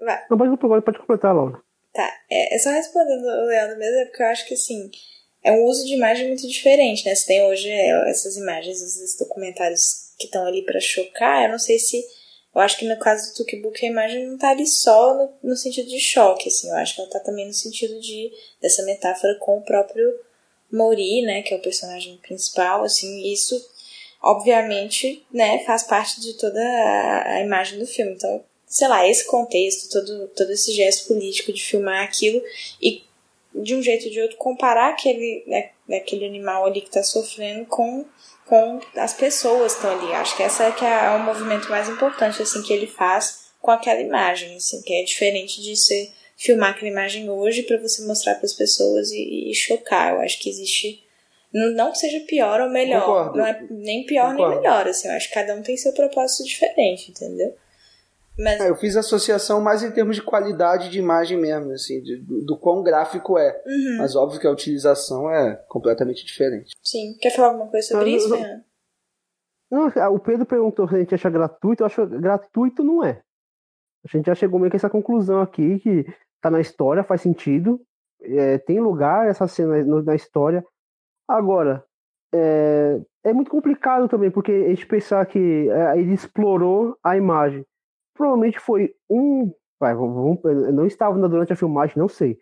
Vai. 0.00 0.24
não, 0.30 0.38
pode, 0.38 0.56
pode, 0.56 0.84
pode 0.84 0.98
completar, 0.98 1.34
Laura. 1.34 1.60
Tá, 1.92 2.10
é, 2.30 2.54
é 2.54 2.58
só 2.58 2.70
respondendo 2.70 3.24
o 3.24 3.46
Leandro 3.46 3.78
mesmo, 3.78 3.96
é 3.96 4.04
porque 4.06 4.22
eu 4.22 4.26
acho 4.26 4.46
que 4.46 4.54
assim, 4.54 4.90
é 5.42 5.52
um 5.52 5.64
uso 5.64 5.84
de 5.86 5.94
imagem 5.94 6.28
muito 6.28 6.46
diferente, 6.46 7.04
né? 7.04 7.14
Você 7.14 7.26
tem 7.26 7.42
hoje 7.42 7.68
é, 7.68 8.10
essas 8.10 8.36
imagens, 8.36 8.80
esses 8.80 9.16
documentários 9.18 10.12
que 10.18 10.26
estão 10.26 10.46
ali 10.46 10.62
pra 10.64 10.80
chocar, 10.80 11.44
eu 11.44 11.50
não 11.50 11.58
sei 11.58 11.78
se. 11.78 12.04
Eu 12.52 12.60
acho 12.60 12.76
que 12.78 12.88
no 12.88 12.98
caso 12.98 13.30
do 13.30 13.36
Tukbook 13.36 13.84
a 13.84 13.88
imagem 13.88 14.26
não 14.26 14.36
tá 14.36 14.50
ali 14.50 14.66
só 14.66 15.14
no, 15.14 15.50
no 15.50 15.56
sentido 15.56 15.88
de 15.88 16.00
choque, 16.00 16.48
assim, 16.48 16.68
eu 16.68 16.74
acho 16.74 16.96
que 16.96 17.00
ela 17.00 17.10
tá 17.10 17.20
também 17.20 17.46
no 17.46 17.52
sentido 17.52 18.00
de 18.00 18.32
dessa 18.60 18.82
metáfora 18.84 19.36
com 19.38 19.58
o 19.58 19.62
próprio 19.62 20.12
Mori, 20.72 21.22
né, 21.22 21.42
que 21.42 21.54
é 21.54 21.56
o 21.56 21.62
personagem 21.62 22.16
principal, 22.16 22.82
assim, 22.82 23.32
isso 23.32 23.54
obviamente, 24.20 25.24
né, 25.32 25.60
faz 25.64 25.84
parte 25.84 26.20
de 26.20 26.34
toda 26.34 26.60
a, 26.60 27.34
a 27.36 27.40
imagem 27.40 27.78
do 27.78 27.86
filme. 27.86 28.12
Então, 28.12 28.42
sei 28.70 28.86
lá, 28.86 29.06
esse 29.06 29.26
contexto, 29.26 29.90
todo, 29.90 30.28
todo 30.28 30.52
esse 30.52 30.72
gesto 30.72 31.08
político 31.08 31.52
de 31.52 31.60
filmar 31.60 32.04
aquilo 32.04 32.40
e 32.80 33.02
de 33.52 33.74
um 33.74 33.82
jeito 33.82 34.06
ou 34.06 34.12
de 34.12 34.20
outro 34.20 34.36
comparar 34.36 34.90
aquele, 34.90 35.42
né, 35.44 35.70
aquele 35.90 36.24
animal 36.24 36.64
ali 36.64 36.80
que 36.80 36.86
está 36.86 37.02
sofrendo 37.02 37.66
com, 37.66 38.04
com 38.46 38.80
as 38.94 39.12
pessoas 39.12 39.74
que 39.74 39.84
estão 39.84 39.98
ali. 39.98 40.12
Acho 40.12 40.36
que 40.36 40.44
essa 40.44 40.64
é 40.64 40.72
que 40.72 40.84
é 40.84 41.10
o 41.10 41.24
movimento 41.24 41.68
mais 41.68 41.88
importante 41.88 42.40
assim 42.40 42.62
que 42.62 42.72
ele 42.72 42.86
faz 42.86 43.50
com 43.60 43.72
aquela 43.72 44.00
imagem, 44.00 44.54
assim, 44.56 44.80
que 44.82 44.94
é 44.94 45.02
diferente 45.02 45.60
de 45.60 45.74
você 45.74 46.12
filmar 46.36 46.70
aquela 46.70 46.90
imagem 46.92 47.28
hoje 47.28 47.64
para 47.64 47.76
você 47.76 48.06
mostrar 48.06 48.36
para 48.36 48.46
as 48.46 48.54
pessoas 48.54 49.10
e, 49.10 49.50
e 49.50 49.54
chocar. 49.54 50.14
Eu 50.14 50.20
acho 50.20 50.38
que 50.38 50.48
existe 50.48 51.02
não, 51.52 51.72
não 51.72 51.90
que 51.90 51.98
seja 51.98 52.20
pior 52.20 52.60
ou 52.60 52.70
melhor, 52.70 53.04
Concordo. 53.04 53.38
não 53.38 53.46
é 53.46 53.66
nem 53.68 54.06
pior 54.06 54.30
Concordo. 54.30 54.52
nem 54.54 54.62
melhor, 54.62 54.86
assim, 54.86 55.08
eu 55.08 55.14
acho 55.14 55.26
que 55.26 55.34
cada 55.34 55.56
um 55.56 55.62
tem 55.62 55.76
seu 55.76 55.92
propósito 55.92 56.44
diferente, 56.44 57.10
entendeu? 57.10 57.52
Mas 58.42 58.60
É, 58.60 58.70
eu 58.70 58.76
fiz 58.76 58.96
associação 58.96 59.60
mais 59.60 59.82
em 59.82 59.90
termos 59.90 60.16
de 60.16 60.22
qualidade 60.22 60.88
de 60.90 60.98
imagem 60.98 61.38
mesmo, 61.38 61.72
assim, 61.72 62.00
de- 62.02 62.16
do, 62.22 62.44
do 62.44 62.58
quão 62.58 62.82
gráfico 62.82 63.38
é. 63.38 63.50
Uhum. 63.66 63.98
Mas 63.98 64.16
óbvio 64.16 64.40
que 64.40 64.46
a 64.46 64.50
utilização 64.50 65.30
é 65.30 65.56
completamente 65.68 66.24
diferente. 66.24 66.70
Sim. 66.82 67.16
Quer 67.20 67.30
falar 67.34 67.48
alguma 67.48 67.68
coisa 67.70 67.86
sobre 67.88 68.04
Ah, 68.12 68.16
isso, 68.16 68.28
Fernando? 68.28 68.64
Não, 69.70 69.86
o 70.14 70.18
Pedro 70.18 70.44
perguntou 70.46 70.88
se 70.88 70.96
a 70.96 70.98
gente 70.98 71.14
acha 71.14 71.30
gratuito. 71.30 71.82
Eu 71.82 71.86
acho 71.86 72.06
que 72.06 72.18
gratuito 72.18 72.82
não 72.82 73.04
é. 73.04 73.22
A 74.04 74.08
gente 74.16 74.26
já 74.26 74.34
chegou 74.34 74.58
meio 74.58 74.70
que 74.70 74.76
a 74.76 74.78
essa 74.78 74.90
conclusão 74.90 75.40
aqui, 75.40 75.78
que 75.78 76.04
tá 76.40 76.50
na 76.50 76.60
história, 76.60 77.04
faz 77.04 77.20
sentido. 77.20 77.80
é, 78.22 78.58
tem 78.58 78.78
lugar 78.80 79.28
essa 79.28 79.46
cena 79.48 79.82
no- 79.82 80.02
na 80.02 80.14
história. 80.14 80.62
Agora, 81.26 81.82
é, 82.34 83.00
é 83.24 83.32
muito 83.32 83.50
complicado 83.50 84.08
também, 84.08 84.30
porque 84.30 84.52
a 84.52 84.68
gente 84.68 84.86
pensar 84.86 85.24
que 85.24 85.68
é, 85.70 85.98
ele 85.98 86.12
explorou 86.12 86.96
a 87.02 87.16
imagem. 87.16 87.64
Provavelmente 88.14 88.58
foi 88.58 88.94
um. 89.08 89.52
Vai, 89.78 89.94
vamos, 89.94 90.38
eu 90.44 90.72
não 90.72 90.86
estava 90.86 91.16
durante 91.28 91.52
a 91.52 91.56
filmagem, 91.56 91.96
não 91.96 92.08
sei. 92.08 92.38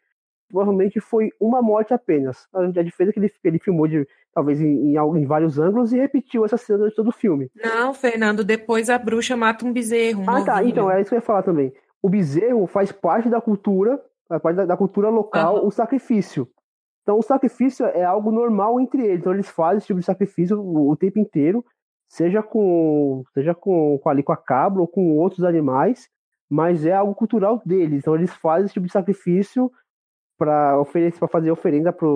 Provavelmente 0.48 0.98
foi 0.98 1.30
uma 1.38 1.60
morte 1.60 1.92
apenas. 1.92 2.48
A 2.52 2.82
diferença 2.82 3.10
é 3.10 3.12
que 3.12 3.20
ele, 3.20 3.32
ele 3.44 3.58
filmou 3.58 3.86
de, 3.86 4.08
talvez 4.34 4.60
em, 4.60 4.92
em, 4.92 4.96
em 4.96 5.26
vários 5.26 5.58
ângulos 5.58 5.92
e 5.92 5.98
repetiu 5.98 6.44
essa 6.44 6.56
cena 6.56 6.78
durante 6.78 6.96
todo 6.96 7.08
o 7.08 7.12
filme. 7.12 7.50
Não, 7.54 7.92
Fernando, 7.92 8.42
depois 8.42 8.88
a 8.88 8.98
bruxa 8.98 9.36
mata 9.36 9.66
um 9.66 9.72
bezerro. 9.72 10.22
Um 10.22 10.30
Ah, 10.30 10.44
tá. 10.44 10.64
Então, 10.64 10.90
é 10.90 11.00
isso 11.00 11.10
que 11.10 11.14
eu 11.14 11.18
ia 11.18 11.22
falar 11.22 11.42
também. 11.42 11.72
O 12.02 12.08
bezerro 12.08 12.66
faz 12.66 12.90
parte 12.90 13.28
da 13.28 13.40
cultura, 13.40 14.02
faz 14.26 14.40
parte 14.40 14.56
da, 14.56 14.66
da 14.66 14.76
cultura 14.76 15.10
local, 15.10 15.58
Aham. 15.58 15.66
o 15.66 15.70
sacrifício. 15.70 16.48
Então, 17.02 17.18
o 17.18 17.22
sacrifício 17.22 17.86
é 17.86 18.04
algo 18.04 18.30
normal 18.30 18.80
entre 18.80 19.04
eles. 19.04 19.20
Então, 19.20 19.34
eles 19.34 19.48
fazem 19.48 19.78
esse 19.78 19.86
tipo 19.86 20.00
de 20.00 20.06
sacrifício 20.06 20.60
o, 20.60 20.90
o 20.90 20.96
tempo 20.96 21.18
inteiro, 21.18 21.64
seja 22.08 22.42
com 22.42 23.24
seja 23.34 23.54
com, 23.54 23.98
com 23.98 24.08
ali 24.08 24.22
com 24.22 24.32
a 24.32 24.36
cabra 24.36 24.80
ou 24.80 24.88
com 24.88 25.16
outros 25.16 25.44
animais, 25.44 26.08
mas 26.50 26.86
é 26.86 26.92
algo 26.92 27.14
cultural 27.14 27.60
deles. 27.64 28.00
Então, 28.00 28.14
eles 28.14 28.32
fazem 28.34 28.64
esse 28.66 28.74
tipo 28.74 28.86
de 28.86 28.92
sacrifício 28.92 29.70
para 30.38 30.78
oferecer, 30.80 31.18
para 31.18 31.28
fazer 31.28 31.50
oferenda 31.50 31.92
para 31.92 32.06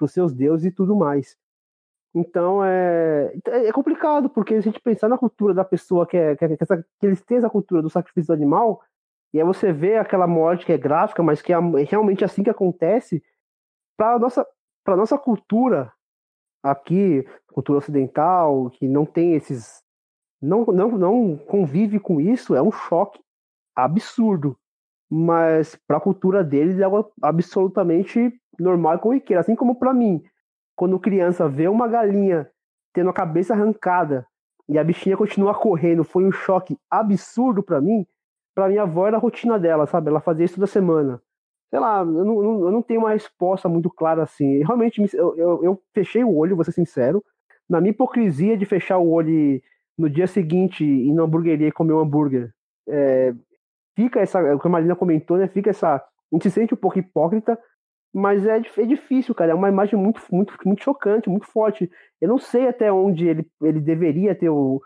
os 0.00 0.12
seus 0.12 0.32
deuses 0.32 0.66
e 0.66 0.74
tudo 0.74 0.94
mais. 0.96 1.36
Então 2.14 2.64
é, 2.64 3.32
é 3.46 3.72
complicado, 3.72 4.30
porque 4.30 4.54
a 4.54 4.60
gente 4.60 4.80
pensar 4.80 5.08
na 5.08 5.18
cultura 5.18 5.52
da 5.52 5.64
pessoa 5.64 6.06
que, 6.06 6.16
é, 6.16 6.34
que, 6.36 6.44
é- 6.44 6.56
que, 6.56 6.62
essa- 6.64 6.82
que 6.98 7.06
eles 7.06 7.22
têm 7.22 7.36
essa 7.38 7.50
cultura 7.50 7.82
do 7.82 7.90
sacrifício 7.90 8.28
do 8.28 8.32
animal, 8.36 8.82
e 9.32 9.38
aí 9.38 9.46
você 9.46 9.72
vê 9.72 9.96
aquela 9.96 10.26
morte 10.26 10.64
que 10.64 10.72
é 10.72 10.78
gráfica, 10.78 11.22
mas 11.22 11.42
que 11.42 11.52
é 11.52 11.56
realmente 11.88 12.24
assim 12.24 12.42
que 12.42 12.50
acontece, 12.50 13.22
para 13.96 14.18
nossa 14.18 14.46
para 14.84 14.96
nossa 14.96 15.18
cultura 15.18 15.92
aqui, 16.62 17.26
cultura 17.58 17.78
ocidental, 17.78 18.70
que 18.70 18.86
não 18.86 19.04
tem 19.04 19.34
esses 19.34 19.82
não, 20.40 20.64
não, 20.66 20.96
não 20.96 21.36
convive 21.36 21.98
com 21.98 22.20
isso, 22.20 22.54
é 22.54 22.62
um 22.62 22.70
choque 22.70 23.20
absurdo. 23.74 24.56
mas 25.10 25.76
para 25.86 25.96
a 25.96 26.00
cultura 26.00 26.44
deles 26.44 26.78
é 26.78 26.84
algo 26.84 27.10
absolutamente 27.22 28.32
normal 28.58 28.96
e 28.96 28.98
corriqueiro. 28.98 29.40
Assim 29.40 29.56
como 29.56 29.74
para 29.74 29.92
mim, 29.92 30.22
quando 30.76 31.00
criança 31.00 31.48
vê 31.48 31.66
uma 31.66 31.88
galinha 31.88 32.48
tendo 32.94 33.10
a 33.10 33.12
cabeça 33.12 33.54
arrancada 33.54 34.26
e 34.68 34.78
a 34.78 34.84
bichinha 34.84 35.16
continua 35.16 35.54
correndo, 35.54 36.04
foi 36.04 36.24
um 36.24 36.32
choque 36.32 36.78
absurdo 36.90 37.62
para 37.62 37.80
mim. 37.80 38.06
Para 38.54 38.68
minha 38.68 38.82
avó 38.82 39.06
era 39.06 39.16
a 39.16 39.20
rotina 39.20 39.58
dela, 39.58 39.86
sabe? 39.86 40.08
Ela 40.10 40.20
fazia 40.20 40.44
isso 40.44 40.56
toda 40.56 40.66
semana. 40.66 41.20
Sei 41.70 41.80
lá, 41.80 42.00
eu 42.00 42.24
não, 42.24 42.66
eu 42.66 42.70
não 42.70 42.82
tenho 42.82 43.00
uma 43.00 43.10
resposta 43.10 43.68
muito 43.68 43.90
clara 43.90 44.22
assim. 44.22 44.58
Realmente, 44.62 45.00
eu, 45.14 45.36
eu, 45.36 45.64
eu 45.64 45.82
fechei 45.94 46.22
o 46.22 46.36
olho, 46.36 46.56
vou 46.56 46.64
ser 46.64 46.72
sincero. 46.72 47.24
Na 47.68 47.80
minha 47.80 47.90
hipocrisia 47.90 48.56
de 48.56 48.64
fechar 48.64 48.98
o 48.98 49.10
olho 49.10 49.60
no 49.96 50.08
dia 50.08 50.26
seguinte 50.26 50.84
ir 50.84 51.12
na 51.12 51.24
hamburgueria 51.24 51.68
e 51.68 51.72
comer 51.72 51.92
um 51.92 52.00
hambúrguer, 52.00 52.52
é, 52.88 53.34
fica 53.96 54.20
essa, 54.20 54.54
o 54.54 54.58
que 54.58 54.66
a 54.66 54.70
Marina 54.70 54.96
comentou, 54.96 55.36
né? 55.36 55.48
Fica 55.48 55.70
essa. 55.70 55.96
A 55.96 56.02
gente 56.32 56.44
se 56.44 56.50
sente 56.50 56.74
um 56.74 56.76
pouco 56.76 56.98
hipócrita, 56.98 57.58
mas 58.14 58.46
é, 58.46 58.56
é 58.56 58.86
difícil, 58.86 59.34
cara. 59.34 59.52
É 59.52 59.54
uma 59.54 59.68
imagem 59.68 59.98
muito, 59.98 60.20
muito, 60.30 60.56
muito 60.64 60.82
chocante, 60.82 61.28
muito 61.28 61.46
forte. 61.46 61.90
Eu 62.20 62.28
não 62.28 62.38
sei 62.38 62.68
até 62.68 62.92
onde 62.92 63.26
ele, 63.26 63.46
ele 63.62 63.80
deveria 63.80 64.34
ter 64.34 64.48
o, 64.48 64.80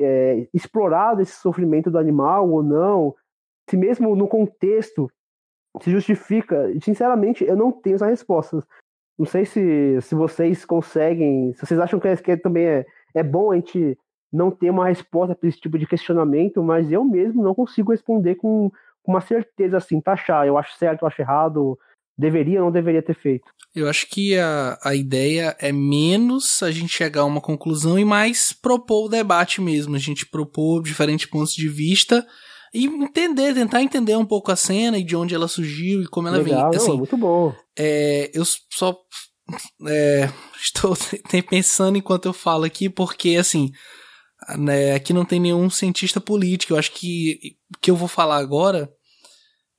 é, 0.00 0.46
explorado 0.52 1.22
esse 1.22 1.34
sofrimento 1.40 1.90
do 1.90 1.98
animal 1.98 2.48
ou 2.50 2.62
não. 2.62 3.14
Se 3.68 3.76
mesmo 3.76 4.14
no 4.16 4.28
contexto 4.28 5.10
se 5.80 5.90
justifica. 5.90 6.68
Sinceramente, 6.82 7.44
eu 7.44 7.56
não 7.56 7.72
tenho 7.72 7.96
essa 7.96 8.06
resposta. 8.06 8.62
Não 9.22 9.26
sei 9.26 9.44
se, 9.44 10.00
se 10.00 10.16
vocês 10.16 10.64
conseguem, 10.64 11.54
se 11.54 11.64
vocês 11.64 11.78
acham 11.78 12.00
que, 12.00 12.08
é, 12.08 12.16
que 12.16 12.36
também 12.36 12.64
é, 12.64 12.86
é 13.14 13.22
bom 13.22 13.52
a 13.52 13.54
gente 13.54 13.96
não 14.32 14.50
ter 14.50 14.68
uma 14.68 14.88
resposta 14.88 15.32
para 15.32 15.48
esse 15.48 15.60
tipo 15.60 15.78
de 15.78 15.86
questionamento, 15.86 16.60
mas 16.60 16.90
eu 16.90 17.04
mesmo 17.04 17.40
não 17.40 17.54
consigo 17.54 17.92
responder 17.92 18.34
com, 18.34 18.68
com 19.00 19.12
uma 19.12 19.20
certeza 19.20 19.76
assim, 19.76 20.00
taxar, 20.00 20.44
eu 20.44 20.58
acho 20.58 20.76
certo, 20.76 21.02
eu 21.02 21.06
acho 21.06 21.22
errado, 21.22 21.78
deveria 22.18 22.58
ou 22.58 22.64
não 22.64 22.72
deveria 22.72 23.00
ter 23.00 23.14
feito. 23.14 23.44
Eu 23.72 23.88
acho 23.88 24.08
que 24.10 24.36
a, 24.36 24.76
a 24.82 24.92
ideia 24.92 25.56
é 25.60 25.70
menos 25.70 26.60
a 26.60 26.72
gente 26.72 26.92
chegar 26.92 27.20
a 27.20 27.26
uma 27.26 27.40
conclusão 27.40 27.96
e 27.96 28.04
mais 28.04 28.52
propor 28.52 29.04
o 29.04 29.08
debate 29.08 29.60
mesmo, 29.60 29.94
a 29.94 30.00
gente 30.00 30.26
propor 30.26 30.82
diferentes 30.82 31.26
pontos 31.26 31.54
de 31.54 31.68
vista 31.68 32.26
e 32.72 32.86
entender, 32.86 33.54
tentar 33.54 33.82
entender 33.82 34.16
um 34.16 34.24
pouco 34.24 34.50
a 34.50 34.56
cena 34.56 34.98
e 34.98 35.04
de 35.04 35.14
onde 35.14 35.34
ela 35.34 35.48
surgiu 35.48 36.02
e 36.02 36.06
como 36.06 36.28
ela 36.28 36.38
Legal, 36.38 36.70
vem. 36.70 36.78
Assim, 36.78 36.88
não, 36.88 36.96
muito 36.98 37.16
bom. 37.16 37.54
É, 37.78 38.30
eu 38.32 38.44
só 38.44 38.96
é, 39.86 40.30
estou 40.60 40.96
pensando 41.48 41.98
enquanto 41.98 42.26
eu 42.26 42.32
falo 42.32 42.64
aqui, 42.64 42.88
porque 42.88 43.36
assim, 43.36 43.70
né, 44.56 44.94
aqui 44.94 45.12
não 45.12 45.24
tem 45.24 45.38
nenhum 45.38 45.68
cientista 45.68 46.20
político. 46.20 46.72
Eu 46.72 46.78
acho 46.78 46.92
que 46.92 47.56
o 47.76 47.78
que 47.80 47.90
eu 47.90 47.96
vou 47.96 48.08
falar 48.08 48.38
agora 48.38 48.90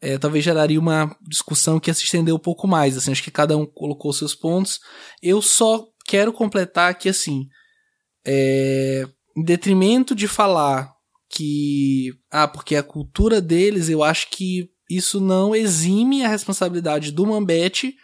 é, 0.03 0.17
talvez 0.17 0.43
geraria 0.43 0.79
uma 0.79 1.15
discussão 1.21 1.79
que 1.79 1.89
ia 1.89 1.93
se 1.93 2.03
estender 2.03 2.35
um 2.35 2.39
pouco 2.39 2.67
mais. 2.67 2.97
Assim, 2.97 3.13
acho 3.13 3.23
que 3.23 3.31
cada 3.31 3.57
um 3.57 3.65
colocou 3.65 4.11
seus 4.11 4.35
pontos. 4.35 4.79
Eu 5.21 5.41
só 5.41 5.87
quero 6.05 6.33
completar 6.33 6.93
que, 6.95 7.07
assim, 7.07 7.47
é, 8.27 9.07
em 9.35 9.43
detrimento 9.43 10.13
de 10.13 10.27
falar 10.27 10.92
que. 11.33 12.11
Ah, 12.31 12.47
porque 12.47 12.75
a 12.75 12.83
cultura 12.83 13.41
deles, 13.41 13.89
eu 13.89 14.03
acho 14.03 14.29
que 14.29 14.69
isso 14.89 15.19
não 15.19 15.55
exime 15.55 16.23
a 16.23 16.29
responsabilidade 16.29 17.11
do 17.11 17.25
Mambete 17.25 17.95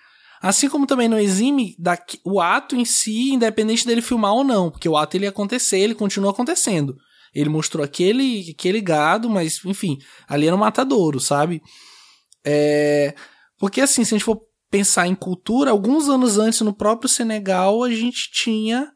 Assim 0.41 0.69
como 0.69 0.87
também 0.87 1.09
não 1.09 1.19
exime 1.19 1.75
da, 1.77 1.97
o 2.23 2.39
ato 2.39 2.75
em 2.75 2.85
si, 2.85 3.31
independente 3.31 3.85
dele 3.85 4.01
filmar 4.01 4.33
ou 4.33 4.43
não, 4.43 4.71
porque 4.71 4.87
o 4.87 4.95
ato 4.95 5.17
ele 5.17 5.25
ia 5.25 5.29
acontecer, 5.29 5.79
ele 5.79 5.93
continua 5.93 6.31
acontecendo. 6.31 6.95
Ele 7.35 7.49
mostrou 7.49 7.83
aquele, 7.83 8.49
aquele 8.57 8.79
gado, 8.79 9.29
mas, 9.29 9.63
enfim, 9.65 9.97
ali 10.27 10.47
era 10.47 10.55
um 10.55 10.59
matadouro, 10.59 11.19
sabe? 11.19 11.61
É, 12.43 13.13
porque, 13.59 13.81
assim, 13.81 14.05
se 14.05 14.15
a 14.15 14.17
gente 14.17 14.25
for 14.25 14.39
pensar 14.71 15.07
em 15.07 15.15
cultura, 15.15 15.71
alguns 15.71 16.07
anos 16.07 16.37
antes, 16.37 16.61
no 16.61 16.73
próprio 16.73 17.09
Senegal, 17.09 17.83
a 17.83 17.91
gente 17.91 18.31
tinha 18.31 18.89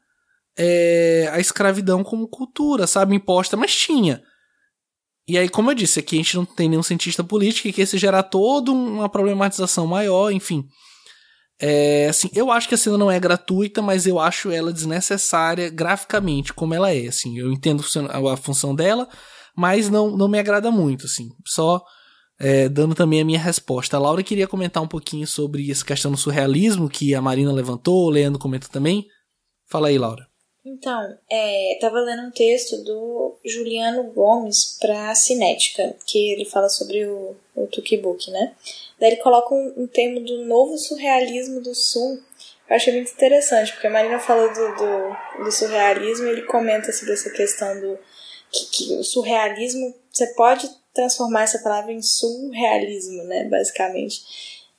é, 0.57 1.29
a 1.31 1.39
escravidão 1.39 2.03
como 2.03 2.27
cultura, 2.27 2.87
sabe? 2.87 3.15
Imposta, 3.15 3.57
mas 3.57 3.75
tinha. 3.75 4.21
E 5.27 5.37
aí, 5.37 5.47
como 5.47 5.71
eu 5.71 5.75
disse, 5.75 5.99
aqui 5.99 6.15
a 6.15 6.17
gente 6.17 6.35
não 6.35 6.45
tem 6.45 6.67
nenhum 6.67 6.83
cientista 6.83 7.23
político 7.23 7.67
e 7.67 7.73
que 7.73 7.81
esse 7.81 7.97
gerar 7.97 8.23
toda 8.23 8.71
uma 8.71 9.07
problematização 9.07 9.87
maior, 9.87 10.31
enfim. 10.31 10.65
É, 11.59 12.07
assim, 12.09 12.29
eu 12.35 12.51
acho 12.51 12.67
que 12.67 12.75
a 12.75 12.77
cena 12.77 12.97
não 12.97 13.09
é 13.09 13.19
gratuita, 13.19 13.81
mas 13.81 14.05
eu 14.05 14.19
acho 14.19 14.51
ela 14.51 14.73
desnecessária 14.73 15.69
graficamente, 15.69 16.53
como 16.53 16.73
ela 16.73 16.93
é. 16.93 17.07
Assim, 17.07 17.37
eu 17.37 17.51
entendo 17.51 17.83
a 18.11 18.37
função 18.37 18.75
dela, 18.75 19.07
mas 19.55 19.89
não, 19.89 20.15
não 20.15 20.27
me 20.27 20.37
agrada 20.37 20.69
muito. 20.69 21.05
Assim, 21.05 21.29
só 21.47 21.81
é, 22.37 22.67
dando 22.67 22.93
também 22.93 23.21
a 23.21 23.25
minha 23.25 23.39
resposta. 23.39 23.95
A 23.95 23.99
Laura 23.99 24.21
queria 24.23 24.47
comentar 24.47 24.83
um 24.83 24.87
pouquinho 24.87 25.25
sobre 25.25 25.71
essa 25.71 25.85
questão 25.85 26.11
do 26.11 26.17
surrealismo 26.17 26.89
que 26.89 27.15
a 27.15 27.21
Marina 27.21 27.53
levantou, 27.53 28.07
o 28.07 28.09
Leandro 28.09 28.39
comenta 28.39 28.67
também. 28.67 29.05
Fala 29.69 29.87
aí, 29.87 29.97
Laura. 29.97 30.32
Então, 30.65 31.17
é, 31.29 31.77
tava 31.81 31.99
lendo 31.99 32.23
um 32.23 32.31
texto 32.31 32.81
do 32.83 33.35
Juliano 33.43 34.03
Gomes 34.11 34.77
para 34.79 35.11
a 35.11 35.15
Cinética, 35.15 35.93
que 36.05 36.31
ele 36.31 36.45
fala 36.45 36.69
sobre 36.69 37.05
o, 37.05 37.35
o 37.53 37.67
Tukibuk, 37.67 38.31
né? 38.31 38.55
Daí 38.97 39.11
ele 39.11 39.21
coloca 39.21 39.53
um, 39.53 39.73
um 39.75 39.87
termo 39.87 40.21
do 40.21 40.45
novo 40.45 40.77
surrealismo 40.77 41.59
do 41.59 41.75
Sul. 41.75 42.21
Eu 42.69 42.75
achei 42.77 42.93
muito 42.93 43.11
interessante, 43.11 43.73
porque 43.73 43.87
a 43.87 43.91
Marina 43.91 44.19
falou 44.19 44.47
do, 44.53 44.75
do, 44.75 45.43
do 45.43 45.51
surrealismo 45.51 46.27
e 46.27 46.29
ele 46.29 46.43
comenta 46.43 46.93
sobre 46.93 47.13
essa 47.13 47.29
questão 47.29 47.81
do 47.81 47.99
que, 48.49 48.65
que 48.67 48.93
o 48.93 49.03
surrealismo, 49.03 49.93
você 50.09 50.27
pode 50.27 50.69
transformar 50.93 51.43
essa 51.43 51.59
palavra 51.59 51.91
em 51.91 52.01
surrealismo, 52.01 53.23
né, 53.23 53.43
basicamente. 53.49 54.21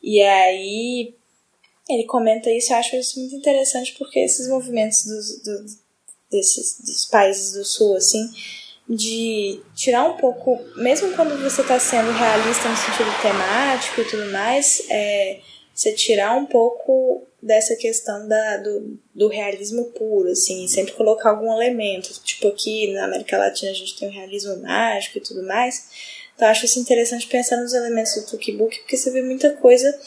E 0.02 0.22
aí 0.22 1.14
ele 1.88 2.04
comenta 2.04 2.50
isso, 2.50 2.72
eu 2.72 2.76
acho 2.76 2.96
isso 2.96 3.18
muito 3.20 3.36
interessante 3.36 3.94
porque 3.98 4.20
esses 4.20 4.48
movimentos 4.48 5.04
dos, 5.04 5.42
dos, 5.42 5.78
desses, 6.30 6.80
dos 6.80 7.04
países 7.06 7.52
do 7.52 7.64
sul, 7.64 7.96
assim, 7.96 8.28
de 8.88 9.60
tirar 9.74 10.04
um 10.04 10.16
pouco, 10.16 10.60
mesmo 10.76 11.14
quando 11.14 11.40
você 11.42 11.62
está 11.62 11.78
sendo 11.78 12.12
realista 12.12 12.68
no 12.68 12.76
sentido 12.76 13.22
temático 13.22 14.00
e 14.00 14.04
tudo 14.04 14.30
mais, 14.32 14.82
é, 14.90 15.40
você 15.74 15.92
tirar 15.92 16.36
um 16.36 16.46
pouco 16.46 17.26
dessa 17.42 17.76
questão 17.76 18.26
da, 18.26 18.56
do, 18.56 18.98
do 19.14 19.28
realismo 19.28 19.84
puro, 19.92 20.30
assim, 20.30 20.66
sempre 20.66 20.94
colocar 20.94 21.30
algum 21.30 21.52
elemento. 21.52 22.18
Tipo, 22.22 22.48
aqui 22.48 22.92
na 22.92 23.04
América 23.04 23.36
Latina 23.36 23.70
a 23.70 23.74
gente 23.74 23.98
tem 23.98 24.08
o 24.08 24.12
realismo 24.12 24.56
mágico 24.62 25.18
e 25.18 25.20
tudo 25.20 25.42
mais. 25.42 25.88
Então, 26.34 26.48
acho 26.48 26.64
isso 26.64 26.80
interessante 26.80 27.26
pensar 27.26 27.58
nos 27.58 27.74
elementos 27.74 28.14
do 28.14 28.26
Tukibuk, 28.26 28.78
porque 28.80 28.96
você 28.96 29.10
vê 29.10 29.20
muita 29.20 29.50
coisa 29.56 29.98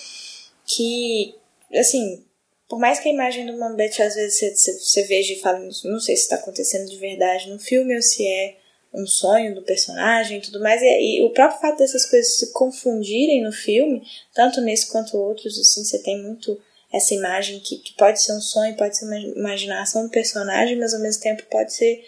que, 0.65 1.35
assim, 1.73 2.25
por 2.67 2.79
mais 2.79 2.99
que 2.99 3.09
a 3.09 3.13
imagem 3.13 3.45
do 3.45 3.57
Mambete 3.57 4.01
às 4.01 4.15
vezes 4.15 4.39
você, 4.39 4.73
você, 4.73 5.03
veja 5.03 5.33
e 5.33 5.39
fale, 5.39 5.65
não 5.85 5.99
sei 5.99 6.15
se 6.15 6.23
está 6.23 6.35
acontecendo 6.35 6.89
de 6.89 6.97
verdade 6.97 7.49
no 7.49 7.59
filme 7.59 7.95
ou 7.95 8.01
se 8.01 8.27
é 8.27 8.57
um 8.93 9.05
sonho 9.05 9.53
do 9.53 9.61
personagem 9.61 10.37
e 10.37 10.41
tudo 10.41 10.59
mais. 10.59 10.81
E, 10.81 11.17
e, 11.17 11.23
o 11.23 11.31
próprio 11.31 11.61
fato 11.61 11.77
dessas 11.77 12.05
coisas 12.09 12.37
se 12.37 12.51
confundirem 12.51 13.43
no 13.43 13.51
filme, 13.51 14.01
tanto 14.33 14.61
nesse 14.61 14.91
quanto 14.91 15.17
outros, 15.17 15.57
assim, 15.57 15.83
você 15.83 15.99
tem 15.99 16.21
muito 16.21 16.59
essa 16.91 17.13
imagem 17.13 17.59
que, 17.59 17.77
que 17.77 17.93
pode 17.95 18.21
ser 18.21 18.33
um 18.33 18.41
sonho, 18.41 18.75
pode 18.75 18.97
ser 18.97 19.05
uma 19.05 19.19
imaginação 19.19 20.03
do 20.03 20.09
personagem, 20.09 20.77
mas 20.77 20.93
ao 20.93 21.01
mesmo 21.01 21.21
tempo 21.21 21.43
pode 21.49 21.73
ser 21.73 22.03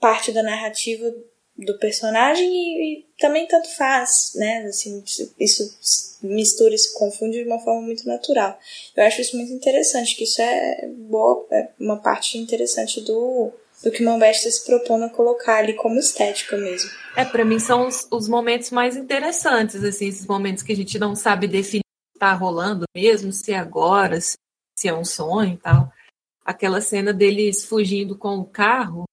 parte 0.00 0.32
da 0.32 0.42
narrativa 0.42 1.14
do 1.58 1.78
personagem 1.78 2.48
e, 2.48 3.00
e 3.00 3.06
também 3.18 3.46
tanto 3.46 3.68
faz, 3.76 4.32
né? 4.34 4.66
Assim, 4.66 5.02
isso 5.38 5.76
mistura 6.22 6.74
e 6.74 6.78
se 6.78 6.94
confunde 6.94 7.42
de 7.42 7.48
uma 7.48 7.58
forma 7.58 7.82
muito 7.82 8.06
natural. 8.06 8.58
Eu 8.96 9.04
acho 9.04 9.20
isso 9.20 9.36
muito 9.36 9.52
interessante, 9.52 10.16
que 10.16 10.24
isso 10.24 10.40
é 10.42 10.88
boa, 10.88 11.46
é 11.50 11.68
uma 11.78 11.96
parte 11.96 12.38
interessante 12.38 13.00
do 13.00 13.52
do 13.82 13.90
que 13.90 14.02
Mambesta 14.02 14.50
se 14.50 14.64
propõe 14.64 15.04
a 15.04 15.08
colocar 15.10 15.58
ali 15.58 15.74
como 15.74 15.98
estética 15.98 16.56
mesmo. 16.56 16.90
É, 17.14 17.24
para 17.24 17.44
mim 17.44 17.58
são 17.58 17.86
os, 17.86 18.08
os, 18.10 18.26
momentos 18.26 18.70
mais 18.70 18.96
interessantes, 18.96 19.84
assim, 19.84 20.08
esses 20.08 20.26
momentos 20.26 20.62
que 20.62 20.72
a 20.72 20.76
gente 20.76 20.98
não 20.98 21.14
sabe 21.14 21.46
definir 21.46 21.84
se 22.12 22.18
tá 22.18 22.32
rolando 22.32 22.84
mesmo, 22.94 23.30
se 23.32 23.52
é 23.52 23.58
agora, 23.58 24.20
se, 24.20 24.34
se 24.78 24.88
é 24.88 24.94
um 24.94 25.04
sonho 25.04 25.54
e 25.54 25.58
tal. 25.58 25.92
Aquela 26.44 26.80
cena 26.80 27.12
deles 27.12 27.64
fugindo 27.64 28.16
com 28.16 28.38
o 28.38 28.46
carro 28.46 29.04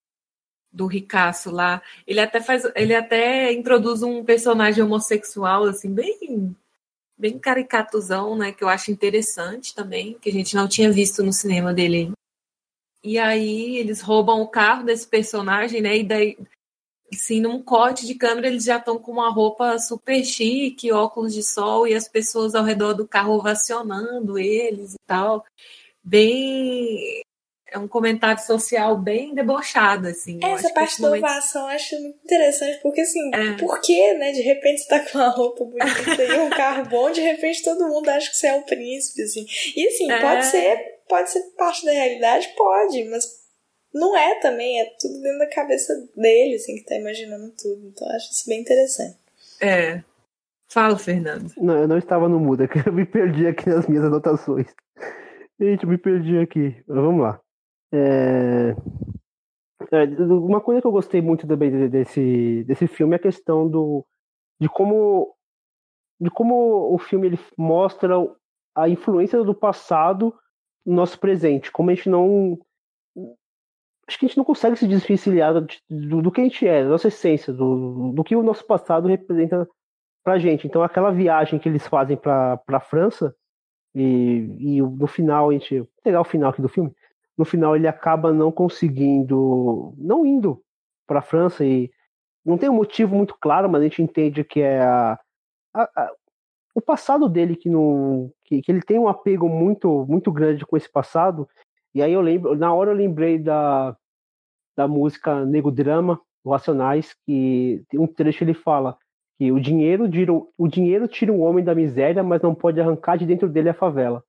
do 0.73 0.87
Ricaço 0.87 1.51
lá, 1.51 1.81
ele 2.07 2.19
até 2.19 2.41
faz, 2.41 2.63
ele 2.75 2.95
até 2.95 3.53
introduz 3.53 4.01
um 4.01 4.23
personagem 4.23 4.83
homossexual 4.83 5.65
assim 5.65 5.93
bem 5.93 6.55
bem 7.15 7.37
caricatuzão, 7.39 8.35
né, 8.35 8.51
que 8.51 8.63
eu 8.63 8.67
acho 8.67 8.91
interessante 8.91 9.73
também, 9.75 10.17
que 10.19 10.29
a 10.29 10.33
gente 10.33 10.55
não 10.55 10.67
tinha 10.67 10.91
visto 10.91 11.23
no 11.23 11.31
cinema 11.31 11.73
dele 11.73 12.11
e 13.03 13.19
aí 13.19 13.77
eles 13.77 14.01
roubam 14.01 14.41
o 14.41 14.47
carro 14.47 14.85
desse 14.85 15.05
personagem, 15.07 15.81
né? 15.81 15.97
E 15.97 16.03
daí, 16.03 16.37
assim, 17.13 17.41
num 17.41 17.61
corte 17.61 18.05
de 18.07 18.15
câmera, 18.15 18.47
eles 18.47 18.63
já 18.63 18.77
estão 18.77 18.97
com 18.97 19.11
uma 19.11 19.29
roupa 19.29 19.77
super 19.77 20.23
chique, 20.23 20.91
óculos 20.91 21.33
de 21.33 21.43
sol, 21.43 21.85
e 21.87 21.93
as 21.93 22.07
pessoas 22.07 22.55
ao 22.55 22.63
redor 22.63 22.93
do 22.93 23.07
carro 23.07 23.33
ovacionando 23.33 24.39
eles 24.39 24.93
e 24.93 24.97
tal. 25.05 25.45
Bem. 26.03 27.21
É 27.73 27.77
um 27.79 27.87
comentário 27.87 28.41
social 28.43 28.97
bem 28.97 29.33
debochado, 29.33 30.07
assim. 30.07 30.39
Essa 30.43 30.69
parte 30.71 31.01
da 31.01 31.07
momento- 31.09 31.23
ovação 31.25 31.63
eu 31.63 31.67
acho 31.75 31.99
muito 32.01 32.19
interessante, 32.23 32.79
porque 32.81 33.01
assim, 33.01 33.31
É. 33.33 33.53
por 33.57 33.81
que, 33.81 34.13
né? 34.13 34.31
De 34.31 34.41
repente 34.41 34.81
você 34.81 34.87
tá 34.87 34.99
com 34.99 35.17
uma 35.17 35.29
roupa 35.29 35.65
bonita 35.65 36.23
e 36.23 36.39
um 36.39 36.49
carro 36.49 36.87
bom, 36.89 37.11
de 37.11 37.21
repente 37.21 37.63
todo 37.63 37.87
mundo 37.89 38.07
acha 38.09 38.29
que 38.29 38.37
você 38.37 38.47
é 38.47 38.53
um 38.53 38.61
príncipe, 38.63 39.21
assim. 39.23 39.45
E 39.75 39.87
assim, 39.87 40.11
É. 40.11 40.21
pode 40.21 40.45
ser, 40.45 40.77
pode 41.09 41.29
ser 41.31 41.41
parte 41.57 41.85
da 41.85 41.91
realidade, 41.91 42.47
pode, 42.55 43.03
mas 43.05 43.25
não 43.93 44.15
é 44.17 44.39
também, 44.39 44.79
é 44.79 44.85
tudo 44.99 45.21
dentro 45.21 45.39
da 45.39 45.49
cabeça 45.49 45.93
dele, 46.15 46.55
assim, 46.55 46.75
que 46.75 46.83
tá 46.85 46.95
imaginando 46.95 47.51
tudo. 47.61 47.87
Então 47.87 48.07
eu 48.07 48.15
acho 48.15 48.31
isso 48.31 48.47
bem 48.47 48.61
interessante. 48.61 49.17
É. 49.61 50.01
Fala, 50.69 50.97
Fernando. 50.97 51.51
Não, 51.57 51.77
eu 51.81 51.87
não 51.87 51.97
estava 51.99 52.27
no 52.27 52.39
mudo, 52.39 52.63
é 52.63 52.67
que 52.67 52.87
eu 52.87 52.93
me 52.93 53.05
perdi 53.05 53.45
aqui 53.45 53.69
nas 53.69 53.85
minhas 53.87 54.05
anotações. 54.05 54.65
Gente, 55.61 55.83
eu 55.83 55.89
me 55.89 55.97
perdi 55.99 56.39
aqui. 56.39 56.75
Mas 56.87 56.97
vamos 56.97 57.21
lá. 57.21 57.39
É... 57.93 58.75
é, 59.91 60.03
uma 60.23 60.59
coisa 60.59 60.81
que 60.81 60.87
eu 60.87 60.91
gostei 60.91 61.21
muito 61.21 61.45
também 61.47 61.69
de- 61.69 61.89
desse, 61.89 62.63
desse 62.63 62.87
filme 62.87 63.13
é 63.13 63.17
a 63.17 63.21
questão 63.21 63.69
do, 63.69 64.03
de 64.59 64.67
como 64.67 65.35
de 66.19 66.29
como 66.29 66.93
o 66.93 66.97
filme 66.97 67.27
ele 67.27 67.39
mostra 67.57 68.15
a 68.75 68.89
influência 68.89 69.43
do 69.43 69.53
passado 69.53 70.33
no 70.85 70.95
nosso 70.95 71.19
presente, 71.19 71.71
como 71.71 71.89
a 71.89 71.95
gente 71.95 72.09
não 72.09 72.59
acho 74.07 74.19
que 74.19 74.25
a 74.25 74.27
gente 74.27 74.37
não 74.37 74.45
consegue 74.45 74.75
se 74.75 74.87
desvencilhar 74.87 75.53
do, 75.53 76.21
do, 76.21 76.31
que 76.31 76.41
a 76.41 76.43
gente 76.43 76.67
é, 76.67 76.83
da 76.83 76.89
nossa 76.89 77.07
essência, 77.07 77.53
do, 77.53 78.11
do 78.13 78.23
que 78.23 78.35
o 78.35 78.43
nosso 78.43 78.65
passado 78.65 79.07
representa 79.07 79.67
pra 80.23 80.39
gente. 80.39 80.67
Então 80.67 80.83
aquela 80.83 81.11
viagem 81.11 81.59
que 81.59 81.69
eles 81.69 81.87
fazem 81.87 82.17
pra, 82.17 82.57
pra 82.57 82.79
França 82.79 83.35
e, 83.95 84.77
e 84.77 84.81
no 84.81 85.07
final 85.07 85.49
a 85.49 85.53
gente 85.53 85.87
pegar 86.03 86.21
o 86.21 86.25
final 86.25 86.49
aqui 86.49 86.61
do 86.61 86.69
filme, 86.69 86.93
no 87.37 87.45
final 87.45 87.75
ele 87.75 87.87
acaba 87.87 88.31
não 88.33 88.51
conseguindo, 88.51 89.93
não 89.97 90.25
indo 90.25 90.61
pra 91.07 91.21
França 91.21 91.65
e 91.65 91.91
não 92.45 92.57
tem 92.57 92.69
um 92.69 92.75
motivo 92.75 93.15
muito 93.15 93.35
claro, 93.39 93.69
mas 93.69 93.81
a 93.81 93.85
gente 93.85 94.01
entende 94.03 94.43
que 94.43 94.61
é 94.61 94.81
a, 94.81 95.19
a- 95.73 95.89
a- 95.95 96.11
o 96.75 96.81
passado 96.81 97.29
dele 97.29 97.55
que 97.55 97.69
não 97.69 98.31
que, 98.45 98.61
que 98.61 98.71
ele 98.71 98.81
tem 98.81 98.99
um 98.99 99.07
apego 99.07 99.49
muito 99.49 100.05
muito 100.09 100.31
grande 100.31 100.65
com 100.65 100.77
esse 100.77 100.89
passado. 100.91 101.47
E 101.95 102.01
aí 102.01 102.13
eu 102.13 102.21
lembro, 102.21 102.55
na 102.57 102.73
hora 102.73 102.91
eu 102.91 102.95
lembrei 102.95 103.39
da 103.39 103.95
da 104.75 104.87
música 104.87 105.45
Nego 105.45 105.71
Drama, 105.71 106.19
Racionais, 106.45 107.15
que 107.25 107.83
um 107.93 108.07
trecho 108.07 108.43
ele 108.43 108.53
fala 108.53 108.97
que 109.37 109.51
o 109.51 109.59
dinheiro, 109.59 110.05
o 110.57 110.67
dinheiro 110.67 111.07
tira 111.07 111.31
o 111.33 111.39
homem 111.39 111.63
da 111.63 111.75
miséria, 111.75 112.23
mas 112.23 112.41
não 112.41 112.53
pode 112.55 112.79
arrancar 112.81 113.17
de 113.17 113.25
dentro 113.25 113.49
dele 113.49 113.69
a 113.69 113.73
favela. 113.73 114.23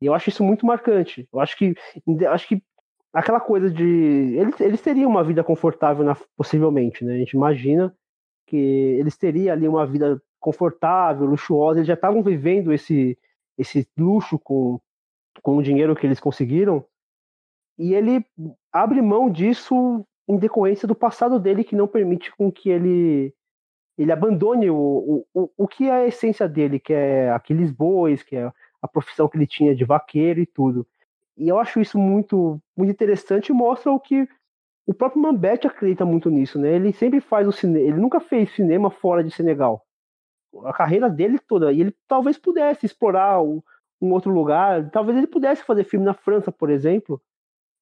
E 0.00 0.06
eu 0.06 0.14
acho 0.14 0.28
isso 0.28 0.44
muito 0.44 0.66
marcante. 0.66 1.28
Eu 1.32 1.40
acho 1.40 1.56
que, 1.56 1.74
acho 2.30 2.48
que 2.48 2.62
aquela 3.12 3.40
coisa 3.40 3.70
de. 3.70 3.84
Eles, 4.36 4.60
eles 4.60 4.80
teriam 4.82 5.10
uma 5.10 5.24
vida 5.24 5.42
confortável, 5.44 6.04
na- 6.04 6.16
possivelmente, 6.36 7.04
né? 7.04 7.14
A 7.14 7.18
gente 7.18 7.32
imagina 7.32 7.94
que 8.46 8.56
eles 8.56 9.16
teriam 9.16 9.52
ali 9.54 9.66
uma 9.66 9.86
vida 9.86 10.22
confortável, 10.38 11.26
luxuosa, 11.26 11.80
eles 11.80 11.88
já 11.88 11.94
estavam 11.94 12.22
vivendo 12.22 12.72
esse, 12.72 13.18
esse 13.58 13.88
luxo 13.98 14.38
com, 14.38 14.80
com 15.42 15.56
o 15.56 15.62
dinheiro 15.62 15.96
que 15.96 16.06
eles 16.06 16.20
conseguiram. 16.20 16.84
E 17.78 17.94
ele 17.94 18.24
abre 18.72 19.02
mão 19.02 19.30
disso 19.30 20.06
em 20.28 20.36
decorrência 20.38 20.86
do 20.88 20.94
passado 20.94 21.38
dele, 21.38 21.64
que 21.64 21.76
não 21.76 21.86
permite 21.88 22.34
com 22.36 22.50
que 22.50 22.68
ele 22.70 23.34
ele 23.98 24.12
abandone 24.12 24.68
o, 24.70 24.76
o, 24.76 25.26
o- 25.42 25.50
o 25.56 25.68
que 25.68 25.88
é 25.88 25.92
a 25.92 26.06
essência 26.06 26.46
dele, 26.48 26.78
que 26.78 26.92
é 26.92 27.30
aqueles 27.30 27.70
bois, 27.72 28.22
que 28.22 28.36
é 28.36 28.52
a 28.86 28.88
profissão 28.88 29.28
que 29.28 29.36
ele 29.36 29.46
tinha 29.46 29.74
de 29.74 29.84
vaqueiro 29.84 30.40
e 30.40 30.46
tudo. 30.46 30.86
E 31.36 31.48
eu 31.48 31.58
acho 31.58 31.80
isso 31.80 31.98
muito, 31.98 32.60
muito 32.76 32.90
interessante 32.90 33.50
e 33.50 33.52
mostra 33.52 33.92
o 33.92 34.00
que 34.00 34.26
o 34.86 34.94
próprio 34.94 35.20
Mambete 35.20 35.66
acredita 35.66 36.04
muito 36.04 36.30
nisso, 36.30 36.58
né? 36.58 36.74
Ele 36.74 36.92
sempre 36.92 37.20
faz 37.20 37.46
o 37.46 37.52
cinema, 37.52 37.86
ele 37.86 37.98
nunca 37.98 38.20
fez 38.20 38.54
cinema 38.54 38.90
fora 38.90 39.22
de 39.22 39.30
Senegal. 39.30 39.84
A 40.64 40.72
carreira 40.72 41.10
dele 41.10 41.38
toda, 41.38 41.72
e 41.72 41.80
ele 41.80 41.94
talvez 42.08 42.38
pudesse 42.38 42.86
explorar 42.86 43.42
um 43.42 43.62
outro 44.00 44.30
lugar, 44.30 44.88
talvez 44.90 45.18
ele 45.18 45.26
pudesse 45.26 45.62
fazer 45.64 45.84
filme 45.84 46.06
na 46.06 46.14
França, 46.14 46.52
por 46.52 46.70
exemplo, 46.70 47.20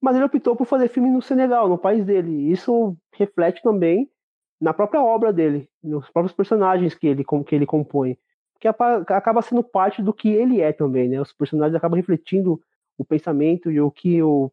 mas 0.00 0.16
ele 0.16 0.24
optou 0.24 0.56
por 0.56 0.66
fazer 0.66 0.88
filme 0.88 1.10
no 1.10 1.22
Senegal, 1.22 1.68
no 1.68 1.78
país 1.78 2.04
dele. 2.04 2.50
Isso 2.50 2.96
reflete 3.12 3.62
também 3.62 4.10
na 4.60 4.72
própria 4.72 5.02
obra 5.02 5.32
dele, 5.32 5.68
nos 5.82 6.08
próprios 6.10 6.34
personagens 6.34 6.94
que 6.94 7.06
ele, 7.06 7.24
que 7.46 7.54
ele 7.54 7.66
compõe. 7.66 8.18
Que 8.60 8.68
acaba 8.68 9.42
sendo 9.42 9.62
parte 9.62 10.02
do 10.02 10.12
que 10.12 10.28
ele 10.28 10.60
é 10.60 10.72
também, 10.72 11.08
né? 11.08 11.20
Os 11.20 11.32
personagens 11.32 11.74
acabam 11.76 11.96
refletindo 11.96 12.60
o 12.96 13.04
pensamento 13.04 13.70
e 13.70 13.80
o 13.80 13.90
que 13.90 14.22
o, 14.22 14.50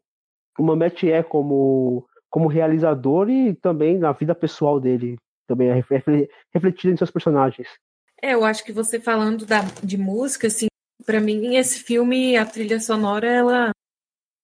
o 0.58 0.64
Mamet 0.64 1.10
é 1.10 1.24
como, 1.24 2.08
como 2.30 2.48
realizador 2.48 3.30
e 3.30 3.54
também 3.54 3.98
na 3.98 4.12
vida 4.12 4.34
pessoal 4.36 4.80
dele, 4.80 5.18
também 5.48 5.70
é 5.70 5.74
refle- 5.74 6.30
refletido 6.54 6.94
em 6.94 6.98
seus 6.98 7.12
personagens. 7.12 7.68
É, 8.22 8.34
eu 8.34 8.44
acho 8.44 8.64
que 8.64 8.72
você 8.72 9.00
falando 9.00 9.46
da, 9.46 9.62
de 9.84 9.98
música, 9.98 10.48
assim, 10.48 10.68
pra 11.06 11.20
mim 11.20 11.56
esse 11.56 11.80
filme, 11.80 12.38
a 12.38 12.46
trilha 12.46 12.80
sonora, 12.80 13.28
ela 13.28 13.72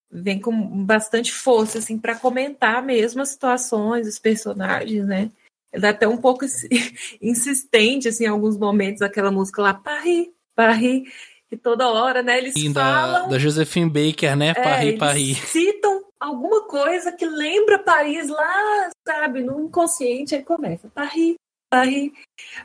vem 0.10 0.40
com 0.40 0.86
bastante 0.86 1.32
força, 1.32 1.80
assim, 1.80 2.00
para 2.00 2.18
comentar 2.18 2.82
mesmo 2.82 3.22
as 3.22 3.30
situações, 3.30 4.08
os 4.08 4.20
personagens, 4.20 5.06
né? 5.06 5.32
Ela 5.78 5.88
é 5.88 5.92
até 5.92 6.08
um 6.08 6.18
pouco 6.18 6.44
insi- 6.46 6.68
insistente, 7.22 8.08
assim, 8.08 8.26
em 8.26 8.28
alguns 8.28 8.58
momentos, 8.58 9.02
aquela 9.02 9.30
música 9.32 9.62
lá, 9.62 9.74
Paris, 9.74 10.28
Paris, 10.56 11.08
que 11.48 11.56
toda 11.56 11.88
hora, 11.88 12.24
né, 12.24 12.38
eles 12.40 12.56
E 12.56 12.74
falam... 12.74 13.24
da, 13.24 13.28
da 13.28 13.40
Josephine 13.40 13.90
Baker, 13.90 14.36
né? 14.36 14.50
É, 14.50 14.54
Paris, 14.54 14.88
eles 14.88 15.00
Paris. 15.00 15.38
citam 15.50 16.04
alguma 16.20 16.64
coisa 16.68 17.12
que 17.12 17.26
lembra 17.26 17.78
Paris 17.80 18.28
lá, 18.28 18.90
sabe, 19.08 19.42
no 19.42 19.62
inconsciente, 19.62 20.34
aí 20.36 20.44
começa 20.44 20.90
Paris, 20.90 21.36
Paris. 21.70 22.12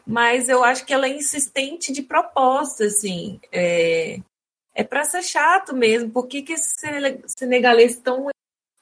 Mas 0.06 0.48
eu 0.48 0.64
acho 0.64 0.86
que 0.86 0.92
ela 0.94 1.06
é 1.06 1.14
insistente 1.16 1.92
de 1.92 2.02
proposta, 2.02 2.84
assim. 2.84 3.38
É, 3.52 4.18
é 4.74 4.82
para 4.82 5.04
ser 5.04 5.22
chato 5.22 5.76
mesmo. 5.76 6.10
Por 6.10 6.26
que, 6.26 6.40
que 6.42 6.54
esses 6.54 6.74
sene- 6.78 7.20
senegaleses 7.26 7.96
estão 7.96 8.28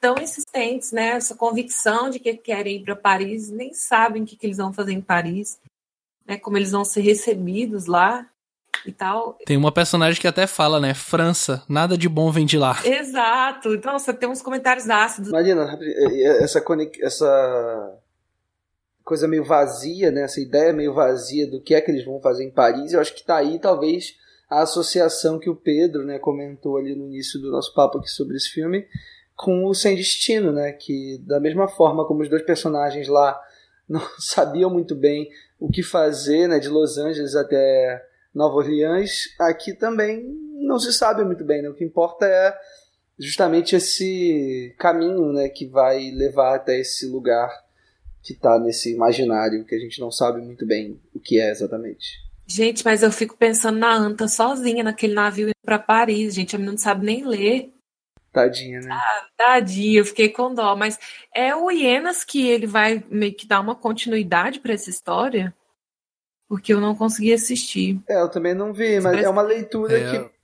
tão 0.01 0.17
insistentes, 0.17 0.93
né? 0.93 1.11
Essa 1.11 1.35
convicção 1.35 2.09
de 2.09 2.19
que 2.19 2.35
querem 2.35 2.77
ir 2.77 2.85
para 2.85 2.97
Paris, 2.97 3.51
nem 3.51 3.75
sabem 3.75 4.23
o 4.23 4.27
que, 4.27 4.37
que 4.37 4.47
eles 4.47 4.57
vão 4.57 4.73
fazer 4.73 4.93
em 4.93 5.01
Paris, 5.01 5.59
né? 6.27 6.39
Como 6.39 6.57
eles 6.57 6.71
vão 6.71 6.85
ser 6.85 7.03
recebidos 7.03 7.87
lá 7.87 8.27
e 8.87 8.93
tal. 8.93 9.37
Tem 9.45 9.57
uma 9.59 9.71
personagem 9.71 10.21
que 10.21 10.27
até 10.27 10.47
fala, 10.47 10.81
né? 10.81 10.95
França, 10.95 11.63
nada 11.69 11.99
de 11.99 12.09
bom 12.09 12.33
vem 12.33 12.47
de 12.47 12.57
lá. 12.57 12.79
Exato. 12.85 13.75
Então, 13.75 13.99
você 13.99 14.15
tem 14.15 14.29
uns 14.29 14.41
comentários 14.41 14.89
ácidos. 14.89 15.29
Imagina, 15.29 15.79
essa, 16.41 16.61
conex- 16.63 16.99
essa 17.01 17.99
coisa 19.05 19.29
meio 19.29 19.45
vazia, 19.45 20.11
né? 20.11 20.23
Essa 20.23 20.41
ideia 20.41 20.73
meio 20.73 20.95
vazia 20.95 21.47
do 21.51 21.61
que 21.61 21.75
é 21.75 21.81
que 21.81 21.91
eles 21.91 22.05
vão 22.07 22.21
fazer 22.21 22.45
em 22.45 22.51
Paris. 22.51 22.93
Eu 22.93 23.01
acho 23.01 23.15
que 23.15 23.25
tá 23.25 23.37
aí, 23.37 23.59
talvez, 23.59 24.15
a 24.49 24.63
associação 24.63 25.39
que 25.39 25.51
o 25.51 25.57
Pedro, 25.57 26.05
né, 26.05 26.19
comentou 26.19 26.79
ali 26.79 26.95
no 26.95 27.07
início 27.07 27.39
do 27.39 27.51
nosso 27.51 27.75
papo 27.75 27.99
aqui 27.99 28.09
sobre 28.09 28.37
esse 28.37 28.49
filme, 28.49 28.87
com 29.41 29.65
o 29.65 29.75
Sem 29.75 29.97
Destino, 29.97 30.53
né? 30.53 30.73
Que 30.73 31.19
da 31.27 31.41
mesma 31.41 31.67
forma 31.67 32.07
como 32.07 32.23
os 32.23 32.29
dois 32.29 32.43
personagens 32.43 33.09
lá 33.09 33.41
não 33.89 34.03
sabiam 34.19 34.71
muito 34.71 34.95
bem 34.95 35.29
o 35.59 35.71
que 35.71 35.83
fazer, 35.83 36.47
né? 36.47 36.59
De 36.59 36.69
Los 36.69 36.99
Angeles 36.99 37.35
até 37.35 38.05
Nova 38.35 38.57
Orleans, 38.57 39.35
aqui 39.41 39.75
também 39.75 40.25
não 40.61 40.79
se 40.79 40.93
sabe 40.93 41.25
muito 41.25 41.45
bem, 41.45 41.63
né? 41.63 41.69
O 41.69 41.75
que 41.75 41.83
importa 41.83 42.27
é 42.27 42.55
justamente 43.19 43.75
esse 43.75 44.75
caminho, 44.79 45.33
né, 45.33 45.49
que 45.49 45.67
vai 45.67 46.11
levar 46.11 46.55
até 46.55 46.79
esse 46.79 47.07
lugar 47.07 47.51
que 48.23 48.33
está 48.33 48.59
nesse 48.59 48.95
imaginário 48.95 49.65
que 49.65 49.75
a 49.75 49.79
gente 49.79 50.01
não 50.01 50.11
sabe 50.11 50.41
muito 50.41 50.65
bem 50.67 50.99
o 51.15 51.19
que 51.19 51.41
é 51.41 51.51
exatamente. 51.51 52.19
Gente, 52.47 52.85
mas 52.85 53.03
eu 53.03 53.11
fico 53.11 53.37
pensando 53.37 53.79
na 53.79 53.95
Anta 53.95 54.27
sozinha 54.29 54.83
naquele 54.83 55.15
navio 55.15 55.49
indo 55.49 55.55
pra 55.63 55.79
Paris, 55.79 56.35
gente. 56.35 56.55
A 56.55 56.59
menina 56.59 56.73
não 56.73 56.79
sabe 56.79 57.05
nem 57.05 57.27
ler. 57.27 57.73
Tadinha, 58.33 58.81
né? 58.81 59.01
Tadinha, 59.37 59.99
eu 60.01 60.05
fiquei 60.05 60.29
com 60.29 60.55
dó. 60.55 60.77
Mas 60.77 60.99
é 61.35 61.55
o 61.55 61.71
Hienas 61.71 62.25
que 62.25 62.47
ele 62.47 62.67
vai 62.67 63.05
meio 63.11 63.35
que 63.35 63.47
dar 63.47 63.61
uma 63.61 63.75
continuidade 63.75 64.61
pra 64.61 64.73
essa 64.73 64.89
história? 64.91 65.55
Porque 66.49 66.73
eu 66.73 66.81
não 66.81 66.95
consegui 66.95 67.33
assistir. 67.33 68.01
É, 68.09 68.21
eu 68.21 68.29
também 68.29 68.55
não 68.55 68.73
vi, 68.73 68.95
mas 68.97 69.05
Parece- 69.05 69.25
é 69.27 69.31
uma 69.31 69.43
leitura 69.43 69.99
É, 69.99 70.11
que 70.29 70.41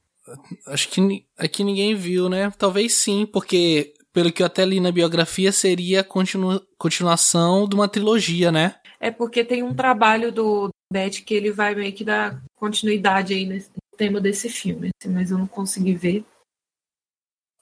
Acho 0.66 0.88
que 0.88 1.24
aqui 1.38 1.62
ninguém 1.62 1.94
viu, 1.94 2.28
né? 2.28 2.52
Talvez 2.58 2.94
sim, 2.94 3.24
porque 3.24 3.94
pelo 4.12 4.32
que 4.32 4.42
eu 4.42 4.46
até 4.46 4.64
li 4.64 4.80
na 4.80 4.90
biografia, 4.90 5.52
seria 5.52 6.00
a 6.00 6.04
continu- 6.04 6.60
continuação 6.76 7.68
de 7.68 7.76
uma 7.76 7.86
trilogia, 7.88 8.50
né? 8.50 8.74
É 8.98 9.10
porque 9.12 9.44
tem 9.44 9.62
um 9.62 9.72
trabalho 9.74 10.32
do 10.32 10.70
Beth 10.92 11.22
que 11.24 11.32
ele 11.34 11.52
vai 11.52 11.74
meio 11.76 11.92
que 11.92 12.02
dar 12.02 12.42
continuidade 12.56 13.34
aí 13.34 13.46
nesse 13.46 13.70
tema 13.96 14.20
desse 14.20 14.48
filme. 14.48 14.90
assim, 15.00 15.12
mas 15.12 15.30
eu 15.30 15.38
não 15.38 15.46
consegui 15.46 15.94
ver. 15.94 16.24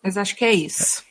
Mas 0.05 0.19
acho 0.19 0.37
que 0.37 0.45
é 0.45 0.53
isso. 0.53 1.03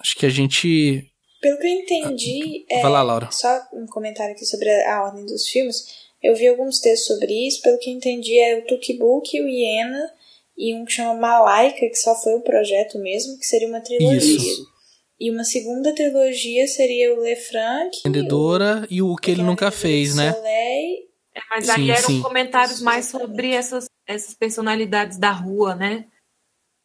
Acho 0.00 0.16
que 0.16 0.24
a 0.24 0.30
gente. 0.30 1.06
Pelo 1.42 1.58
que 1.58 1.66
eu 1.66 1.70
entendi, 1.70 2.64
é, 2.70 2.80
Vai 2.80 2.90
lá, 2.90 3.02
Laura. 3.02 3.30
só 3.30 3.60
um 3.72 3.86
comentário 3.86 4.34
aqui 4.34 4.46
sobre 4.46 4.70
a 4.70 4.96
a 4.96 5.04
ordem 5.04 5.26
dos 5.26 5.46
filmes. 5.46 6.08
Eu 6.22 6.34
vi 6.34 6.48
alguns 6.48 6.80
textos 6.80 7.06
sobre 7.06 7.32
isso. 7.46 7.62
Pelo 7.62 7.78
que 7.78 7.90
eu 7.90 7.94
entendi, 7.94 8.38
é 8.38 8.58
o 8.58 8.66
Tukibuk, 8.66 9.40
o 9.40 9.48
Iena 9.48 10.10
e 10.56 10.74
um 10.74 10.84
que 10.84 10.92
chama 10.92 11.14
Malaika, 11.14 11.80
que 11.80 11.96
só 11.96 12.14
foi 12.14 12.34
um 12.34 12.42
projeto 12.42 12.98
mesmo, 12.98 13.38
que 13.38 13.46
seria 13.46 13.68
uma 13.68 13.80
trilogia. 13.80 14.36
Isso. 14.36 14.66
E 15.18 15.30
uma 15.30 15.44
segunda 15.44 15.94
trilogia 15.94 16.66
seria 16.66 17.14
o 17.14 17.22
Le 17.22 17.36
Franc. 17.36 17.90
Vendedora 18.04 18.86
e 18.90 19.02
o 19.02 19.16
que 19.16 19.30
ele 19.30 19.42
nunca 19.42 19.70
fez, 19.70 20.14
né? 20.14 20.32
Soleil. 20.32 21.10
É, 21.34 21.40
mas 21.50 21.66
Sim, 21.66 21.72
aí 21.72 21.90
eram 21.90 22.06
sim. 22.06 22.22
comentários 22.22 22.80
mais 22.80 23.06
sobre 23.06 23.52
essas, 23.52 23.88
essas 24.06 24.34
personalidades 24.34 25.18
da 25.18 25.30
rua, 25.30 25.74
né? 25.74 26.06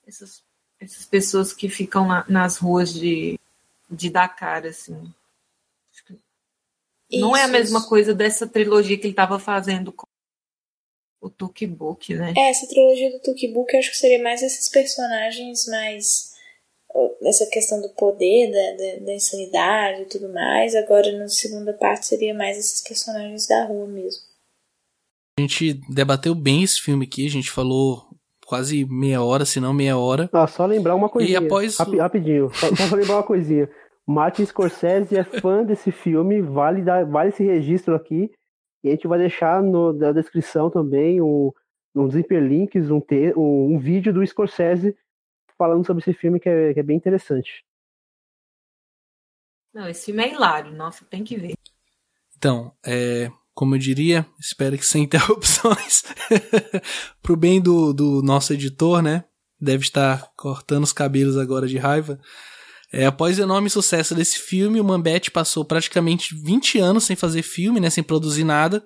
Essas, 0.07 0.41
essas 0.85 1.05
pessoas 1.05 1.51
que 1.53 1.67
ficam 1.69 2.07
na- 2.07 2.25
nas 2.29 2.57
ruas 2.57 2.93
de, 2.93 3.39
de 3.89 4.09
Dakar, 4.09 4.65
assim. 4.65 5.11
Não 7.11 7.35
é 7.35 7.41
a 7.41 7.43
Isso, 7.43 7.51
mesma 7.51 7.79
isso. 7.79 7.89
coisa 7.89 8.13
dessa 8.13 8.47
trilogia 8.47 8.97
que 8.97 9.03
ele 9.03 9.11
estava 9.13 9.37
fazendo 9.39 9.91
com 9.91 10.05
o 11.21 11.29
Tukibuk, 11.29 12.13
né? 12.15 12.33
É, 12.37 12.49
essa 12.49 12.67
trilogia 12.67 13.11
do 13.11 13.19
Tukibuk 13.19 13.71
eu 13.73 13.79
acho 13.79 13.91
que 13.91 13.97
seria 13.97 14.21
mais 14.21 14.41
esses 14.41 14.69
personagens 14.69 15.67
mais. 15.67 16.33
Essa 17.23 17.45
questão 17.47 17.81
do 17.81 17.89
poder, 17.89 18.51
da, 18.51 18.71
da, 18.99 19.05
da 19.07 19.13
insanidade 19.13 20.03
e 20.03 20.05
tudo 20.05 20.29
mais. 20.29 20.73
Agora, 20.75 21.11
na 21.17 21.27
segunda 21.27 21.73
parte, 21.73 22.05
seria 22.05 22.33
mais 22.33 22.57
esses 22.57 22.79
personagens 22.81 23.47
da 23.47 23.65
rua 23.65 23.85
mesmo. 23.85 24.21
A 25.37 25.41
gente 25.41 25.73
debateu 25.89 26.33
bem 26.33 26.63
esse 26.63 26.81
filme 26.81 27.05
aqui, 27.05 27.25
a 27.25 27.29
gente 27.29 27.51
falou 27.51 28.07
quase 28.45 28.85
meia 28.85 29.21
hora, 29.21 29.43
se 29.45 29.59
não 29.59 29.73
meia 29.73 29.97
hora. 29.97 30.29
Ah, 30.31 30.47
só 30.47 30.65
lembrar 30.65 30.95
uma 30.95 31.09
coisinha. 31.09 31.39
após 31.39 31.77
o- 31.79 31.83
Rapi- 31.83 31.97
rapidinho, 31.97 32.49
só, 32.53 32.67
só 32.75 32.95
lembrar 32.95 33.15
uma 33.17 33.23
coisinha. 33.23 33.69
Martin 34.07 34.45
Scorsese 34.45 35.17
é 35.17 35.23
fã 35.23 35.63
desse 35.63 35.91
filme, 35.91 36.41
vale, 36.41 36.83
dar, 36.83 37.05
vale 37.05 37.29
esse 37.29 37.43
registro 37.43 37.95
aqui. 37.95 38.31
E 38.83 38.89
a 38.89 38.91
gente 38.91 39.07
vai 39.07 39.17
deixar 39.17 39.63
no, 39.63 39.91
na 39.93 40.11
descrição 40.11 40.69
também 40.69 41.19
um, 41.21 41.51
uns 41.95 42.15
hiperlinks, 42.15 42.91
um, 42.91 43.01
te, 43.01 43.33
um, 43.35 43.73
um 43.73 43.79
vídeo 43.79 44.13
do 44.13 44.25
Scorsese 44.25 44.95
falando 45.57 45.85
sobre 45.87 46.01
esse 46.03 46.13
filme 46.13 46.39
que 46.39 46.47
é, 46.47 46.73
que 46.73 46.79
é 46.79 46.83
bem 46.83 46.95
interessante. 46.97 47.65
Não, 49.73 49.89
esse 49.89 50.05
filme 50.05 50.23
é 50.23 50.31
hilário, 50.33 50.71
nossa, 50.71 51.03
tem 51.05 51.23
que 51.23 51.35
ver. 51.35 51.53
Então, 52.37 52.71
é, 52.85 53.29
como 53.55 53.73
eu 53.73 53.79
diria, 53.79 54.27
espero 54.37 54.77
que 54.77 54.85
sem 54.85 55.03
interrupções, 55.03 56.03
pro 57.23 57.37
bem 57.37 57.61
do, 57.61 57.93
do 57.93 58.21
nosso 58.21 58.53
editor, 58.53 59.01
né? 59.01 59.23
Deve 59.59 59.83
estar 59.83 60.29
cortando 60.35 60.83
os 60.83 60.91
cabelos 60.91 61.37
agora 61.37 61.65
de 61.65 61.77
raiva. 61.77 62.19
É, 62.91 63.05
após 63.05 63.39
o 63.39 63.41
enorme 63.41 63.69
sucesso 63.69 64.13
desse 64.13 64.39
filme, 64.39 64.79
o 64.79 64.83
Mambete 64.83 65.31
passou 65.31 65.63
praticamente 65.63 66.35
20 66.35 66.79
anos 66.79 67.05
sem 67.05 67.15
fazer 67.15 67.41
filme, 67.41 67.79
né, 67.79 67.89
sem 67.89 68.03
produzir 68.03 68.43
nada, 68.43 68.83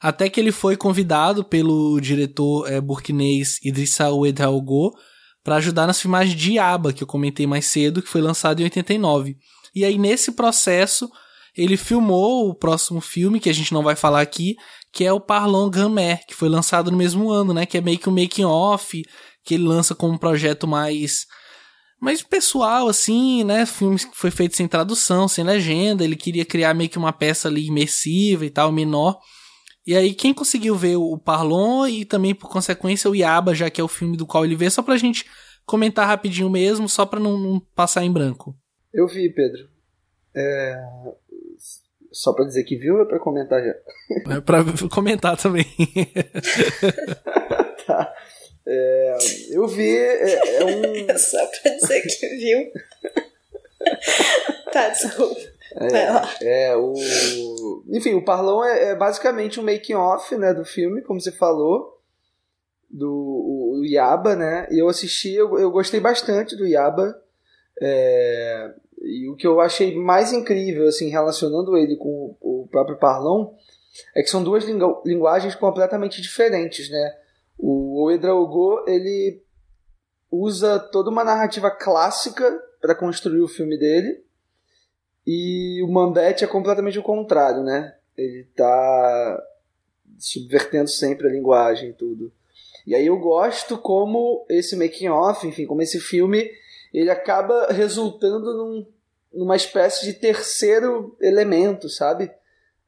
até 0.00 0.28
que 0.28 0.38
ele 0.38 0.52
foi 0.52 0.76
convidado 0.76 1.42
pelo 1.42 1.98
diretor 1.98 2.70
é, 2.70 2.80
burkinês 2.80 3.58
Idrissa 3.64 4.10
Ouedraogo 4.10 4.94
para 5.42 5.56
ajudar 5.56 5.86
nas 5.86 6.00
filmagens 6.00 6.38
de 6.38 6.58
Aba, 6.58 6.92
que 6.92 7.02
eu 7.02 7.06
comentei 7.06 7.46
mais 7.46 7.66
cedo, 7.66 8.02
que 8.02 8.08
foi 8.08 8.20
lançado 8.20 8.60
em 8.60 8.64
89. 8.64 9.36
E 9.74 9.84
aí, 9.84 9.96
nesse 9.98 10.32
processo, 10.32 11.10
ele 11.56 11.76
filmou 11.76 12.48
o 12.48 12.54
próximo 12.54 13.00
filme, 13.00 13.40
que 13.40 13.50
a 13.50 13.52
gente 13.52 13.72
não 13.72 13.82
vai 13.82 13.94
falar 13.94 14.20
aqui, 14.20 14.56
que 14.92 15.04
é 15.04 15.12
o 15.12 15.20
Parlon 15.20 15.70
Grand-Mère, 15.70 16.24
que 16.26 16.34
foi 16.34 16.48
lançado 16.48 16.90
no 16.90 16.96
mesmo 16.96 17.30
ano, 17.30 17.52
né? 17.52 17.66
Que 17.66 17.78
é 17.78 17.80
meio 17.80 17.98
que 17.98 18.08
um 18.08 18.14
making-off, 18.14 19.02
que 19.44 19.54
ele 19.54 19.64
lança 19.64 19.94
como 19.94 20.14
um 20.14 20.18
projeto 20.18 20.66
mais 20.66 21.26
mais 22.00 22.20
pessoal, 22.20 22.88
assim, 22.88 23.44
né? 23.44 23.64
Filme 23.64 23.96
que 23.96 24.16
foi 24.16 24.32
feito 24.32 24.56
sem 24.56 24.66
tradução, 24.66 25.28
sem 25.28 25.44
legenda. 25.44 26.02
Ele 26.02 26.16
queria 26.16 26.44
criar 26.44 26.74
meio 26.74 26.90
que 26.90 26.98
uma 26.98 27.12
peça 27.12 27.46
ali 27.46 27.66
imersiva 27.66 28.44
e 28.44 28.50
tal, 28.50 28.72
menor. 28.72 29.20
E 29.86 29.94
aí, 29.94 30.12
quem 30.12 30.34
conseguiu 30.34 30.74
ver 30.74 30.96
o 30.96 31.16
Parlon 31.16 31.86
e 31.86 32.04
também, 32.04 32.34
por 32.34 32.50
consequência, 32.50 33.08
o 33.08 33.14
Iaba, 33.14 33.54
já 33.54 33.70
que 33.70 33.80
é 33.80 33.84
o 33.84 33.88
filme 33.88 34.16
do 34.16 34.26
qual 34.26 34.44
ele 34.44 34.56
vê, 34.56 34.68
só 34.68 34.82
pra 34.82 34.96
gente 34.96 35.26
comentar 35.64 36.06
rapidinho 36.06 36.50
mesmo, 36.50 36.88
só 36.88 37.06
pra 37.06 37.20
não, 37.20 37.38
não 37.38 37.60
passar 37.74 38.04
em 38.04 38.12
branco. 38.12 38.56
Eu 38.92 39.06
vi, 39.06 39.32
Pedro. 39.32 39.68
É, 40.34 40.76
Só 42.12 42.32
pra 42.32 42.44
dizer 42.44 42.64
que 42.64 42.76
viu 42.76 42.96
ou 42.96 43.02
é 43.02 43.04
pra 43.06 43.18
comentar 43.18 43.62
já? 43.62 43.74
É 44.34 44.40
pra 44.40 44.64
comentar 44.90 45.36
também. 45.36 45.64
tá. 47.86 48.14
É, 48.66 49.18
Eu 49.50 49.66
vi. 49.66 49.96
É, 49.96 50.58
é 50.58 50.64
um. 50.64 51.08
Só 51.18 51.46
pra 51.46 51.70
dizer 51.72 52.02
que 52.02 52.28
viu. 52.36 52.72
tá, 54.72 54.88
desculpa. 54.90 55.40
Vai 55.74 55.90
lá. 55.90 56.30
É, 56.40 56.68
é, 56.68 56.76
o. 56.76 56.94
Enfim, 57.88 58.14
o 58.14 58.24
Parlon 58.24 58.64
é, 58.64 58.90
é 58.90 58.94
basicamente 58.94 59.58
um 59.58 59.64
making-off 59.64 60.36
né, 60.36 60.52
do 60.52 60.64
filme, 60.64 61.02
como 61.02 61.20
você 61.20 61.32
falou. 61.32 61.98
Do 62.90 63.10
o, 63.10 63.80
o 63.80 63.84
Yaba, 63.86 64.36
né? 64.36 64.68
E 64.70 64.78
eu 64.78 64.88
assisti, 64.88 65.32
eu, 65.32 65.58
eu 65.58 65.70
gostei 65.70 65.98
bastante 65.98 66.54
do 66.54 66.66
Yaba. 66.66 67.18
É, 67.80 68.70
e 69.04 69.28
o 69.28 69.36
que 69.36 69.46
eu 69.46 69.60
achei 69.60 69.96
mais 69.96 70.32
incrível, 70.32 70.86
assim, 70.86 71.08
relacionando 71.08 71.76
ele 71.76 71.96
com 71.96 72.36
o, 72.40 72.68
próprio 72.70 72.98
Parlon, 72.98 73.52
é 74.14 74.22
que 74.22 74.30
são 74.30 74.42
duas 74.42 74.64
lingu- 74.64 75.02
linguagens 75.04 75.54
completamente 75.54 76.22
diferentes, 76.22 76.88
né? 76.88 77.14
O 77.58 78.02
Ouedraogo, 78.02 78.84
ele 78.88 79.42
usa 80.30 80.78
toda 80.78 81.10
uma 81.10 81.22
narrativa 81.22 81.70
clássica 81.70 82.50
para 82.80 82.94
construir 82.94 83.42
o 83.42 83.48
filme 83.48 83.78
dele. 83.78 84.24
E 85.26 85.82
o 85.84 85.88
Mambete 85.92 86.42
é 86.42 86.48
completamente 86.48 86.98
o 86.98 87.02
contrário, 87.02 87.62
né? 87.62 87.94
Ele 88.16 88.44
tá 88.56 89.42
subvertendo 90.18 90.88
sempre 90.88 91.28
a 91.28 91.30
linguagem 91.30 91.90
e 91.90 91.92
tudo. 91.92 92.32
E 92.86 92.94
aí 92.94 93.06
eu 93.06 93.16
gosto 93.18 93.78
como 93.78 94.44
esse 94.48 94.74
making 94.74 95.08
off, 95.08 95.46
enfim, 95.46 95.66
como 95.66 95.82
esse 95.82 96.00
filme, 96.00 96.50
ele 96.92 97.10
acaba 97.10 97.68
resultando 97.70 98.52
num, 98.54 98.86
numa 99.32 99.56
espécie 99.56 100.04
de 100.04 100.12
terceiro 100.14 101.16
elemento, 101.20 101.88
sabe? 101.88 102.30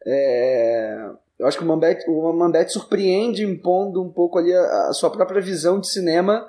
É, 0.06 1.10
eu 1.38 1.46
acho 1.46 1.58
que 1.58 1.64
o 1.64 1.66
Mambete, 1.66 2.04
o 2.08 2.32
Mambete 2.32 2.72
surpreende 2.72 3.44
impondo 3.44 4.02
um 4.02 4.10
pouco 4.10 4.38
ali 4.38 4.52
a, 4.52 4.88
a 4.88 4.92
sua 4.92 5.10
própria 5.10 5.40
visão 5.40 5.80
de 5.80 5.88
cinema 5.88 6.48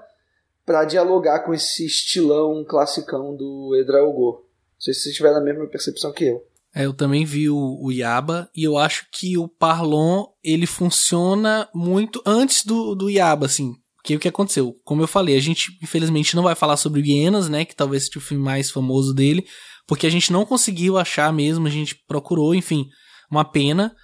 para 0.65 0.83
dialogar 0.83 1.39
com 1.39 1.53
esse 1.53 1.85
estilão 1.85 2.63
classicão 2.63 3.35
do 3.35 3.75
Edraogo. 3.79 4.43
Não 4.73 4.81
sei 4.81 4.93
se 4.93 5.01
vocês 5.01 5.15
tiveram 5.15 5.37
a 5.37 5.41
mesma 5.41 5.67
percepção 5.67 6.11
que 6.11 6.25
eu. 6.25 6.45
É, 6.73 6.85
eu 6.85 6.93
também 6.93 7.23
vi 7.23 7.49
o, 7.49 7.79
o 7.81 7.91
Yaba 7.91 8.49
e 8.53 8.63
eu 8.63 8.77
acho 8.77 9.07
que 9.11 9.37
o 9.37 9.47
Parlon 9.47 10.25
ele 10.43 10.65
funciona 10.65 11.69
muito 11.73 12.21
antes 12.25 12.65
do, 12.65 12.93
do 12.93 13.09
Yaba, 13.09 13.45
assim. 13.45 13.75
Porque 14.05 14.15
o 14.15 14.19
que 14.19 14.27
aconteceu? 14.27 14.79
Como 14.83 15.01
eu 15.01 15.07
falei, 15.07 15.35
a 15.35 15.41
gente 15.41 15.75
infelizmente 15.81 16.35
não 16.35 16.43
vai 16.43 16.53
falar 16.53 16.77
sobre 16.77 17.01
o 17.01 17.03
Hienas, 17.03 17.49
né? 17.49 17.65
Que 17.65 17.75
talvez 17.75 18.05
seja 18.05 18.19
o 18.19 18.21
filme 18.21 18.43
mais 18.43 18.69
famoso 18.69 19.15
dele, 19.15 19.43
porque 19.87 20.05
a 20.05 20.11
gente 20.11 20.31
não 20.31 20.45
conseguiu 20.45 20.95
achar 20.95 21.33
mesmo, 21.33 21.65
a 21.65 21.71
gente 21.71 21.95
procurou, 22.07 22.53
enfim, 22.53 22.87
uma 23.31 23.43
pena. 23.43 23.95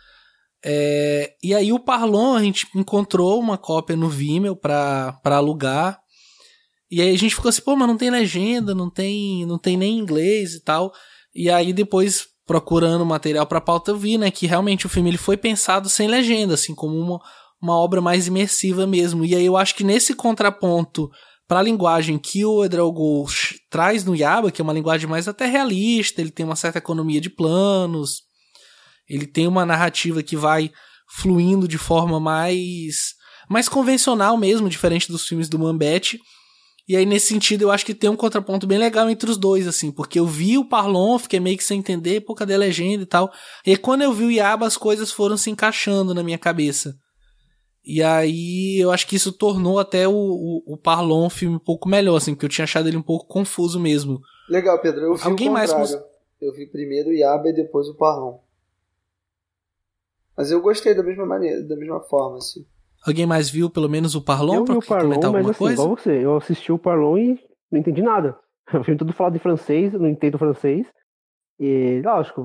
É, 0.65 1.35
e 1.43 1.53
aí 1.53 1.71
o 1.71 1.77
Parlon 1.77 2.33
a 2.33 2.41
gente 2.41 2.65
encontrou 2.75 3.39
uma 3.39 3.59
cópia 3.59 3.95
no 3.95 4.09
Vimeo 4.09 4.55
pra, 4.55 5.13
pra 5.21 5.35
alugar. 5.35 5.99
E 6.89 6.99
aí 6.99 7.13
a 7.13 7.17
gente 7.17 7.35
ficou 7.35 7.49
assim, 7.49 7.61
pô, 7.61 7.75
mas 7.75 7.87
não 7.87 7.95
tem 7.95 8.09
legenda, 8.09 8.73
não 8.73 8.89
tem, 8.89 9.45
não 9.45 9.59
tem 9.59 9.77
nem 9.77 9.99
inglês 9.99 10.55
e 10.55 10.63
tal. 10.63 10.91
E 11.35 11.47
aí 11.47 11.71
depois 11.71 12.25
procurando 12.47 13.05
material 13.05 13.45
para 13.45 13.61
pauta 13.61 13.91
eu 13.91 13.97
vi, 13.97 14.17
né, 14.17 14.31
que 14.31 14.47
realmente 14.47 14.87
o 14.87 14.89
filme 14.89 15.11
ele 15.11 15.17
foi 15.19 15.37
pensado 15.37 15.87
sem 15.87 16.07
legenda, 16.07 16.55
assim, 16.55 16.73
como 16.73 16.97
uma, 16.97 17.19
uma 17.61 17.77
obra 17.77 18.01
mais 18.01 18.27
imersiva 18.27 18.87
mesmo. 18.87 19.23
E 19.23 19.35
aí 19.35 19.45
eu 19.45 19.55
acho 19.55 19.75
que 19.75 19.83
nesse 19.83 20.13
contraponto 20.13 21.09
para 21.47 21.59
a 21.59 21.63
linguagem 21.63 22.17
que 22.17 22.45
o 22.45 22.63
Edraogo 22.63 23.25
traz 23.69 24.05
no 24.05 24.15
Yaba, 24.15 24.51
que 24.51 24.61
é 24.61 24.63
uma 24.63 24.73
linguagem 24.73 25.07
mais 25.07 25.27
até 25.27 25.45
realista, 25.45 26.21
ele 26.21 26.31
tem 26.31 26.45
uma 26.45 26.55
certa 26.55 26.77
economia 26.77 27.19
de 27.19 27.29
planos, 27.29 28.21
ele 29.07 29.27
tem 29.27 29.47
uma 29.47 29.65
narrativa 29.65 30.23
que 30.23 30.37
vai 30.37 30.71
fluindo 31.17 31.67
de 31.67 31.77
forma 31.77 32.19
mais 32.19 33.19
mais 33.49 33.67
convencional 33.67 34.37
mesmo, 34.37 34.69
diferente 34.69 35.11
dos 35.11 35.27
filmes 35.27 35.49
do 35.49 35.59
Mambete. 35.59 36.17
E 36.87 36.95
aí, 36.95 37.05
nesse 37.05 37.27
sentido, 37.27 37.63
eu 37.63 37.71
acho 37.71 37.85
que 37.85 37.93
tem 37.93 38.09
um 38.09 38.15
contraponto 38.15 38.65
bem 38.65 38.77
legal 38.77 39.09
entre 39.09 39.29
os 39.29 39.37
dois, 39.37 39.67
assim, 39.67 39.91
porque 39.91 40.17
eu 40.17 40.25
vi 40.25 40.57
o 40.57 40.63
Parlon, 40.63 41.19
fiquei 41.19 41.39
meio 41.39 41.57
que 41.57 41.63
sem 41.63 41.79
entender, 41.79 42.21
pô, 42.21 42.33
cadê 42.33 42.53
a 42.53 42.57
legenda 42.57 43.03
e 43.03 43.05
tal. 43.05 43.31
E 43.65 43.75
quando 43.75 44.03
eu 44.03 44.13
vi 44.13 44.23
o 44.23 44.31
Yaba, 44.31 44.65
as 44.65 44.77
coisas 44.77 45.11
foram 45.11 45.35
se 45.35 45.49
encaixando 45.49 46.13
na 46.13 46.23
minha 46.23 46.37
cabeça. 46.37 46.95
E 47.83 48.03
aí, 48.03 48.79
eu 48.79 48.91
acho 48.91 49.07
que 49.07 49.15
isso 49.15 49.31
tornou 49.31 49.79
até 49.79 50.07
o, 50.07 50.13
o, 50.13 50.63
o 50.73 50.77
Parlon 50.77 51.25
um 51.25 51.29
filme 51.29 51.55
um 51.55 51.59
pouco 51.59 51.89
melhor, 51.89 52.15
assim, 52.15 52.33
porque 52.33 52.45
eu 52.45 52.49
tinha 52.49 52.63
achado 52.63 52.87
ele 52.87 52.97
um 52.97 53.01
pouco 53.01 53.25
confuso 53.25 53.79
mesmo. 53.79 54.21
Legal, 54.47 54.79
Pedro. 54.79 55.01
Eu 55.01 55.15
vi 55.15 55.23
Alguém 55.23 55.49
o 55.49 55.53
mais 55.53 55.73
contrário. 55.73 56.05
Eu 56.39 56.53
vi 56.53 56.67
primeiro 56.67 57.09
o 57.09 57.13
Yaba 57.13 57.49
e 57.49 57.53
depois 57.53 57.87
o 57.87 57.95
Parlon. 57.95 58.37
Mas 60.35 60.51
eu 60.51 60.61
gostei 60.61 60.93
da 60.93 61.03
mesma 61.03 61.25
maneira, 61.25 61.63
da 61.63 61.75
mesma 61.75 61.99
forma, 62.01 62.37
assim. 62.37 62.65
Alguém 63.05 63.25
mais 63.25 63.49
viu 63.49 63.69
pelo 63.69 63.89
menos 63.89 64.13
o 64.15 64.21
Parlon 64.23 64.57
eu 64.57 64.65
pra 64.65 64.73
vi 64.75 64.79
o 64.79 64.87
Parlon, 64.87 65.09
comentar 65.09 65.31
mas 65.31 65.37
alguma 65.37 65.51
assim, 65.51 65.59
coisa? 65.59 65.81
igual 65.81 65.97
você, 65.97 66.23
eu 66.23 66.37
assisti 66.37 66.71
o 66.71 66.77
Parlon 66.77 67.17
e 67.17 67.39
não 67.71 67.79
entendi 67.79 68.01
nada. 68.01 68.37
O 68.73 68.83
filme 68.85 68.97
todo 68.97 69.11
falado 69.11 69.35
em 69.35 69.39
francês, 69.39 69.93
eu 69.93 69.99
não 69.99 70.07
entendo 70.07 70.37
francês. 70.37 70.87
E, 71.59 72.01
lógico, 72.05 72.43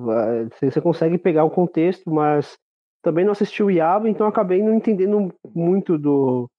você 0.60 0.80
consegue 0.80 1.18
pegar 1.18 1.44
o 1.44 1.50
contexto, 1.50 2.10
mas 2.10 2.58
também 3.06 3.24
não 3.24 3.30
assisti 3.30 3.62
o 3.62 3.70
Iaba, 3.70 4.10
então 4.10 4.26
acabei 4.26 4.60
não 4.60 4.74
entendendo 4.74 5.32
muito 5.54 5.96
do 5.96 6.50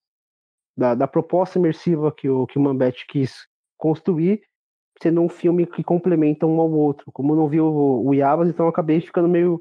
da, 0.74 0.94
da 0.94 1.06
proposta 1.06 1.58
imersiva 1.58 2.10
que 2.10 2.26
o, 2.26 2.46
que 2.46 2.58
o 2.58 2.62
Mambete 2.62 3.04
quis 3.06 3.46
construir. 3.76 4.40
sendo 5.02 5.20
um 5.20 5.28
filme 5.28 5.66
que 5.66 5.84
complementa 5.84 6.46
um 6.46 6.58
ao 6.58 6.72
outro. 6.72 7.04
Como 7.12 7.36
não 7.36 7.50
vi 7.50 7.60
o, 7.60 8.02
o 8.02 8.14
então 8.46 8.66
acabei 8.66 8.98
ficando 9.02 9.28
meio, 9.28 9.60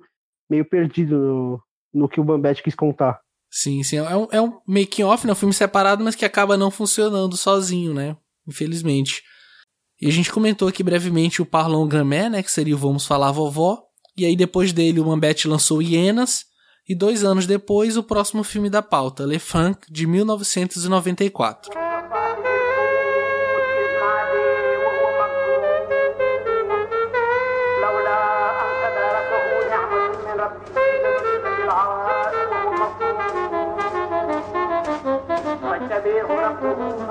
meio 0.49 0.63
perdido 0.63 1.17
no, 1.17 1.63
no 1.93 2.07
que 2.07 2.21
o 2.21 2.23
Bambete 2.23 2.63
quis 2.63 2.73
contar. 2.73 3.19
Sim, 3.51 3.83
sim. 3.83 3.97
É 3.97 4.15
um, 4.15 4.27
é 4.31 4.41
um 4.41 4.57
making-off, 4.65 5.27
né? 5.27 5.33
Um 5.33 5.35
filme 5.35 5.53
separado, 5.53 6.01
mas 6.05 6.15
que 6.15 6.23
acaba 6.23 6.55
não 6.55 6.71
funcionando 6.71 7.35
sozinho, 7.35 7.93
né? 7.93 8.15
Infelizmente. 8.47 9.23
E 9.99 10.07
a 10.07 10.11
gente 10.11 10.31
comentou 10.31 10.69
aqui 10.69 10.83
brevemente 10.83 11.41
o 11.41 11.45
Parlon 11.45 11.85
Gramé, 11.85 12.29
né? 12.29 12.41
Que 12.41 12.51
seria 12.51 12.75
o 12.75 12.79
Vamos 12.79 13.05
Falar 13.05 13.33
Vovó. 13.33 13.83
E 14.15 14.25
aí 14.25 14.37
depois 14.37 14.71
dele 14.71 15.01
o 15.01 15.05
Mambete 15.05 15.49
lançou 15.49 15.81
Hienas 15.81 16.47
E 16.88 16.94
dois 16.94 17.24
anos 17.24 17.46
depois 17.46 17.96
o 17.96 18.02
próximo 18.02 18.42
filme 18.42 18.68
da 18.68 18.82
pauta, 18.82 19.24
Le 19.24 19.38
Franc, 19.38 19.78
de 19.88 20.06
1994. 20.06 21.70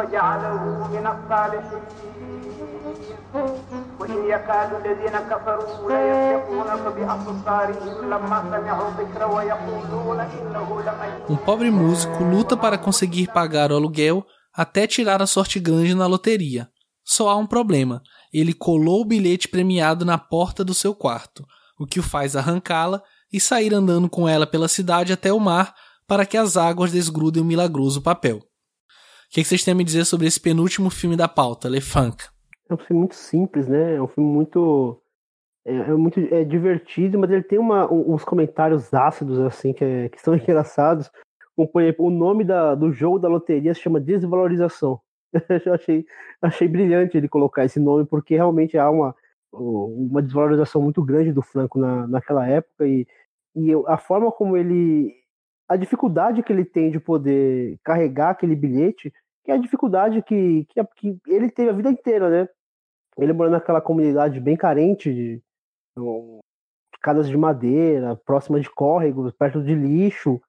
وجعله 0.02 0.88
من 0.88 1.08
الصالحين 1.08 1.92
وإن 4.06 4.30
يكاد 4.30 4.74
الذين 4.74 5.18
كفروا 5.30 5.92
ليسبقونك 5.92 6.96
بأبصارهم 6.96 8.06
لما 8.06 8.42
سمعوا 8.52 8.90
الذكر 8.90 9.32
ويقولون 9.32 10.20
إنه 10.20 10.82
لمجنون 10.82 11.30
Um 11.30 11.38
pobre 11.38 11.72
músico 11.72 12.24
luta 12.24 12.58
para 12.58 12.78
conseguir 12.78 13.28
pagar 13.28 13.72
o 13.72 13.76
aluguel 13.76 14.26
até 14.54 14.88
tirar 14.88 15.22
a 15.22 15.28
sorte 15.28 15.60
grande 15.60 15.96
na 15.96 16.08
loteria. 16.08 16.70
Só 17.04 17.30
há 17.30 17.36
um 17.36 17.48
problema. 17.48 18.02
Ele 18.34 18.54
colou 18.54 19.02
o 19.02 19.06
bilhete 19.06 19.48
premiado 19.48 20.06
na 20.06 20.18
porta 20.18 20.64
do 20.64 20.74
seu 20.74 20.94
quarto, 20.94 21.46
o 21.80 21.86
que 21.86 22.00
o 22.00 22.04
faz 22.04 22.36
arrancá-la 22.36 23.02
e 23.32 23.40
sair 23.40 23.74
andando 23.74 24.10
com 24.10 24.28
ela 24.28 24.46
pela 24.46 24.68
cidade 24.68 25.14
até 25.14 25.32
o 25.32 25.40
mar 25.40 25.74
para 26.08 26.26
que 26.26 26.38
as 26.38 26.58
águas 26.58 26.92
desgrudem 26.92 27.42
o 27.42 27.46
milagroso 27.46 28.02
papel. 28.02 28.38
O 28.38 28.42
que, 29.34 29.44
vocês 29.44 29.64
têm 29.64 29.72
a 29.72 29.76
me 29.76 29.84
dizer 29.84 30.06
sobre 30.06 30.28
esse 30.28 30.40
penúltimo 30.40 30.90
filme 30.90 31.16
da 31.16 31.28
pauta, 31.28 31.70
Le 31.70 31.80
Funk? 31.80 32.26
É 32.69 32.75
um 32.75 32.79
filme 32.79 33.01
muito 33.01 33.15
simples, 33.15 33.69
né? 33.69 33.95
É 33.97 34.03
um 34.03 34.09
filme 34.09 34.31
muito. 34.31 35.01
É, 35.65 35.75
é 35.75 35.95
muito 35.95 36.21
é 36.33 36.45
divertido, 36.45 37.19
mas 37.19 37.31
ele 37.31 37.43
tem 37.43 37.59
uma, 37.59 37.93
uns 37.93 38.25
comentários 38.25 38.93
ácidos, 38.95 39.39
assim, 39.41 39.73
que, 39.73 39.85
é, 39.85 40.09
que 40.09 40.21
são 40.21 40.35
engraçados. 40.37 41.11
Como, 41.55 41.69
por 41.69 41.83
exemplo, 41.83 42.07
o 42.07 42.11
nome 42.11 42.45
da, 42.45 42.75
do 42.75 42.93
jogo 42.93 43.19
da 43.19 43.29
loteria 43.29 43.75
se 43.75 43.81
chama 43.81 44.01
Desvalorização. 44.01 45.01
Eu 45.65 45.75
achei, 45.75 46.07
achei 46.41 46.69
brilhante 46.69 47.17
ele 47.17 47.29
colocar 47.29 47.65
esse 47.65 47.81
nome, 47.81 48.05
porque 48.05 48.35
realmente 48.37 48.79
há 48.79 48.91
uma, 48.91 49.15
uma 49.53 50.23
desvalorização 50.23 50.83
muito 50.83 51.03
grande 51.03 51.33
do 51.33 51.43
Franco 51.43 51.79
na, 51.79 52.07
naquela 52.07 52.47
época 52.47 52.87
e, 52.87 53.07
e 53.55 53.73
a 53.87 53.97
forma 53.97 54.31
como 54.31 54.57
ele 54.57 55.15
a 55.69 55.77
dificuldade 55.77 56.43
que 56.43 56.53
ele 56.53 56.65
tem 56.65 56.91
de 56.91 57.01
poder 57.01 57.79
carregar 57.83 58.31
aquele 58.31 58.55
bilhete, 58.55 59.13
que 59.45 59.51
é 59.51 59.55
a 59.55 59.59
dificuldade 59.59 60.23
que, 60.23 60.65
que, 60.67 60.85
que 60.97 61.19
ele 61.27 61.51
teve 61.51 61.71
a 61.71 61.73
vida 61.73 61.91
inteira, 61.91 62.31
né? 62.31 62.49
Ele 63.19 63.33
morando 63.33 63.53
naquela 63.53 63.81
comunidade 63.81 64.41
bem 64.41 64.57
carente 64.57 65.13
de, 65.13 65.43
casas 67.03 67.29
de 67.29 67.37
madeira, 67.37 68.17
próxima 68.17 68.61
de 68.61 68.69
córregos, 68.69 69.33
perto 69.33 69.63
de 69.63 69.75
lixo. 69.75 70.41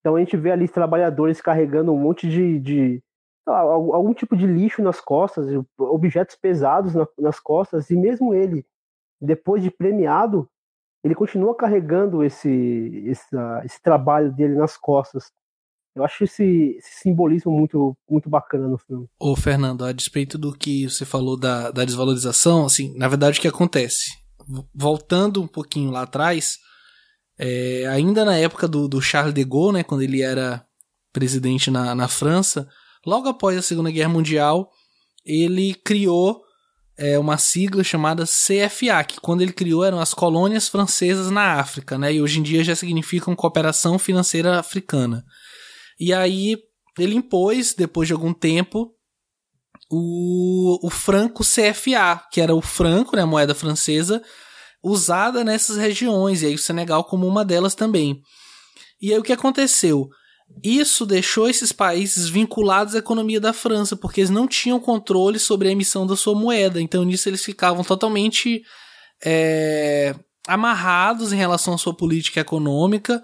Então 0.00 0.16
a 0.16 0.18
gente 0.18 0.36
vê 0.36 0.52
ali 0.52 0.68
trabalhadores 0.68 1.40
carregando 1.40 1.92
um 1.92 1.98
monte 1.98 2.28
de, 2.28 2.58
de 2.58 3.02
algum 3.46 4.12
tipo 4.12 4.36
de 4.36 4.46
lixo 4.46 4.82
nas 4.82 5.00
costas, 5.00 5.46
objetos 5.78 6.36
pesados 6.36 6.92
nas 7.18 7.40
costas, 7.40 7.90
e 7.90 7.96
mesmo 7.96 8.34
ele, 8.34 8.64
depois 9.20 9.62
de 9.62 9.70
premiado, 9.70 10.48
ele 11.04 11.14
continua 11.14 11.56
carregando 11.56 12.22
esse, 12.22 13.02
esse, 13.06 13.28
esse 13.64 13.82
trabalho 13.82 14.32
dele 14.32 14.54
nas 14.54 14.76
costas. 14.76 15.32
Eu 15.94 16.04
acho 16.04 16.24
esse, 16.24 16.76
esse, 16.78 17.00
simbolismo 17.02 17.52
muito, 17.52 17.96
muito 18.08 18.30
bacana 18.30 18.66
no 18.66 18.78
filme. 18.78 19.06
Ô, 19.18 19.36
Fernando, 19.36 19.84
a 19.84 19.92
despeito 19.92 20.38
do 20.38 20.52
que 20.52 20.88
você 20.88 21.04
falou 21.04 21.36
da, 21.36 21.70
da 21.70 21.84
desvalorização, 21.84 22.64
assim, 22.64 22.96
na 22.96 23.08
verdade 23.08 23.38
o 23.38 23.42
que 23.42 23.48
acontece? 23.48 24.10
Voltando 24.74 25.42
um 25.42 25.46
pouquinho 25.46 25.90
lá 25.90 26.02
atrás, 26.02 26.58
é, 27.38 27.86
ainda 27.88 28.24
na 28.24 28.36
época 28.36 28.66
do, 28.66 28.88
do, 28.88 29.02
Charles 29.02 29.34
de 29.34 29.44
Gaulle, 29.44 29.78
né, 29.78 29.82
quando 29.82 30.02
ele 30.02 30.22
era 30.22 30.64
presidente 31.12 31.70
na, 31.70 31.94
na 31.94 32.08
França, 32.08 32.66
logo 33.06 33.28
após 33.28 33.58
a 33.58 33.62
Segunda 33.62 33.90
Guerra 33.90 34.08
Mundial, 34.08 34.70
ele 35.24 35.74
criou 35.74 36.42
é, 36.96 37.18
uma 37.18 37.36
sigla 37.36 37.82
chamada 37.82 38.24
CFA, 38.24 39.04
que 39.06 39.20
quando 39.20 39.42
ele 39.42 39.52
criou 39.52 39.84
eram 39.84 40.00
as 40.00 40.14
colônias 40.14 40.68
francesas 40.68 41.30
na 41.30 41.54
África, 41.54 41.98
né? 41.98 42.14
E 42.14 42.22
hoje 42.22 42.38
em 42.38 42.42
dia 42.42 42.64
já 42.64 42.74
significam 42.74 43.34
Cooperação 43.34 43.98
Financeira 43.98 44.58
Africana. 44.58 45.24
E 45.98 46.12
aí 46.12 46.56
ele 46.98 47.14
impôs, 47.14 47.74
depois 47.74 48.06
de 48.06 48.12
algum 48.12 48.32
tempo, 48.32 48.94
o, 49.90 50.86
o 50.86 50.90
franco 50.90 51.42
CFA, 51.44 52.22
que 52.30 52.40
era 52.40 52.54
o 52.54 52.60
franco, 52.60 53.16
né, 53.16 53.22
a 53.22 53.26
moeda 53.26 53.54
francesa, 53.54 54.22
usada 54.82 55.44
nessas 55.44 55.76
regiões, 55.76 56.42
e 56.42 56.46
aí 56.46 56.54
o 56.54 56.58
Senegal 56.58 57.04
como 57.04 57.26
uma 57.26 57.44
delas 57.44 57.74
também. 57.74 58.20
E 59.00 59.12
aí 59.12 59.18
o 59.18 59.22
que 59.22 59.32
aconteceu? 59.32 60.08
Isso 60.62 61.06
deixou 61.06 61.48
esses 61.48 61.72
países 61.72 62.28
vinculados 62.28 62.94
à 62.94 62.98
economia 62.98 63.40
da 63.40 63.52
França, 63.52 63.96
porque 63.96 64.20
eles 64.20 64.30
não 64.30 64.46
tinham 64.46 64.78
controle 64.78 65.38
sobre 65.38 65.68
a 65.68 65.72
emissão 65.72 66.06
da 66.06 66.16
sua 66.16 66.34
moeda. 66.34 66.80
Então, 66.80 67.04
nisso, 67.04 67.28
eles 67.28 67.44
ficavam 67.44 67.82
totalmente 67.82 68.62
é, 69.24 70.14
amarrados 70.46 71.32
em 71.32 71.36
relação 71.36 71.74
à 71.74 71.78
sua 71.78 71.94
política 71.96 72.40
econômica. 72.40 73.22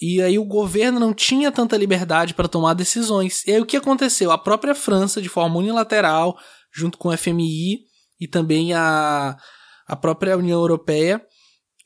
E 0.00 0.22
aí, 0.22 0.38
o 0.38 0.44
governo 0.44 1.00
não 1.00 1.12
tinha 1.12 1.50
tanta 1.50 1.76
liberdade 1.76 2.34
para 2.34 2.48
tomar 2.48 2.74
decisões. 2.74 3.44
E 3.46 3.52
aí, 3.52 3.60
o 3.60 3.66
que 3.66 3.76
aconteceu? 3.76 4.30
A 4.30 4.38
própria 4.38 4.74
França, 4.74 5.20
de 5.20 5.28
forma 5.28 5.58
unilateral, 5.58 6.38
junto 6.72 6.96
com 6.98 7.08
o 7.08 7.16
FMI 7.16 7.80
e 8.20 8.28
também 8.28 8.74
a, 8.74 9.36
a 9.86 9.96
própria 9.96 10.36
União 10.36 10.60
Europeia, 10.60 11.20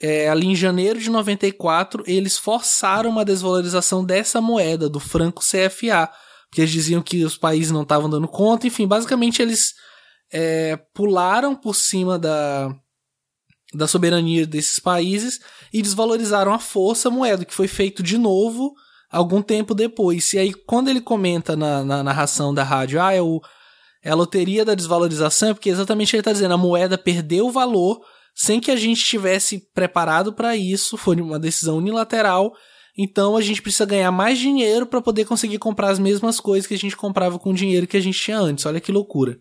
é, 0.00 0.28
ali 0.28 0.48
em 0.48 0.56
janeiro 0.56 0.98
de 0.98 1.08
94, 1.08 2.02
eles 2.06 2.36
forçaram 2.36 3.08
uma 3.08 3.24
desvalorização 3.24 4.04
dessa 4.04 4.40
moeda, 4.40 4.88
do 4.88 4.98
franco 4.98 5.40
CFA, 5.40 6.10
porque 6.48 6.60
eles 6.60 6.72
diziam 6.72 7.00
que 7.00 7.24
os 7.24 7.38
países 7.38 7.70
não 7.70 7.82
estavam 7.82 8.10
dando 8.10 8.26
conta, 8.26 8.66
enfim, 8.66 8.86
basicamente 8.86 9.40
eles 9.40 9.72
é, 10.32 10.76
pularam 10.92 11.54
por 11.54 11.74
cima 11.76 12.18
da, 12.18 12.68
da 13.74 13.86
soberania 13.86 14.46
desses 14.46 14.78
países 14.78 15.40
e 15.72 15.82
desvalorizaram 15.82 16.52
a 16.52 16.58
força 16.58 17.10
moeda, 17.10 17.44
que 17.44 17.54
foi 17.54 17.68
feito 17.68 18.02
de 18.02 18.18
novo 18.18 18.74
algum 19.10 19.42
tempo 19.42 19.74
depois. 19.74 20.32
E 20.32 20.38
aí, 20.38 20.52
quando 20.52 20.88
ele 20.88 21.00
comenta 21.00 21.56
na, 21.56 21.84
na 21.84 22.02
narração 22.02 22.52
da 22.52 22.62
rádio, 22.62 23.00
ah, 23.00 23.12
é, 23.12 23.20
o, 23.20 23.40
é 24.02 24.10
a 24.10 24.14
loteria 24.14 24.64
da 24.64 24.74
desvalorização, 24.74 25.50
é 25.50 25.54
porque 25.54 25.70
exatamente 25.70 26.14
ele 26.14 26.20
está 26.20 26.32
dizendo 26.32 26.54
a 26.54 26.58
moeda 26.58 26.96
perdeu 26.96 27.46
o 27.46 27.52
valor 27.52 28.00
sem 28.34 28.60
que 28.60 28.70
a 28.70 28.76
gente 28.76 28.98
estivesse 28.98 29.58
preparado 29.74 30.32
para 30.32 30.56
isso, 30.56 30.96
foi 30.96 31.16
uma 31.16 31.38
decisão 31.38 31.76
unilateral. 31.76 32.52
Então 32.96 33.36
a 33.36 33.40
gente 33.40 33.62
precisa 33.62 33.86
ganhar 33.86 34.10
mais 34.10 34.38
dinheiro 34.38 34.86
para 34.86 35.00
poder 35.00 35.24
conseguir 35.24 35.58
comprar 35.58 35.90
as 35.90 35.98
mesmas 35.98 36.40
coisas 36.40 36.66
que 36.66 36.74
a 36.74 36.78
gente 36.78 36.96
comprava 36.96 37.38
com 37.38 37.50
o 37.50 37.54
dinheiro 37.54 37.86
que 37.86 37.96
a 37.96 38.00
gente 38.00 38.18
tinha 38.18 38.38
antes. 38.38 38.66
Olha 38.66 38.80
que 38.80 38.92
loucura. 38.92 39.38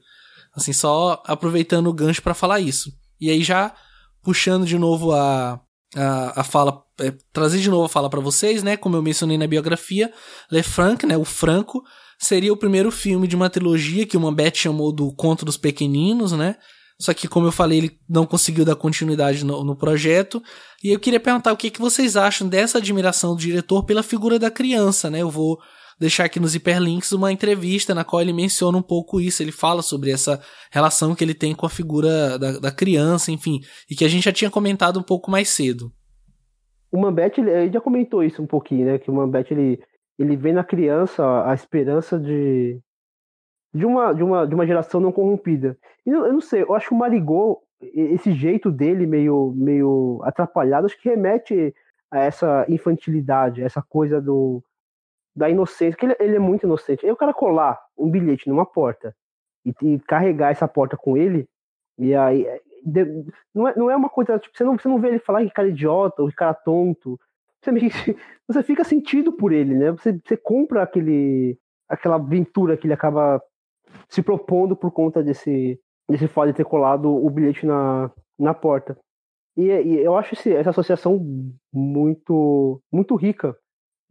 Assim, 0.53 0.73
só 0.73 1.21
aproveitando 1.25 1.87
o 1.87 1.93
gancho 1.93 2.21
para 2.21 2.33
falar 2.33 2.59
isso. 2.59 2.91
E 3.19 3.29
aí 3.29 3.43
já 3.43 3.73
puxando 4.23 4.65
de 4.65 4.77
novo 4.77 5.11
a, 5.11 5.59
a, 5.95 6.41
a 6.41 6.43
fala, 6.43 6.83
é, 6.99 7.13
trazer 7.33 7.59
de 7.59 7.69
novo 7.69 7.85
a 7.85 7.89
fala 7.89 8.09
para 8.09 8.19
vocês, 8.19 8.63
né? 8.63 8.77
Como 8.77 8.95
eu 8.95 9.01
mencionei 9.01 9.37
na 9.37 9.47
biografia, 9.47 10.11
Le 10.51 10.63
Franc, 10.63 11.05
né? 11.05 11.17
O 11.17 11.25
Franco 11.25 11.83
seria 12.19 12.53
o 12.53 12.57
primeiro 12.57 12.91
filme 12.91 13.27
de 13.27 13.35
uma 13.35 13.49
trilogia 13.49 14.05
que 14.05 14.15
o 14.15 14.21
Mambete 14.21 14.59
chamou 14.59 14.91
do 14.91 15.11
Conto 15.13 15.43
dos 15.43 15.57
Pequeninos, 15.57 16.31
né? 16.31 16.55
Só 16.99 17.15
que, 17.15 17.27
como 17.27 17.47
eu 17.47 17.51
falei, 17.51 17.79
ele 17.79 17.99
não 18.07 18.27
conseguiu 18.27 18.63
dar 18.63 18.75
continuidade 18.75 19.43
no, 19.43 19.63
no 19.63 19.75
projeto. 19.75 20.41
E 20.83 20.89
eu 20.89 20.99
queria 20.99 21.19
perguntar 21.19 21.51
o 21.51 21.57
que, 21.57 21.71
que 21.71 21.81
vocês 21.81 22.15
acham 22.15 22.47
dessa 22.47 22.77
admiração 22.77 23.35
do 23.35 23.41
diretor 23.41 23.83
pela 23.85 24.03
figura 24.03 24.37
da 24.37 24.51
criança, 24.51 25.09
né? 25.09 25.19
Eu 25.19 25.29
vou 25.31 25.59
deixar 26.01 26.25
aqui 26.25 26.39
nos 26.39 26.55
hiperlinks 26.55 27.11
uma 27.11 27.31
entrevista 27.31 27.93
na 27.93 28.03
qual 28.03 28.23
ele 28.23 28.33
menciona 28.33 28.75
um 28.75 28.81
pouco 28.81 29.21
isso. 29.21 29.43
Ele 29.43 29.51
fala 29.51 29.83
sobre 29.83 30.11
essa 30.11 30.41
relação 30.71 31.13
que 31.13 31.23
ele 31.23 31.35
tem 31.35 31.53
com 31.53 31.67
a 31.67 31.69
figura 31.69 32.39
da, 32.39 32.59
da 32.59 32.71
criança, 32.71 33.31
enfim, 33.31 33.59
e 33.87 33.95
que 33.95 34.03
a 34.03 34.07
gente 34.07 34.23
já 34.23 34.31
tinha 34.31 34.49
comentado 34.49 34.99
um 34.99 35.03
pouco 35.03 35.29
mais 35.29 35.49
cedo. 35.49 35.91
O 36.91 36.99
Mambete, 36.99 37.39
ele 37.39 37.71
já 37.71 37.79
comentou 37.79 38.23
isso 38.23 38.41
um 38.41 38.47
pouquinho, 38.47 38.87
né? 38.87 38.97
Que 38.97 39.11
o 39.11 39.13
Mambete, 39.13 39.53
ele, 39.53 39.79
ele 40.17 40.35
vê 40.35 40.51
na 40.51 40.63
criança 40.63 41.23
a 41.47 41.53
esperança 41.53 42.19
de, 42.19 42.79
de 43.71 43.85
uma, 43.85 44.11
de 44.11 44.23
uma, 44.23 44.47
de 44.47 44.55
uma 44.55 44.65
geração 44.65 44.99
não 44.99 45.11
corrompida. 45.11 45.77
E 46.03 46.09
eu, 46.09 46.25
eu 46.25 46.33
não 46.33 46.41
sei, 46.41 46.63
eu 46.63 46.73
acho 46.73 46.89
que 46.89 46.95
o 46.95 46.97
Marigot, 46.97 47.59
esse 47.93 48.33
jeito 48.33 48.71
dele 48.71 49.05
meio, 49.05 49.53
meio 49.55 50.19
atrapalhado, 50.23 50.87
acho 50.87 50.99
que 50.99 51.09
remete 51.09 51.73
a 52.09 52.19
essa 52.19 52.65
infantilidade, 52.67 53.61
essa 53.61 53.83
coisa 53.83 54.19
do 54.19 54.63
da 55.35 55.49
inocência, 55.49 55.97
que 55.97 56.05
ele, 56.05 56.15
ele 56.19 56.35
é 56.35 56.39
muito 56.39 56.65
inocente. 56.65 57.05
Aí 57.05 57.11
o 57.11 57.17
cara 57.17 57.33
colar 57.33 57.79
um 57.97 58.09
bilhete 58.09 58.49
numa 58.49 58.65
porta 58.65 59.15
e, 59.65 59.73
e, 59.83 59.99
carregar 60.01 60.51
essa 60.51 60.67
porta 60.67 60.97
com 60.97 61.17
ele, 61.17 61.47
E 61.99 62.15
aí, 62.15 62.47
de- 62.85 63.25
não 63.55 63.67
é, 63.67 63.75
não 63.77 63.91
é 63.91 63.95
uma 63.95 64.09
coisa, 64.09 64.39
tipo, 64.39 64.57
você 64.57 64.63
não, 64.63 64.77
você 64.77 64.87
não 64.89 64.99
vê 64.99 65.09
ele 65.09 65.19
falar 65.19 65.43
que 65.45 65.51
cara 65.51 65.69
idiota 65.69 66.21
ou 66.23 66.29
que 66.29 66.35
cara 66.35 66.53
tonto. 66.55 67.19
Você, 67.63 67.71
você 68.49 68.63
fica 68.63 68.83
sentido 68.83 69.33
por 69.33 69.51
ele, 69.53 69.75
né? 69.75 69.91
Você, 69.91 70.13
você 70.25 70.37
compra 70.37 70.83
aquele, 70.83 71.57
aquela 71.89 72.15
aventura 72.15 72.77
que 72.77 72.87
ele 72.87 72.93
acaba 72.93 73.41
se 74.09 74.21
propondo 74.21 74.75
por 74.75 74.91
conta 74.91 75.23
desse, 75.23 75.79
desse 76.09 76.27
fato 76.27 76.47
de 76.49 76.53
ter 76.53 76.65
colado 76.65 77.09
o 77.13 77.29
bilhete 77.29 77.65
na, 77.65 78.11
na 78.39 78.53
porta. 78.53 78.97
E, 79.57 79.63
e 79.65 79.99
eu 79.99 80.15
acho 80.17 80.33
esse- 80.35 80.53
essa 80.55 80.71
associação 80.71 81.19
muito, 81.73 82.81
muito 82.91 83.15
rica 83.15 83.55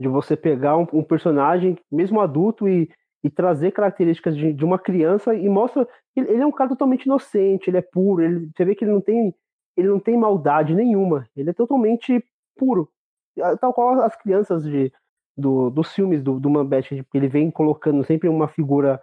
de 0.01 0.09
você 0.09 0.35
pegar 0.35 0.79
um, 0.79 0.87
um 0.95 1.05
personagem, 1.05 1.77
mesmo 1.93 2.21
adulto, 2.21 2.67
e, 2.67 2.91
e 3.23 3.29
trazer 3.29 3.71
características 3.73 4.35
de, 4.35 4.53
de 4.53 4.65
uma 4.65 4.79
criança 4.79 5.35
e 5.35 5.49
mostra 5.49 5.87
ele, 6.17 6.31
ele 6.31 6.43
é 6.43 6.47
um 6.47 6.53
cara 6.53 6.71
totalmente 6.71 7.05
inocente, 7.05 7.69
ele 7.69 7.77
é 7.77 7.83
puro, 7.83 8.23
ele, 8.23 8.51
você 8.57 8.65
vê 8.65 8.75
que 8.75 8.85
ele 8.85 8.93
não 8.93 9.01
tem 9.01 9.35
ele 9.77 9.89
não 9.89 10.01
tem 10.01 10.17
maldade 10.17 10.75
nenhuma, 10.75 11.27
ele 11.37 11.51
é 11.51 11.53
totalmente 11.53 12.23
puro, 12.57 12.91
tal 13.61 13.73
qual 13.73 14.03
as 14.03 14.17
crianças 14.17 14.65
de, 14.65 14.93
do, 15.37 15.71
dos 15.71 15.93
filmes 15.93 16.23
do, 16.23 16.41
do 16.41 16.51
Mambete, 16.51 17.07
ele 17.15 17.29
vem 17.29 17.51
colocando 17.51 18.05
sempre 18.05 18.29
uma 18.29 18.49
figura 18.49 19.01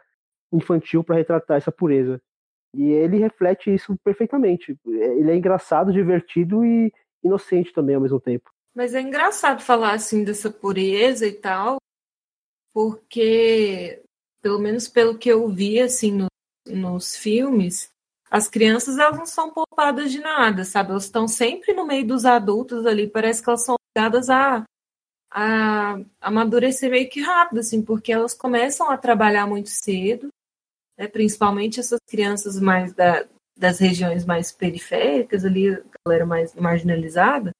infantil 0.51 1.03
para 1.03 1.15
retratar 1.15 1.57
essa 1.57 1.71
pureza. 1.71 2.21
E 2.75 2.91
ele 2.91 3.17
reflete 3.17 3.73
isso 3.73 3.97
perfeitamente. 4.03 4.77
Ele 4.85 5.31
é 5.31 5.35
engraçado, 5.35 5.91
divertido 5.91 6.63
e 6.65 6.91
inocente 7.23 7.73
também 7.73 7.95
ao 7.95 8.01
mesmo 8.01 8.19
tempo. 8.19 8.51
Mas 8.77 8.93
é 8.93 9.01
engraçado 9.01 9.59
falar 9.63 9.93
assim 9.95 10.23
dessa 10.23 10.51
pureza 10.51 11.25
e 11.25 11.33
tal, 11.33 11.77
porque, 12.71 14.03
pelo 14.39 14.59
menos 14.59 14.87
pelo 14.87 15.17
que 15.17 15.29
eu 15.29 15.49
vi 15.49 15.81
assim 15.81 16.11
no- 16.11 16.27
nos 16.67 17.15
filmes, 17.15 17.89
as 18.29 18.47
crianças 18.47 18.99
elas 18.99 19.17
não 19.17 19.25
são 19.25 19.51
poupadas 19.51 20.11
de 20.11 20.19
nada, 20.19 20.63
sabe? 20.63 20.91
Elas 20.91 21.05
estão 21.05 21.27
sempre 21.27 21.73
no 21.73 21.87
meio 21.87 22.05
dos 22.05 22.23
adultos 22.23 22.85
ali, 22.85 23.09
parece 23.09 23.41
que 23.41 23.49
elas 23.49 23.65
são 23.65 23.73
obrigadas 23.95 24.29
a, 24.29 24.63
a 25.31 25.95
amadurecer 26.21 26.91
meio 26.91 27.09
que 27.09 27.19
rápido, 27.19 27.61
assim, 27.61 27.81
porque 27.83 28.13
elas 28.13 28.35
começam 28.35 28.91
a 28.91 28.97
trabalhar 28.97 29.47
muito 29.47 29.69
cedo, 29.69 30.27
né? 30.99 31.07
principalmente 31.07 31.79
essas 31.79 31.99
crianças 32.07 32.59
mais 32.59 32.93
da, 32.93 33.27
das 33.57 33.79
regiões 33.79 34.23
mais 34.23 34.51
periféricas 34.51 35.43
ali, 35.43 35.83
galera 36.05 36.27
mais 36.27 36.53
marginalizada. 36.53 37.51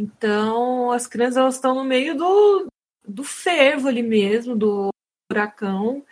Então, 0.00 0.90
as 0.92 1.06
crianças 1.06 1.36
elas 1.36 1.56
estão 1.56 1.74
no 1.74 1.84
meio 1.84 2.16
do, 2.16 2.68
do 3.06 3.22
fervo 3.22 3.86
ali 3.86 4.02
mesmo, 4.02 4.56
do 4.56 4.88
furacão. 5.30 6.02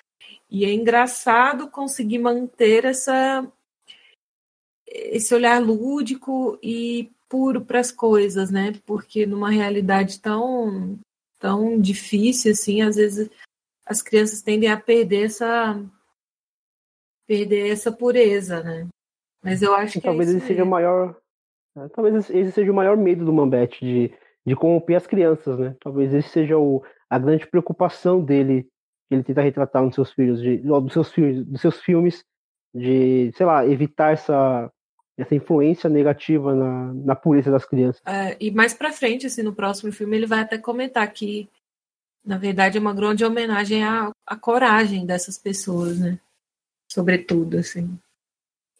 E 0.51 0.67
é 0.67 0.73
engraçado 0.75 1.71
conseguir 1.71 2.19
manter 2.19 2.85
essa, 2.85 3.51
esse 4.87 5.35
olhar 5.35 5.59
lúdico 5.59 6.59
e 6.63 7.11
puro 7.31 7.65
para 7.65 7.81
as 7.81 7.91
coisas, 7.91 8.51
né? 8.51 8.79
Porque 8.85 9.25
numa 9.25 9.49
realidade 9.51 10.21
tão, 10.21 10.99
tão 11.39 11.81
difícil 11.81 12.53
assim, 12.53 12.83
às 12.83 12.97
vezes 12.97 13.31
as 13.87 14.03
crianças 14.03 14.43
tendem 14.43 14.71
a 14.71 14.79
perder 14.79 15.25
essa 15.25 15.83
perder 17.27 17.71
essa 17.71 17.91
pureza, 17.91 18.63
né? 18.63 18.87
Mas 19.43 19.63
eu 19.63 19.75
acho 19.75 19.95
que 19.95 20.01
talvez 20.03 20.29
é 20.29 20.33
ele 20.33 20.41
seja 20.41 20.63
o 20.63 20.67
maior. 20.67 21.17
Talvez 21.95 22.31
esse 22.31 22.53
seja 22.53 22.73
o 22.73 22.75
maior 22.75 22.97
medo 22.97 23.25
do 23.25 23.33
Mambete, 23.33 23.85
de, 23.85 24.15
de 24.47 24.57
corromper 24.57 24.97
as 24.97 25.07
crianças, 25.07 25.59
né? 25.59 25.77
Talvez 25.81 26.13
esse 26.13 26.29
seja 26.29 26.59
o, 26.59 26.83
a 27.09 27.19
grande 27.19 27.47
preocupação 27.47 28.23
dele, 28.25 28.69
que 29.09 29.15
ele 29.15 29.23
tenta 29.23 29.43
retratar 29.43 29.83
nos 29.83 29.95
seus 29.95 30.13
filhos, 30.13 30.41
de, 30.41 30.59
dos 30.59 30.93
seus 30.93 31.13
filmes, 31.13 31.47
dos 31.47 31.61
seus 31.61 31.81
filmes, 31.81 32.25
de, 32.75 33.31
sei 33.37 33.47
lá, 33.47 33.67
evitar 33.67 34.13
essa, 34.13 34.71
essa 35.17 35.35
influência 35.35 35.91
negativa 35.91 36.55
na, 36.55 36.95
na 36.95 37.17
pureza 37.17 37.51
das 37.51 37.65
crianças. 37.65 38.01
É, 38.07 38.37
e 38.41 38.51
mais 38.51 38.73
pra 38.73 38.93
frente, 38.93 39.27
assim, 39.27 39.43
no 39.43 39.55
próximo 39.55 39.93
filme, 39.93 40.17
ele 40.17 40.27
vai 40.27 40.41
até 40.41 40.59
comentar 40.59 41.11
que, 41.13 41.49
na 42.25 42.39
verdade, 42.39 42.79
é 42.79 42.81
uma 42.81 42.95
grande 42.95 43.25
homenagem 43.25 43.85
à, 43.85 44.11
à 44.27 44.37
coragem 44.37 45.05
dessas 45.05 45.39
pessoas, 45.39 45.99
né? 45.99 46.19
Sobretudo, 46.91 47.59
assim. 47.59 47.99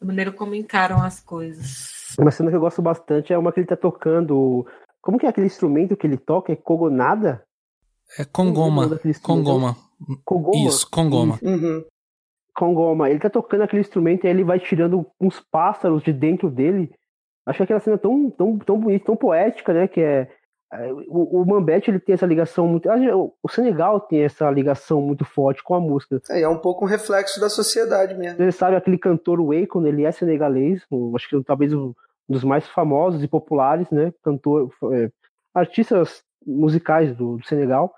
A 0.01 0.05
maneira 0.05 0.31
como 0.33 0.55
encaram 0.55 1.03
as 1.03 1.21
coisas. 1.21 2.15
Uma 2.19 2.31
cena 2.31 2.51
que 2.51 2.57
eu 2.57 2.61
gosto 2.61 2.81
bastante 2.81 3.33
é 3.33 3.39
uma 3.39 3.53
que 3.53 3.61
ele 3.61 3.67
tá 3.67 3.77
tocando. 3.77 4.67
Como 5.01 5.19
que 5.19 5.27
é 5.27 5.29
aquele 5.29 5.47
instrumento 5.47 5.97
que 5.97 6.07
ele 6.07 6.17
toca? 6.17 6.53
É 6.53 6.57
Kogonada? 6.57 7.45
É 8.17 8.25
Congoma. 8.25 8.99
Congoma. 9.23 9.77
Congoma? 10.25 10.69
Isso, 10.69 10.89
Congoma. 10.91 11.39
Uhum. 11.43 11.85
Congoma. 12.55 13.11
Ele 13.11 13.19
tá 13.19 13.29
tocando 13.29 13.63
aquele 13.63 13.83
instrumento 13.83 14.25
e 14.25 14.29
aí 14.29 14.33
ele 14.33 14.45
vai 14.45 14.59
tirando 14.59 15.07
uns 15.21 15.41
pássaros 15.41 16.03
de 16.03 16.13
dentro 16.13 16.51
dele. 16.51 16.91
Acho 17.45 17.63
aquela 17.63 17.81
cena 17.81 17.99
tão, 17.99 18.31
tão, 18.31 18.59
tão 18.59 18.79
bonita, 18.79 19.07
tão 19.07 19.17
poética, 19.17 19.73
né? 19.73 19.89
Que 19.89 20.01
é. 20.01 20.31
O, 21.09 21.41
o 21.41 21.47
Mambete 21.47 21.91
ele 21.91 21.99
tem 21.99 22.13
essa 22.13 22.27
ligação 22.27 22.67
muito. 22.67 22.89
O 23.43 23.49
Senegal 23.49 24.01
tem 24.01 24.23
essa 24.23 24.51
ligação 24.51 25.01
muito 25.01 25.25
forte 25.25 25.63
com 25.63 25.75
a 25.75 25.81
música. 25.81 26.21
É, 26.29 26.43
é 26.43 26.49
um 26.49 26.59
pouco 26.59 26.85
um 26.85 26.89
reflexo 26.89 27.41
da 27.41 27.49
sociedade 27.49 28.15
mesmo. 28.15 28.37
Você 28.37 28.53
sabe, 28.53 28.77
aquele 28.77 28.99
cantor 28.99 29.41
Waco, 29.41 29.87
ele 29.87 30.05
é 30.05 30.13
senegalês, 30.13 30.83
acho 31.15 31.29
que 31.29 31.43
talvez 31.43 31.73
um 31.73 31.95
dos 32.29 32.45
mais 32.45 32.69
famosos 32.69 33.23
e 33.23 33.29
populares, 33.29 33.91
né? 33.91 34.13
Cantor, 34.23 34.71
é, 34.93 35.11
artistas 35.55 36.23
musicais 36.47 37.17
do, 37.17 37.39
do 37.39 37.47
Senegal. 37.47 37.95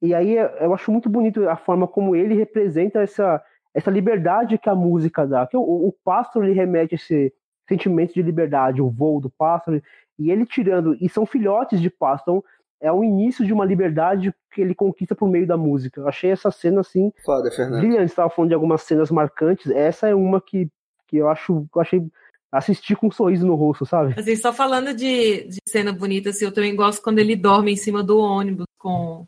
E 0.00 0.14
aí 0.14 0.38
é- 0.38 0.64
eu 0.64 0.72
acho 0.72 0.90
muito 0.90 1.08
bonito 1.10 1.46
a 1.48 1.56
forma 1.56 1.86
como 1.86 2.16
ele 2.16 2.34
representa 2.34 3.00
essa, 3.00 3.42
essa 3.74 3.90
liberdade 3.90 4.58
que 4.58 4.70
a 4.70 4.74
música 4.74 5.26
dá. 5.26 5.46
Que 5.46 5.56
o, 5.56 5.60
o 5.60 5.94
pássaro 6.04 6.46
ele 6.46 6.54
remete 6.54 6.94
esse 6.94 7.32
sentimento 7.68 8.14
de 8.14 8.22
liberdade, 8.22 8.80
o 8.80 8.88
voo 8.88 9.20
do 9.20 9.28
pássaro, 9.28 9.82
e 10.18 10.30
ele 10.30 10.46
tirando, 10.46 10.96
e 11.00 11.08
são 11.08 11.26
filhotes 11.26 11.80
de 11.80 11.90
pássaro, 11.90 12.38
então 12.38 12.44
é 12.80 12.92
o 12.92 13.02
início 13.02 13.44
de 13.44 13.52
uma 13.52 13.64
liberdade 13.64 14.34
que 14.52 14.60
ele 14.60 14.74
conquista 14.74 15.14
por 15.14 15.28
meio 15.28 15.46
da 15.46 15.56
música. 15.56 16.00
Eu 16.00 16.08
achei 16.08 16.30
essa 16.30 16.50
cena 16.50 16.80
assim 16.80 17.12
Foda, 17.24 17.50
Fernando. 17.50 17.80
Brilhante, 17.80 18.10
estava 18.10 18.30
falando 18.30 18.50
de 18.50 18.54
algumas 18.54 18.82
cenas 18.82 19.10
marcantes. 19.10 19.70
Essa 19.70 20.08
é 20.08 20.14
uma 20.14 20.40
que, 20.40 20.68
que 21.08 21.16
eu 21.16 21.28
acho, 21.28 21.66
eu 21.74 21.80
achei 21.80 22.06
assistir 22.52 22.96
com 22.96 23.08
um 23.08 23.10
sorriso 23.10 23.46
no 23.46 23.54
rosto, 23.54 23.84
sabe? 23.84 24.14
Assim, 24.18 24.36
só 24.36 24.52
falando 24.52 24.94
de, 24.94 25.48
de 25.48 25.58
cena 25.68 25.92
bonita, 25.92 26.30
assim, 26.30 26.44
eu 26.44 26.52
também 26.52 26.74
gosto 26.76 27.02
quando 27.02 27.18
ele 27.18 27.36
dorme 27.36 27.72
em 27.72 27.76
cima 27.76 28.02
do 28.02 28.18
ônibus, 28.18 28.66
com 28.78 29.26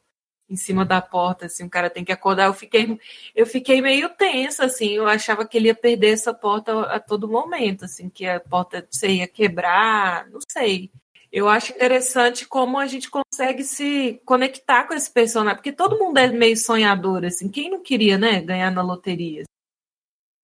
em 0.48 0.56
cima 0.56 0.84
da 0.84 1.00
porta, 1.02 1.46
assim, 1.46 1.64
o 1.64 1.70
cara 1.70 1.90
tem 1.90 2.04
que 2.04 2.12
acordar. 2.12 2.46
Eu 2.46 2.54
fiquei, 2.54 2.98
eu 3.34 3.46
fiquei 3.46 3.80
meio 3.82 4.08
tensa, 4.10 4.64
assim, 4.64 4.90
eu 4.94 5.06
achava 5.06 5.46
que 5.46 5.56
ele 5.58 5.68
ia 5.68 5.74
perder 5.74 6.12
essa 6.14 6.32
porta 6.32 6.80
a 6.82 6.98
todo 7.00 7.28
momento, 7.28 7.84
assim, 7.84 8.08
que 8.08 8.26
a 8.26 8.40
porta 8.40 8.86
você 8.90 9.08
ia 9.08 9.28
quebrar, 9.28 10.28
não 10.30 10.40
sei. 10.48 10.90
Eu 11.30 11.48
acho 11.48 11.72
interessante 11.72 12.46
como 12.46 12.78
a 12.78 12.86
gente 12.86 13.10
consegue 13.10 13.62
se 13.62 14.20
conectar 14.24 14.84
com 14.84 14.94
esse 14.94 15.10
personagem, 15.10 15.56
porque 15.56 15.72
todo 15.72 15.98
mundo 15.98 16.16
é 16.18 16.28
meio 16.28 16.56
sonhador, 16.56 17.24
assim, 17.24 17.48
quem 17.50 17.70
não 17.70 17.82
queria, 17.82 18.16
né, 18.16 18.40
ganhar 18.40 18.70
na 18.70 18.82
loteria? 18.82 19.44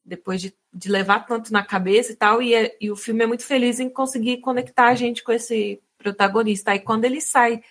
Depois 0.05 0.41
de, 0.43 0.55
de 0.73 0.91
levar 0.91 1.21
tanto 1.27 1.51
na 1.51 1.65
cabeça 1.65 2.13
e 2.13 2.17
tal, 2.17 2.43
e, 2.43 2.53
é- 2.55 2.77
e 2.79 2.91
o 2.91 2.97
filme 2.97 3.25
é 3.25 3.27
muito 3.27 3.45
feliz 3.45 3.81
em 3.81 3.89
conseguir 3.89 4.39
conectar 4.43 4.89
a 4.89 4.95
gente 4.95 5.25
com 5.25 5.33
esse 5.33 5.81
protagonista. 5.97 6.73
Aí 6.73 6.81
quando 6.81 7.07
ele 7.07 7.21
sai 7.23 7.63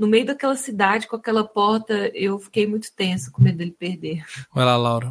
no 0.00 0.06
meio 0.06 0.24
daquela 0.24 0.56
cidade, 0.56 1.06
com 1.06 1.16
aquela 1.16 1.44
porta, 1.44 2.10
eu 2.14 2.38
fiquei 2.38 2.66
muito 2.66 2.90
tensa, 2.90 3.30
com 3.30 3.42
medo 3.42 3.58
dele 3.58 3.76
perder. 3.78 4.24
Vai 4.50 4.64
lá, 4.64 4.74
Laura. 4.74 5.10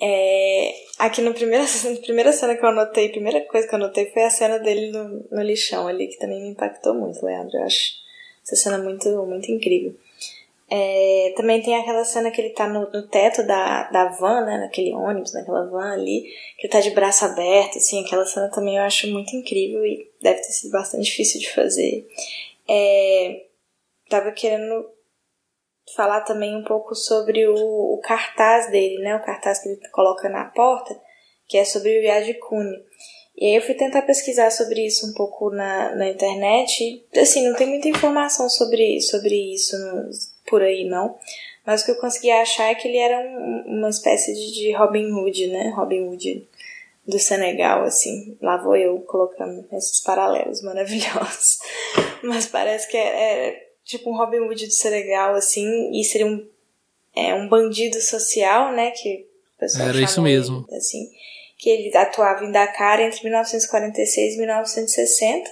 É, 0.00 0.72
aqui 1.00 1.20
no 1.20 1.30
na 1.34 1.34
primeira 1.34 2.32
cena 2.32 2.56
que 2.56 2.64
eu 2.64 2.68
anotei, 2.68 3.08
a 3.08 3.10
primeira 3.10 3.40
coisa 3.40 3.66
que 3.66 3.74
eu 3.74 3.78
anotei 3.78 4.06
foi 4.12 4.22
a 4.22 4.30
cena 4.30 4.60
dele 4.60 4.92
no, 4.92 5.26
no 5.32 5.42
lixão 5.42 5.88
ali, 5.88 6.06
que 6.06 6.18
também 6.18 6.40
me 6.40 6.50
impactou 6.50 6.94
muito, 6.94 7.26
Leandro. 7.26 7.58
Eu 7.58 7.64
acho 7.64 7.94
essa 8.44 8.54
cena 8.54 8.78
muito, 8.78 9.08
muito 9.26 9.50
incrível. 9.50 9.96
É, 10.70 11.34
também 11.36 11.60
tem 11.60 11.74
aquela 11.74 12.04
cena 12.04 12.30
que 12.30 12.40
ele 12.40 12.50
tá 12.50 12.68
no, 12.68 12.88
no 12.88 13.08
teto 13.08 13.44
da, 13.44 13.90
da 13.90 14.10
van, 14.10 14.44
né, 14.44 14.58
naquele 14.58 14.92
ônibus, 14.94 15.34
naquela 15.34 15.68
van 15.68 15.94
ali, 15.94 16.22
que 16.56 16.68
ele 16.68 16.72
tá 16.72 16.80
de 16.80 16.90
braço 16.90 17.24
aberto, 17.24 17.78
assim, 17.78 18.04
aquela 18.04 18.24
cena 18.24 18.48
também 18.48 18.76
eu 18.76 18.84
acho 18.84 19.08
muito 19.08 19.34
incrível 19.34 19.84
e 19.84 20.08
deve 20.22 20.40
ter 20.40 20.52
sido 20.52 20.70
bastante 20.70 21.02
difícil 21.02 21.40
de 21.40 21.52
fazer. 21.52 22.06
É, 22.68 23.49
tava 24.10 24.32
querendo 24.32 24.84
falar 25.96 26.20
também 26.22 26.54
um 26.56 26.64
pouco 26.64 26.94
sobre 26.94 27.46
o, 27.48 27.54
o 27.94 28.00
cartaz 28.02 28.70
dele, 28.70 28.98
né? 29.02 29.16
O 29.16 29.24
cartaz 29.24 29.60
que 29.60 29.68
ele 29.68 29.80
coloca 29.90 30.28
na 30.28 30.44
porta, 30.46 31.00
que 31.46 31.56
é 31.56 31.64
sobre 31.64 31.98
o 31.98 32.02
Yadikuni. 32.02 32.76
E 33.36 33.46
aí 33.46 33.54
eu 33.56 33.62
fui 33.62 33.74
tentar 33.74 34.02
pesquisar 34.02 34.50
sobre 34.50 34.84
isso 34.86 35.06
um 35.08 35.14
pouco 35.14 35.50
na, 35.50 35.94
na 35.96 36.08
internet. 36.08 37.06
E, 37.12 37.18
assim, 37.18 37.48
não 37.48 37.56
tem 37.56 37.66
muita 37.66 37.88
informação 37.88 38.48
sobre, 38.50 39.00
sobre 39.00 39.54
isso 39.54 39.78
no- 39.78 40.10
por 40.46 40.62
aí, 40.62 40.84
não. 40.84 41.16
Mas 41.64 41.80
o 41.80 41.84
que 41.86 41.90
eu 41.92 42.00
consegui 42.00 42.30
achar 42.30 42.70
é 42.70 42.74
que 42.74 42.86
ele 42.86 42.98
era 42.98 43.18
um- 43.18 43.78
uma 43.78 43.88
espécie 43.88 44.34
de, 44.34 44.52
de 44.52 44.72
Robin 44.72 45.10
Hood, 45.12 45.46
né? 45.48 45.70
Robin 45.74 46.08
Hood 46.08 46.46
do 47.06 47.18
Senegal, 47.18 47.82
assim. 47.84 48.36
Lá 48.42 48.58
vou 48.58 48.76
eu 48.76 49.00
colocando 49.00 49.66
esses 49.72 50.00
paralelos 50.00 50.60
maravilhosos. 50.62 51.58
Mas 52.22 52.46
parece 52.46 52.88
que 52.88 52.96
é, 52.96 53.48
é 53.48 53.69
tipo 53.90 54.10
um 54.10 54.16
Robin 54.16 54.40
Hood 54.40 54.66
do 54.66 54.72
Senegal, 54.72 55.34
assim, 55.34 55.90
e 55.92 56.04
seria 56.04 56.26
um, 56.26 56.46
é, 57.14 57.34
um 57.34 57.48
bandido 57.48 58.00
social, 58.00 58.72
né? 58.72 58.92
Que 58.92 59.26
o 59.56 59.58
pessoal 59.58 59.88
Era 59.88 60.00
isso 60.00 60.14
chamou 60.14 60.28
ele, 60.28 60.38
mesmo. 60.38 60.66
assim. 60.70 61.10
que 61.58 61.68
ele 61.68 61.96
atuava 61.96 62.44
em 62.44 62.52
Dakar 62.52 63.00
entre 63.00 63.22
1946 63.24 64.34
e 64.34 64.38
1960, 64.38 65.50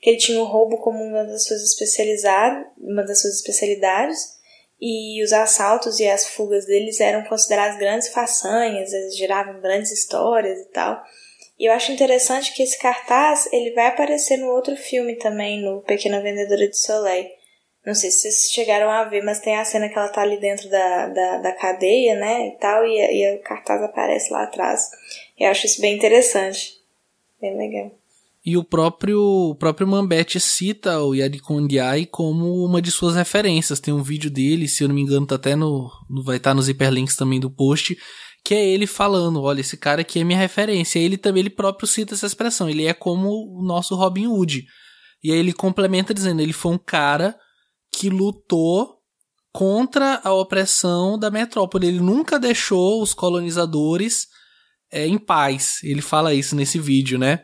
que 0.00 0.10
ele 0.10 0.18
tinha 0.18 0.40
o 0.40 0.44
roubo 0.44 0.78
como 0.78 1.02
uma 1.02 1.24
das 1.24 1.44
suas 1.44 1.62
especialidades, 1.62 2.66
uma 2.78 3.02
das 3.02 3.20
suas 3.20 3.34
especialidades, 3.34 4.38
e 4.80 5.22
os 5.22 5.32
assaltos 5.32 6.00
e 6.00 6.08
as 6.08 6.26
fugas 6.26 6.64
deles 6.64 7.00
eram 7.00 7.24
considerados 7.24 7.78
grandes 7.78 8.08
façanhas, 8.08 8.92
eles 8.92 9.16
geravam 9.16 9.60
grandes 9.60 9.90
histórias 9.90 10.58
e 10.60 10.64
tal. 10.66 11.02
E 11.58 11.66
eu 11.66 11.72
acho 11.74 11.92
interessante 11.92 12.54
que 12.54 12.62
esse 12.62 12.78
cartaz 12.78 13.46
ele 13.52 13.72
vai 13.72 13.88
aparecer 13.88 14.38
no 14.38 14.46
outro 14.46 14.74
filme 14.76 15.16
também, 15.16 15.60
no 15.60 15.82
Pequena 15.82 16.22
Vendedora 16.22 16.66
de 16.66 16.78
Soleil. 16.78 17.39
Não 17.90 17.94
sei 17.96 18.08
se 18.12 18.20
vocês 18.20 18.52
chegaram 18.52 18.88
a 18.88 19.02
ver, 19.02 19.20
mas 19.24 19.40
tem 19.40 19.56
a 19.56 19.64
cena 19.64 19.88
que 19.88 19.98
ela 19.98 20.08
tá 20.10 20.22
ali 20.22 20.38
dentro 20.38 20.70
da, 20.70 21.08
da, 21.08 21.38
da 21.38 21.52
cadeia, 21.56 22.14
né, 22.14 22.46
e 22.46 22.50
tal, 22.52 22.86
e, 22.86 23.00
e 23.00 23.34
o 23.34 23.42
cartaz 23.42 23.82
aparece 23.82 24.32
lá 24.32 24.44
atrás. 24.44 24.82
Eu 25.36 25.50
acho 25.50 25.66
isso 25.66 25.80
bem 25.80 25.96
interessante. 25.96 26.74
Bem 27.40 27.56
legal. 27.56 27.90
E 28.46 28.56
o 28.56 28.62
próprio, 28.62 29.20
o 29.20 29.56
próprio 29.56 29.88
Mambete 29.88 30.38
cita 30.38 31.02
o 31.02 31.16
Yadikondiai 31.16 32.06
como 32.06 32.64
uma 32.64 32.80
de 32.80 32.92
suas 32.92 33.16
referências. 33.16 33.80
Tem 33.80 33.92
um 33.92 34.04
vídeo 34.04 34.30
dele, 34.30 34.68
se 34.68 34.84
eu 34.84 34.88
não 34.88 34.94
me 34.94 35.02
engano, 35.02 35.26
tá 35.26 35.34
até 35.34 35.56
no 35.56 35.90
vai 36.24 36.36
estar 36.36 36.50
tá 36.50 36.54
nos 36.54 36.68
hiperlinks 36.68 37.16
também 37.16 37.40
do 37.40 37.50
post, 37.50 37.98
que 38.44 38.54
é 38.54 38.64
ele 38.64 38.86
falando, 38.86 39.42
olha, 39.42 39.62
esse 39.62 39.76
cara 39.76 40.02
aqui 40.02 40.20
é 40.20 40.24
minha 40.24 40.38
referência. 40.38 41.00
Ele 41.00 41.18
também 41.18 41.40
ele 41.40 41.50
próprio 41.50 41.88
cita 41.88 42.14
essa 42.14 42.26
expressão, 42.26 42.70
ele 42.70 42.86
é 42.86 42.94
como 42.94 43.30
o 43.58 43.64
nosso 43.64 43.96
Robin 43.96 44.28
Hood. 44.28 44.64
E 45.24 45.32
aí 45.32 45.38
ele 45.38 45.52
complementa 45.52 46.14
dizendo, 46.14 46.40
ele 46.40 46.52
foi 46.52 46.70
um 46.70 46.78
cara 46.78 47.36
que 47.92 48.08
lutou 48.08 49.00
contra 49.52 50.20
a 50.22 50.32
opressão 50.32 51.18
da 51.18 51.30
metrópole. 51.30 51.86
Ele 51.88 52.00
nunca 52.00 52.38
deixou 52.38 53.02
os 53.02 53.12
colonizadores 53.12 54.26
é, 54.90 55.06
em 55.06 55.18
paz. 55.18 55.78
Ele 55.82 56.02
fala 56.02 56.34
isso 56.34 56.54
nesse 56.54 56.78
vídeo, 56.78 57.18
né? 57.18 57.40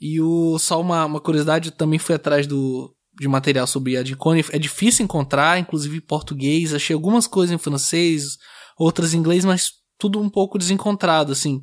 E 0.00 0.20
o, 0.20 0.58
só 0.58 0.80
uma, 0.80 1.04
uma 1.04 1.20
curiosidade, 1.20 1.70
eu 1.70 1.76
também 1.76 1.98
fui 1.98 2.14
atrás 2.14 2.46
do, 2.46 2.94
de 3.18 3.28
material 3.28 3.66
sobre 3.66 3.96
a 3.96 4.02
Dicone. 4.02 4.44
É 4.50 4.58
difícil 4.58 5.04
encontrar, 5.04 5.58
inclusive 5.58 5.98
em 5.98 6.00
português. 6.00 6.74
Achei 6.74 6.94
algumas 6.94 7.26
coisas 7.26 7.54
em 7.54 7.58
francês, 7.58 8.36
outras 8.76 9.14
em 9.14 9.18
inglês, 9.18 9.44
mas 9.44 9.70
tudo 9.98 10.20
um 10.20 10.28
pouco 10.28 10.58
desencontrado, 10.58 11.32
assim. 11.32 11.60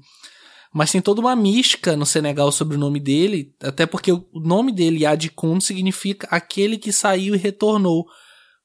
Mas 0.73 0.91
tem 0.91 1.01
toda 1.01 1.19
uma 1.19 1.35
mística 1.35 1.97
no 1.97 2.05
Senegal 2.05 2.49
sobre 2.49 2.77
o 2.77 2.79
nome 2.79 2.99
dele, 2.99 3.53
até 3.61 3.85
porque 3.85 4.11
o 4.13 4.25
nome 4.33 4.71
dele, 4.71 5.05
Adikun, 5.05 5.59
significa 5.59 6.27
aquele 6.31 6.77
que 6.77 6.93
saiu 6.93 7.35
e 7.35 7.37
retornou 7.37 8.05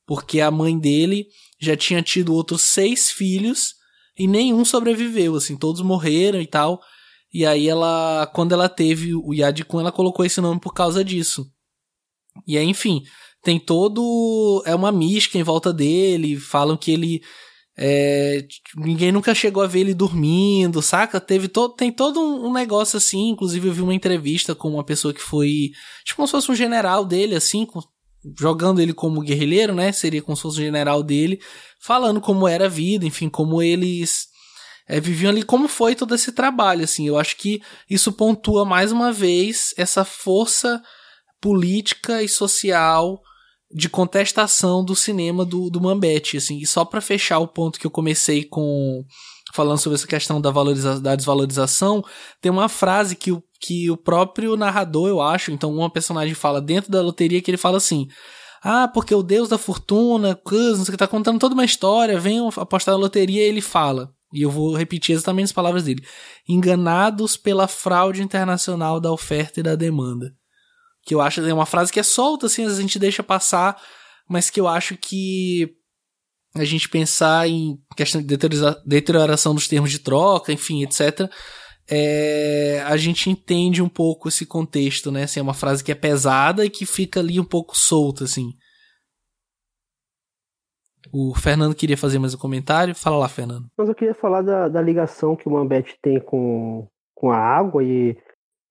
porque 0.06 0.40
a 0.40 0.50
mãe 0.50 0.78
dele 0.78 1.26
já 1.60 1.76
tinha 1.76 2.02
tido 2.02 2.34
outros 2.34 2.62
seis 2.62 3.10
filhos 3.10 3.74
e 4.18 4.26
nenhum 4.26 4.64
sobreviveu, 4.64 5.34
assim, 5.34 5.56
todos 5.56 5.82
morreram 5.82 6.40
e 6.40 6.46
tal. 6.46 6.80
E 7.32 7.44
aí 7.44 7.68
ela, 7.68 8.30
quando 8.34 8.52
ela 8.52 8.68
teve 8.68 9.14
o 9.14 9.34
Yadikun, 9.34 9.80
ela 9.80 9.92
colocou 9.92 10.24
esse 10.24 10.40
nome 10.40 10.60
por 10.60 10.72
causa 10.72 11.04
disso. 11.04 11.46
E 12.46 12.56
aí, 12.56 12.66
enfim, 12.66 13.02
tem 13.42 13.58
todo 13.58 14.62
é 14.64 14.74
uma 14.74 14.92
mística 14.92 15.38
em 15.38 15.42
volta 15.42 15.72
dele, 15.72 16.38
falam 16.38 16.76
que 16.76 16.90
ele 16.90 17.22
é, 17.78 18.46
ninguém 18.74 19.12
nunca 19.12 19.34
chegou 19.34 19.62
a 19.62 19.66
ver 19.66 19.80
ele 19.80 19.92
dormindo, 19.92 20.80
saca? 20.80 21.20
Teve 21.20 21.46
todo, 21.46 21.74
tem 21.74 21.92
todo 21.92 22.18
um, 22.20 22.50
negócio 22.52 22.96
assim. 22.96 23.28
Inclusive, 23.28 23.68
eu 23.68 23.72
vi 23.72 23.82
uma 23.82 23.94
entrevista 23.94 24.54
com 24.54 24.70
uma 24.70 24.84
pessoa 24.84 25.12
que 25.12 25.20
foi, 25.20 25.72
tipo, 26.02 26.16
como 26.16 26.26
se 26.26 26.32
fosse 26.32 26.50
um 26.50 26.54
general 26.54 27.04
dele, 27.04 27.34
assim, 27.34 27.66
com 27.66 27.80
jogando 28.38 28.80
ele 28.80 28.92
como 28.92 29.20
guerrilheiro, 29.20 29.74
né? 29.74 29.92
Seria 29.92 30.22
como 30.22 30.36
se 30.36 30.42
fosse 30.42 30.58
o 30.58 30.64
general 30.64 31.02
dele, 31.02 31.40
falando 31.80 32.20
como 32.20 32.48
era 32.48 32.66
a 32.66 32.68
vida, 32.68 33.04
enfim, 33.04 33.28
como 33.28 33.62
eles 33.62 34.26
é, 34.88 35.00
viviam 35.00 35.30
ali, 35.30 35.42
como 35.42 35.68
foi 35.68 35.94
todo 35.94 36.14
esse 36.14 36.32
trabalho, 36.32 36.84
assim. 36.84 37.06
Eu 37.06 37.18
acho 37.18 37.36
que 37.36 37.60
isso 37.88 38.12
pontua 38.12 38.64
mais 38.64 38.92
uma 38.92 39.12
vez 39.12 39.74
essa 39.76 40.04
força 40.04 40.82
política 41.40 42.22
e 42.22 42.28
social 42.28 43.20
de 43.70 43.88
contestação 43.88 44.84
do 44.84 44.94
cinema 44.94 45.44
do, 45.44 45.68
do 45.68 45.80
Mambete, 45.80 46.36
assim. 46.36 46.58
E 46.58 46.66
só 46.66 46.84
para 46.84 47.00
fechar 47.00 47.38
o 47.38 47.48
ponto 47.48 47.78
que 47.78 47.86
eu 47.86 47.90
comecei 47.90 48.44
com 48.44 49.04
falando 49.56 49.78
sobre 49.78 49.96
essa 49.96 50.06
questão 50.06 50.40
da, 50.40 50.50
valoriza 50.50 51.00
da 51.00 51.16
desvalorização, 51.16 52.04
tem 52.40 52.52
uma 52.52 52.68
frase 52.68 53.16
que 53.16 53.32
o, 53.32 53.42
que 53.60 53.90
o 53.90 53.96
próprio 53.96 54.56
narrador, 54.56 55.08
eu 55.08 55.20
acho, 55.20 55.50
então 55.50 55.74
uma 55.74 55.90
personagem 55.90 56.34
fala 56.34 56.60
dentro 56.60 56.90
da 56.90 57.00
loteria 57.00 57.40
que 57.40 57.50
ele 57.50 57.56
fala 57.56 57.78
assim: 57.78 58.06
Ah, 58.62 58.86
porque 58.86 59.14
o 59.14 59.22
Deus 59.22 59.48
da 59.48 59.58
fortuna, 59.58 60.34
coisa, 60.36 60.76
não 60.76 60.84
sei 60.84 60.92
o 60.92 60.92
que, 60.92 60.98
tá 60.98 61.08
contando 61.08 61.40
toda 61.40 61.54
uma 61.54 61.64
história, 61.64 62.20
vem 62.20 62.38
apostar 62.56 62.94
na 62.94 63.00
loteria 63.00 63.42
e 63.42 63.48
ele 63.48 63.60
fala. 63.60 64.12
E 64.32 64.42
eu 64.42 64.50
vou 64.50 64.76
repetir 64.76 65.14
exatamente 65.14 65.46
as 65.46 65.52
palavras 65.52 65.84
dele: 65.84 66.04
enganados 66.48 67.36
pela 67.36 67.66
fraude 67.66 68.22
internacional 68.22 69.00
da 69.00 69.10
oferta 69.10 69.60
e 69.60 69.62
da 69.62 69.74
demanda. 69.74 70.32
Que 71.04 71.14
eu 71.14 71.20
acho 71.20 71.40
é 71.40 71.54
uma 71.54 71.66
frase 71.66 71.92
que 71.92 72.00
é 72.00 72.02
solta, 72.02 72.46
assim, 72.46 72.62
às 72.62 72.68
vezes 72.68 72.78
a 72.78 72.82
gente 72.82 72.98
deixa 72.98 73.22
passar, 73.22 73.80
mas 74.28 74.50
que 74.50 74.60
eu 74.60 74.66
acho 74.66 74.96
que 74.96 75.76
a 76.60 76.64
gente 76.64 76.88
pensar 76.88 77.48
em 77.48 77.78
questão 77.96 78.20
de 78.22 78.36
deterioração 78.84 79.54
dos 79.54 79.68
termos 79.68 79.90
de 79.90 79.98
troca, 79.98 80.52
enfim, 80.52 80.82
etc., 80.82 81.30
é, 81.88 82.82
a 82.84 82.96
gente 82.96 83.30
entende 83.30 83.80
um 83.80 83.88
pouco 83.88 84.28
esse 84.28 84.44
contexto, 84.44 85.12
né? 85.12 85.22
Assim, 85.22 85.38
é 85.38 85.42
uma 85.42 85.54
frase 85.54 85.84
que 85.84 85.92
é 85.92 85.94
pesada 85.94 86.64
e 86.64 86.70
que 86.70 86.84
fica 86.84 87.20
ali 87.20 87.38
um 87.38 87.44
pouco 87.44 87.76
solta, 87.76 88.24
assim. 88.24 88.50
O 91.12 91.32
Fernando 91.34 91.74
queria 91.74 91.96
fazer 91.96 92.18
mais 92.18 92.34
um 92.34 92.38
comentário. 92.38 92.94
Fala 92.94 93.16
lá, 93.16 93.28
Fernando. 93.28 93.66
Mas 93.78 93.88
eu 93.88 93.94
queria 93.94 94.14
falar 94.14 94.42
da, 94.42 94.68
da 94.68 94.82
ligação 94.82 95.36
que 95.36 95.48
o 95.48 95.52
Mambete 95.52 95.96
tem 96.02 96.20
com, 96.20 96.88
com 97.14 97.30
a 97.30 97.38
água 97.38 97.84
e, 97.84 98.16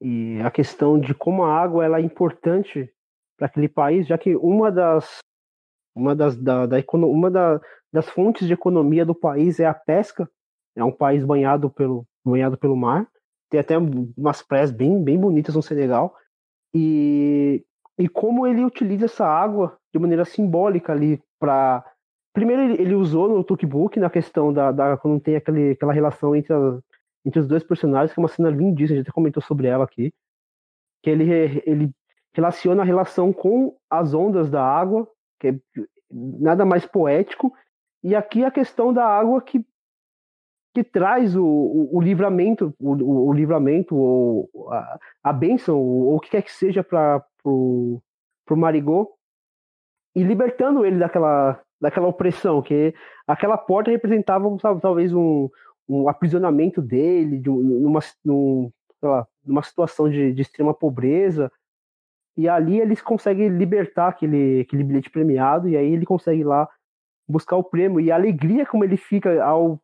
e 0.01 0.39
a 0.43 0.51
questão 0.51 0.99
de 0.99 1.13
como 1.13 1.43
a 1.43 1.57
água 1.57 1.85
ela 1.85 1.99
é 1.99 2.01
importante 2.01 2.89
para 3.37 3.47
aquele 3.47 3.69
país, 3.69 4.07
já 4.07 4.17
que 4.17 4.35
uma 4.35 4.71
das 4.71 5.19
uma 5.95 6.15
das, 6.15 6.35
da, 6.35 6.65
da, 6.65 6.77
uma 6.93 7.31
da, 7.31 7.61
das 7.91 8.09
fontes 8.09 8.45
de 8.47 8.53
economia 8.53 9.05
do 9.05 9.15
país 9.15 9.59
é 9.59 9.65
a 9.65 9.73
pesca. 9.73 10.29
É 10.75 10.83
um 10.83 10.91
país 10.91 11.23
banhado 11.23 11.69
pelo, 11.69 12.05
banhado 12.23 12.57
pelo 12.57 12.75
mar. 12.75 13.07
Tem 13.49 13.59
até 13.59 13.77
umas 13.77 14.41
praias 14.41 14.71
bem, 14.71 15.01
bem 15.01 15.17
bonitas 15.17 15.55
no 15.55 15.61
Senegal. 15.61 16.13
E, 16.73 17.63
e 17.97 18.09
como 18.09 18.45
ele 18.45 18.65
utiliza 18.65 19.05
essa 19.05 19.25
água 19.25 19.77
de 19.93 19.99
maneira 19.99 20.25
simbólica 20.25 20.91
ali 20.91 21.23
para 21.39 21.83
Primeiro, 22.35 22.63
ele, 22.63 22.81
ele, 22.81 22.95
usou 22.95 23.29
no 23.29 23.41
Tookbook 23.45 23.97
na 23.97 24.09
questão 24.09 24.51
da, 24.51 24.69
da 24.69 24.97
quando 24.97 25.21
tem 25.21 25.37
aquele, 25.37 25.71
aquela 25.71 25.93
relação 25.93 26.35
entre, 26.35 26.53
a, 26.53 26.79
entre 27.23 27.39
os 27.39 27.47
dois 27.47 27.63
personagens, 27.63 28.13
que 28.13 28.19
é 28.19 28.21
uma 28.21 28.27
cena 28.27 28.49
lindíssima, 28.49 28.95
a 28.95 28.97
gente 28.97 29.07
até 29.07 29.15
comentou 29.15 29.41
sobre 29.41 29.67
ela 29.67 29.85
aqui. 29.85 30.13
Que 31.01 31.11
ele, 31.11 31.31
ele 31.65 31.91
relaciona 32.33 32.81
a 32.81 32.85
relação 32.85 33.31
com 33.31 33.77
as 33.89 34.13
ondas 34.13 34.49
da 34.49 34.61
água, 34.61 35.07
que 35.39 35.47
é 35.47 35.55
nada 36.11 36.65
mais 36.65 36.85
poético, 36.85 37.53
e 38.03 38.15
aqui 38.15 38.43
a 38.43 38.51
questão 38.51 38.93
da 38.93 39.05
água 39.05 39.41
que, 39.41 39.65
que 40.73 40.83
traz 40.83 41.35
o, 41.35 41.43
o, 41.43 41.97
o 41.97 42.01
livramento, 42.01 42.73
o, 42.79 43.29
o, 43.29 43.33
livramento, 43.33 43.95
ou 43.95 44.49
a, 44.71 44.99
a 45.23 45.33
bênção, 45.33 45.79
ou 45.79 46.15
o 46.15 46.19
que 46.19 46.29
quer 46.29 46.43
que 46.43 46.51
seja 46.51 46.83
para 46.83 47.23
o 47.43 48.01
Marigot, 48.51 49.11
e 50.15 50.23
libertando 50.23 50.85
ele 50.85 50.99
daquela, 50.99 51.59
daquela 51.81 52.07
opressão, 52.07 52.61
que 52.61 52.93
aquela 53.27 53.57
porta 53.57 53.91
representava 53.91 54.47
sabe, 54.59 54.79
talvez 54.81 55.13
um, 55.13 55.49
um 55.89 56.07
aprisionamento 56.07 56.81
dele, 56.81 57.39
de, 57.39 57.49
numa, 57.49 57.99
num, 58.23 58.71
lá, 59.01 59.27
numa 59.45 59.63
situação 59.63 60.09
de, 60.09 60.31
de 60.31 60.41
extrema 60.41 60.73
pobreza, 60.73 61.51
e 62.37 62.49
ali 62.49 62.79
eles 62.79 63.01
conseguem 63.01 63.49
libertar 63.49 64.09
aquele, 64.09 64.61
aquele 64.61 64.83
bilhete 64.83 65.09
premiado, 65.09 65.69
e 65.69 65.77
aí 65.77 65.93
ele 65.93 66.05
consegue 66.05 66.43
lá 66.43 66.67
buscar 67.27 67.55
o 67.55 67.63
prêmio. 67.63 67.99
E 67.99 68.11
a 68.11 68.15
alegria 68.15 68.65
como 68.65 68.83
ele 68.83 68.97
fica 68.97 69.43
ao 69.43 69.79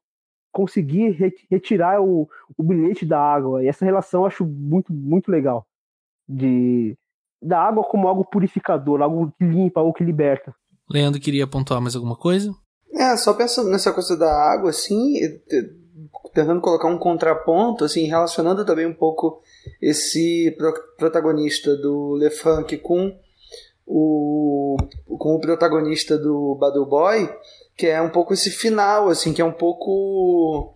conseguir 0.51 1.17
retirar 1.49 2.01
o, 2.01 2.29
o 2.57 2.63
bilhete 2.63 3.05
da 3.05 3.19
água. 3.19 3.63
E 3.63 3.67
essa 3.67 3.85
relação 3.85 4.21
eu 4.21 4.27
acho 4.27 4.45
muito, 4.45 4.91
muito 4.91 5.31
legal. 5.31 5.65
De, 6.27 6.97
da 7.41 7.59
água 7.61 7.83
como 7.83 8.07
algo 8.07 8.25
purificador, 8.25 9.01
algo 9.01 9.33
que 9.37 9.45
limpa, 9.45 9.79
algo 9.79 9.93
que 9.93 10.03
liberta. 10.03 10.53
Leandro 10.89 11.21
queria 11.21 11.47
pontuar 11.47 11.81
mais 11.81 11.95
alguma 11.95 12.17
coisa? 12.17 12.53
É, 12.93 13.15
só 13.15 13.33
pensando 13.33 13.69
nessa 13.69 13.93
coisa 13.93 14.17
da 14.17 14.29
água, 14.29 14.69
assim, 14.69 15.13
tentando 16.33 16.59
colocar 16.59 16.89
um 16.89 16.97
contraponto, 16.97 17.85
assim, 17.85 18.05
relacionando 18.05 18.65
também 18.65 18.85
um 18.85 18.93
pouco 18.93 19.41
esse 19.81 20.55
protagonista 20.97 21.75
do 21.75 22.15
Le 22.15 22.29
Franc 22.29 22.77
com 22.77 23.17
o, 23.85 24.77
com 25.17 25.35
o 25.35 25.39
protagonista 25.39 26.17
do 26.17 26.55
Battle 26.55 26.85
Boy, 26.85 27.29
que 27.75 27.87
é 27.87 28.01
um 28.01 28.09
pouco 28.09 28.33
esse 28.33 28.49
final, 28.49 29.09
assim, 29.09 29.33
que 29.33 29.41
é 29.41 29.45
um 29.45 29.51
pouco 29.51 30.73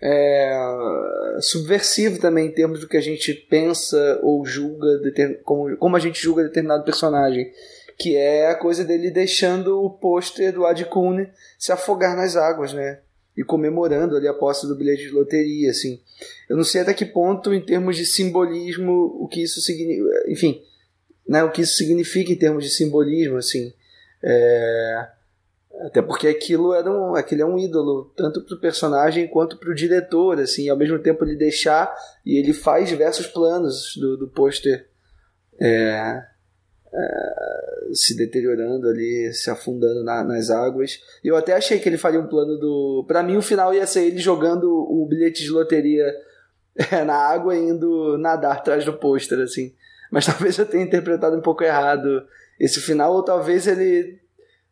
é, 0.00 1.38
subversivo 1.40 2.20
também 2.20 2.46
em 2.46 2.52
termos 2.52 2.80
do 2.80 2.88
que 2.88 2.96
a 2.96 3.00
gente 3.00 3.32
pensa 3.34 4.20
ou 4.22 4.44
julga, 4.44 4.88
como, 5.44 5.76
como 5.76 5.96
a 5.96 6.00
gente 6.00 6.20
julga 6.20 6.44
determinado 6.44 6.84
personagem. 6.84 7.50
Que 7.98 8.14
é 8.14 8.50
a 8.50 8.54
coisa 8.54 8.84
dele 8.84 9.10
deixando 9.10 9.82
o 9.82 9.88
pôster 9.88 10.52
do 10.52 10.66
Ad 10.66 10.84
Kune 10.84 11.30
se 11.58 11.72
afogar 11.72 12.14
nas 12.14 12.36
águas, 12.36 12.74
né? 12.74 12.98
E 13.36 13.44
comemorando 13.44 14.16
ali 14.16 14.26
a 14.26 14.34
posse 14.34 14.66
do 14.66 14.74
bilhete 14.74 15.02
de 15.02 15.10
loteria, 15.10 15.70
assim. 15.70 16.00
Eu 16.48 16.56
não 16.56 16.64
sei 16.64 16.80
até 16.80 16.94
que 16.94 17.04
ponto, 17.04 17.52
em 17.52 17.60
termos 17.60 17.96
de 17.96 18.06
simbolismo, 18.06 19.16
o 19.20 19.28
que 19.28 19.42
isso 19.42 19.60
significa, 19.60 20.30
enfim, 20.30 20.62
né, 21.28 21.44
o 21.44 21.50
que 21.50 21.62
isso 21.62 21.76
significa 21.76 22.32
em 22.32 22.36
termos 22.36 22.64
de 22.64 22.70
simbolismo, 22.70 23.36
assim. 23.36 23.72
É... 24.22 25.08
Até 25.82 26.00
porque 26.00 26.26
aquilo 26.26 26.72
era 26.72 26.90
um, 26.90 27.14
aquele 27.14 27.42
é 27.42 27.46
um 27.46 27.58
ídolo, 27.58 28.10
tanto 28.16 28.40
para 28.40 28.56
o 28.56 28.60
personagem 28.60 29.28
quanto 29.28 29.58
para 29.58 29.70
o 29.70 29.74
diretor, 29.74 30.40
assim, 30.40 30.70
ao 30.70 30.76
mesmo 30.76 30.98
tempo 30.98 31.22
ele 31.22 31.36
deixar 31.36 31.94
e 32.24 32.38
ele 32.38 32.54
faz 32.54 32.88
diversos 32.88 33.26
planos 33.26 33.94
do, 33.94 34.16
do 34.16 34.28
pôster 34.28 34.88
é, 35.60 36.22
se 37.92 38.16
deteriorando 38.16 38.88
ali, 38.88 39.32
se 39.32 39.50
afundando 39.50 40.02
na, 40.02 40.24
nas 40.24 40.50
águas. 40.50 41.00
Eu 41.22 41.36
até 41.36 41.54
achei 41.54 41.78
que 41.78 41.88
ele 41.88 41.98
faria 41.98 42.20
um 42.20 42.26
plano 42.26 42.58
do. 42.58 43.04
Para 43.06 43.22
mim, 43.22 43.36
o 43.36 43.42
final 43.42 43.72
ia 43.72 43.86
ser 43.86 44.04
ele 44.06 44.18
jogando 44.18 44.70
o 44.70 45.06
bilhete 45.08 45.42
de 45.42 45.50
loteria 45.50 46.06
na 47.06 47.14
água 47.14 47.56
e 47.56 47.60
indo 47.60 48.16
nadar 48.18 48.56
atrás 48.56 48.84
do 48.84 48.94
pôster, 48.94 49.40
assim. 49.40 49.74
Mas 50.10 50.26
talvez 50.26 50.58
eu 50.58 50.66
tenha 50.66 50.84
interpretado 50.84 51.36
um 51.36 51.42
pouco 51.42 51.64
errado 51.64 52.26
esse 52.58 52.80
final, 52.80 53.12
ou 53.14 53.22
talvez 53.22 53.66
ele 53.66 54.18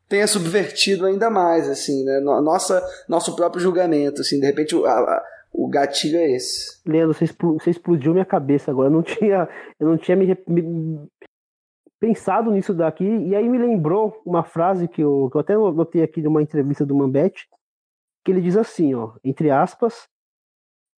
tenha 0.08 0.26
subvertido 0.26 1.06
ainda 1.06 1.28
mais, 1.28 1.68
assim, 1.68 2.04
né? 2.04 2.20
Nossa, 2.20 2.82
nosso 3.08 3.34
próprio 3.36 3.62
julgamento, 3.62 4.20
assim, 4.20 4.40
de 4.40 4.46
repente 4.46 4.74
o, 4.74 4.86
a, 4.86 5.22
o 5.52 5.68
gatilho 5.68 6.18
é 6.18 6.30
esse. 6.30 6.78
Leandro, 6.86 7.14
você 7.14 7.70
explodiu 7.70 8.12
minha 8.12 8.24
cabeça 8.24 8.70
agora. 8.70 8.88
Eu 8.88 8.92
não 8.92 9.02
tinha, 9.02 9.48
eu 9.78 9.88
não 9.88 9.98
tinha 9.98 10.16
me, 10.16 10.36
me, 10.48 11.08
pensado 12.04 12.50
nisso 12.50 12.74
daqui, 12.74 13.02
e 13.02 13.34
aí 13.34 13.48
me 13.48 13.56
lembrou 13.56 14.20
uma 14.26 14.44
frase 14.44 14.86
que 14.86 15.00
eu, 15.00 15.30
que 15.30 15.38
eu 15.38 15.40
até 15.40 15.56
notei 15.56 16.02
aqui 16.02 16.20
de 16.20 16.28
uma 16.28 16.42
entrevista 16.42 16.84
do 16.84 16.94
Mambete, 16.94 17.48
que 18.22 18.30
ele 18.30 18.42
diz 18.42 18.58
assim, 18.58 18.94
ó, 18.94 19.12
entre 19.24 19.50
aspas, 19.50 20.06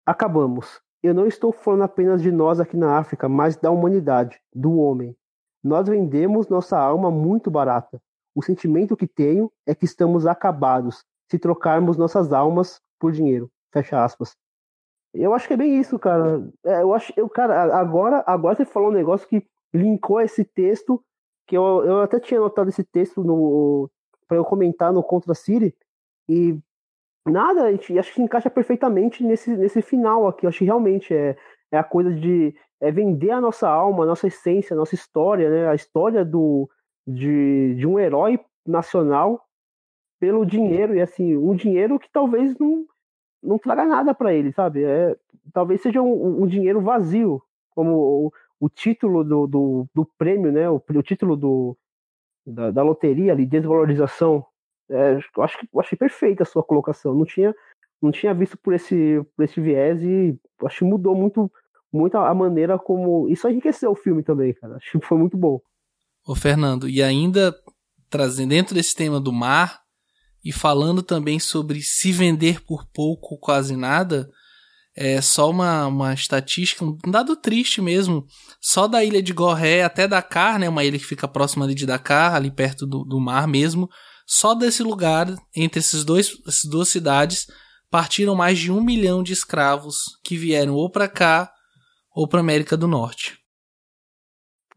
acabamos. 0.03 0.81
Eu 1.03 1.13
não 1.13 1.27
estou 1.27 1.51
falando 1.51 1.83
apenas 1.83 2.23
de 2.23 2.31
nós 2.31 2.59
aqui 2.59 2.75
na 2.75 2.97
África, 2.97 3.29
mas 3.29 3.55
da 3.55 3.69
humanidade, 3.69 4.41
do 4.51 4.79
homem. 4.79 5.15
Nós 5.63 5.87
vendemos 5.87 6.47
nossa 6.47 6.75
alma 6.75 7.11
muito 7.11 7.51
barata. 7.51 8.01
O 8.33 8.41
sentimento 8.41 8.97
que 8.97 9.05
tenho 9.05 9.51
é 9.63 9.75
que 9.75 9.85
estamos 9.85 10.25
acabados 10.25 11.05
se 11.29 11.37
trocarmos 11.37 11.97
nossas 11.97 12.33
almas 12.33 12.81
por 12.99 13.11
dinheiro. 13.11 13.51
Fecha 13.71 14.03
aspas. 14.03 14.35
Eu 15.13 15.35
acho 15.35 15.47
que 15.47 15.53
é 15.53 15.57
bem 15.57 15.79
isso, 15.79 15.99
cara. 15.99 16.43
É, 16.65 16.81
eu 16.81 16.95
acho, 16.95 17.13
eu, 17.15 17.29
cara, 17.29 17.77
agora, 17.77 18.23
agora 18.25 18.55
você 18.55 18.65
falou 18.65 18.89
um 18.89 18.93
negócio 18.93 19.27
que 19.27 19.47
linkou 19.75 20.21
esse 20.21 20.43
texto, 20.43 21.03
que 21.47 21.55
eu, 21.55 21.83
eu 21.85 22.01
até 22.01 22.19
tinha 22.19 22.39
notado 22.39 22.69
esse 22.69 22.83
texto 22.83 23.23
no 23.23 23.89
para 24.27 24.37
eu 24.37 24.45
comentar 24.45 24.91
no 24.91 25.03
Contra 25.03 25.35
City, 25.35 25.75
e 26.27 26.57
nada, 27.27 27.69
acho 27.69 28.13
que 28.13 28.21
encaixa 28.21 28.49
perfeitamente 28.49 29.23
nesse, 29.23 29.55
nesse 29.55 29.81
final 29.81 30.27
aqui. 30.27 30.45
Eu 30.45 30.49
acho 30.49 30.59
que 30.59 30.65
realmente 30.65 31.13
é, 31.13 31.37
é 31.71 31.77
a 31.77 31.83
coisa 31.83 32.11
de 32.11 32.55
é 32.81 32.91
vender 32.91 33.31
a 33.31 33.41
nossa 33.41 33.69
alma, 33.69 34.03
a 34.03 34.07
nossa 34.07 34.27
essência, 34.27 34.73
a 34.73 34.77
nossa 34.77 34.95
história, 34.95 35.49
né? 35.49 35.69
A 35.69 35.75
história 35.75 36.25
do, 36.25 36.69
de, 37.07 37.75
de 37.75 37.87
um 37.87 37.99
herói 37.99 38.39
nacional 38.65 39.45
pelo 40.19 40.45
dinheiro, 40.45 40.95
e 40.95 41.01
assim, 41.01 41.37
um 41.37 41.55
dinheiro 41.55 41.99
que 41.99 42.09
talvez 42.11 42.57
não, 42.57 42.85
não 43.43 43.57
traga 43.57 43.85
nada 43.85 44.13
para 44.13 44.33
ele, 44.33 44.51
sabe? 44.51 44.83
É, 44.83 45.15
talvez 45.53 45.81
seja 45.81 46.01
um, 46.01 46.43
um 46.43 46.47
dinheiro 46.47 46.81
vazio, 46.81 47.41
como 47.75 48.33
o, 48.59 48.69
título 48.69 49.23
do, 49.23 49.47
do, 49.47 49.87
do, 49.93 50.05
prêmio, 50.17 50.51
né? 50.51 50.69
O, 50.69 50.75
o 50.75 51.03
título 51.03 51.35
do, 51.35 51.77
da, 52.45 52.71
da, 52.71 52.83
loteria 52.83 53.31
ali, 53.31 53.45
desvalorização. 53.45 54.45
É, 54.89 55.17
eu 55.35 55.43
acho 55.43 55.59
que 55.59 55.67
eu 55.73 55.79
achei 55.79 55.97
perfeita 55.97 56.43
a 56.43 56.45
sua 56.45 56.63
colocação. 56.63 57.13
Não 57.13 57.25
tinha, 57.25 57.53
não 58.01 58.11
tinha 58.11 58.33
visto 58.33 58.57
por 58.57 58.73
esse, 58.73 59.21
por 59.35 59.43
esse 59.43 59.59
viés 59.59 60.01
e 60.01 60.37
acho 60.63 60.79
que 60.79 60.85
mudou 60.85 61.15
muito, 61.15 61.51
muito 61.91 62.17
a 62.17 62.33
maneira 62.33 62.77
como. 62.77 63.29
Isso 63.29 63.47
enriqueceu 63.47 63.91
o 63.91 63.95
filme 63.95 64.23
também, 64.23 64.53
cara. 64.53 64.75
Acho 64.81 64.99
que 64.99 65.05
foi 65.05 65.17
muito 65.17 65.37
bom. 65.37 65.59
Ô 66.27 66.35
Fernando, 66.35 66.89
e 66.89 67.03
ainda 67.03 67.55
trazendo 68.09 68.49
dentro 68.49 68.73
desse 68.73 68.95
tema 68.95 69.19
do 69.19 69.31
mar 69.31 69.81
e 70.43 70.51
falando 70.51 71.01
também 71.01 71.39
sobre 71.39 71.81
se 71.81 72.11
vender 72.11 72.63
por 72.63 72.85
pouco 72.85 73.33
ou 73.33 73.39
quase 73.39 73.75
nada, 73.75 74.29
é 74.95 75.21
só 75.21 75.49
uma, 75.49 75.87
uma 75.87 76.13
estatística, 76.13 76.85
um 76.85 76.97
dado 77.11 77.35
triste 77.35 77.81
mesmo. 77.81 78.25
Só 78.61 78.87
da 78.87 79.03
ilha 79.03 79.21
de 79.21 79.33
Gorré 79.33 79.83
até 79.83 80.07
Dakar, 80.07 80.57
né, 80.57 80.69
uma 80.69 80.83
ilha 80.83 80.97
que 80.97 81.05
fica 81.05 81.27
próxima 81.27 81.65
ali 81.65 81.75
de 81.75 81.85
Dakar, 81.85 82.33
ali 82.33 82.49
perto 82.49 82.87
do, 82.87 83.03
do 83.03 83.19
mar 83.19 83.47
mesmo, 83.47 83.89
só 84.25 84.55
desse 84.55 84.81
lugar, 84.81 85.27
entre 85.55 85.79
esses 85.79 86.03
dois, 86.03 86.31
essas 86.47 86.69
duas 86.69 86.87
cidades, 86.87 87.45
partiram 87.91 88.35
mais 88.35 88.57
de 88.57 88.71
um 88.71 88.81
milhão 88.81 89.21
de 89.21 89.33
escravos 89.33 90.17
que 90.23 90.37
vieram 90.37 90.73
ou 90.73 90.89
para 90.89 91.07
cá 91.07 91.51
ou 92.15 92.27
para 92.27 92.39
América 92.39 92.77
do 92.77 92.87
Norte. 92.87 93.37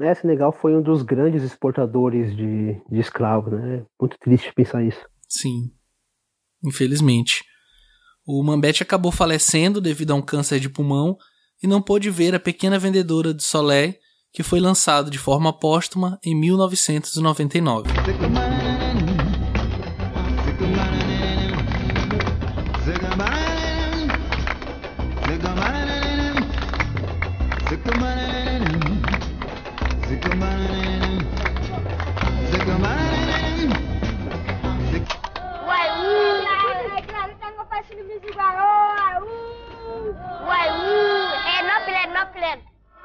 É, 0.01 0.15
Senegal 0.15 0.53
foi 0.53 0.77
um 0.77 0.83
dos 0.83 1.03
grandes 1.03 1.43
exportadores 1.43 2.37
de, 2.37 2.81
de 2.89 3.01
escravos, 3.01 3.53
né? 3.53 3.85
Muito 4.01 4.17
triste 4.19 4.53
pensar 4.55 4.83
isso. 4.85 5.05
Sim, 5.29 5.73
infelizmente. 6.65 7.43
O 8.31 8.43
Mambete 8.43 8.83
acabou 8.83 9.11
falecendo 9.11 9.81
devido 9.81 10.11
a 10.11 10.15
um 10.15 10.21
câncer 10.21 10.61
de 10.61 10.69
pulmão 10.69 11.17
e 11.63 11.67
não 11.67 11.81
pôde 11.81 12.11
ver 12.11 12.35
a 12.35 12.39
pequena 12.39 12.79
vendedora 12.79 13.33
de 13.33 13.43
Solé, 13.43 13.95
que 14.35 14.43
foi 14.43 14.61
lançado 14.61 15.11
de 15.11 15.17
forma 15.17 15.51
póstuma 15.51 16.19
em 16.23 16.35
1999. 16.39 17.89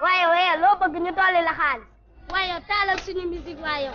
Waaye 0.03 0.25
waaye 0.31 0.53
loo 0.61 0.75
bëgg 0.81 0.95
ñu 1.03 1.11
dolli 1.19 1.41
la 1.47 1.53
xaalis 1.59 1.87
waaye 2.33 2.55
taalal 2.69 2.99
suñu 3.05 3.23
musique 3.33 3.61
waaye 3.61 3.89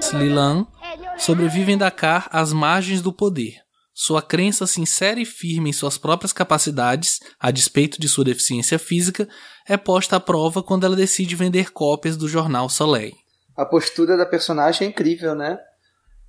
Slilan 0.00 0.66
sobrevive 1.18 1.72
em 1.72 1.78
Dakar 1.78 2.28
às 2.32 2.52
margens 2.52 3.00
do 3.02 3.12
poder. 3.12 3.54
Sua 3.94 4.22
crença 4.22 4.66
sincera 4.66 5.20
e 5.20 5.24
firme 5.24 5.70
em 5.70 5.72
suas 5.72 5.98
próprias 5.98 6.32
capacidades, 6.32 7.20
a 7.38 7.50
despeito 7.50 8.00
de 8.00 8.08
sua 8.08 8.24
deficiência 8.24 8.78
física, 8.78 9.28
é 9.68 9.76
posta 9.76 10.16
à 10.16 10.20
prova 10.20 10.62
quando 10.62 10.84
ela 10.86 10.96
decide 10.96 11.34
vender 11.36 11.70
cópias 11.72 12.16
do 12.16 12.28
jornal 12.28 12.68
Soleil. 12.68 13.14
A 13.56 13.64
postura 13.66 14.16
da 14.16 14.24
personagem 14.24 14.86
é 14.86 14.90
incrível, 14.90 15.34
né? 15.34 15.58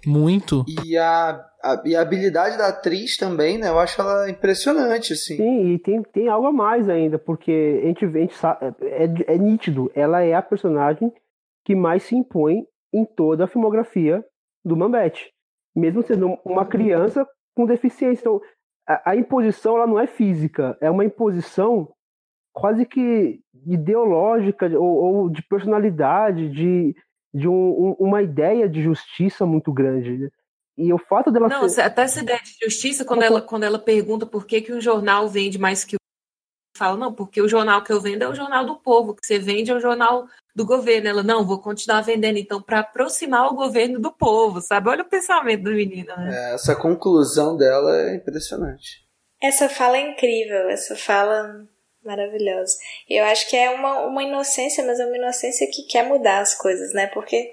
Muito. 0.05 0.65
E 0.83 0.97
a, 0.97 1.39
a, 1.63 1.81
e 1.85 1.95
a 1.95 2.01
habilidade 2.01 2.57
da 2.57 2.67
atriz 2.67 3.17
também, 3.17 3.57
né? 3.57 3.69
Eu 3.69 3.79
acho 3.79 3.99
ela 4.01 4.29
impressionante, 4.29 5.13
assim. 5.13 5.37
Sim, 5.37 5.73
e 5.73 5.79
tem, 5.79 6.01
tem 6.03 6.27
algo 6.27 6.47
a 6.47 6.51
mais 6.51 6.89
ainda, 6.89 7.17
porque 7.17 7.81
a 7.83 7.87
gente, 7.87 8.33
sabe, 8.33 8.75
é, 8.81 9.03
é, 9.05 9.35
é 9.35 9.37
nítido, 9.37 9.91
ela 9.95 10.21
é 10.21 10.33
a 10.33 10.41
personagem 10.41 11.11
que 11.63 11.75
mais 11.75 12.03
se 12.03 12.15
impõe 12.15 12.65
em 12.93 13.05
toda 13.05 13.45
a 13.45 13.47
filmografia 13.47 14.23
do 14.63 14.75
Mambete. 14.75 15.31
Mesmo 15.75 16.01
sendo 16.01 16.37
uma 16.43 16.65
criança 16.65 17.25
com 17.55 17.65
deficiência. 17.65 18.21
Então, 18.21 18.41
a, 18.87 19.11
a 19.11 19.15
imposição 19.15 19.77
ela 19.77 19.87
não 19.87 19.99
é 19.99 20.07
física, 20.07 20.77
é 20.81 20.89
uma 20.89 21.05
imposição 21.05 21.87
quase 22.53 22.85
que 22.85 23.39
ideológica 23.65 24.67
ou, 24.77 24.83
ou 24.83 25.29
de 25.29 25.41
personalidade, 25.43 26.49
de 26.49 26.93
de 27.33 27.47
um, 27.47 27.53
um, 27.53 27.95
uma 27.99 28.21
ideia 28.21 28.67
de 28.67 28.81
justiça 28.81 29.45
muito 29.45 29.71
grande. 29.71 30.17
Né? 30.17 30.29
E 30.81 30.93
o 30.93 30.97
fato 30.97 31.31
dela 31.31 31.47
Não, 31.47 31.67
ser... 31.69 31.81
até 31.81 32.03
essa 32.03 32.21
ideia 32.21 32.39
de 32.39 32.55
justiça, 32.63 33.05
quando, 33.05 33.23
ela, 33.23 33.41
quando 33.41 33.63
ela 33.63 33.79
pergunta 33.79 34.25
por 34.25 34.45
que, 34.45 34.61
que 34.61 34.73
um 34.73 34.81
jornal 34.81 35.27
vende 35.27 35.57
mais 35.57 35.83
que 35.83 35.95
o 35.95 35.99
fala, 36.77 36.97
não, 36.97 37.13
porque 37.13 37.41
o 37.41 37.47
jornal 37.47 37.83
que 37.83 37.93
eu 37.93 38.01
vendo 38.01 38.23
é 38.23 38.27
o 38.27 38.33
jornal 38.33 38.65
do 38.65 38.75
povo, 38.75 39.13
que 39.13 39.25
você 39.25 39.37
vende 39.37 39.69
é 39.69 39.75
o 39.75 39.79
jornal 39.79 40.25
do 40.55 40.65
governo. 40.65 41.07
Ela, 41.07 41.21
não, 41.21 41.45
vou 41.45 41.59
continuar 41.59 42.01
vendendo, 42.01 42.37
então, 42.37 42.61
para 42.61 42.79
aproximar 42.79 43.47
o 43.47 43.55
governo 43.55 43.99
do 43.99 44.11
povo, 44.11 44.61
sabe? 44.61 44.89
Olha 44.89 45.03
o 45.03 45.09
pensamento 45.09 45.63
do 45.63 45.71
menino, 45.71 46.15
né? 46.17 46.51
É, 46.51 46.55
essa 46.55 46.75
conclusão 46.75 47.55
dela 47.55 47.95
é 47.95 48.15
impressionante. 48.15 49.01
Essa 49.39 49.69
fala 49.69 49.97
é 49.97 50.11
incrível, 50.11 50.69
essa 50.69 50.95
fala 50.95 51.67
Maravilhoso. 52.03 52.77
Eu 53.07 53.23
acho 53.25 53.47
que 53.47 53.55
é 53.55 53.69
uma, 53.69 54.01
uma 54.01 54.23
inocência, 54.23 54.83
mas 54.83 54.99
é 54.99 55.05
uma 55.05 55.17
inocência 55.17 55.69
que 55.71 55.83
quer 55.83 56.03
mudar 56.03 56.39
as 56.39 56.55
coisas, 56.55 56.93
né? 56.93 57.05
Porque, 57.07 57.51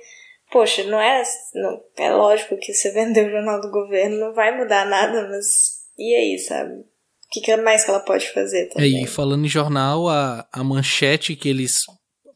poxa, 0.51 0.85
não 0.85 1.01
é. 1.01 1.23
Não, 1.55 1.81
é 1.97 2.11
lógico 2.11 2.57
que 2.59 2.73
você 2.73 2.91
vender 2.95 3.27
o 3.27 3.31
jornal 3.31 3.61
do 3.61 3.70
governo 3.70 4.19
não 4.19 4.35
vai 4.35 4.57
mudar 4.57 4.87
nada, 4.87 5.29
mas. 5.29 5.79
E 5.99 6.15
aí, 6.15 6.39
sabe? 6.39 6.73
O 6.75 7.31
que, 7.31 7.41
que 7.41 7.57
mais 7.57 7.85
que 7.85 7.91
ela 7.91 8.01
pode 8.01 8.31
fazer 8.33 8.69
também? 8.69 8.99
É, 8.99 9.03
e 9.03 9.07
falando 9.07 9.45
em 9.45 9.49
jornal, 9.49 10.09
a, 10.09 10.47
a 10.53 10.65
manchete 10.65 11.37
que 11.37 11.49
eles 11.49 11.83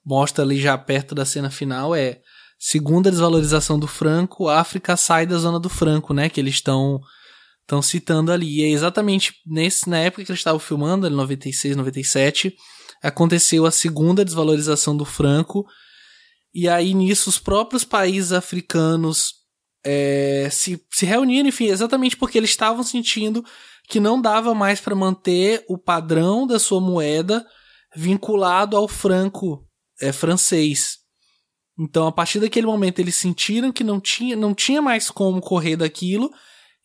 mostram 0.05 0.45
ali 0.45 0.61
já 0.61 0.77
perto 0.77 1.15
da 1.15 1.25
cena 1.25 1.51
final 1.51 1.95
é 1.95 2.21
segunda 2.59 3.11
desvalorização 3.11 3.79
do 3.79 3.87
franco, 3.87 4.49
a 4.49 4.61
África 4.61 4.97
sai 4.97 5.27
da 5.27 5.39
zona 5.39 5.59
do 5.59 5.69
franco, 5.69 6.13
né? 6.13 6.29
Que 6.29 6.41
eles 6.41 6.55
estão 6.55 7.01
estão 7.63 7.81
citando 7.81 8.31
ali. 8.31 8.61
E 8.61 8.65
é 8.65 8.69
exatamente 8.69 9.35
nesse, 9.47 9.89
na 9.89 9.99
época 9.99 10.25
que 10.25 10.31
eles 10.31 10.41
estavam 10.41 10.61
filmando, 10.61 11.07
em 11.07 11.11
96, 11.11 11.77
97, 11.77 12.55
aconteceu 13.03 13.65
a 13.65 13.71
segunda 13.71 14.25
desvalorização 14.25 14.97
do 14.97 15.05
franco. 15.05 15.65
E 16.55 16.69
aí 16.69 16.95
nisso 16.95 17.31
os 17.31 17.39
próprios 17.39 17.85
países 17.85 18.33
africanos 18.33 19.35
é, 19.85 20.49
se, 20.51 20.85
se 20.93 21.07
reuniram, 21.07 21.49
enfim, 21.49 21.67
exatamente 21.67 22.17
porque 22.17 22.39
eles 22.39 22.51
estavam 22.51 22.83
sentindo 22.83 23.45
que 23.89 23.99
não 23.99 24.21
dava 24.21 24.55
mais 24.55 24.81
para 24.81 24.95
manter 24.95 25.65
o 25.69 25.77
padrão 25.77 26.47
da 26.47 26.59
sua 26.59 26.81
moeda 26.81 27.45
vinculado 27.95 28.77
ao 28.77 28.87
franco 28.87 29.67
é, 30.01 30.13
francês. 30.13 30.99
Então, 31.79 32.07
a 32.07 32.13
partir 32.13 32.39
daquele 32.39 32.67
momento, 32.67 32.99
eles 32.99 33.17
sentiram 33.17 33.73
que 33.73 33.83
não 33.83 34.01
tinha, 34.01 34.37
não 34.37 34.55
tinha 34.55 34.81
mais 34.81 35.11
como 35.11 35.41
correr 35.41 35.77
daquilo, 35.77 36.31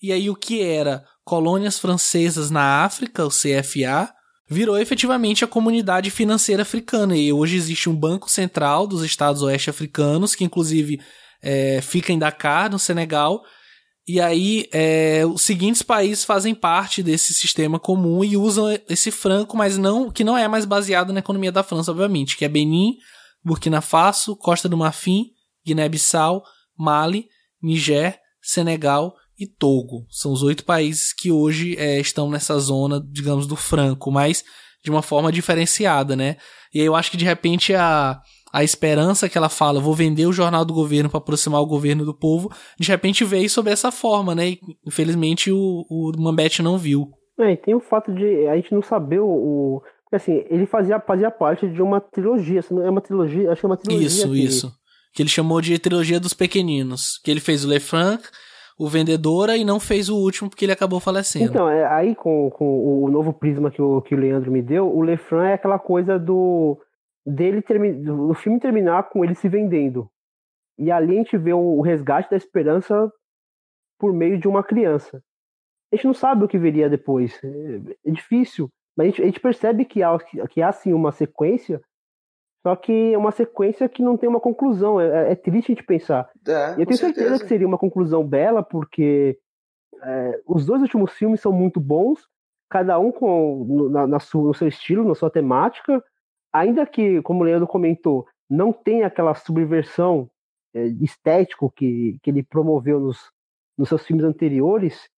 e 0.02 0.12
aí 0.12 0.30
o 0.30 0.36
que 0.36 0.62
era 0.62 1.06
colônias 1.24 1.78
francesas 1.78 2.50
na 2.50 2.84
África, 2.84 3.26
o 3.26 3.30
CFA, 3.30 4.14
virou 4.50 4.78
efetivamente 4.78 5.44
a 5.44 5.48
comunidade 5.48 6.10
financeira 6.10 6.62
africana. 6.62 7.16
E 7.16 7.32
hoje 7.34 7.56
existe 7.56 7.90
um 7.90 7.96
Banco 7.96 8.30
Central 8.30 8.88
dos 8.88 9.04
Estados 9.04 9.42
Oeste 9.42 9.70
Africanos, 9.70 10.36
que 10.36 10.44
inclusive 10.44 11.00
é, 11.42 11.82
fica 11.82 12.12
em 12.12 12.20
Dakar, 12.20 12.70
no 12.70 12.80
Senegal, 12.80 13.44
e 14.08 14.22
aí, 14.22 14.70
é, 14.72 15.26
os 15.26 15.42
seguintes 15.42 15.82
países 15.82 16.24
fazem 16.24 16.56
parte 16.56 17.04
desse 17.04 17.34
sistema 17.34 17.78
comum 17.78 18.24
e 18.24 18.38
usam 18.38 18.68
esse 18.88 19.12
franco, 19.12 19.58
mas 19.58 19.78
não 19.78 20.10
que 20.10 20.24
não 20.24 20.38
é 20.38 20.48
mais 20.48 20.64
baseado 20.64 21.12
na 21.12 21.20
economia 21.20 21.52
da 21.52 21.62
França, 21.62 21.92
obviamente, 21.92 22.38
que 22.38 22.46
é 22.46 22.48
Benin, 22.48 22.96
Burkina 23.44 23.82
Faso, 23.82 24.34
Costa 24.38 24.70
do 24.70 24.78
Marfim, 24.78 25.26
Guiné-Bissau, 25.66 26.42
Mali, 26.78 27.28
Niger, 27.62 28.18
Senegal 28.42 29.14
e 29.40 29.48
Togo. 29.48 30.06
São 30.10 30.32
os 30.32 30.44
oito 30.44 30.66
países 30.66 31.14
que 31.14 31.32
hoje 31.32 31.76
é, 31.78 32.00
estão 32.00 32.30
nessa 32.30 32.58
zona, 32.60 33.02
digamos, 33.12 33.48
do 33.48 33.56
franco, 33.56 34.12
mas 34.12 34.44
de 34.84 34.90
uma 34.90 35.02
forma 35.02 35.32
diferenciada, 35.32 36.16
né? 36.16 36.38
E 36.74 36.80
aí 36.80 36.86
eu 36.86 36.96
acho 36.96 37.12
que 37.12 37.18
de 37.18 37.26
repente 37.26 37.74
a 37.74 38.22
a 38.52 38.64
esperança 38.64 39.28
que 39.28 39.38
ela 39.38 39.50
fala, 39.50 39.80
vou 39.80 39.94
vender 39.94 40.26
o 40.26 40.32
jornal 40.32 40.64
do 40.64 40.74
governo 40.74 41.10
para 41.10 41.18
aproximar 41.18 41.62
o 41.62 41.66
governo 41.68 42.06
do 42.06 42.14
povo, 42.14 42.50
de 42.80 42.88
repente 42.88 43.24
veio 43.26 43.50
sob 43.50 43.70
essa 43.70 43.92
forma, 43.92 44.34
né? 44.34 44.50
E, 44.50 44.60
infelizmente 44.86 45.52
o, 45.52 45.86
o 45.90 46.12
Mambete 46.18 46.64
não 46.64 46.78
viu. 46.78 47.12
É, 47.40 47.52
e 47.52 47.58
tem 47.58 47.76
o 47.76 47.80
fato 47.80 48.12
de 48.12 48.48
a 48.48 48.56
gente 48.56 48.74
não 48.74 48.82
saber 48.82 49.20
o, 49.20 49.28
o. 49.28 49.82
Assim, 50.12 50.44
ele 50.50 50.66
fazia, 50.66 51.00
fazia 51.00 51.30
parte 51.30 51.68
de 51.68 51.82
uma 51.82 52.00
trilogia, 52.00 52.62
é 52.84 52.90
uma 52.90 53.02
trilogia, 53.02 53.52
acho 53.52 53.60
que 53.60 53.66
é 53.66 53.70
uma 53.70 53.78
trilogia. 53.78 54.08
Isso, 54.08 54.32
que... 54.32 54.44
isso. 54.44 54.72
Que 55.14 55.22
ele 55.22 55.30
chamou 55.30 55.62
de 55.62 55.78
trilogia 55.78 56.20
dos 56.20 56.34
pequeninos. 56.34 57.20
Que 57.24 57.30
ele 57.30 57.40
fez 57.40 57.66
o 57.66 57.68
Lefranc, 57.68 58.24
o 58.78 58.88
Vendedora 58.88 59.58
e 59.58 59.66
não 59.66 59.80
fez 59.80 60.08
o 60.08 60.16
último 60.16 60.50
porque 60.50 60.66
ele 60.66 60.72
acabou 60.72 61.00
falecendo. 61.00 61.46
Então, 61.46 61.68
é, 61.68 61.86
aí 61.86 62.16
com, 62.16 62.50
com 62.52 63.04
o 63.04 63.10
novo 63.10 63.34
prisma 63.34 63.72
que 63.72 63.82
o, 63.82 64.02
que 64.02 64.14
o 64.14 64.18
Leandro 64.18 64.52
me 64.52 64.62
deu, 64.62 64.88
o 64.88 65.02
Lefranc 65.02 65.50
é 65.50 65.54
aquela 65.54 65.80
coisa 65.80 66.20
do 66.20 66.78
dele 67.26 67.62
o 68.10 68.34
filme 68.34 68.60
terminar 68.60 69.10
com 69.10 69.26
ele 69.26 69.36
se 69.36 69.50
vendendo. 69.50 70.10
E 70.78 70.92
ali 70.92 71.16
a 71.16 71.18
gente 71.18 71.38
vê 71.38 71.54
o 71.54 71.82
resgate 71.82 72.30
da 72.30 72.38
esperança 72.38 73.12
por 74.00 74.14
meio 74.14 74.40
de 74.40 74.48
uma 74.48 74.64
criança. 74.64 75.22
A 75.92 75.96
gente 75.96 76.06
não 76.06 76.14
sabe 76.14 76.46
o 76.46 76.48
que 76.48 76.58
viria 76.58 76.90
depois. 76.90 77.40
É, 77.44 78.12
difícil. 78.12 78.70
Mas 78.96 79.08
a 79.08 79.10
gente, 79.10 79.22
a 79.22 79.26
gente 79.26 79.40
percebe 79.40 79.86
que 79.86 80.04
há, 80.04 80.18
que 80.50 80.62
há 80.62 80.72
sim 80.72 80.94
uma 80.94 81.12
sequência, 81.12 81.82
só 82.64 82.76
que 82.76 83.14
é 83.14 83.18
uma 83.18 83.32
sequência 83.32 83.88
que 83.88 84.02
não 84.02 84.18
tem 84.18 84.28
uma 84.28 84.40
conclusão. 84.40 85.00
É, 85.00 85.32
é 85.32 85.36
triste 85.36 85.72
a 85.72 85.76
gente 85.76 85.86
pensar. 85.86 86.30
É, 86.48 86.76
e 86.78 86.82
eu 86.82 86.86
tenho 86.86 86.98
certeza. 86.98 87.14
certeza 87.14 87.44
que 87.44 87.50
seria 87.50 87.68
uma 87.68 87.78
conclusão 87.78 88.26
bela, 88.26 88.64
porque 88.64 89.38
é, 90.04 90.42
os 90.46 90.66
dois 90.66 90.82
últimos 90.82 91.14
filmes 91.14 91.42
são 91.42 91.52
muito 91.52 91.80
bons, 91.80 92.28
cada 92.70 93.00
um 93.00 93.12
com, 93.12 93.90
na, 93.92 94.08
na 94.08 94.20
sua, 94.20 94.48
no 94.48 94.54
seu 94.54 94.68
estilo, 94.68 95.08
na 95.08 95.16
sua 95.16 95.30
temática 95.30 96.04
ainda 96.58 96.86
que, 96.86 97.22
como 97.22 97.42
o 97.42 97.44
Leandro 97.44 97.68
comentou, 97.68 98.28
não 98.50 98.72
tem 98.72 99.04
aquela 99.04 99.34
subversão 99.34 100.30
é, 100.74 100.86
estético 101.02 101.72
que, 101.72 102.18
que 102.22 102.30
ele 102.30 102.44
promoveu 102.44 103.00
nos, 103.00 103.32
nos 103.78 103.90
seus 103.90 104.06
filmes 104.06 104.26
anteriores, 104.26 105.10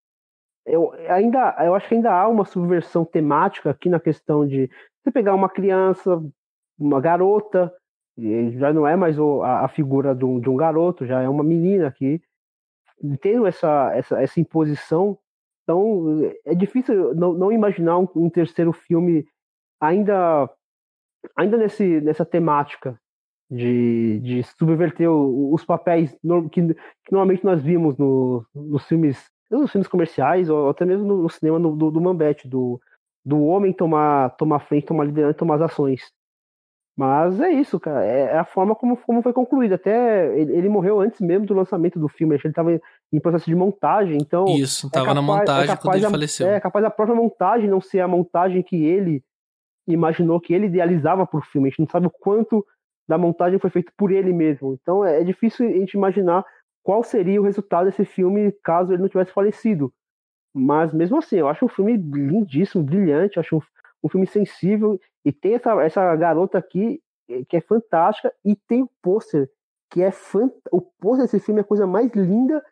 eu, 0.65 0.91
ainda, 1.09 1.55
eu 1.59 1.73
acho 1.73 1.87
que 1.87 1.95
ainda 1.95 2.11
há 2.11 2.27
uma 2.27 2.45
subversão 2.45 3.03
temática 3.03 3.71
aqui 3.71 3.89
na 3.89 3.99
questão 3.99 4.45
de 4.45 4.69
você 5.01 5.11
pegar 5.11 5.33
uma 5.33 5.49
criança, 5.49 6.21
uma 6.79 7.01
garota, 7.01 7.73
já 8.17 8.73
não 8.73 8.87
é 8.87 8.95
mais 8.95 9.17
o, 9.17 9.41
a, 9.41 9.65
a, 9.65 9.67
figura 9.67 10.15
de 10.15 10.25
um, 10.25 10.39
de 10.39 10.49
um, 10.49 10.55
garoto, 10.55 11.05
já 11.05 11.21
é 11.21 11.29
uma 11.29 11.43
menina 11.43 11.91
que 11.91 12.21
tendo 13.21 13.45
essa, 13.45 13.91
essa, 13.93 14.21
essa 14.21 14.39
imposição. 14.39 15.17
Então 15.63 16.31
é 16.45 16.55
difícil 16.55 17.13
não, 17.15 17.33
não 17.33 17.51
imaginar 17.51 17.97
um, 17.97 18.07
um 18.15 18.29
terceiro 18.29 18.73
filme 18.73 19.25
ainda 19.79 20.49
ainda 21.35 21.57
nesse, 21.57 22.01
nessa 22.01 22.25
temática 22.25 22.99
de, 23.49 24.19
de 24.19 24.43
subverter 24.43 25.09
o, 25.09 25.53
os 25.53 25.63
papéis 25.63 26.15
que, 26.51 26.61
que, 26.61 27.11
normalmente 27.11 27.43
nós 27.43 27.61
vimos 27.61 27.97
no, 27.97 28.45
nos 28.53 28.85
filmes 28.85 29.29
nos 29.49 29.71
filmes 29.71 29.87
comerciais 29.87 30.49
ou 30.49 30.69
até 30.69 30.85
mesmo 30.85 31.05
no, 31.05 31.29
cinema 31.29 31.57
no, 31.57 31.75
do, 31.75 31.89
do 31.89 32.01
Mambete, 32.01 32.47
do, 32.47 32.79
do 33.25 33.43
homem 33.43 33.73
tomar, 33.73 34.29
tomar 34.31 34.59
frente, 34.59 34.85
tomar 34.85 35.05
liderança, 35.05 35.37
tomar 35.37 35.55
as 35.55 35.61
ações. 35.61 36.11
Mas 36.99 37.39
é 37.39 37.49
isso, 37.49 37.79
cara. 37.79 38.05
É, 38.05 38.23
é 38.23 38.37
a 38.37 38.43
forma 38.43 38.75
como, 38.75 38.97
como 38.97 39.21
foi 39.21 39.31
concluído. 39.31 39.71
Até 39.71 40.37
ele, 40.37 40.51
ele, 40.51 40.67
morreu 40.67 40.99
antes 40.99 41.21
mesmo 41.21 41.45
do 41.45 41.53
lançamento 41.53 41.97
do 41.97 42.09
filme. 42.09 42.35
Ele 42.35 42.49
estava 42.49 42.77
em 43.13 43.19
processo 43.21 43.45
de 43.45 43.55
montagem, 43.55 44.17
então. 44.17 44.43
Isso, 44.49 44.87
estava 44.87 45.11
é 45.11 45.13
na 45.13 45.21
montagem 45.21 45.73
é 45.73 45.77
quando 45.77 45.95
ele 45.95 46.09
faleceu. 46.09 46.47
É 46.47 46.59
capaz 46.59 46.83
a 46.83 46.89
própria 46.89 47.15
montagem 47.15 47.69
não 47.69 47.79
ser 47.79 48.01
a 48.01 48.07
montagem 48.07 48.61
que 48.61 48.83
ele 48.83 49.23
imaginou 49.87 50.41
que 50.41 50.53
ele 50.53 50.65
idealizava 50.65 51.25
para 51.25 51.39
o 51.39 51.41
filme. 51.41 51.69
A 51.69 51.71
gente 51.71 51.79
não 51.79 51.87
sabe 51.87 52.07
o 52.07 52.11
quanto 52.11 52.65
da 53.07 53.17
montagem 53.17 53.59
foi 53.59 53.69
feito 53.69 53.93
por 53.95 54.11
ele 54.11 54.33
mesmo. 54.33 54.77
Então 54.81 55.05
é, 55.05 55.21
é 55.21 55.23
difícil 55.23 55.69
a 55.69 55.71
gente 55.71 55.93
imaginar 55.93 56.43
qual 56.83 57.01
seria 57.01 57.39
o 57.39 57.45
resultado 57.45 57.85
desse 57.85 58.03
filme 58.03 58.51
caso 58.61 58.91
ele 58.91 59.01
não 59.01 59.07
tivesse 59.07 59.31
falecido. 59.31 59.89
Mas 60.53 60.93
mesmo 60.93 61.17
assim, 61.17 61.37
eu 61.37 61.47
acho 61.47 61.63
um 61.63 61.69
filme 61.69 61.95
lindíssimo, 61.95 62.83
brilhante, 62.83 63.37
eu 63.37 63.39
acho 63.39 63.55
um, 63.55 63.61
um 64.03 64.09
filme 64.09 64.27
sensível 64.27 64.99
e 65.25 65.31
tem 65.31 65.55
essa, 65.55 65.71
essa 65.81 66.15
garota 66.15 66.57
aqui 66.57 67.01
eh, 67.29 67.43
que 67.47 67.57
é 67.57 67.61
fantástica 67.61 68.33
e 68.43 68.55
tem 68.55 68.83
o 68.83 68.89
pôster 69.01 69.49
que 69.89 70.01
é 70.01 70.11
fant... 70.11 70.53
o 70.71 70.81
pôster 70.81 71.25
desse 71.25 71.39
filme 71.39 71.59
é 71.59 71.63
a 71.63 71.67
coisa 71.67 71.87
mais 71.87 72.11
linda 72.13 72.63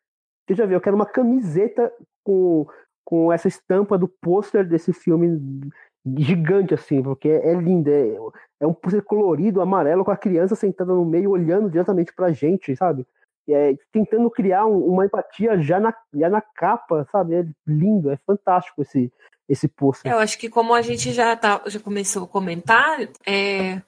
que 0.46 0.54
eu 0.54 0.58
já 0.58 0.66
vi. 0.66 0.74
Eu 0.74 0.82
quero 0.82 0.96
uma 0.96 1.06
camiseta 1.06 1.92
com, 2.24 2.68
com 3.04 3.34
essa 3.34 3.48
estampa 3.48 3.98
do 3.98 4.08
pôster 4.08 4.68
desse 4.68 4.94
filme 4.94 5.72
gigante, 6.18 6.74
assim, 6.74 7.02
porque 7.02 7.28
é, 7.28 7.52
é 7.52 7.54
lindo. 7.56 7.90
É, 7.90 8.16
é 8.62 8.68
um 8.68 8.74
pôster 8.74 9.04
colorido, 9.04 9.62
amarelo, 9.62 10.06
com 10.06 10.12
a 10.12 10.18
criança 10.18 10.56
sentada 10.56 10.94
no 10.94 11.06
meio, 11.06 11.32
olhando 11.32 11.70
diretamente 11.70 12.14
pra 12.14 12.32
gente, 12.32 12.76
sabe? 12.76 13.06
É, 13.50 13.76
tentando 13.92 14.30
criar 14.30 14.66
um, 14.66 14.78
uma 14.80 15.06
empatia 15.06 15.58
já 15.60 15.80
na, 15.80 15.94
já 16.14 16.30
na 16.30 16.42
capa, 16.42 17.08
sabe? 17.12 17.36
É 17.36 17.46
lindo, 17.66 18.12
é 18.12 18.18
fantástico 18.18 18.82
esse, 18.82 19.12
esse 19.48 19.68
pôster. 19.68 20.12
Eu 20.12 20.20
acho 20.20 20.38
que 20.38 20.50
como 20.50 20.74
a 20.74 20.82
gente 20.82 21.14
já, 21.14 21.36
tá, 21.36 21.62
já 21.68 21.80
começou 21.80 22.26
a 22.26 22.28
comentar, 22.28 23.00
é, 23.26 23.74
a 23.74 23.84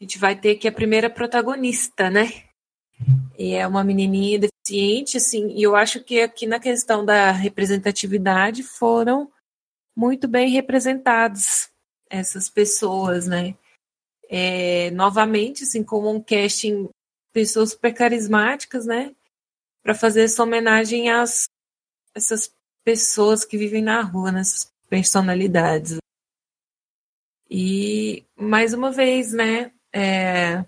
gente 0.00 0.18
vai 0.18 0.38
ter 0.38 0.56
que 0.56 0.68
a 0.68 0.72
primeira 0.72 1.10
protagonista, 1.10 2.10
né? 2.10 2.44
E 3.36 3.54
é 3.54 3.66
uma 3.66 3.82
menininha 3.82 4.38
deficiente, 4.38 5.16
assim, 5.16 5.48
e 5.48 5.62
eu 5.62 5.74
acho 5.74 6.02
que 6.02 6.20
aqui 6.20 6.46
na 6.46 6.60
questão 6.60 7.04
da 7.04 7.32
representatividade 7.32 8.62
foram 8.62 9.30
muito 9.96 10.28
bem 10.28 10.48
representados 10.50 11.68
essas 12.08 12.48
pessoas, 12.48 13.26
né? 13.26 13.56
É, 14.28 14.90
novamente, 14.92 15.64
assim, 15.64 15.82
como 15.82 16.10
um 16.10 16.22
casting, 16.22 16.88
pessoas 17.32 17.72
super 17.72 17.92
carismáticas, 17.92 18.86
né? 18.86 19.14
Para 19.82 19.94
fazer 19.94 20.22
essa 20.22 20.42
homenagem 20.42 21.10
às 21.10 21.46
essas 22.14 22.52
pessoas 22.84 23.44
que 23.44 23.58
vivem 23.58 23.82
na 23.82 24.00
rua, 24.00 24.30
nessas 24.30 24.70
personalidades. 24.88 25.98
E 27.50 28.24
mais 28.36 28.72
uma 28.72 28.90
vez, 28.90 29.32
né? 29.32 29.72
É, 29.92 30.64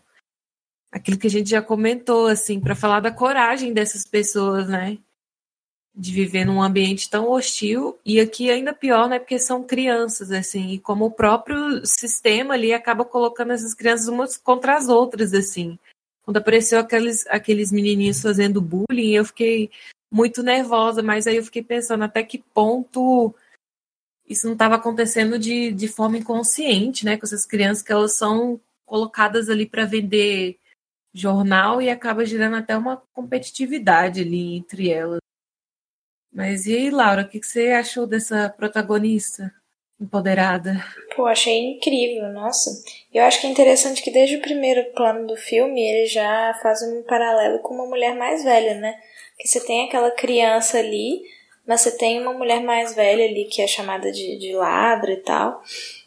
aquilo 0.91 1.19
que 1.19 1.27
a 1.27 1.31
gente 1.31 1.51
já 1.51 1.63
comentou, 1.63 2.27
assim, 2.27 2.61
para 2.61 2.77
falar 2.77 3.01
da 3.01 3.11
coragem 3.11 3.73
dessas 3.73 4.07
pessoas, 4.07 4.69
né? 4.69 4.99
de 5.97 6.13
viver 6.13 6.45
num 6.45 6.63
ambiente 6.63 7.09
tão 7.09 7.31
hostil 7.31 7.99
e 8.05 8.21
aqui 8.21 8.51
ainda 8.51 8.75
pior, 8.75 9.09
né, 9.09 9.19
porque 9.19 9.39
são 9.39 9.63
crianças 9.63 10.31
assim, 10.31 10.73
e 10.73 10.79
como 10.79 11.07
o 11.07 11.11
próprio 11.11 11.81
sistema 11.87 12.53
ali 12.53 12.75
acaba 12.75 13.03
colocando 13.03 13.53
essas 13.53 13.73
crianças 13.73 14.07
umas 14.07 14.37
contra 14.37 14.77
as 14.77 14.89
outras 14.89 15.33
assim. 15.33 15.79
Quando 16.23 16.37
apareceu 16.37 16.79
aqueles 16.79 17.27
aqueles 17.29 17.73
menininhos 17.73 18.21
fazendo 18.21 18.61
bullying, 18.61 19.13
eu 19.13 19.25
fiquei 19.25 19.71
muito 20.13 20.43
nervosa, 20.43 21.03
mas 21.03 21.27
aí 21.27 21.37
eu 21.37 21.45
fiquei 21.45 21.63
pensando 21.63 22.05
até 22.05 22.23
que 22.23 22.45
ponto 22.53 23.35
isso 24.29 24.47
não 24.47 24.55
estava 24.55 24.77
acontecendo 24.77 25.39
de, 25.39 25.71
de 25.73 25.89
forma 25.89 26.19
inconsciente, 26.19 27.05
né, 27.05 27.17
com 27.17 27.25
essas 27.25 27.47
crianças 27.47 27.83
que 27.83 27.93
elas 27.93 28.17
são 28.17 28.61
colocadas 28.85 29.49
ali 29.49 29.67
para 29.67 29.85
vender 29.85 30.59
jornal 31.13 31.81
e 31.81 31.89
acaba 31.89 32.25
gerando 32.25 32.57
até 32.57 32.77
uma 32.77 33.03
competitividade 33.13 34.21
ali 34.21 34.57
entre 34.57 34.91
elas. 34.91 35.21
Mas 36.33 36.67
e 36.67 36.77
aí, 36.77 36.91
Laura, 36.91 37.23
o 37.23 37.29
que 37.29 37.43
você 37.43 37.71
achou 37.71 38.07
dessa 38.07 38.51
protagonista 38.51 39.51
empoderada? 39.99 40.85
Pô, 41.17 41.25
achei 41.25 41.59
incrível, 41.73 42.29
nossa. 42.29 42.71
Eu 43.13 43.25
acho 43.25 43.41
que 43.41 43.47
é 43.47 43.51
interessante 43.51 44.03
que 44.03 44.11
desde 44.11 44.37
o 44.37 44.43
primeiro 44.43 44.93
plano 44.93 45.27
do 45.27 45.37
filme 45.37 45.81
ele 45.81 46.07
já 46.07 46.53
faz 46.63 46.83
um 46.83 47.03
paralelo 47.05 47.61
com 47.61 47.75
uma 47.75 47.87
mulher 47.87 48.15
mais 48.15 48.45
velha, 48.45 48.75
né? 48.75 48.95
Que 49.39 49.49
você 49.49 49.65
tem 49.65 49.87
aquela 49.87 50.11
criança 50.11 50.79
ali, 50.79 51.23
mas 51.67 51.81
você 51.81 51.97
tem 51.97 52.21
uma 52.21 52.33
mulher 52.33 52.63
mais 52.63 52.95
velha 52.95 53.25
ali 53.25 53.45
que 53.47 53.61
é 53.61 53.67
chamada 53.67 54.13
de, 54.13 54.39
de 54.39 54.53
ladra 54.53 55.13
e 55.13 55.17
tal, 55.17 55.63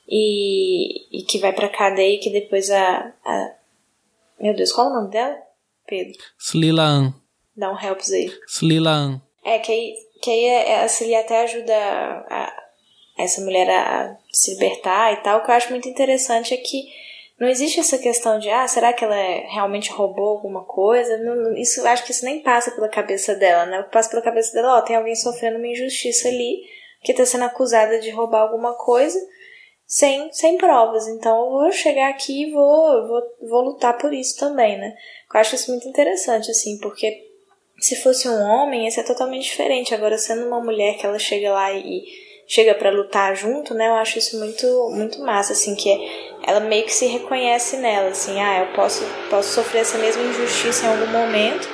e, 0.08 1.20
e 1.20 1.24
que 1.24 1.38
vai 1.38 1.54
pra 1.54 1.70
cadeia 1.70 2.16
e 2.16 2.20
que 2.20 2.30
depois 2.30 2.70
a, 2.72 3.14
a. 3.24 3.52
Meu 4.40 4.56
Deus, 4.56 4.72
qual 4.72 4.88
é 4.88 4.90
o 4.92 4.94
nome 4.94 5.12
dela? 5.12 5.38
Pedro. 5.86 6.18
Slilaan. 6.40 7.14
Dá 7.56 7.72
um 7.72 7.80
helps 7.80 8.12
aí. 8.12 8.32
Slilaan. 8.48 9.22
É, 9.44 9.60
que 9.60 9.72
aí, 9.72 9.96
que 10.22 10.30
aí 10.30 10.74
a 10.76 10.88
Celia 10.88 11.22
até 11.22 11.44
ajuda 11.44 11.76
a, 11.76 12.64
essa 13.18 13.42
mulher 13.42 13.70
a 13.70 14.18
se 14.32 14.54
libertar 14.54 15.14
e 15.14 15.18
tal. 15.18 15.40
O 15.40 15.44
que 15.44 15.52
eu 15.52 15.56
acho 15.56 15.70
muito 15.72 15.90
interessante 15.90 16.54
é 16.54 16.58
que 16.58 16.88
não 17.40 17.48
existe 17.48 17.80
essa 17.80 17.98
questão 17.98 18.38
de, 18.38 18.50
ah, 18.50 18.68
será 18.68 18.92
que 18.92 19.04
ela 19.04 19.16
realmente 19.16 19.92
roubou 19.92 20.28
alguma 20.28 20.66
coisa? 20.66 21.18
Não, 21.18 21.56
isso 21.56 21.86
acho 21.88 22.04
que 22.04 22.12
isso 22.12 22.26
nem 22.26 22.42
passa 22.42 22.72
pela 22.72 22.90
cabeça 22.90 23.34
dela, 23.34 23.66
né? 23.66 23.80
O 23.80 23.86
que 23.86 23.92
passa 23.92 24.10
pela 24.10 24.22
cabeça 24.22 24.54
dela, 24.54 24.78
ó, 24.78 24.82
tem 24.82 24.96
alguém 24.96 25.16
sofrendo 25.16 25.58
uma 25.58 25.68
injustiça 25.68 26.28
ali, 26.28 26.64
que 27.02 27.14
tá 27.14 27.26
sendo 27.26 27.46
acusada 27.46 28.00
de 28.00 28.10
roubar 28.10 28.42
alguma 28.42 28.74
coisa 28.74 29.18
sem, 29.86 30.32
sem 30.34 30.58
provas. 30.58 31.08
Então 31.08 31.46
eu 31.46 31.50
vou 31.52 31.72
chegar 31.72 32.10
aqui 32.10 32.44
e 32.44 32.52
vou, 32.52 33.08
vou, 33.08 33.22
vou 33.48 33.62
lutar 33.62 33.98
por 33.98 34.14
isso 34.14 34.38
também, 34.38 34.78
né? 34.78 34.94
Eu 35.34 35.40
acho 35.40 35.56
isso 35.56 35.72
muito 35.72 35.88
interessante, 35.88 36.52
assim, 36.52 36.78
porque 36.80 37.26
se 37.80 37.96
fosse 37.96 38.28
um 38.28 38.42
homem, 38.42 38.84
ia 38.84 38.92
ser 38.92 39.04
totalmente 39.04 39.46
diferente. 39.46 39.96
Agora, 39.96 40.18
sendo 40.18 40.46
uma 40.46 40.62
mulher 40.62 40.98
que 40.98 41.06
ela 41.06 41.18
chega 41.18 41.54
lá 41.54 41.72
e 41.72 42.04
chega 42.50 42.74
para 42.74 42.90
lutar 42.90 43.36
junto, 43.36 43.76
né? 43.76 43.88
Eu 43.88 43.94
acho 43.94 44.18
isso 44.18 44.40
muito 44.40 44.66
muito 44.90 45.22
massa, 45.22 45.54
assim, 45.54 45.76
que 45.76 45.90
ela 46.46 46.60
meio 46.60 46.84
que 46.84 46.94
se 46.94 47.06
reconhece 47.06 47.78
nela, 47.78 48.10
assim, 48.10 48.42
ah, 48.42 48.62
eu 48.66 48.74
posso 48.74 49.06
posso 49.30 49.54
sofrer 49.54 49.82
essa 49.82 50.00
mesma 50.00 50.24
injustiça 50.24 50.86
em 50.86 50.90
algum 50.90 51.12
momento, 51.12 51.68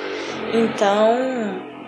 então 0.52 1.16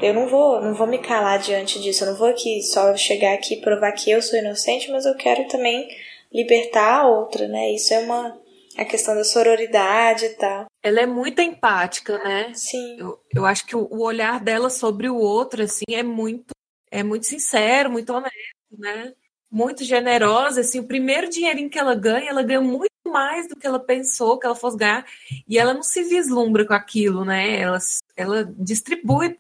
eu 0.01 0.15
não 0.15 0.27
vou 0.27 0.60
não 0.62 0.74
vou 0.74 0.86
me 0.86 0.98
calar 0.98 1.39
diante 1.39 1.81
disso, 1.81 2.05
eu 2.05 2.09
não 2.09 2.16
vou 2.16 2.28
aqui 2.28 2.62
só 2.62 2.97
chegar 2.97 3.35
aqui 3.35 3.55
e 3.55 3.60
provar 3.60 3.93
que 3.93 4.10
eu 4.10 4.23
sou 4.23 4.39
inocente, 4.39 4.90
mas 4.90 5.05
eu 5.05 5.15
quero 5.15 5.47
também 5.48 5.86
libertar 6.32 7.01
a 7.01 7.09
outra, 7.09 7.47
né? 7.47 7.73
Isso 7.73 7.93
é 7.93 7.98
uma 7.98 8.39
a 8.77 8.85
questão 8.85 9.15
da 9.15 9.24
sororidade 9.24 10.24
e 10.24 10.35
tal. 10.36 10.66
Ela 10.82 11.01
é 11.01 11.06
muito 11.06 11.43
empática, 11.43 12.16
né? 12.19 12.52
Sim. 12.55 12.97
Eu, 12.98 13.19
eu 13.35 13.44
acho 13.44 13.66
que 13.66 13.74
o, 13.74 13.89
o 13.90 14.05
olhar 14.05 14.39
dela 14.40 14.70
sobre 14.70 15.09
o 15.09 15.16
outro, 15.16 15.65
assim, 15.65 15.85
é 15.90 16.02
muito 16.02 16.55
é 16.90 17.02
muito 17.02 17.27
sincero, 17.27 17.90
muito 17.90 18.10
honesto 18.12 18.57
né? 18.70 19.12
Muito 19.51 19.85
generosa, 19.85 20.61
assim, 20.61 20.81
o 20.81 20.86
primeiro 20.86 21.28
dinheirinho 21.28 21.70
que 21.70 21.78
ela 21.78 21.95
ganha, 21.95 22.28
ela 22.28 22.43
ganha 22.43 22.61
muito 22.61 22.89
mais 23.07 23.49
do 23.49 23.57
que 23.57 23.66
ela 23.66 23.81
pensou 23.81 24.39
que 24.39 24.47
ela 24.47 24.55
fosse 24.55 24.77
ganhar, 24.77 25.07
e 25.49 25.59
ela 25.59 25.73
não 25.73 25.82
se 25.82 26.03
vislumbra 26.05 26.66
com 26.66 26.74
aquilo, 26.74 27.24
né? 27.24 27.59
Ela, 27.59 27.78
ela 28.16 28.45
distribui, 28.59 29.39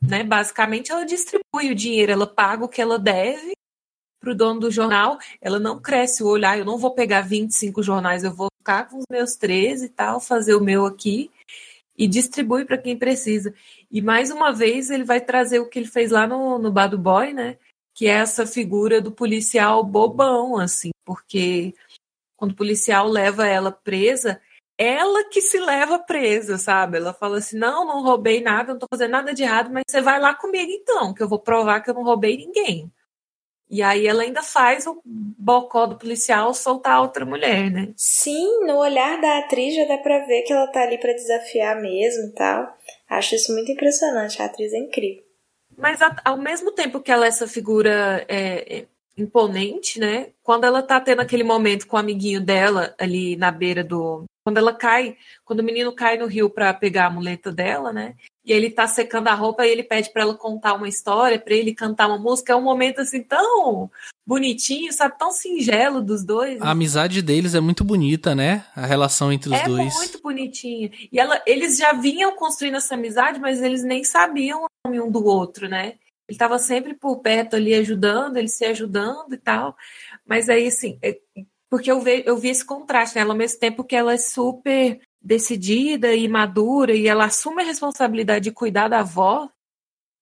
né? 0.00 0.24
Basicamente, 0.24 0.90
ela 0.90 1.04
distribui 1.04 1.70
o 1.70 1.74
dinheiro, 1.74 2.12
ela 2.12 2.26
paga 2.26 2.64
o 2.64 2.68
que 2.68 2.80
ela 2.80 2.98
deve 2.98 3.52
para 4.20 4.30
o 4.30 4.34
dono 4.34 4.60
do 4.60 4.70
jornal, 4.70 5.18
ela 5.40 5.58
não 5.58 5.80
cresce 5.80 6.22
o 6.22 6.28
olhar, 6.28 6.56
eu 6.56 6.64
não 6.64 6.78
vou 6.78 6.94
pegar 6.94 7.22
25 7.22 7.82
jornais, 7.82 8.22
eu 8.22 8.32
vou 8.32 8.48
ficar 8.56 8.88
com 8.88 8.98
os 8.98 9.04
meus 9.10 9.34
13 9.34 9.86
e 9.86 9.88
tal, 9.88 10.20
fazer 10.20 10.54
o 10.54 10.60
meu 10.60 10.86
aqui 10.86 11.28
e 11.98 12.06
distribui 12.06 12.64
para 12.64 12.78
quem 12.78 12.96
precisa. 12.96 13.52
E 13.90 14.00
mais 14.00 14.30
uma 14.30 14.52
vez 14.52 14.90
ele 14.90 15.04
vai 15.04 15.20
trazer 15.20 15.58
o 15.58 15.68
que 15.68 15.78
ele 15.78 15.88
fez 15.88 16.10
lá 16.10 16.26
no, 16.26 16.58
no 16.58 16.70
Bad 16.70 16.96
Boy, 16.96 17.32
né? 17.32 17.58
Que 17.94 18.06
é 18.06 18.12
essa 18.12 18.46
figura 18.46 19.00
do 19.00 19.12
policial 19.12 19.84
bobão, 19.84 20.58
assim, 20.58 20.90
porque 21.04 21.74
quando 22.36 22.52
o 22.52 22.56
policial 22.56 23.06
leva 23.06 23.46
ela 23.46 23.70
presa, 23.70 24.40
ela 24.76 25.28
que 25.28 25.40
se 25.40 25.60
leva 25.60 25.98
presa, 25.98 26.58
sabe? 26.58 26.96
Ela 26.96 27.14
fala 27.14 27.38
assim: 27.38 27.56
não, 27.56 27.86
não 27.86 28.02
roubei 28.02 28.40
nada, 28.40 28.72
não 28.72 28.80
tô 28.80 28.86
fazendo 28.90 29.12
nada 29.12 29.32
de 29.32 29.42
errado, 29.42 29.70
mas 29.70 29.84
você 29.86 30.00
vai 30.00 30.18
lá 30.18 30.34
comigo 30.34 30.70
então, 30.72 31.14
que 31.14 31.22
eu 31.22 31.28
vou 31.28 31.38
provar 31.38 31.80
que 31.80 31.90
eu 31.90 31.94
não 31.94 32.02
roubei 32.02 32.36
ninguém. 32.36 32.90
E 33.70 33.82
aí 33.82 34.06
ela 34.06 34.22
ainda 34.22 34.42
faz 34.42 34.86
o 34.86 35.00
bocó 35.04 35.86
do 35.86 35.96
policial 35.96 36.52
soltar 36.52 37.00
outra 37.00 37.24
mulher, 37.24 37.70
né? 37.70 37.94
Sim, 37.96 38.66
no 38.66 38.76
olhar 38.76 39.18
da 39.18 39.38
atriz 39.38 39.74
já 39.74 39.86
dá 39.86 39.96
pra 39.96 40.26
ver 40.26 40.42
que 40.42 40.52
ela 40.52 40.66
tá 40.66 40.82
ali 40.82 40.98
para 40.98 41.14
desafiar 41.14 41.80
mesmo 41.80 42.28
e 42.28 42.32
tal. 42.32 42.76
Acho 43.08 43.34
isso 43.34 43.50
muito 43.54 43.72
impressionante, 43.72 44.42
a 44.42 44.44
atriz 44.44 44.74
é 44.74 44.78
incrível. 44.78 45.24
Mas 45.76 46.00
ao 46.24 46.36
mesmo 46.36 46.72
tempo 46.72 47.00
que 47.00 47.10
ela 47.10 47.24
é 47.24 47.28
essa 47.28 47.48
figura 47.48 48.24
é, 48.28 48.78
é, 48.78 48.86
imponente, 49.16 49.98
né? 49.98 50.30
Quando 50.42 50.64
ela 50.64 50.82
tá 50.82 51.00
tendo 51.00 51.20
aquele 51.20 51.44
momento 51.44 51.86
com 51.86 51.96
o 51.96 52.00
amiguinho 52.00 52.40
dela 52.40 52.94
ali 52.98 53.36
na 53.36 53.50
beira 53.50 53.82
do. 53.82 54.24
Quando 54.44 54.58
ela 54.58 54.74
cai, 54.74 55.16
quando 55.44 55.60
o 55.60 55.64
menino 55.64 55.94
cai 55.94 56.18
no 56.18 56.26
rio 56.26 56.50
para 56.50 56.74
pegar 56.74 57.06
a 57.06 57.10
muleta 57.10 57.52
dela, 57.52 57.92
né? 57.92 58.14
E 58.44 58.52
ele 58.52 58.70
tá 58.70 58.88
secando 58.88 59.28
a 59.28 59.34
roupa 59.34 59.64
e 59.64 59.70
ele 59.70 59.84
pede 59.84 60.10
para 60.12 60.22
ela 60.22 60.34
contar 60.34 60.74
uma 60.74 60.88
história, 60.88 61.38
para 61.38 61.54
ele 61.54 61.74
cantar 61.74 62.08
uma 62.08 62.18
música. 62.18 62.52
É 62.52 62.56
um 62.56 62.62
momento 62.62 63.00
assim 63.00 63.22
tão 63.22 63.90
bonitinho, 64.26 64.92
sabe? 64.92 65.18
Tão 65.18 65.32
singelo 65.32 66.00
dos 66.00 66.24
dois. 66.24 66.60
A 66.60 66.70
amizade 66.70 67.20
deles 67.20 67.54
é 67.54 67.60
muito 67.60 67.84
bonita, 67.84 68.34
né? 68.34 68.64
A 68.74 68.86
relação 68.86 69.32
entre 69.32 69.50
os 69.50 69.60
é 69.60 69.64
dois. 69.64 69.94
É 69.94 69.98
muito 69.98 70.22
bonitinha. 70.22 70.90
E 71.10 71.18
ela, 71.18 71.42
eles 71.46 71.76
já 71.76 71.92
vinham 71.92 72.36
construindo 72.36 72.76
essa 72.76 72.94
amizade, 72.94 73.40
mas 73.40 73.60
eles 73.60 73.82
nem 73.82 74.04
sabiam 74.04 74.64
o 74.64 74.66
nome 74.86 75.00
um 75.00 75.10
do 75.10 75.24
outro, 75.24 75.68
né? 75.68 75.94
Ele 76.28 76.36
estava 76.36 76.58
sempre 76.58 76.94
por 76.94 77.18
perto 77.18 77.56
ali 77.56 77.74
ajudando, 77.74 78.36
ele 78.36 78.48
se 78.48 78.64
ajudando 78.64 79.34
e 79.34 79.38
tal. 79.38 79.76
Mas 80.24 80.48
aí, 80.48 80.68
assim, 80.68 80.98
é, 81.02 81.18
porque 81.68 81.90
eu 81.90 82.00
vi, 82.00 82.22
eu 82.24 82.36
vi 82.36 82.48
esse 82.48 82.64
contraste, 82.64 83.16
né? 83.16 83.22
Ela, 83.22 83.32
ao 83.32 83.38
mesmo 83.38 83.58
tempo 83.58 83.84
que 83.84 83.96
ela 83.96 84.12
é 84.12 84.18
super 84.18 85.00
decidida 85.20 86.14
e 86.14 86.26
madura 86.28 86.94
e 86.94 87.06
ela 87.06 87.26
assume 87.26 87.62
a 87.62 87.66
responsabilidade 87.66 88.44
de 88.44 88.52
cuidar 88.52 88.88
da 88.88 89.00
avó, 89.00 89.48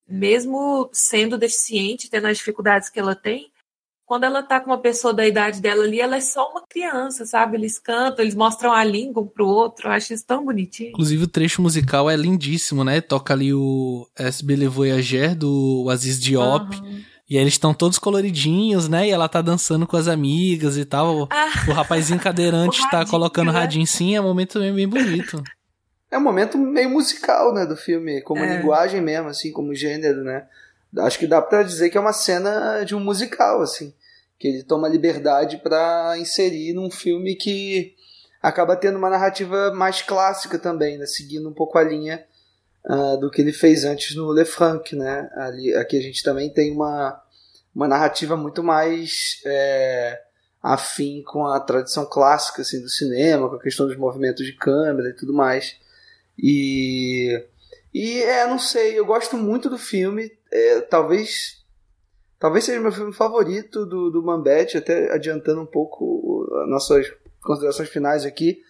mesmo 0.07 0.91
sendo 0.93 1.39
deficiente, 1.39 2.11
tendo 2.11 2.27
as 2.27 2.39
dificuldades 2.39 2.89
que 2.89 2.99
ela 2.99 3.15
tem, 3.15 3.50
quando 4.11 4.25
ela 4.25 4.43
tá 4.43 4.59
com 4.59 4.73
uma 4.73 4.79
pessoa 4.81 5.15
da 5.15 5.25
idade 5.25 5.61
dela 5.61 5.85
ali, 5.85 6.01
ela 6.01 6.17
é 6.17 6.21
só 6.21 6.51
uma 6.51 6.67
criança, 6.67 7.25
sabe? 7.25 7.57
Eles 7.57 7.79
cantam, 7.79 8.25
eles 8.25 8.35
mostram 8.35 8.73
a 8.73 8.83
língua 8.83 9.23
um 9.23 9.27
pro 9.29 9.47
outro, 9.47 9.87
eu 9.87 9.93
acho 9.93 10.13
isso 10.13 10.27
tão 10.27 10.45
bonitinho. 10.45 10.89
Inclusive 10.89 11.23
o 11.23 11.29
trecho 11.29 11.63
musical 11.63 12.11
é 12.11 12.17
lindíssimo, 12.17 12.83
né? 12.83 13.01
Toca 13.01 13.33
ali 13.33 13.55
o 13.55 14.09
SB 14.19 14.57
Le 14.57 14.67
Voyager 14.67 15.37
do 15.37 15.87
Aziz 15.89 16.19
Diop. 16.19 16.75
Uhum. 16.75 17.01
E 17.29 17.37
aí 17.37 17.45
eles 17.45 17.55
estão 17.55 17.73
todos 17.73 18.01
coloridinhos, 18.01 18.89
né? 18.89 19.07
E 19.07 19.13
ela 19.13 19.29
tá 19.29 19.41
dançando 19.41 19.87
com 19.87 19.97
as 19.97 20.09
amigas 20.09 20.77
e 20.77 20.85
tal. 20.85 21.29
Ah, 21.31 21.47
o 21.69 21.73
rapazinho 21.73 22.19
cadeirante 22.19 22.83
tá 22.91 23.07
colocando 23.07 23.53
né? 23.53 23.61
radinho 23.61 23.87
sim, 23.87 24.17
é 24.17 24.21
um 24.21 24.25
momento 24.25 24.59
bem, 24.59 24.75
bem 24.75 24.89
bonito. 24.89 25.41
É 26.11 26.19
um 26.19 26.23
momento 26.23 26.59
meio 26.59 26.91
musical, 26.91 27.55
né, 27.55 27.65
do 27.65 27.77
filme, 27.77 28.23
como 28.23 28.43
é. 28.43 28.57
linguagem 28.57 29.01
mesmo, 29.01 29.29
assim, 29.29 29.53
como 29.53 29.73
gênero, 29.73 30.25
né? 30.25 30.49
Acho 30.99 31.17
que 31.17 31.29
dá 31.29 31.41
para 31.41 31.63
dizer 31.63 31.91
que 31.91 31.97
é 31.97 32.01
uma 32.01 32.13
cena 32.13 32.83
de 32.83 32.97
um 32.97 32.99
musical, 32.99 33.63
assim, 33.63 33.95
que 34.41 34.49
ele 34.49 34.63
toma 34.63 34.89
liberdade 34.89 35.59
para 35.59 36.17
inserir 36.19 36.73
num 36.73 36.91
filme 36.91 37.37
que 37.37 37.95
acaba 38.43 38.75
tendo 38.75 38.97
uma 38.97 39.11
narrativa 39.11 39.71
mais 39.75 40.01
clássica 40.01 40.59
também, 40.59 40.97
né, 40.97 41.05
seguindo 41.05 41.47
um 41.47 41.53
pouco 41.53 41.77
a 41.77 41.83
linha 41.83 42.25
uh, 42.87 43.21
do 43.21 43.31
que 43.31 43.43
ele 43.43 43.53
fez 43.53 43.85
antes 43.85 44.17
no 44.17 44.33
Le 44.33 44.47
Franc, 44.47 44.97
né? 44.97 45.31
Ali, 45.37 45.75
aqui 45.75 45.99
a 45.99 46.01
gente 46.01 46.23
também 46.23 46.51
tem 46.51 46.73
uma, 46.73 47.23
uma 47.75 47.87
narrativa 47.87 48.35
muito 48.35 48.63
mais 48.63 49.43
é, 49.45 50.19
afim 50.63 51.23
com 51.23 51.47
a 51.47 51.61
tradição 51.61 52.07
clássica 52.07 52.63
assim, 52.63 52.81
do 52.81 52.89
cinema, 52.89 53.47
com 53.47 53.57
a 53.57 53.63
questão 53.63 53.87
dos 53.87 53.99
movimentos 53.99 54.47
de 54.47 54.55
câmera 54.55 55.11
e 55.11 55.17
tudo 55.17 55.35
mais. 55.35 55.77
E, 56.39 57.45
e 57.93 58.23
é, 58.23 58.47
não 58.47 58.59
sei, 58.59 58.99
eu 58.99 59.05
gosto 59.05 59.37
muito 59.37 59.69
do 59.69 59.77
filme, 59.77 60.33
é, 60.51 60.81
talvez 60.81 61.60
talvez 62.41 62.65
seja 62.65 62.81
meu 62.81 62.91
filme 62.91 63.13
favorito 63.13 63.87
do, 63.87 64.11
do 64.11 64.23
Mambete, 64.23 64.79
até 64.79 65.13
adiantando 65.13 65.61
um 65.61 65.67
pouco 65.67 66.49
as 66.63 66.69
nossas 66.69 67.13
considerações 67.43 67.89
finais 67.91 68.25
aqui, 68.25 68.63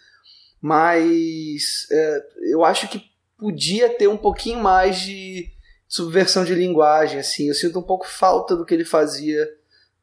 mas 0.60 1.86
é, 1.90 2.26
eu 2.52 2.64
acho 2.64 2.88
que 2.88 3.02
podia 3.38 3.88
ter 3.88 4.08
um 4.08 4.18
pouquinho 4.18 4.60
mais 4.60 4.98
de 4.98 5.48
subversão 5.88 6.44
de 6.44 6.54
linguagem, 6.54 7.20
assim. 7.20 7.48
Eu 7.48 7.54
sinto 7.54 7.78
um 7.78 7.82
pouco 7.82 8.06
falta 8.06 8.54
do 8.54 8.66
que 8.66 8.74
ele 8.74 8.84
fazia 8.84 9.48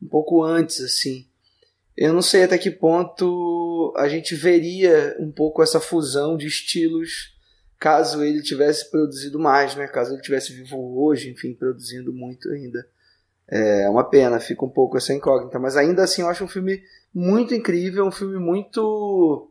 um 0.02 0.08
pouco 0.08 0.44
antes, 0.44 0.82
assim. 0.82 1.28
Eu 1.96 2.14
não 2.14 2.22
sei 2.22 2.44
até 2.44 2.58
que 2.58 2.72
ponto 2.72 3.94
a 3.98 4.08
gente 4.08 4.36
veria 4.36 5.16
um 5.20 5.32
pouco 5.32 5.62
essa 5.62 5.80
fusão 5.80 6.38
de 6.38 6.48
estilos 6.48 7.36
caso 7.80 8.24
ele 8.24 8.42
tivesse 8.42 8.90
produzido 8.90 9.40
mais, 9.40 9.76
né? 9.76 9.88
Caso 9.88 10.14
ele 10.14 10.22
tivesse 10.22 10.52
vivo 10.52 11.00
hoje, 11.00 11.30
enfim, 11.30 11.54
produzindo 11.54 12.12
muito 12.12 12.50
ainda. 12.50 12.88
É 13.50 13.90
uma 13.90 14.04
pena, 14.04 14.40
fica 14.40 14.66
um 14.66 14.70
pouco 14.70 14.98
essa 14.98 15.14
incógnita, 15.14 15.58
mas 15.58 15.78
ainda 15.78 16.04
assim 16.04 16.22
eu 16.22 16.30
acho 16.30 16.44
um 16.44 16.50
filme 16.50 16.82
muito 17.14 17.54
incrível, 17.54 18.06
um 18.06 18.12
filme 18.12 18.38
muito 18.38 19.50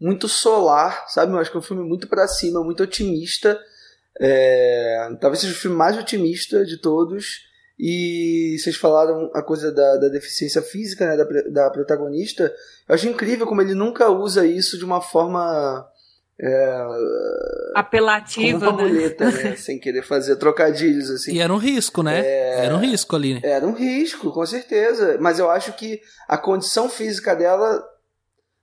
muito 0.00 0.28
solar, 0.28 1.04
sabe? 1.08 1.32
Eu 1.32 1.38
acho 1.38 1.48
que 1.48 1.56
é 1.56 1.60
um 1.60 1.62
filme 1.62 1.84
muito 1.84 2.08
para 2.08 2.26
cima, 2.26 2.64
muito 2.64 2.82
otimista. 2.82 3.56
É, 4.20 5.08
talvez 5.20 5.40
seja 5.40 5.52
o 5.52 5.56
filme 5.56 5.76
mais 5.76 5.96
otimista 5.96 6.64
de 6.66 6.76
todos. 6.78 7.52
E 7.78 8.56
vocês 8.58 8.76
falaram 8.76 9.30
a 9.32 9.42
coisa 9.42 9.72
da, 9.72 9.96
da 9.96 10.08
deficiência 10.08 10.60
física 10.60 11.06
né, 11.06 11.16
da, 11.16 11.24
da 11.64 11.70
protagonista. 11.70 12.52
Eu 12.88 12.94
acho 12.94 13.08
incrível 13.08 13.46
como 13.46 13.62
ele 13.62 13.74
nunca 13.74 14.10
usa 14.10 14.44
isso 14.44 14.76
de 14.76 14.84
uma 14.84 15.00
forma. 15.00 15.88
É, 16.40 16.84
Apelativa, 17.74 18.70
uma 18.70 18.82
muleta, 18.82 19.30
né? 19.30 19.42
né? 19.42 19.56
Sem 19.56 19.78
querer 19.78 20.02
fazer 20.02 20.36
trocadilhos, 20.36 21.10
assim. 21.10 21.32
E 21.34 21.40
era 21.40 21.52
um 21.52 21.58
risco, 21.58 22.02
né? 22.02 22.20
É... 22.20 22.64
Era 22.66 22.74
um 22.74 22.80
risco 22.80 23.14
ali. 23.14 23.34
Né? 23.34 23.40
Era 23.44 23.66
um 23.66 23.72
risco, 23.72 24.32
com 24.32 24.44
certeza. 24.44 25.18
Mas 25.20 25.38
eu 25.38 25.50
acho 25.50 25.72
que 25.74 26.00
a 26.28 26.36
condição 26.36 26.88
física 26.88 27.34
dela 27.34 27.82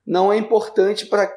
não 0.06 0.34
é 0.34 0.38
importante 0.38 1.06
para 1.06 1.32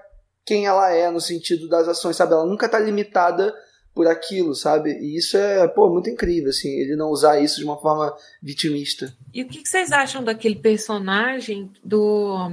quem 0.44 0.66
ela 0.66 0.90
é, 0.92 1.10
no 1.10 1.20
sentido 1.20 1.68
das 1.68 1.86
ações, 1.86 2.16
sabe? 2.16 2.32
Ela 2.32 2.46
nunca 2.46 2.68
tá 2.68 2.78
limitada 2.78 3.54
por 3.94 4.06
aquilo, 4.06 4.54
sabe? 4.54 4.90
E 4.90 5.18
isso 5.18 5.36
é, 5.36 5.68
pô, 5.68 5.88
muito 5.90 6.08
incrível, 6.08 6.48
assim, 6.48 6.68
ele 6.68 6.96
não 6.96 7.10
usar 7.10 7.38
isso 7.40 7.58
de 7.58 7.64
uma 7.64 7.78
forma 7.78 8.14
vitimista. 8.42 9.14
E 9.32 9.42
o 9.42 9.48
que 9.48 9.62
vocês 9.64 9.92
acham 9.92 10.24
daquele 10.24 10.56
personagem 10.56 11.70
do 11.84 12.52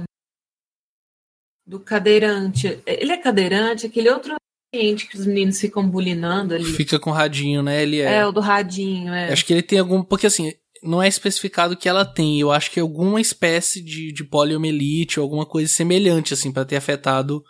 do 1.70 1.78
cadeirante? 1.78 2.80
Ele 2.84 3.12
é 3.12 3.16
cadeirante, 3.16 3.86
aquele 3.86 4.10
outro 4.10 4.34
ambiente 4.74 5.06
que 5.06 5.16
os 5.16 5.24
meninos 5.24 5.60
ficam 5.60 5.88
bulinando 5.88 6.52
ali. 6.52 6.64
Fica 6.64 6.98
com 6.98 7.10
o 7.10 7.12
radinho, 7.12 7.62
né? 7.62 7.80
Ele 7.80 8.00
é. 8.00 8.16
É, 8.16 8.26
o 8.26 8.32
do 8.32 8.40
radinho, 8.40 9.14
é. 9.14 9.32
Acho 9.32 9.46
que 9.46 9.52
ele 9.52 9.62
tem 9.62 9.78
algum. 9.78 10.02
Porque 10.02 10.26
assim, 10.26 10.52
não 10.82 11.00
é 11.00 11.06
especificado 11.06 11.76
que 11.76 11.88
ela 11.88 12.04
tem. 12.04 12.40
Eu 12.40 12.50
acho 12.50 12.72
que 12.72 12.80
é 12.80 12.82
alguma 12.82 13.20
espécie 13.20 13.80
de, 13.80 14.12
de 14.12 14.24
poliomielite 14.24 15.20
ou 15.20 15.24
alguma 15.24 15.46
coisa 15.46 15.72
semelhante, 15.72 16.34
assim, 16.34 16.50
para 16.50 16.64
ter 16.64 16.74
afetado 16.74 17.40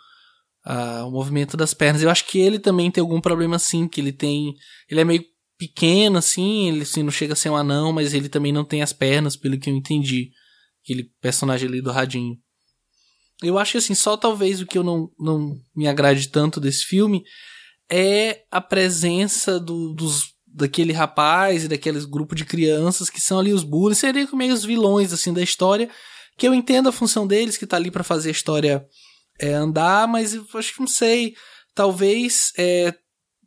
uh, 0.67 1.07
o 1.07 1.11
movimento 1.11 1.57
das 1.57 1.73
pernas. 1.73 2.03
Eu 2.03 2.09
acho 2.11 2.27
que 2.27 2.37
ele 2.37 2.59
também 2.59 2.91
tem 2.91 3.01
algum 3.01 3.19
problema 3.19 3.55
assim, 3.55 3.87
que 3.87 3.99
ele 3.99 4.11
tem. 4.11 4.53
Ele 4.87 5.01
é 5.01 5.03
meio 5.03 5.23
pequeno, 5.57 6.19
assim, 6.19 6.69
ele 6.69 6.83
assim, 6.83 7.01
não 7.01 7.11
chega 7.11 7.33
a 7.33 7.35
ser 7.35 7.49
um 7.49 7.55
anão, 7.55 7.91
mas 7.91 8.13
ele 8.13 8.29
também 8.29 8.51
não 8.51 8.63
tem 8.63 8.83
as 8.83 8.93
pernas, 8.93 9.35
pelo 9.35 9.59
que 9.59 9.67
eu 9.67 9.75
entendi. 9.75 10.29
Aquele 10.83 11.09
personagem 11.19 11.67
ali 11.67 11.81
do 11.81 11.91
radinho. 11.91 12.35
Eu 13.41 13.57
acho 13.57 13.73
que 13.73 13.77
assim, 13.79 13.95
só 13.95 14.15
talvez 14.15 14.61
o 14.61 14.65
que 14.65 14.77
eu 14.77 14.83
não, 14.83 15.09
não 15.19 15.57
me 15.75 15.87
agrade 15.87 16.27
tanto 16.29 16.59
desse 16.59 16.85
filme 16.85 17.23
é 17.89 18.43
a 18.51 18.61
presença 18.61 19.59
do, 19.59 19.93
dos, 19.93 20.33
daquele 20.45 20.93
rapaz 20.93 21.63
e 21.63 21.67
daqueles 21.67 22.05
grupo 22.05 22.35
de 22.35 22.45
crianças 22.45 23.09
que 23.09 23.19
são 23.19 23.39
ali 23.39 23.51
os 23.51 23.63
bullies, 23.63 23.97
seriam 23.97 24.29
meio 24.33 24.53
os 24.53 24.63
vilões 24.63 25.11
assim 25.11 25.33
da 25.33 25.41
história, 25.41 25.89
que 26.37 26.47
eu 26.47 26.53
entendo 26.53 26.89
a 26.89 26.93
função 26.93 27.27
deles, 27.27 27.57
que 27.57 27.67
tá 27.67 27.77
ali 27.77 27.91
para 27.91 28.03
fazer 28.03 28.29
a 28.29 28.31
história 28.31 28.85
é, 29.39 29.53
andar, 29.53 30.07
mas 30.07 30.33
eu 30.33 30.45
acho 30.55 30.73
que 30.73 30.79
não 30.79 30.87
sei, 30.87 31.33
talvez 31.73 32.53
é, 32.57 32.93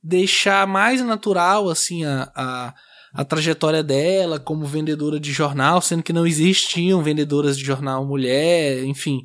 deixar 0.02 0.66
mais 0.66 1.00
natural 1.00 1.70
assim 1.70 2.04
a, 2.04 2.30
a, 2.34 2.74
a, 3.14 3.24
trajetória 3.24 3.82
dela 3.82 4.38
como 4.38 4.66
vendedora 4.66 5.18
de 5.18 5.32
jornal, 5.32 5.80
sendo 5.80 6.02
que 6.02 6.12
não 6.12 6.26
existiam 6.26 7.02
vendedoras 7.02 7.56
de 7.56 7.64
jornal 7.64 8.04
mulher, 8.04 8.84
enfim. 8.84 9.22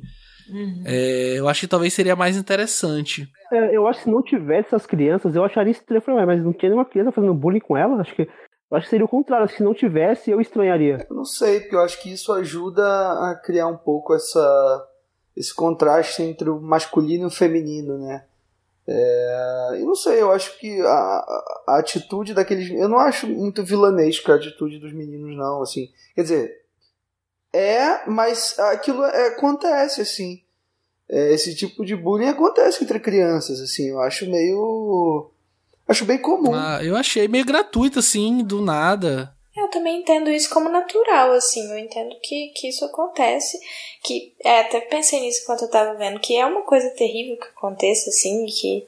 Uhum. 0.50 0.82
É, 0.84 1.38
eu 1.38 1.48
acho 1.48 1.60
que 1.60 1.68
talvez 1.68 1.92
seria 1.92 2.16
mais 2.16 2.36
interessante. 2.36 3.28
É, 3.52 3.76
eu 3.76 3.86
acho 3.86 4.00
que 4.00 4.04
se 4.04 4.10
não 4.10 4.22
tivesse 4.22 4.68
essas 4.68 4.86
crianças, 4.86 5.34
eu 5.34 5.44
acharia 5.44 5.72
estranho. 5.72 6.02
Mas 6.26 6.42
não 6.42 6.52
tinha 6.52 6.70
nenhuma 6.70 6.84
criança 6.84 7.12
fazendo 7.12 7.34
bullying 7.34 7.60
com 7.60 7.76
ela? 7.76 8.00
Acho 8.00 8.14
que 8.14 8.22
eu 8.22 8.76
acho 8.76 8.86
que 8.86 8.90
seria 8.90 9.04
o 9.04 9.08
contrário. 9.08 9.48
Se 9.48 9.62
não 9.62 9.74
tivesse, 9.74 10.30
eu 10.30 10.40
estranharia. 10.40 11.06
Eu 11.08 11.16
não 11.16 11.24
sei, 11.24 11.60
porque 11.60 11.74
eu 11.74 11.80
acho 11.80 12.00
que 12.00 12.12
isso 12.12 12.32
ajuda 12.32 12.82
a 12.82 13.34
criar 13.34 13.66
um 13.66 13.76
pouco 13.76 14.14
essa 14.14 14.86
esse 15.36 15.54
contraste 15.54 16.22
entre 16.22 16.50
o 16.50 16.60
masculino 16.60 17.24
e 17.24 17.26
o 17.26 17.30
feminino, 17.30 17.98
né? 17.98 18.24
É, 18.86 19.78
e 19.80 19.84
não 19.84 19.94
sei, 19.94 20.20
eu 20.20 20.32
acho 20.32 20.58
que 20.58 20.80
a, 20.80 21.42
a, 21.68 21.78
atitude 21.78 22.34
daqueles. 22.34 22.70
Eu 22.70 22.88
não 22.88 22.98
acho 22.98 23.26
muito 23.26 23.64
vilanesca 23.64 24.32
a 24.32 24.36
atitude 24.36 24.78
dos 24.78 24.92
meninos, 24.92 25.36
não. 25.36 25.62
Assim, 25.62 25.88
quer 26.14 26.22
dizer, 26.22 26.59
é, 27.52 28.08
mas 28.08 28.58
aquilo 28.58 29.04
é, 29.04 29.28
acontece, 29.28 30.00
assim. 30.00 30.42
É, 31.08 31.32
esse 31.34 31.54
tipo 31.56 31.84
de 31.84 31.96
bullying 31.96 32.28
acontece 32.28 32.84
entre 32.84 33.00
crianças, 33.00 33.60
assim. 33.60 33.88
Eu 33.88 34.00
acho 34.00 34.30
meio. 34.30 35.30
Acho 35.88 36.04
bem 36.04 36.18
comum. 36.18 36.54
Ah, 36.54 36.78
eu 36.82 36.96
achei 36.96 37.26
meio 37.26 37.44
gratuito, 37.44 37.98
assim, 37.98 38.44
do 38.44 38.60
nada. 38.60 39.34
Eu 39.56 39.68
também 39.68 40.00
entendo 40.00 40.30
isso 40.30 40.48
como 40.48 40.68
natural, 40.68 41.32
assim. 41.32 41.68
Eu 41.68 41.78
entendo 41.78 42.14
que, 42.22 42.52
que 42.54 42.68
isso 42.68 42.84
acontece. 42.84 43.58
Que 44.04 44.32
é, 44.44 44.60
até 44.60 44.80
pensei 44.82 45.20
nisso 45.20 45.40
enquanto 45.42 45.62
eu 45.62 45.70
tava 45.70 45.94
vendo, 45.94 46.20
que 46.20 46.36
é 46.36 46.46
uma 46.46 46.62
coisa 46.62 46.88
terrível 46.90 47.36
que 47.36 47.48
aconteça, 47.48 48.08
assim, 48.10 48.46
que, 48.46 48.86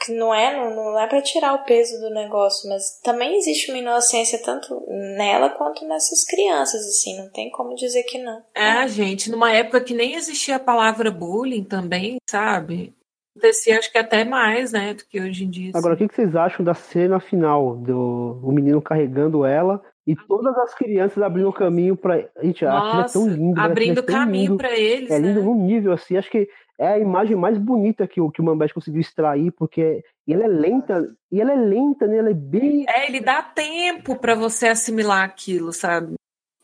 que 0.00 0.12
não 0.12 0.32
é, 0.32 0.56
não, 0.56 0.74
não 0.74 0.98
é 0.98 1.06
para 1.06 1.20
tirar 1.20 1.54
o 1.54 1.64
peso 1.64 2.00
do 2.00 2.10
negócio, 2.10 2.68
mas 2.68 3.00
também 3.02 3.36
existe 3.36 3.70
uma 3.70 3.78
inocência 3.78 4.40
tanto 4.42 4.80
nela 5.16 5.50
quanto 5.50 5.86
nessas 5.86 6.24
crianças, 6.24 6.80
assim, 6.82 7.18
não 7.18 7.28
tem 7.30 7.50
como 7.50 7.74
dizer 7.74 8.04
que 8.04 8.18
não. 8.18 8.42
É, 8.54 8.86
gente, 8.86 9.30
numa 9.30 9.52
época 9.52 9.80
que 9.80 9.94
nem 9.94 10.14
existia 10.14 10.56
a 10.56 10.60
palavra 10.60 11.10
bullying 11.10 11.64
também, 11.64 12.18
sabe? 12.30 12.94
acontecia, 13.38 13.78
acho 13.78 13.90
que 13.90 13.98
até 13.98 14.24
mais, 14.24 14.72
né, 14.72 14.94
do 14.94 15.04
que 15.04 15.20
hoje 15.20 15.44
em 15.44 15.50
dia. 15.50 15.72
Agora, 15.74 15.94
assim. 15.94 16.04
o 16.04 16.08
que 16.08 16.14
vocês 16.14 16.36
acham 16.36 16.64
da 16.64 16.74
cena 16.74 17.20
final 17.20 17.76
do 17.76 18.40
o 18.42 18.52
menino 18.52 18.82
carregando 18.82 19.46
ela 19.46 19.80
e 20.06 20.14
todas 20.14 20.56
as 20.58 20.74
crianças 20.74 21.22
abrindo 21.22 21.48
o 21.48 21.52
caminho 21.52 21.96
para 21.96 22.28
gente, 22.42 22.64
Nossa, 22.64 23.10
é 23.10 23.12
tão 23.12 23.28
lindo, 23.28 23.56
né? 23.56 23.62
abrindo 23.62 24.00
é 24.00 24.02
caminho 24.02 24.56
para 24.56 24.76
eles, 24.76 25.10
é 25.10 25.18
lindo 25.18 25.40
né? 25.40 25.46
num 25.46 25.54
nível 25.54 25.92
assim, 25.92 26.16
acho 26.16 26.30
que 26.30 26.48
é 26.78 26.86
a 26.86 26.98
imagem 26.98 27.34
mais 27.34 27.58
bonita 27.58 28.06
que 28.06 28.20
o 28.20 28.30
que 28.30 28.40
o 28.40 28.44
Mambete 28.44 28.72
conseguiu 28.72 29.00
extrair, 29.00 29.50
porque 29.50 30.04
ela 30.28 30.44
é 30.44 30.48
lenta, 30.48 31.10
e 31.32 31.40
ela 31.40 31.52
é 31.52 31.56
lenta, 31.56 32.06
né? 32.06 32.18
Ela 32.18 32.30
é 32.30 32.34
bem 32.34 32.84
É, 32.88 33.08
ele 33.08 33.20
dá 33.20 33.42
tempo 33.42 34.16
para 34.16 34.34
você 34.34 34.68
assimilar 34.68 35.24
aquilo, 35.24 35.72
sabe? 35.72 36.14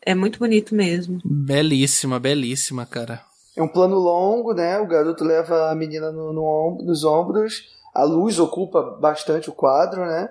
É 0.01 0.15
muito 0.15 0.39
bonito 0.39 0.73
mesmo. 0.73 1.19
Belíssima, 1.25 2.19
belíssima, 2.19 2.85
cara. 2.85 3.21
É 3.57 3.61
um 3.61 3.67
plano 3.67 3.95
longo, 3.95 4.53
né? 4.53 4.79
O 4.79 4.87
garoto 4.87 5.23
leva 5.23 5.71
a 5.71 5.75
menina 5.75 6.11
no, 6.11 6.31
no, 6.31 6.77
nos 6.83 7.03
ombros, 7.03 7.63
a 7.93 8.03
luz 8.03 8.39
ocupa 8.39 8.81
bastante 8.99 9.49
o 9.49 9.53
quadro, 9.53 10.05
né? 10.05 10.29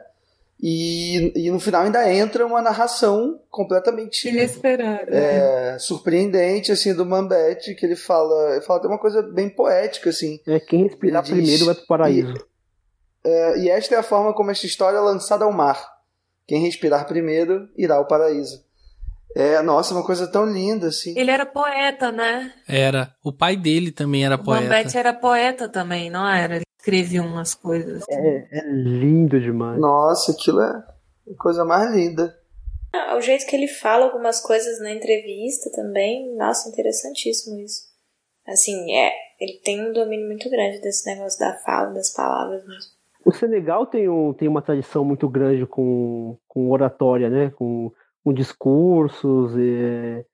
E, 0.66 1.30
e 1.36 1.50
no 1.50 1.60
final 1.60 1.82
ainda 1.82 2.10
entra 2.10 2.46
uma 2.46 2.62
narração 2.62 3.38
completamente 3.50 4.26
inesperada, 4.26 5.14
é, 5.14 5.72
né? 5.72 5.78
surpreendente 5.78 6.72
assim 6.72 6.94
do 6.94 7.04
Mambete 7.04 7.74
que 7.74 7.84
ele 7.84 7.94
fala, 7.94 8.52
ele 8.52 8.62
fala 8.62 8.78
até 8.78 8.88
uma 8.88 8.98
coisa 8.98 9.20
bem 9.20 9.50
poética 9.50 10.08
assim. 10.08 10.40
É 10.46 10.58
quem 10.58 10.84
respirar 10.84 11.22
diz, 11.22 11.32
primeiro 11.32 11.66
vai 11.66 11.74
pro 11.74 11.86
paraíso. 11.86 12.32
E, 13.22 13.28
é, 13.28 13.58
e 13.58 13.68
esta 13.68 13.94
é 13.94 13.98
a 13.98 14.02
forma 14.02 14.32
como 14.32 14.50
esta 14.50 14.64
história 14.64 14.96
é 14.96 15.00
lançada 15.00 15.44
ao 15.44 15.52
mar. 15.52 15.86
Quem 16.46 16.62
respirar 16.62 17.06
primeiro 17.06 17.68
irá 17.76 17.96
ao 17.96 18.06
paraíso. 18.06 18.64
É, 19.36 19.60
nossa, 19.60 19.92
uma 19.92 20.02
coisa 20.02 20.26
tão 20.26 20.46
linda, 20.46 20.86
assim. 20.86 21.12
Ele 21.18 21.30
era 21.30 21.44
poeta, 21.44 22.10
né? 22.10 22.54
Era. 22.66 23.12
O 23.22 23.32
pai 23.32 23.54
dele 23.54 23.90
também 23.92 24.24
era 24.24 24.36
o 24.36 24.42
poeta. 24.42 24.64
O 24.64 24.68
Mambete 24.68 24.96
era 24.96 25.12
poeta 25.12 25.68
também, 25.68 26.08
não 26.08 26.26
era? 26.26 26.62
Ele 26.86 27.00
escrevia 27.00 27.22
umas 27.22 27.54
coisas. 27.54 28.02
Assim. 28.02 28.14
É, 28.14 28.48
é 28.50 28.72
lindo 28.72 29.40
demais. 29.40 29.80
Nossa, 29.80 30.32
aquilo 30.32 30.60
é 30.60 30.84
a 31.30 31.36
coisa 31.38 31.64
mais 31.64 31.94
linda. 31.94 32.36
Ah, 32.92 33.16
o 33.16 33.20
jeito 33.20 33.46
que 33.46 33.56
ele 33.56 33.68
fala 33.68 34.04
algumas 34.04 34.40
coisas 34.40 34.80
na 34.80 34.92
entrevista 34.92 35.70
também, 35.72 36.36
nossa, 36.36 36.68
interessantíssimo 36.68 37.58
isso. 37.60 37.82
Assim, 38.46 38.94
é, 38.94 39.12
ele 39.40 39.60
tem 39.64 39.88
um 39.88 39.92
domínio 39.92 40.26
muito 40.26 40.48
grande 40.48 40.80
desse 40.80 41.08
negócio 41.10 41.38
da 41.38 41.54
fala, 41.54 41.92
das 41.92 42.12
palavras 42.12 42.64
mesmo. 42.66 42.92
O 43.24 43.32
Senegal 43.32 43.86
tem, 43.86 44.08
um, 44.08 44.34
tem 44.34 44.46
uma 44.46 44.60
tradição 44.60 45.04
muito 45.04 45.28
grande 45.28 45.66
com, 45.66 46.36
com 46.46 46.70
oratória, 46.70 47.30
né? 47.30 47.50
Com 47.56 47.90
com 48.24 48.32
discursos. 48.32 49.54
E... 49.56 50.24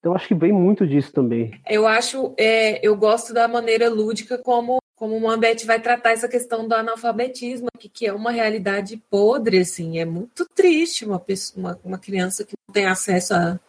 Então 0.00 0.14
acho 0.14 0.28
que 0.28 0.34
vem 0.34 0.52
muito 0.52 0.86
disso 0.86 1.12
também. 1.12 1.52
Eu 1.68 1.86
acho, 1.86 2.34
é, 2.36 2.84
eu 2.86 2.96
gosto 2.96 3.32
da 3.32 3.46
maneira 3.46 3.88
lúdica 3.88 4.36
como 4.36 4.78
como 4.98 5.16
o 5.16 5.20
Mambete 5.20 5.64
vai 5.64 5.80
tratar 5.80 6.10
essa 6.10 6.28
questão 6.28 6.66
do 6.66 6.74
analfabetismo, 6.74 7.68
que, 7.78 7.88
que 7.88 8.06
é 8.06 8.12
uma 8.12 8.32
realidade 8.32 8.96
podre, 9.08 9.60
assim, 9.60 9.98
é 9.98 10.04
muito 10.04 10.44
triste 10.44 11.04
uma, 11.04 11.20
pessoa, 11.20 11.60
uma, 11.60 11.80
uma 11.84 11.98
criança 11.98 12.44
que 12.44 12.54
não 12.66 12.74
tem 12.74 12.84
acesso 12.84 13.32
à 13.32 13.60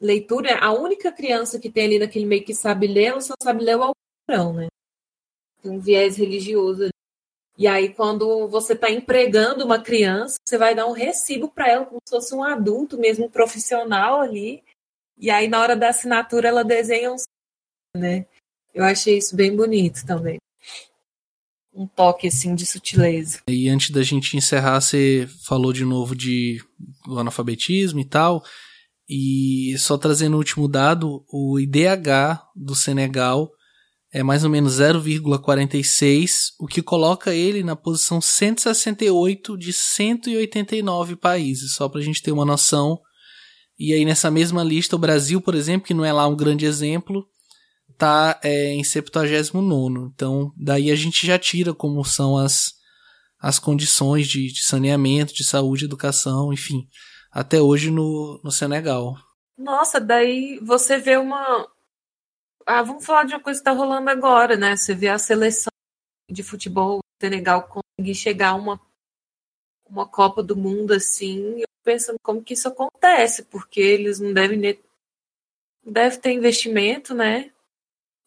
leitura. 0.00 0.58
A 0.60 0.72
única 0.72 1.10
criança 1.10 1.58
que 1.58 1.68
tem 1.68 1.86
ali 1.86 1.98
naquele 1.98 2.24
meio 2.24 2.44
que 2.44 2.54
sabe 2.54 2.86
ler, 2.86 3.06
ela 3.06 3.20
só 3.20 3.34
sabe 3.42 3.64
ler 3.64 3.76
o 3.76 3.82
Alcorão, 3.82 4.52
né? 4.52 4.68
Tem 5.60 5.72
um 5.72 5.80
viés 5.80 6.16
religioso 6.16 6.84
ali. 6.84 6.92
E 7.58 7.66
aí, 7.66 7.92
quando 7.92 8.48
você 8.48 8.72
está 8.72 8.88
empregando 8.90 9.64
uma 9.64 9.82
criança, 9.82 10.38
você 10.42 10.56
vai 10.56 10.74
dar 10.74 10.86
um 10.86 10.92
recibo 10.92 11.50
para 11.50 11.68
ela, 11.68 11.84
como 11.84 12.00
se 12.06 12.14
fosse 12.14 12.34
um 12.34 12.44
adulto, 12.44 12.96
mesmo 12.96 13.26
um 13.26 13.30
profissional 13.30 14.20
ali. 14.20 14.62
E 15.18 15.30
aí, 15.30 15.48
na 15.48 15.60
hora 15.60 15.76
da 15.76 15.88
assinatura, 15.88 16.48
ela 16.48 16.64
desenha 16.64 17.12
um. 17.12 17.16
Né? 17.96 18.24
Eu 18.72 18.84
achei 18.84 19.18
isso 19.18 19.34
bem 19.34 19.54
bonito 19.54 20.06
também. 20.06 20.38
Um 21.72 21.86
toque, 21.86 22.26
assim, 22.26 22.54
de 22.54 22.66
sutileza. 22.66 23.40
E 23.48 23.68
antes 23.68 23.90
da 23.90 24.02
gente 24.02 24.36
encerrar, 24.36 24.80
você 24.80 25.28
falou 25.44 25.72
de 25.72 25.84
novo 25.84 26.16
de 26.16 26.60
do 27.06 27.18
analfabetismo 27.18 28.00
e 28.00 28.04
tal. 28.04 28.42
E 29.08 29.74
só 29.78 29.98
trazendo 29.98 30.34
o 30.34 30.38
último 30.38 30.68
dado, 30.68 31.24
o 31.32 31.58
IDH 31.58 32.42
do 32.54 32.74
Senegal 32.74 33.50
é 34.12 34.22
mais 34.22 34.42
ou 34.42 34.50
menos 34.50 34.80
0,46, 34.80 36.30
o 36.58 36.66
que 36.66 36.82
coloca 36.82 37.32
ele 37.32 37.62
na 37.62 37.76
posição 37.76 38.20
168 38.20 39.56
de 39.56 39.72
189 39.72 41.14
países, 41.16 41.74
só 41.74 41.88
para 41.88 42.00
a 42.00 42.04
gente 42.04 42.22
ter 42.22 42.32
uma 42.32 42.44
noção. 42.44 42.98
E 43.78 43.92
aí 43.92 44.04
nessa 44.04 44.30
mesma 44.30 44.64
lista, 44.64 44.96
o 44.96 44.98
Brasil, 44.98 45.40
por 45.40 45.54
exemplo, 45.54 45.86
que 45.86 45.94
não 45.94 46.04
é 46.04 46.12
lá 46.12 46.26
um 46.26 46.36
grande 46.36 46.66
exemplo, 46.66 47.24
tá 48.00 48.40
é, 48.42 48.72
em 48.72 48.82
79. 48.82 50.10
Então, 50.14 50.52
daí 50.56 50.90
a 50.90 50.96
gente 50.96 51.26
já 51.26 51.38
tira 51.38 51.74
como 51.74 52.02
são 52.02 52.38
as, 52.38 52.72
as 53.38 53.58
condições 53.58 54.26
de, 54.26 54.50
de 54.50 54.64
saneamento, 54.64 55.34
de 55.34 55.44
saúde, 55.44 55.84
educação, 55.84 56.50
enfim, 56.50 56.88
até 57.30 57.60
hoje 57.60 57.90
no, 57.90 58.40
no 58.42 58.50
Senegal. 58.50 59.14
Nossa, 59.56 60.00
daí 60.00 60.58
você 60.62 60.96
vê 60.96 61.18
uma, 61.18 61.68
ah, 62.66 62.82
vamos 62.82 63.04
falar 63.04 63.24
de 63.24 63.34
uma 63.34 63.40
coisa 63.40 63.60
que 63.60 63.68
está 63.68 63.78
rolando 63.78 64.08
agora, 64.08 64.56
né? 64.56 64.74
Você 64.74 64.94
vê 64.94 65.08
a 65.08 65.18
seleção 65.18 65.70
de 66.30 66.42
futebol 66.42 67.00
Senegal 67.20 67.68
conseguir 67.68 68.14
chegar 68.14 68.50
a 68.50 68.54
uma, 68.54 68.80
uma 69.86 70.08
Copa 70.08 70.42
do 70.42 70.56
Mundo 70.56 70.94
assim, 70.94 71.60
eu 71.60 71.66
pensando 71.84 72.16
como 72.22 72.42
que 72.42 72.54
isso 72.54 72.68
acontece, 72.68 73.42
porque 73.44 73.80
eles 73.80 74.18
não 74.18 74.32
devem 74.32 74.78
deve 75.84 76.16
ter 76.18 76.32
investimento, 76.32 77.14
né? 77.14 77.50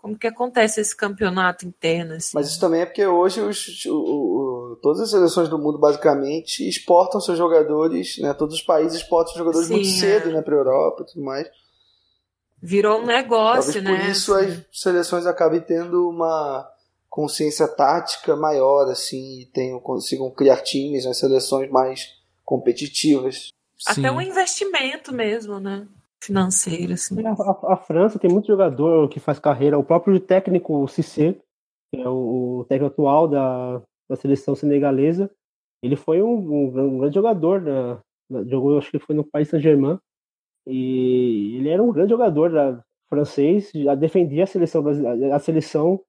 Como 0.03 0.17
que 0.17 0.27
acontece 0.27 0.81
esse 0.81 0.93
campeonato 0.93 1.65
interno? 1.65 2.15
Assim? 2.15 2.31
Mas 2.34 2.49
isso 2.49 2.59
também 2.59 2.81
é 2.81 2.85
porque 2.85 3.05
hoje 3.05 3.39
os, 3.39 3.85
o, 3.85 3.93
o, 3.93 4.80
todas 4.81 4.99
as 4.99 5.09
seleções 5.09 5.47
do 5.47 5.57
mundo 5.57 5.80
basicamente 5.80 6.67
exportam 6.67 7.21
seus 7.21 7.38
jogadores, 7.38 8.17
né? 8.17 8.34
Todos 8.34 8.55
os 8.55 8.61
países 8.61 8.95
exportam 8.99 9.34
seus 9.34 9.38
jogadores 9.38 9.69
Sim, 9.69 9.75
muito 9.75 9.88
é. 9.88 9.91
cedo, 9.91 10.30
né? 10.30 10.41
Para 10.41 10.57
Europa 10.57 11.03
e 11.03 11.05
tudo 11.13 11.23
mais. 11.23 11.47
Virou 12.61 12.99
um 12.99 13.05
negócio, 13.05 13.81
Talvez 13.81 13.84
né? 13.84 14.05
Por 14.05 14.11
isso 14.11 14.34
as 14.34 14.65
seleções 14.73 15.25
acabem 15.25 15.61
tendo 15.61 16.09
uma 16.09 16.69
consciência 17.09 17.65
tática 17.65 18.35
maior, 18.35 18.91
assim, 18.91 19.39
e 19.39 19.45
tenham, 19.53 19.80
consigam 19.80 20.30
criar 20.31 20.57
times, 20.57 21.05
né, 21.05 21.13
seleções 21.13 21.71
mais 21.71 22.09
competitivas. 22.43 23.53
Até 23.88 24.11
um 24.11 24.19
investimento 24.19 25.13
mesmo, 25.13 25.61
né? 25.61 25.88
Financeiro, 26.25 26.93
assim. 26.93 27.15
A, 27.25 27.31
a, 27.31 27.73
a, 27.73 27.77
França 27.77 28.19
tem 28.19 28.31
muito 28.31 28.47
jogador 28.47 29.09
que 29.09 29.19
faz 29.19 29.39
carreira. 29.39 29.77
O 29.77 29.83
próprio 29.83 30.19
técnico 30.19 30.87
Cissé, 30.87 31.33
que 31.91 32.01
é 32.01 32.07
o, 32.07 32.59
o 32.59 32.65
técnico 32.65 32.93
atual 32.93 33.27
da, 33.27 33.81
da 34.09 34.15
seleção 34.15 34.55
senegalesa, 34.55 35.29
ele 35.81 35.95
foi 35.95 36.21
um, 36.21 36.35
um, 36.35 36.79
um 36.79 36.99
grande 36.99 37.15
jogador. 37.15 37.61
Né? 37.61 37.99
Jogou, 38.47 38.77
acho 38.77 38.89
que 38.91 38.99
foi 38.99 39.15
no 39.15 39.23
Paris 39.23 39.49
Saint-Germain. 39.49 39.99
E 40.65 41.57
ele 41.57 41.69
era 41.69 41.83
um 41.83 41.91
grande 41.91 42.11
jogador 42.11 42.51
da, 42.51 42.81
francês, 43.13 43.71
já 43.73 43.93
defendia 43.93 44.43
a 44.43 44.47
seleção, 44.47 44.83
a 45.31 45.39
seleção 45.39 46.01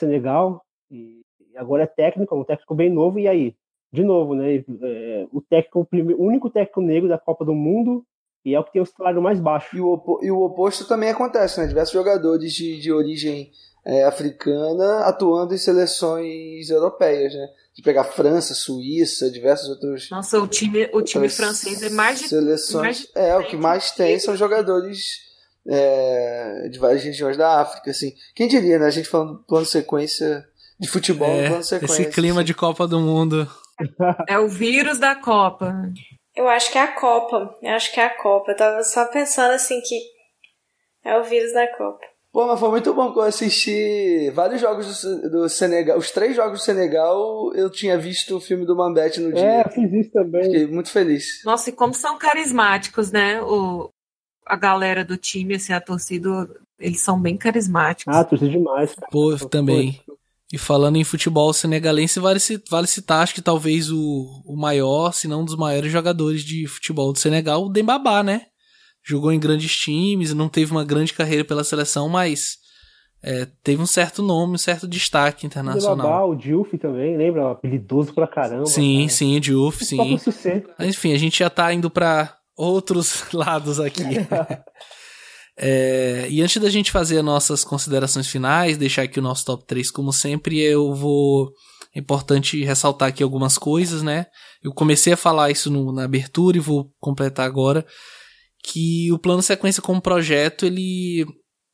Senegal, 0.00 0.62
e 0.90 1.22
agora 1.56 1.82
é 1.82 1.86
técnico, 1.86 2.34
é 2.34 2.38
um 2.38 2.44
técnico 2.44 2.74
bem 2.74 2.90
novo, 2.90 3.18
e 3.18 3.26
aí? 3.26 3.56
De 3.92 4.04
novo, 4.04 4.34
né? 4.34 4.56
É, 4.56 5.26
o 5.32 5.40
técnico, 5.40 5.86
o 5.92 6.22
único 6.24 6.50
técnico 6.50 6.80
negro 6.80 7.08
da 7.08 7.18
Copa 7.18 7.44
do 7.44 7.54
Mundo 7.54 8.04
e 8.44 8.54
é 8.54 8.60
o 8.60 8.64
que 8.64 8.72
tem 8.72 8.82
o 8.82 8.86
salário 8.86 9.22
mais 9.22 9.40
baixo. 9.40 9.76
E 9.76 9.80
o, 9.80 10.20
e 10.22 10.30
o 10.30 10.42
oposto 10.42 10.84
também 10.86 11.08
acontece, 11.08 11.58
né? 11.58 11.66
Diversos 11.66 11.94
jogadores 11.94 12.52
de, 12.52 12.78
de 12.78 12.92
origem 12.92 13.50
é, 13.84 14.04
africana 14.04 15.00
atuando 15.00 15.54
em 15.54 15.58
seleções 15.58 16.68
europeias, 16.68 17.32
né? 17.32 17.48
De 17.74 17.82
pegar 17.82 18.04
França, 18.04 18.54
Suíça, 18.54 19.30
diversos 19.30 19.68
outros. 19.70 20.10
Nossa, 20.10 20.38
o 20.38 20.46
time, 20.46 20.88
o 20.92 21.00
time 21.00 21.28
francês 21.28 21.82
é 21.82 21.88
mais 21.88 22.20
de. 22.20 22.28
Seleções. 22.28 22.82
Mais 22.82 22.98
de 22.98 23.08
é, 23.14 23.36
o 23.36 23.46
que 23.46 23.56
mais 23.56 23.90
tem 23.92 24.18
são 24.18 24.36
jogadores 24.36 25.22
é, 25.66 26.68
de 26.70 26.78
várias 26.78 27.02
regiões 27.02 27.36
da 27.36 27.60
África, 27.60 27.90
assim. 27.90 28.14
Quem 28.34 28.46
diria, 28.46 28.78
né? 28.78 28.86
A 28.86 28.90
gente 28.90 29.08
falando 29.08 29.42
plano 29.48 29.64
sequência 29.64 30.46
de 30.78 30.88
futebol, 30.88 31.30
é, 31.30 31.48
plano 31.48 31.64
sequência. 31.64 32.02
Esse 32.02 32.10
clima 32.10 32.40
assim. 32.40 32.46
de 32.46 32.54
Copa 32.54 32.86
do 32.86 33.00
Mundo. 33.00 33.48
É 34.28 34.38
o 34.38 34.48
vírus 34.48 34.98
da 34.98 35.16
Copa. 35.16 35.74
Eu 36.36 36.48
acho 36.48 36.70
que 36.70 36.78
é 36.78 36.82
a 36.82 36.92
Copa. 36.92 37.56
Eu 37.62 37.70
acho 37.74 37.92
que 37.92 38.00
é 38.00 38.04
a 38.04 38.16
Copa. 38.16 38.52
Eu 38.52 38.56
tava 38.56 38.82
só 38.82 39.06
pensando 39.06 39.52
assim 39.52 39.80
que 39.80 39.98
é 41.04 41.18
o 41.18 41.24
vírus 41.24 41.52
da 41.52 41.66
Copa. 41.76 42.04
Pô, 42.32 42.48
mas 42.48 42.58
foi 42.58 42.68
muito 42.68 42.92
bom 42.92 43.12
que 43.12 43.18
eu 43.20 43.22
assisti 43.22 44.28
vários 44.34 44.60
jogos 44.60 45.02
do, 45.02 45.30
do, 45.30 45.48
Senegal. 45.48 45.96
Os 45.96 46.10
três 46.10 46.34
jogos 46.34 46.58
do 46.58 46.64
Senegal, 46.64 47.54
eu 47.54 47.70
tinha 47.70 47.96
visto 47.96 48.36
o 48.36 48.40
filme 48.40 48.66
do 48.66 48.74
Mambete 48.74 49.20
no 49.20 49.32
dia. 49.32 49.44
É, 49.44 49.68
fiz 49.70 49.92
isso 49.92 50.10
também. 50.10 50.42
Fiquei 50.42 50.66
muito 50.66 50.90
feliz. 50.90 51.42
Nossa, 51.44 51.70
e 51.70 51.72
como 51.72 51.94
são 51.94 52.18
carismáticos, 52.18 53.12
né? 53.12 53.40
O, 53.40 53.88
a 54.44 54.56
galera 54.56 55.04
do 55.04 55.16
time, 55.16 55.54
assim, 55.54 55.72
a 55.72 55.80
torcida, 55.80 56.28
eles 56.76 57.00
são 57.00 57.20
bem 57.20 57.36
carismáticos. 57.36 58.12
Ah, 58.12 58.24
torcida 58.24 58.50
demais. 58.50 58.96
Pô, 59.12 59.36
também. 59.48 60.00
E 60.52 60.58
falando 60.58 60.96
em 60.96 61.04
futebol 61.04 61.52
senegalense, 61.52 62.20
vale, 62.20 62.38
vale 62.70 62.86
citar, 62.86 63.22
acho 63.22 63.34
que 63.34 63.42
talvez 63.42 63.90
o, 63.90 64.42
o 64.44 64.56
maior, 64.56 65.12
se 65.12 65.26
não 65.26 65.40
um 65.40 65.44
dos 65.44 65.56
maiores 65.56 65.90
jogadores 65.90 66.44
de 66.44 66.66
futebol 66.66 67.12
do 67.12 67.18
Senegal, 67.18 67.64
o 67.64 67.68
Dembabá, 67.68 68.22
né? 68.22 68.46
jogou 69.04 69.30
em 69.30 69.38
grandes 69.38 69.76
times, 69.76 70.32
não 70.32 70.48
teve 70.48 70.72
uma 70.72 70.84
grande 70.84 71.12
carreira 71.12 71.44
pela 71.44 71.62
seleção, 71.62 72.08
mas 72.08 72.56
é, 73.22 73.46
teve 73.62 73.82
um 73.82 73.86
certo 73.86 74.22
nome, 74.22 74.54
um 74.54 74.58
certo 74.58 74.88
destaque 74.88 75.46
internacional. 75.46 76.30
O 76.30 76.34
Diouf 76.34 76.76
também, 76.78 77.16
lembra? 77.16 77.50
Habilidoso 77.50 78.14
pra 78.14 78.26
caramba. 78.26 78.66
Sim, 78.66 79.00
cara. 79.00 79.08
sim, 79.10 79.36
o 79.36 79.40
Diouf, 79.40 79.84
sim. 79.84 80.18
Mas, 80.78 80.88
enfim, 80.88 81.12
a 81.12 81.18
gente 81.18 81.38
já 81.38 81.50
tá 81.50 81.72
indo 81.72 81.90
para 81.90 82.34
outros 82.56 83.24
lados 83.32 83.78
aqui. 83.78 84.02
é, 85.56 86.26
e 86.28 86.42
antes 86.42 86.60
da 86.60 86.68
gente 86.68 86.90
fazer 86.90 87.18
as 87.18 87.24
nossas 87.24 87.64
considerações 87.64 88.26
finais, 88.26 88.76
deixar 88.76 89.02
aqui 89.02 89.18
o 89.18 89.22
nosso 89.22 89.44
top 89.44 89.64
3 89.66 89.90
como 89.90 90.12
sempre, 90.12 90.60
eu 90.60 90.94
vou. 90.94 91.52
É 91.94 92.00
importante 92.00 92.64
ressaltar 92.64 93.08
aqui 93.08 93.22
algumas 93.22 93.56
coisas, 93.56 94.02
né? 94.02 94.26
Eu 94.62 94.72
comecei 94.72 95.12
a 95.12 95.16
falar 95.16 95.52
isso 95.52 95.70
no, 95.70 95.92
na 95.92 96.04
abertura 96.04 96.56
e 96.56 96.60
vou 96.60 96.90
completar 96.98 97.46
agora 97.46 97.86
que 98.64 99.12
o 99.12 99.18
plano 99.18 99.42
sequência 99.42 99.82
como 99.82 100.00
projeto 100.00 100.66
ele 100.66 101.24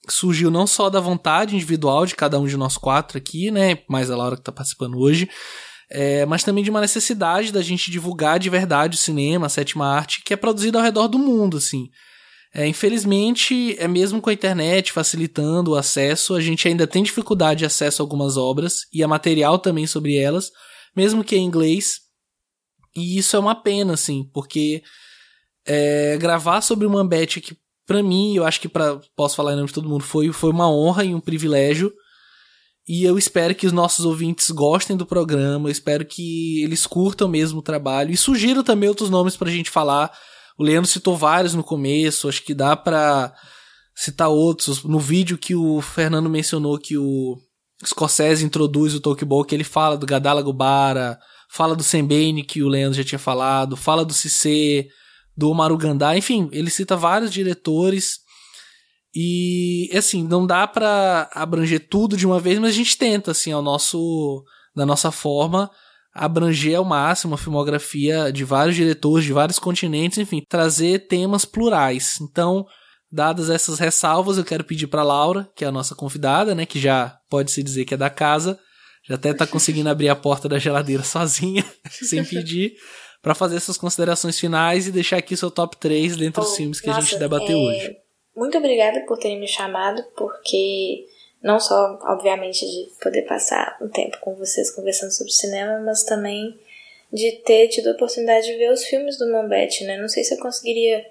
surgiu 0.08 0.50
não 0.50 0.66
só 0.66 0.90
da 0.90 1.00
vontade 1.00 1.54
individual 1.54 2.04
de 2.04 2.16
cada 2.16 2.38
um 2.38 2.46
de 2.46 2.56
nós 2.56 2.76
quatro 2.76 3.16
aqui, 3.16 3.50
né, 3.50 3.78
mais 3.88 4.10
a 4.10 4.16
Laura 4.16 4.34
que 4.34 4.42
está 4.42 4.50
participando 4.50 4.98
hoje, 4.98 5.28
é, 5.90 6.26
mas 6.26 6.42
também 6.42 6.64
de 6.64 6.70
uma 6.70 6.80
necessidade 6.80 7.52
da 7.52 7.62
gente 7.62 7.90
divulgar 7.90 8.38
de 8.38 8.50
verdade 8.50 8.96
o 8.96 9.00
cinema, 9.00 9.46
a 9.46 9.50
sétima 9.50 9.86
arte, 9.86 10.22
que 10.24 10.34
é 10.34 10.36
produzida 10.36 10.78
ao 10.78 10.84
redor 10.84 11.06
do 11.06 11.18
mundo, 11.18 11.56
assim. 11.56 11.88
É, 12.52 12.66
infelizmente, 12.66 13.76
é 13.78 13.86
mesmo 13.86 14.20
com 14.20 14.28
a 14.28 14.32
internet 14.32 14.92
facilitando 14.92 15.70
o 15.70 15.76
acesso, 15.76 16.34
a 16.34 16.40
gente 16.40 16.66
ainda 16.66 16.86
tem 16.86 17.02
dificuldade 17.02 17.60
de 17.60 17.64
acesso 17.64 18.02
a 18.02 18.04
algumas 18.04 18.36
obras 18.36 18.86
e 18.92 19.04
a 19.04 19.08
material 19.08 19.58
também 19.58 19.86
sobre 19.86 20.16
elas, 20.16 20.50
mesmo 20.96 21.22
que 21.22 21.36
em 21.36 21.44
inglês. 21.44 22.00
E 22.94 23.18
isso 23.18 23.36
é 23.36 23.38
uma 23.38 23.54
pena, 23.54 23.94
assim, 23.94 24.28
porque 24.32 24.82
é, 25.64 26.16
gravar 26.18 26.60
sobre 26.60 26.86
o 26.86 26.90
Mambete, 26.90 27.40
que 27.40 27.56
para 27.86 28.02
mim, 28.04 28.36
eu 28.36 28.44
acho 28.44 28.60
que 28.60 28.68
para 28.68 29.00
posso 29.16 29.34
falar 29.34 29.52
em 29.52 29.56
nome 29.56 29.66
de 29.66 29.74
todo 29.74 29.88
mundo, 29.88 30.04
foi, 30.04 30.32
foi 30.32 30.50
uma 30.50 30.70
honra 30.70 31.04
e 31.04 31.12
um 31.12 31.20
privilégio. 31.20 31.92
E 32.86 33.04
eu 33.04 33.18
espero 33.18 33.52
que 33.54 33.66
os 33.66 33.72
nossos 33.72 34.04
ouvintes 34.04 34.50
gostem 34.50 34.96
do 34.96 35.04
programa, 35.04 35.68
eu 35.68 35.72
espero 35.72 36.04
que 36.04 36.62
eles 36.62 36.86
curtam 36.86 37.28
mesmo 37.28 37.58
o 37.58 37.62
trabalho. 37.62 38.12
E 38.12 38.16
sugiro 38.16 38.62
também 38.62 38.88
outros 38.88 39.10
nomes 39.10 39.36
pra 39.36 39.50
gente 39.50 39.70
falar. 39.70 40.12
O 40.60 40.62
Leandro 40.62 40.90
citou 40.90 41.16
vários 41.16 41.54
no 41.54 41.64
começo, 41.64 42.28
acho 42.28 42.42
que 42.42 42.52
dá 42.52 42.76
pra 42.76 43.32
citar 43.94 44.28
outros. 44.28 44.84
No 44.84 44.98
vídeo 44.98 45.38
que 45.38 45.54
o 45.54 45.80
Fernando 45.80 46.28
mencionou 46.28 46.78
que 46.78 46.98
o 46.98 47.38
Scorsese 47.82 48.44
introduz 48.44 48.94
o 48.94 49.00
Tokyo 49.00 49.44
que 49.46 49.54
ele 49.54 49.64
fala 49.64 49.96
do 49.96 50.04
Gadala 50.04 50.42
Gubara, 50.42 51.18
fala 51.50 51.74
do 51.74 51.82
Sembene, 51.82 52.44
que 52.44 52.62
o 52.62 52.68
Leandro 52.68 52.98
já 52.98 53.02
tinha 53.02 53.18
falado, 53.18 53.74
fala 53.74 54.04
do 54.04 54.12
Cissé, 54.12 54.86
do 55.34 55.48
Omaru 55.48 55.78
Gandai, 55.78 56.18
enfim, 56.18 56.50
ele 56.52 56.68
cita 56.68 56.94
vários 56.94 57.32
diretores 57.32 58.18
e 59.14 59.90
assim, 59.94 60.22
não 60.22 60.46
dá 60.46 60.66
para 60.66 61.30
abranger 61.32 61.88
tudo 61.88 62.18
de 62.18 62.26
uma 62.26 62.38
vez, 62.38 62.58
mas 62.58 62.74
a 62.74 62.76
gente 62.76 62.98
tenta 62.98 63.30
assim, 63.30 63.50
ao 63.50 63.62
nosso 63.62 64.44
da 64.76 64.84
nossa 64.84 65.10
forma 65.10 65.70
abranger 66.12 66.76
ao 66.76 66.84
máximo 66.84 67.34
a 67.34 67.38
filmografia 67.38 68.32
de 68.32 68.44
vários 68.44 68.76
diretores 68.76 69.24
de 69.24 69.32
vários 69.32 69.58
continentes, 69.58 70.18
enfim, 70.18 70.42
trazer 70.48 71.06
temas 71.06 71.44
plurais. 71.44 72.18
Então, 72.20 72.66
dadas 73.10 73.50
essas 73.50 73.78
ressalvas, 73.78 74.38
eu 74.38 74.44
quero 74.44 74.64
pedir 74.64 74.86
para 74.86 75.02
Laura, 75.02 75.48
que 75.54 75.64
é 75.64 75.68
a 75.68 75.72
nossa 75.72 75.94
convidada, 75.94 76.54
né, 76.54 76.66
que 76.66 76.80
já 76.80 77.18
pode 77.28 77.50
se 77.50 77.62
dizer 77.62 77.84
que 77.84 77.94
é 77.94 77.96
da 77.96 78.10
casa, 78.10 78.58
já 79.06 79.14
até 79.14 79.32
tá 79.32 79.46
conseguindo 79.46 79.88
abrir 79.88 80.08
a 80.08 80.16
porta 80.16 80.48
da 80.48 80.58
geladeira 80.58 81.02
sozinha, 81.02 81.64
sem 81.90 82.24
pedir 82.24 82.74
para 83.22 83.34
fazer 83.34 83.56
essas 83.56 83.76
considerações 83.76 84.38
finais 84.38 84.86
e 84.86 84.92
deixar 84.92 85.18
aqui 85.18 85.36
seu 85.36 85.50
top 85.50 85.76
3 85.76 86.16
dentro 86.16 86.42
oh, 86.42 86.44
dos 86.44 86.56
filmes 86.56 86.80
que 86.80 86.86
nossa, 86.86 87.00
a 87.00 87.02
gente 87.02 87.18
debateu 87.18 87.58
é... 87.58 87.60
hoje. 87.60 87.96
Muito 88.34 88.56
obrigada 88.56 89.04
por 89.06 89.18
terem 89.18 89.38
me 89.38 89.48
chamado, 89.48 90.02
porque 90.16 91.04
não 91.42 91.58
só, 91.58 91.98
obviamente, 92.02 92.66
de 92.66 92.90
poder 93.00 93.22
passar 93.22 93.76
um 93.80 93.88
tempo 93.88 94.18
com 94.20 94.34
vocês 94.34 94.70
conversando 94.70 95.10
sobre 95.10 95.32
cinema, 95.32 95.80
mas 95.80 96.02
também 96.04 96.58
de 97.12 97.32
ter 97.32 97.68
tido 97.68 97.88
a 97.88 97.92
oportunidade 97.92 98.46
de 98.46 98.56
ver 98.56 98.70
os 98.70 98.84
filmes 98.84 99.18
do 99.18 99.30
Mombete, 99.30 99.84
né? 99.84 99.96
Não 99.96 100.08
sei 100.08 100.22
se 100.22 100.34
eu 100.34 100.38
conseguiria, 100.38 101.04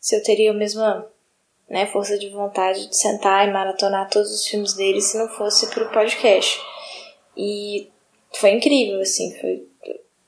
se 0.00 0.16
eu 0.16 0.22
teria 0.22 0.52
o 0.52 0.56
mesmo 0.56 0.82
né, 1.68 1.86
força 1.86 2.18
de 2.18 2.28
vontade 2.28 2.88
de 2.88 2.96
sentar 2.96 3.48
e 3.48 3.52
maratonar 3.52 4.08
todos 4.10 4.32
os 4.32 4.46
filmes 4.46 4.74
dele 4.74 5.00
se 5.00 5.16
não 5.16 5.28
fosse 5.28 5.68
pro 5.68 5.90
podcast. 5.90 6.60
E 7.36 7.88
foi 8.34 8.50
incrível, 8.50 9.00
assim, 9.00 9.34
foi 9.40 9.66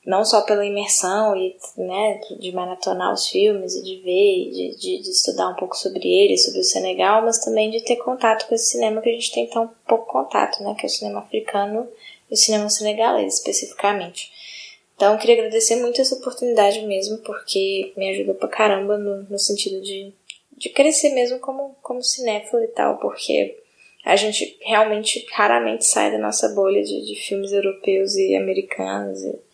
não 0.09 0.25
só 0.25 0.41
pela 0.41 0.65
imersão 0.65 1.35
e 1.35 1.55
né, 1.77 2.19
de 2.39 2.51
maratonar 2.51 3.13
os 3.13 3.29
filmes 3.29 3.75
e 3.75 3.83
de 3.83 3.97
ver, 3.97 4.49
de, 4.49 4.75
de, 4.75 5.03
de, 5.03 5.09
estudar 5.11 5.49
um 5.49 5.55
pouco 5.55 5.77
sobre 5.77 5.99
ele, 5.99 6.35
sobre 6.35 6.61
o 6.61 6.63
Senegal, 6.63 7.21
mas 7.21 7.37
também 7.37 7.69
de 7.69 7.79
ter 7.81 7.97
contato 7.97 8.47
com 8.47 8.55
esse 8.55 8.71
cinema 8.71 9.01
que 9.01 9.09
a 9.09 9.11
gente 9.11 9.31
tem 9.31 9.45
tão 9.45 9.69
pouco 9.87 10.11
contato, 10.11 10.63
né, 10.63 10.73
que 10.73 10.83
é 10.83 10.89
o 10.89 10.91
cinema 10.91 11.19
africano 11.19 11.87
e 12.27 12.33
o 12.33 12.37
cinema 12.37 12.67
senegalês 12.71 13.35
especificamente. 13.35 14.31
Então, 14.95 15.15
queria 15.19 15.35
agradecer 15.35 15.75
muito 15.75 16.01
essa 16.01 16.15
oportunidade 16.15 16.81
mesmo, 16.87 17.19
porque 17.19 17.93
me 17.95 18.09
ajudou 18.09 18.33
pra 18.33 18.49
caramba 18.49 18.97
no, 18.97 19.21
no 19.29 19.37
sentido 19.37 19.79
de, 19.79 20.11
de 20.57 20.69
crescer 20.69 21.11
mesmo 21.11 21.37
como, 21.37 21.75
como 21.83 22.01
cinéfilo 22.01 22.63
e 22.63 22.67
tal, 22.69 22.97
porque 22.97 23.59
a 24.03 24.15
gente 24.15 24.57
realmente 24.61 25.23
raramente 25.33 25.85
sai 25.85 26.11
da 26.11 26.17
nossa 26.17 26.49
bolha 26.49 26.81
de, 26.81 27.05
de 27.05 27.15
filmes 27.15 27.51
europeus 27.51 28.15
e 28.15 28.35
americanos 28.35 29.21
e 29.21 29.48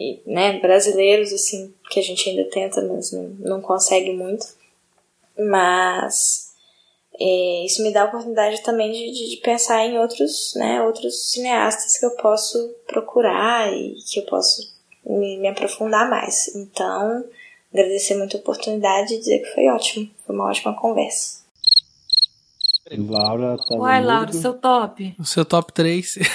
e, 0.00 0.22
né, 0.24 0.58
brasileiros, 0.60 1.30
assim, 1.30 1.74
que 1.90 2.00
a 2.00 2.02
gente 2.02 2.30
ainda 2.30 2.44
tenta, 2.44 2.80
mas 2.80 3.12
não, 3.12 3.24
não 3.38 3.60
consegue 3.60 4.14
muito. 4.14 4.46
Mas 5.38 6.54
é, 7.20 7.66
isso 7.66 7.82
me 7.82 7.92
dá 7.92 8.02
a 8.02 8.06
oportunidade 8.06 8.62
também 8.62 8.90
de, 8.90 9.12
de, 9.12 9.30
de, 9.30 9.36
pensar 9.42 9.84
em 9.84 9.98
outros, 9.98 10.54
né, 10.56 10.82
outros 10.82 11.30
cineastas 11.30 11.98
que 11.98 12.06
eu 12.06 12.12
posso 12.12 12.74
procurar 12.86 13.70
e 13.70 13.94
que 14.10 14.20
eu 14.20 14.24
posso 14.24 14.72
me, 15.04 15.36
me 15.36 15.48
aprofundar 15.48 16.08
mais. 16.08 16.48
Então, 16.56 17.22
agradecer 17.70 18.16
muito 18.16 18.38
a 18.38 18.40
oportunidade 18.40 19.12
e 19.12 19.18
dizer 19.18 19.40
que 19.40 19.54
foi 19.54 19.68
ótimo, 19.68 20.10
foi 20.26 20.34
uma 20.34 20.48
ótima 20.48 20.74
conversa. 20.74 21.40
Laura, 22.90 23.58
tá 23.68 23.76
Uai, 23.76 24.02
Laura, 24.02 24.32
seu 24.32 24.54
top. 24.54 25.14
O 25.18 25.26
seu 25.26 25.44
top 25.44 25.74
3. 25.74 26.18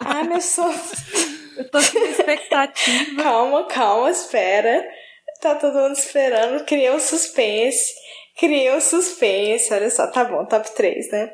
Ai, 0.00 0.26
meu 0.26 0.40
sofá. 0.40 1.38
Eu 1.60 1.70
tô 1.70 1.78
com 1.78 1.98
expectativa. 1.98 3.16
calma, 3.22 3.64
calma, 3.66 4.10
espera. 4.10 4.82
Tá 5.42 5.54
todo 5.56 5.74
mundo 5.74 5.92
esperando. 5.94 6.64
Criei 6.64 6.90
um 6.90 6.98
suspense. 6.98 7.92
Criei 8.38 8.74
um 8.74 8.80
suspense. 8.80 9.72
Olha 9.72 9.90
só, 9.90 10.06
tá 10.06 10.24
bom, 10.24 10.46
top 10.46 10.74
3, 10.74 11.12
né? 11.12 11.30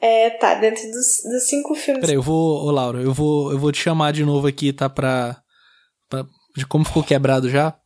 É, 0.00 0.30
tá, 0.30 0.54
dentro 0.54 0.82
dos, 0.90 1.22
dos 1.30 1.48
cinco 1.48 1.76
filmes. 1.76 2.00
Peraí, 2.00 2.16
eu 2.16 2.22
vou, 2.22 2.64
ô 2.64 2.70
Laura, 2.72 3.00
eu 3.00 3.12
vou, 3.12 3.52
eu 3.52 3.58
vou 3.58 3.70
te 3.70 3.78
chamar 3.78 4.12
de 4.12 4.24
novo 4.24 4.48
aqui, 4.48 4.72
tá? 4.72 4.88
Pra. 4.88 5.36
pra 6.08 6.24
de 6.56 6.66
como 6.66 6.84
ficou 6.84 7.04
quebrado 7.04 7.48
já? 7.48 7.76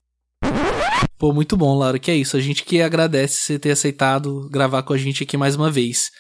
Pô, 1.19 1.31
muito 1.33 1.59
bom, 1.59 1.77
Laura. 1.77 1.99
Que 1.99 2.11
é 2.11 2.15
isso. 2.15 2.39
A 2.39 2.41
gente 2.41 2.65
que 2.65 2.81
agradece 2.81 3.35
você 3.35 3.59
ter 3.59 3.73
aceitado 3.73 4.49
gravar 4.51 4.83
com 4.83 4.95
a 4.95 4.99
gente 4.99 5.25
aqui 5.25 5.37
mais 5.37 5.57
uma 5.57 5.71
vez. 5.71 6.11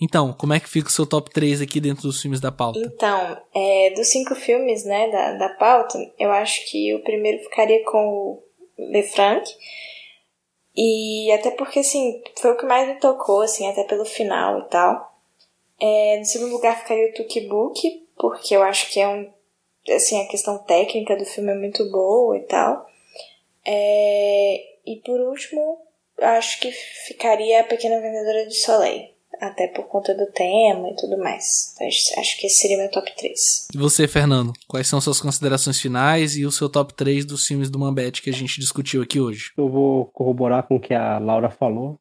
Então, 0.00 0.32
como 0.32 0.54
é 0.54 0.60
que 0.60 0.68
fica 0.68 0.88
o 0.88 0.92
seu 0.92 1.04
top 1.04 1.30
3 1.30 1.60
aqui 1.60 1.80
dentro 1.80 2.02
dos 2.02 2.22
filmes 2.22 2.40
da 2.40 2.52
pauta? 2.52 2.78
Então, 2.78 3.36
é, 3.52 3.90
dos 3.90 4.06
cinco 4.06 4.34
filmes 4.36 4.84
né, 4.84 5.10
da, 5.10 5.32
da 5.32 5.48
pauta, 5.54 5.98
eu 6.18 6.30
acho 6.30 6.64
que 6.70 6.94
o 6.94 7.02
primeiro 7.02 7.42
ficaria 7.42 7.84
com 7.84 7.98
o 7.98 8.42
Le 8.78 9.02
Franc. 9.02 9.44
E 10.76 11.32
até 11.32 11.50
porque, 11.50 11.80
assim, 11.80 12.22
foi 12.36 12.52
o 12.52 12.56
que 12.56 12.64
mais 12.64 12.86
me 12.86 13.00
tocou, 13.00 13.40
assim, 13.40 13.68
até 13.68 13.82
pelo 13.82 14.04
final 14.04 14.60
e 14.60 14.68
tal. 14.68 15.18
É, 15.80 16.18
no 16.18 16.24
segundo 16.24 16.52
lugar 16.52 16.78
ficaria 16.78 17.10
o 17.10 17.14
Tuki 17.14 17.40
Book, 17.48 18.06
porque 18.16 18.54
eu 18.54 18.62
acho 18.62 18.90
que 18.90 19.00
é 19.00 19.08
um. 19.08 19.28
Assim, 19.90 20.20
a 20.20 20.28
questão 20.28 20.58
técnica 20.58 21.16
do 21.16 21.24
filme 21.24 21.50
é 21.50 21.56
muito 21.56 21.90
boa 21.90 22.36
e 22.36 22.42
tal. 22.42 22.86
É, 23.66 24.64
e 24.86 24.96
por 25.04 25.18
último, 25.20 25.80
acho 26.20 26.60
que 26.60 26.70
ficaria 26.70 27.60
a 27.60 27.64
Pequena 27.64 28.00
Vendedora 28.00 28.46
de 28.46 28.54
Soleil 28.54 29.17
até 29.40 29.68
por 29.68 29.86
conta 29.86 30.14
do 30.14 30.26
tema 30.32 30.88
e 30.90 30.96
tudo 30.96 31.18
mais. 31.18 31.72
Então, 31.74 31.86
acho 31.86 32.38
que 32.38 32.46
esse 32.46 32.60
seria 32.60 32.76
meu 32.78 32.90
top 32.90 33.14
3. 33.16 33.68
E 33.74 33.78
você, 33.78 34.06
Fernando, 34.08 34.52
quais 34.66 34.86
são 34.86 35.00
suas 35.00 35.20
considerações 35.20 35.80
finais 35.80 36.36
e 36.36 36.44
o 36.44 36.52
seu 36.52 36.68
top 36.68 36.94
3 36.94 37.24
dos 37.24 37.46
filmes 37.46 37.70
do 37.70 37.78
Mambete 37.78 38.22
que 38.22 38.30
a 38.30 38.32
gente 38.32 38.60
discutiu 38.60 39.02
aqui 39.02 39.20
hoje? 39.20 39.52
Eu 39.56 39.68
vou 39.68 40.06
corroborar 40.06 40.66
com 40.66 40.76
o 40.76 40.80
que 40.80 40.94
a 40.94 41.18
Laura 41.18 41.50
falou, 41.50 41.98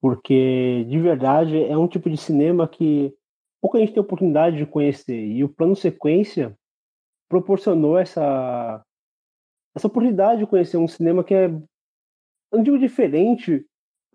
porque 0.00 0.84
de 0.88 0.98
verdade 0.98 1.62
é 1.64 1.76
um 1.76 1.88
tipo 1.88 2.10
de 2.10 2.16
cinema 2.16 2.68
que 2.68 3.12
pouca 3.60 3.78
gente 3.78 3.92
tem 3.92 4.00
oportunidade 4.00 4.56
de 4.56 4.66
conhecer 4.66 5.18
e 5.18 5.42
o 5.42 5.48
plano 5.48 5.74
sequência 5.74 6.56
proporcionou 7.28 7.98
essa 7.98 8.82
essa 9.74 9.88
oportunidade 9.88 10.40
de 10.40 10.46
conhecer 10.46 10.78
um 10.78 10.88
cinema 10.88 11.22
que 11.22 11.34
é 11.34 11.48
não 12.52 12.62
digo 12.62 12.78
diferente, 12.78 13.66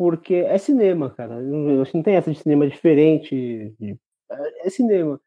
porque 0.01 0.33
é 0.33 0.57
cinema, 0.57 1.11
cara. 1.11 1.39
Não, 1.39 1.83
tem 2.01 2.15
essa 2.15 2.31
de 2.31 2.39
cinema 2.39 2.67
diferente. 2.67 3.71
De, 3.79 3.99
é 4.63 4.67
cinema. 4.67 5.21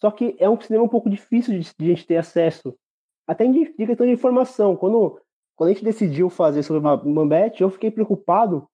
Só 0.00 0.10
que 0.10 0.34
é 0.40 0.50
um 0.50 0.60
cinema 0.60 0.82
um 0.82 0.88
pouco 0.88 1.08
difícil 1.08 1.56
de, 1.56 1.60
de 1.60 1.84
a 1.84 1.94
gente 1.94 2.04
ter 2.04 2.16
acesso. 2.16 2.76
Até 3.24 3.44
em 3.44 3.72
questão 3.72 4.04
de 4.04 4.12
informação. 4.12 4.74
Quando, 4.74 5.20
quando 5.54 5.70
a 5.70 5.72
gente 5.72 5.84
decidiu 5.84 6.28
fazer 6.28 6.64
sobre 6.64 6.82
Mambete, 7.08 7.62
eu 7.62 7.70
fiquei 7.70 7.88
preocupado 7.88 8.68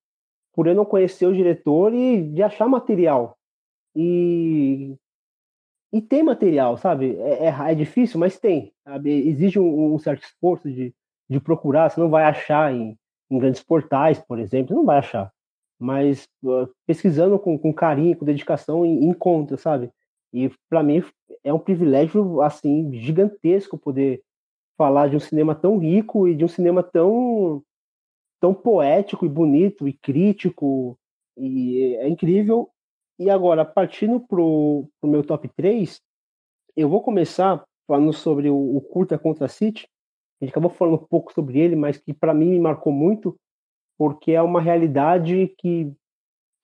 por 0.55 0.67
eu 0.67 0.75
não 0.75 0.87
conhecer 0.87 1.27
o 1.27 1.35
diretor 1.35 1.93
e 1.93 2.23
de 2.23 2.43
achar 2.43 2.67
material. 2.67 3.37
E, 3.95 4.97
e 5.93 6.01
tem 6.01 6.23
material, 6.23 6.79
sabe? 6.79 7.15
É, 7.19 7.49
é, 7.49 7.73
é 7.73 7.75
difícil, 7.75 8.19
mas 8.19 8.39
tem. 8.39 8.73
Sabe? 8.85 9.29
Exige 9.29 9.61
um, 9.61 9.93
um, 9.93 9.99
certo 9.99 10.23
esforço 10.23 10.73
de, 10.73 10.95
de 11.29 11.41
procurar. 11.41 11.91
Você 11.91 12.01
não 12.01 12.09
vai 12.09 12.25
achar 12.25 12.73
em, 12.73 12.99
em 13.31 13.39
grandes 13.39 13.63
portais, 13.63 14.19
por 14.19 14.39
exemplo, 14.39 14.75
não 14.75 14.87
vai 14.87 14.97
achar 14.97 15.31
mas 15.83 16.29
uh, 16.45 16.69
pesquisando 16.87 17.39
com, 17.39 17.59
com 17.59 17.73
carinho, 17.73 18.17
com 18.17 18.25
dedicação, 18.25 18.87
encontra, 18.87 19.57
sabe? 19.57 19.91
E 20.33 20.51
para 20.71 20.83
mim 20.83 21.03
é 21.43 21.53
um 21.53 21.59
privilégio 21.59 22.41
assim 22.41 22.93
gigantesco 22.95 23.77
poder 23.77 24.23
falar 24.79 25.09
de 25.09 25.17
um 25.17 25.21
cinema 25.21 25.55
tão 25.55 25.79
rico 25.79 26.29
e 26.29 26.35
de 26.35 26.45
um 26.45 26.49
cinema 26.49 26.83
tão 26.83 27.63
tão 28.41 28.55
poético 28.55 29.27
e 29.27 29.29
bonito 29.29 29.87
e 29.89 29.93
crítico 29.93 30.99
e 31.37 31.97
é 31.97 32.09
incrível. 32.09 32.71
E 33.19 33.29
agora, 33.29 33.65
partindo 33.65 34.21
pro, 34.21 34.89
pro 35.01 35.11
meu 35.11 35.23
top 35.23 35.49
3, 35.49 36.01
eu 36.77 36.89
vou 36.89 37.03
começar 37.03 37.65
falando 37.87 38.13
sobre 38.13 38.49
o, 38.49 38.77
o 38.77 38.81
Curta 38.81 39.19
contra 39.19 39.47
a 39.47 39.49
City. 39.49 39.89
A 40.41 40.45
gente 40.45 40.53
acabou 40.53 40.71
falando 40.71 40.95
um 40.95 41.07
pouco 41.07 41.33
sobre 41.33 41.59
ele, 41.61 41.77
mas 41.77 41.99
que 41.99 42.13
para 42.13 42.35
mim 42.35 42.51
me 42.51 42.59
marcou 42.59 42.93
muito, 42.93 43.37
porque 44.03 44.33
é 44.33 44.43
uma 44.43 44.61
realidade 44.61 45.55
que, 45.57 45.95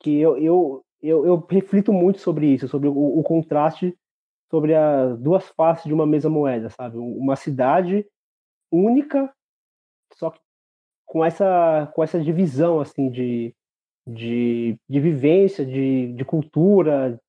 que 0.00 0.18
eu, 0.18 0.36
eu, 0.38 0.84
eu, 1.00 1.24
eu 1.24 1.46
reflito 1.48 1.92
muito 1.92 2.18
sobre 2.18 2.48
isso, 2.48 2.66
sobre 2.66 2.88
o, 2.88 2.92
o 2.92 3.22
contraste, 3.22 3.96
sobre 4.50 4.74
as 4.74 5.16
duas 5.20 5.48
faces 5.50 5.84
de 5.84 5.94
uma 5.94 6.04
mesma 6.04 6.28
moeda, 6.28 6.68
sabe? 6.68 6.98
Uma 6.98 7.36
cidade 7.36 8.04
única, 8.72 9.32
só 10.14 10.30
que 10.30 10.40
com 11.06 11.24
essa, 11.24 11.88
com 11.94 12.02
essa 12.02 12.20
divisão, 12.20 12.80
assim, 12.80 13.08
de, 13.08 13.54
de, 14.04 14.76
de 14.88 14.98
vivência, 14.98 15.64
de, 15.64 16.12
de 16.14 16.24
cultura, 16.24 17.20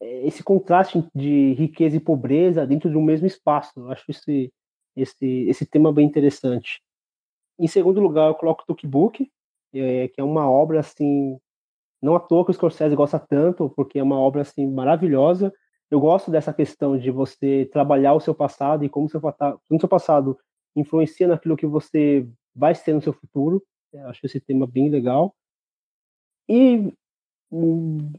esse 0.00 0.42
contraste 0.42 1.06
de 1.14 1.52
riqueza 1.52 1.94
e 1.94 2.00
pobreza 2.00 2.66
dentro 2.66 2.88
de 2.88 2.96
um 2.96 3.04
mesmo 3.04 3.26
espaço. 3.26 3.72
Eu 3.76 3.92
acho 3.92 4.10
esse, 4.10 4.50
esse, 4.96 5.26
esse 5.46 5.66
tema 5.66 5.92
bem 5.92 6.06
interessante. 6.06 6.80
Em 7.58 7.66
segundo 7.66 8.00
lugar, 8.00 8.28
eu 8.28 8.34
coloco 8.34 8.62
o 8.62 8.66
Tukbook, 8.66 9.30
é, 9.74 10.08
que 10.08 10.20
é 10.20 10.24
uma 10.24 10.50
obra 10.50 10.80
assim, 10.80 11.38
não 12.02 12.14
à 12.14 12.20
toa 12.20 12.44
que 12.44 12.50
o 12.50 12.54
Scorsese 12.54 12.94
gosta 12.94 13.18
tanto, 13.18 13.70
porque 13.70 13.98
é 13.98 14.02
uma 14.02 14.18
obra 14.18 14.42
assim 14.42 14.66
maravilhosa. 14.66 15.52
Eu 15.90 16.00
gosto 16.00 16.30
dessa 16.30 16.52
questão 16.52 16.98
de 16.98 17.10
você 17.10 17.68
trabalhar 17.72 18.14
o 18.14 18.20
seu 18.20 18.34
passado 18.34 18.84
e 18.84 18.88
como 18.88 19.06
o 19.06 19.08
seu, 19.08 19.88
passado 19.88 20.38
influencia 20.74 21.28
naquilo 21.28 21.56
que 21.56 21.66
você 21.66 22.28
vai 22.54 22.74
ser 22.74 22.92
no 22.92 23.02
seu 23.02 23.12
futuro. 23.12 23.62
Eu 23.92 24.08
acho 24.08 24.26
esse 24.26 24.40
tema 24.40 24.66
bem 24.66 24.90
legal. 24.90 25.34
E 26.48 26.92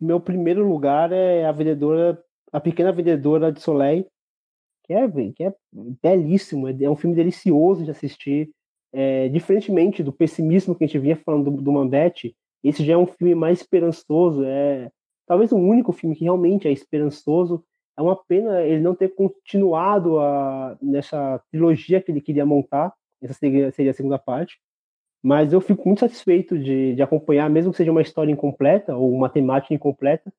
meu 0.02 0.20
primeiro 0.20 0.68
lugar 0.68 1.12
é 1.12 1.46
a 1.46 1.52
vendedora, 1.52 2.22
a 2.52 2.60
pequena 2.60 2.92
vendedora 2.92 3.52
de 3.52 3.62
Soleil, 3.62 4.08
que 4.86 4.94
é, 4.94 5.08
que 5.36 5.44
é 5.44 5.54
belíssimo, 6.02 6.70
é 6.70 6.90
um 6.90 6.96
filme 6.96 7.16
delicioso 7.16 7.84
de 7.84 7.92
assistir. 7.92 8.50
É, 8.94 9.28
diferentemente 9.30 10.02
do 10.02 10.14
pessimismo 10.14 10.74
que 10.74 10.84
a 10.84 10.88
gente 10.88 11.00
vinha 11.00 11.16
falando 11.18 11.52
do, 11.52 11.62
do 11.62 11.72
Mambete, 11.72 12.36
esse 12.64 12.84
já 12.84 12.94
é 12.94 12.98
um 12.98 13.06
filme 13.06 13.36
mais 13.36 13.62
esperançoso, 13.62 14.44
é 14.44 14.90
talvez 15.26 15.52
o 15.52 15.58
único 15.58 15.92
filme 15.92 16.16
que 16.16 16.24
realmente 16.24 16.68
é 16.68 16.72
esperançoso. 16.72 17.64
É 17.98 18.02
uma 18.02 18.16
pena 18.16 18.62
ele 18.62 18.82
não 18.82 18.96
ter 18.96 19.10
continuado 19.10 20.20
a, 20.20 20.78
nessa 20.82 21.42
trilogia 21.52 22.02
que 22.02 22.12
ele 22.12 22.22
queria 22.22 22.46
montar, 22.46 22.94
essa 23.22 23.34
seria, 23.34 23.72
seria 23.72 23.92
a 23.92 23.94
segunda 23.94 24.20
parte. 24.20 24.58
Mas 25.22 25.52
eu 25.52 25.60
fico 25.60 25.84
muito 25.86 26.00
satisfeito 26.00 26.58
de, 26.58 26.96
de 26.96 27.02
acompanhar, 27.02 27.50
mesmo 27.50 27.72
que 27.72 27.78
seja 27.78 27.92
uma 27.92 28.02
história 28.02 28.32
incompleta 28.32 28.96
ou 28.96 29.12
uma 29.12 29.30
temática 29.30 29.74
incompleta, 29.74 30.32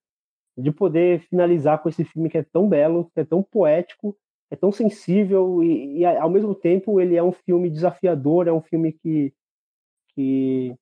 de 0.56 0.72
poder 0.72 1.20
finalizar 1.28 1.82
com 1.82 1.88
esse 1.88 2.04
filme 2.04 2.30
que 2.30 2.38
é 2.38 2.42
tão 2.42 2.68
belo, 2.68 3.10
que 3.12 3.20
é 3.20 3.24
tão 3.24 3.42
poético 3.42 4.16
é 4.50 4.56
tão 4.56 4.72
sensível 4.72 5.62
e, 5.62 5.98
e, 5.98 6.06
ao 6.06 6.30
mesmo 6.30 6.54
tempo 6.54 7.00
ele 7.00 7.16
é 7.16 7.22
um 7.22 7.32
filme 7.32 7.68
desafiador, 7.70 8.48
é 8.48 8.52
um 8.52 8.62
filme 8.62 8.92
que, 8.92 9.32
que 10.14 10.74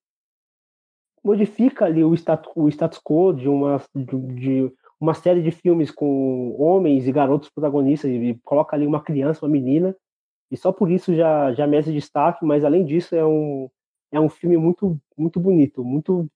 modifica 1.25 1.85
ali 1.85 2.05
o 2.05 2.15
status, 2.15 2.53
o 2.55 2.69
status 2.69 3.01
quo 3.03 3.33
de 3.33 3.49
uma, 3.49 3.83
de, 3.95 4.73
uma 5.01 5.15
série 5.15 5.43
de 5.43 5.51
filmes 5.51 5.91
com 5.91 6.55
homens 6.61 7.07
e 7.07 7.13
garotos 7.13 7.51
protagonistas 7.51 8.11
e 8.11 8.39
coloca 8.45 8.77
ali 8.77 8.87
uma 8.87 9.03
criança, 9.03 9.45
uma 9.45 9.53
menina, 9.53 9.95
e 10.51 10.57
só 10.57 10.73
por 10.73 10.91
isso 10.91 11.15
já, 11.15 11.53
já 11.53 11.67
merece 11.67 11.93
destaque, 11.93 12.45
mas 12.45 12.65
além 12.65 12.85
disso 12.85 13.17
é 13.17 13.27
um, 13.27 13.69
é 14.13 14.21
um 14.21 14.29
filme 14.29 14.57
muito, 14.57 14.97
muito 15.17 15.41
bonito, 15.41 15.85
muito 15.85 16.29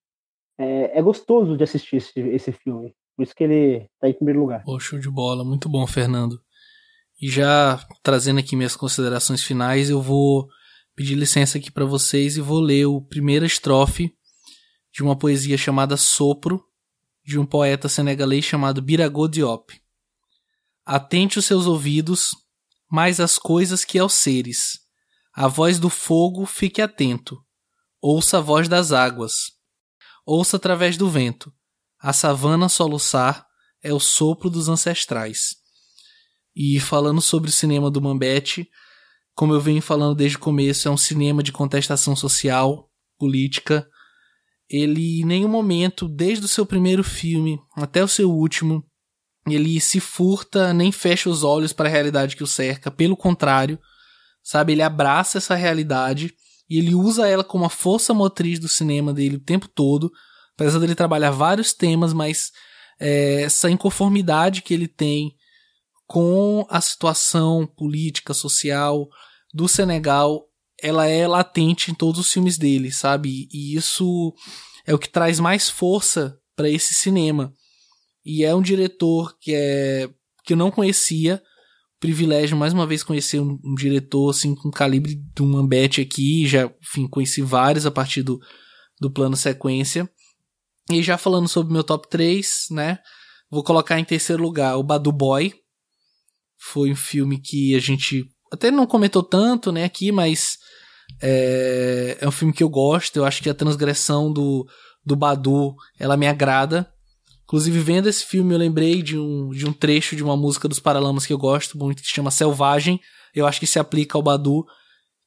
é, 0.59 0.99
é 0.99 1.03
gostoso 1.03 1.57
de 1.57 1.63
assistir 1.63 1.97
esse, 1.97 2.21
esse 2.21 2.53
filme. 2.53 2.93
Por 3.17 3.23
isso 3.23 3.35
que 3.35 3.45
ele 3.45 3.89
está 3.95 4.09
em 4.09 4.15
primeiro 4.15 4.41
lugar. 4.41 4.65
Pô, 4.65 4.81
show 4.81 4.99
de 4.99 5.11
bola, 5.11 5.45
muito 5.45 5.69
bom, 5.69 5.87
Fernando. 5.87 6.41
E 7.21 7.29
já 7.29 7.87
trazendo 8.03 8.41
aqui 8.41 8.57
minhas 8.57 8.75
considerações 8.75 9.43
finais, 9.43 9.91
eu 9.91 10.01
vou 10.01 10.49
pedir 10.97 11.15
licença 11.15 11.59
aqui 11.59 11.71
para 11.71 11.85
vocês 11.85 12.37
e 12.37 12.41
vou 12.41 12.61
ler 12.61 12.87
o 12.87 13.01
primeira 13.03 13.45
estrofe 13.45 14.15
de 14.93 15.03
uma 15.03 15.17
poesia 15.17 15.59
chamada 15.59 15.97
Sopro, 15.97 16.65
de 17.25 17.39
um 17.39 17.45
poeta 17.45 17.89
senegalês 17.89 18.45
chamado 18.45 18.81
Birago 18.81 19.29
Diop. 19.29 19.81
Atente 20.85 21.39
os 21.39 21.45
seus 21.45 21.67
ouvidos, 21.67 22.31
mais 22.91 23.21
as 23.21 23.39
coisas 23.39 23.85
que 23.85 23.99
aos 23.99 24.15
seres. 24.15 24.81
A 25.33 25.47
voz 25.47 25.79
do 25.79 25.91
fogo, 25.91 26.47
fique 26.47 26.83
atento. 26.83 27.39
Ouça 28.01 28.39
a 28.39 28.41
voz 28.41 28.67
das 28.67 28.93
águas. 28.93 29.35
Ouça 30.27 30.57
através 30.57 30.97
do 30.97 31.09
vento. 31.09 31.53
A 32.01 32.13
savana 32.13 32.69
soluçar 32.69 33.47
é 33.83 33.93
o 33.93 34.01
sopro 34.01 34.49
dos 34.49 34.69
ancestrais. 34.69 35.60
E 36.55 36.81
falando 36.81 37.21
sobre 37.21 37.49
o 37.49 37.53
cinema 37.53 37.91
do 37.91 38.01
Mambete, 38.01 38.69
como 39.35 39.55
eu 39.55 39.61
venho 39.61 39.81
falando 39.81 40.15
desde 40.15 40.37
o 40.37 40.41
começo, 40.41 40.89
é 40.89 40.91
um 40.91 40.97
cinema 40.97 41.43
de 41.43 41.53
contestação 41.53 42.15
social, 42.15 42.91
política. 43.19 43.87
Ele 44.69 45.21
em 45.21 45.25
nenhum 45.25 45.49
momento, 45.49 46.09
desde 46.09 46.45
o 46.45 46.49
seu 46.49 46.67
primeiro 46.67 47.03
filme 47.03 47.59
até 47.77 48.03
o 48.03 48.09
seu 48.09 48.31
último, 48.31 48.85
ele 49.47 49.81
se 49.81 50.01
furta 50.01 50.73
nem 50.73 50.93
fecha 50.93 51.31
os 51.31 51.43
olhos 51.43 51.73
para 51.73 51.89
a 51.89 51.93
realidade 51.93 52.37
que 52.37 52.43
o 52.43 52.47
cerca, 52.47 52.91
pelo 52.91 53.17
contrário, 53.17 53.79
sabe, 54.43 54.73
ele 54.73 54.83
abraça 54.83 55.39
essa 55.39 55.55
realidade 55.55 56.35
e 56.69 56.79
ele 56.79 56.95
usa 56.95 57.27
ela 57.27 57.43
como 57.43 57.65
a 57.65 57.71
força 57.71 58.15
motriz 58.15 58.59
do 58.59 58.69
cinema 58.69 59.13
dele 59.13 59.37
o 59.37 59.45
tempo 59.45 59.67
todo, 59.69 60.11
apesar 60.55 60.79
dele 60.79 60.95
trabalhar 60.95 61.31
vários 61.31 61.73
temas, 61.73 62.13
mas 62.13 62.51
é, 63.01 63.43
essa 63.43 63.71
inconformidade 63.71 64.63
que 64.63 64.75
ele 64.75 64.87
tem 64.87 65.35
com 66.11 66.67
a 66.69 66.81
situação 66.81 67.65
política, 67.65 68.35
social 68.35 69.09
do 69.55 69.69
Senegal, 69.69 70.45
ela 70.83 71.07
é 71.07 71.25
latente 71.25 71.93
em 71.93 71.95
todos 71.95 72.21
os 72.21 72.33
filmes 72.33 72.59
dele, 72.59 72.91
sabe? 72.91 73.49
E 73.53 73.77
isso 73.77 74.35
é 74.85 74.93
o 74.93 74.99
que 74.99 75.09
traz 75.09 75.39
mais 75.39 75.71
força 75.71 76.37
para 76.57 76.69
esse 76.69 76.95
cinema. 76.95 77.55
E 78.25 78.43
é 78.45 78.53
um 78.53 78.61
diretor 78.61 79.39
que 79.39 79.55
é 79.55 80.11
que 80.43 80.55
eu 80.55 80.57
não 80.57 80.73
conhecia. 80.73 81.41
Privilégio 82.01 82.57
mais 82.57 82.73
uma 82.73 82.89
vez 82.89 83.05
conhecer 83.05 83.39
um, 83.39 83.57
um 83.65 83.77
diretor 83.77 84.31
assim 84.31 84.53
com 84.53 84.69
calibre 84.69 85.15
de 85.15 85.43
um 85.45 85.57
Ambete 85.57 86.01
aqui, 86.01 86.45
já, 86.45 86.69
enfim, 86.83 87.07
conheci 87.07 87.41
vários 87.41 87.87
a 87.87 87.91
partir 87.91 88.25
do, 88.25 88.41
do 89.01 89.13
plano 89.13 89.37
sequência. 89.37 90.11
E 90.91 91.05
já 91.05 91.17
falando 91.17 91.47
sobre 91.47 91.73
meu 91.73 91.85
top 91.85 92.11
3, 92.11 92.67
né? 92.73 92.99
Vou 93.49 93.63
colocar 93.63 94.01
em 94.01 94.05
terceiro 94.05 94.43
lugar 94.43 94.77
o 94.77 94.83
Badu 94.83 95.13
Boy. 95.13 95.55
Foi 96.61 96.93
um 96.93 96.97
filme 96.97 97.41
que 97.41 97.75
a 97.75 97.81
gente 97.81 98.25
até 98.53 98.71
não 98.71 98.87
comentou 98.87 99.23
tanto, 99.23 99.71
né, 99.73 99.85
aqui, 99.85 100.11
mas 100.11 100.59
é, 101.23 102.19
é 102.21 102.29
um 102.29 102.33
filme 102.33 102.53
que 102.53 102.63
eu 102.63 102.69
gosto. 102.69 103.17
Eu 103.17 103.25
acho 103.25 103.43
que 103.43 103.49
a 103.49 103.55
transgressão 103.55 104.33
do, 104.33 104.67
do 105.05 105.17
Badu, 105.17 105.75
ela 105.99 106.17
me 106.17 106.27
agrada. 106.27 106.91
Inclusive, 107.45 107.81
vendo 107.81 108.09
esse 108.09 108.25
filme, 108.25 108.55
eu 108.55 108.59
lembrei 108.59 109.03
de 109.03 109.19
um, 109.19 109.51
de 109.51 109.67
um 109.67 109.73
trecho 109.73 110.15
de 110.15 110.23
uma 110.23 110.37
música 110.37 110.69
dos 110.69 110.79
Paralamas 110.79 111.27
que 111.27 111.33
eu 111.33 111.39
gosto 111.39 111.79
muito, 111.79 112.03
que 112.03 112.09
chama 112.09 112.31
Selvagem. 112.31 113.01
Eu 113.35 113.47
acho 113.47 113.59
que 113.59 113.67
se 113.67 113.79
aplica 113.79 114.17
ao 114.17 114.23
Badu, 114.23 114.65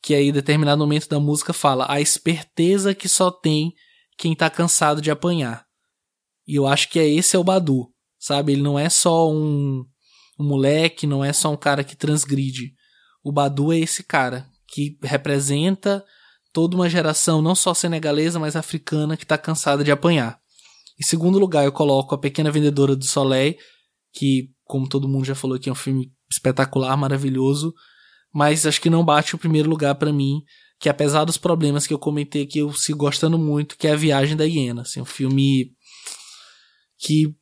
que 0.02 0.14
aí, 0.14 0.30
em 0.30 0.34
determinado 0.34 0.80
momento 0.80 1.10
da 1.10 1.20
música, 1.20 1.52
fala 1.54 1.86
a 1.90 2.00
esperteza 2.00 2.94
que 2.94 3.10
só 3.10 3.32
tem 3.32 3.74
quem 4.18 4.36
tá 4.36 4.50
cansado 4.50 5.02
de 5.02 5.12
apanhar. 5.12 5.66
E 6.48 6.56
eu 6.56 6.68
acho 6.68 6.90
que 6.90 7.00
é 7.00 7.08
esse 7.08 7.36
é 7.36 7.40
o 7.40 7.44
Badu, 7.44 7.90
sabe? 8.20 8.52
Ele 8.52 8.62
não 8.62 8.78
é 8.78 8.90
só 8.90 9.32
um, 9.32 9.84
um 10.40 10.48
moleque, 10.48 11.08
não 11.08 11.24
é 11.24 11.32
só 11.32 11.52
um 11.52 11.58
cara 11.58 11.84
que 11.84 11.96
transgride. 11.96 12.74
O 13.24 13.32
Badu 13.32 13.72
é 13.72 13.80
esse 13.80 14.04
cara 14.04 14.48
que 14.68 14.98
representa 15.04 16.04
toda 16.52 16.76
uma 16.76 16.90
geração, 16.90 17.42
não 17.42 17.56
só 17.56 17.74
senegalesa, 17.74 18.40
mas 18.40 18.56
africana, 18.56 19.18
que 19.18 19.26
tá 19.26 19.38
cansada 19.38 19.84
de 19.84 19.92
apanhar. 19.92 20.40
Em 21.00 21.04
segundo 21.04 21.40
lugar, 21.40 21.66
eu 21.66 21.72
coloco 21.72 22.14
A 22.14 22.18
Pequena 22.18 22.52
Vendedora 22.52 22.96
do 22.96 23.06
Soleil, 23.06 23.56
que, 24.14 24.50
como 24.64 24.88
todo 24.88 25.08
mundo 25.08 25.26
já 25.26 25.34
falou 25.34 25.58
aqui, 25.58 25.70
é 25.70 25.72
um 25.72 25.76
filme 25.76 26.12
espetacular, 26.32 26.96
maravilhoso, 26.96 27.74
mas 28.34 28.66
acho 28.66 28.82
que 28.82 28.90
não 28.90 29.04
bate 29.04 29.36
o 29.36 29.40
primeiro 29.40 29.70
lugar 29.70 29.96
para 29.96 30.14
mim, 30.14 30.42
que 30.80 30.90
apesar 30.90 31.24
dos 31.24 31.38
problemas 31.38 31.88
que 31.88 31.94
eu 31.94 32.00
comentei 32.00 32.44
aqui, 32.44 32.60
eu 32.60 32.72
sigo 32.74 33.00
gostando 33.00 33.38
muito, 33.38 33.78
que 33.78 33.88
é 33.88 33.94
A 33.94 33.96
Viagem 33.96 34.36
da 34.36 34.44
Hiena, 34.44 34.82
assim, 34.82 35.02
um 35.02 35.06
filme 35.06 35.72
que 37.00 37.36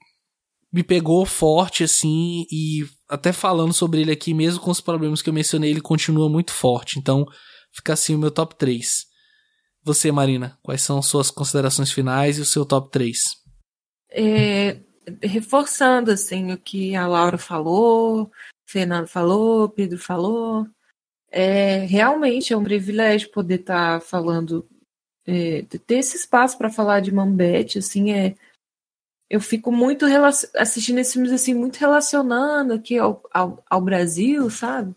me 0.72 0.84
pegou 0.84 1.26
forte, 1.26 1.84
assim, 1.84 2.46
e 2.52 2.86
até 3.10 3.34
falando 3.34 3.74
sobre 3.74 4.02
ele 4.02 4.12
aqui, 4.12 4.34
mesmo 4.34 4.62
com 4.62 4.72
os 4.72 4.82
problemas 4.82 5.22
que 5.22 5.30
eu 5.30 5.34
mencionei, 5.34 5.72
ele 5.72 5.82
continua 5.82 6.30
muito 6.30 6.54
forte, 6.54 6.98
então 6.98 7.26
fica 7.74 7.94
assim 7.94 8.16
o 8.16 8.20
meu 8.20 8.32
top 8.32 8.56
3. 8.56 9.06
Você, 9.84 10.12
Marina, 10.12 10.58
quais 10.62 10.82
são 10.82 11.02
suas 11.02 11.32
considerações 11.32 11.92
finais 11.92 12.38
e 12.38 12.42
o 12.42 12.46
seu 12.46 12.66
top 12.66 12.90
3? 12.92 13.42
é, 14.12 14.80
reforçando 15.24 16.12
assim 16.12 16.52
o 16.52 16.58
que 16.58 16.96
a 16.96 17.08
Laura 17.08 17.38
falou, 17.38 18.30
Fernando 18.68 19.08
falou, 19.08 19.70
Pedro 19.70 19.98
falou. 19.98 20.68
É, 21.32 21.86
realmente 21.86 22.52
é 22.52 22.58
um 22.58 22.64
privilégio 22.64 23.32
poder 23.32 23.62
estar 23.62 24.00
tá 24.00 24.06
falando, 24.06 24.68
é, 25.26 25.64
ter 25.64 25.96
esse 25.96 26.18
espaço 26.18 26.58
para 26.58 26.70
falar 26.70 27.00
de 27.00 27.12
Mambete, 27.12 27.80
assim, 27.80 28.12
é, 28.12 28.36
eu 29.32 29.40
fico 29.40 29.72
muito 29.72 30.06
assistindo 30.58 31.00
esses 31.00 31.14
filmes 31.14 31.32
assim, 31.32 31.54
muito 31.54 31.78
relacionando 31.78 32.74
aqui 32.74 32.98
ao, 32.98 33.24
ao, 33.32 33.64
ao, 33.70 33.80
Brasil, 33.80 34.50
sabe? 34.50 34.94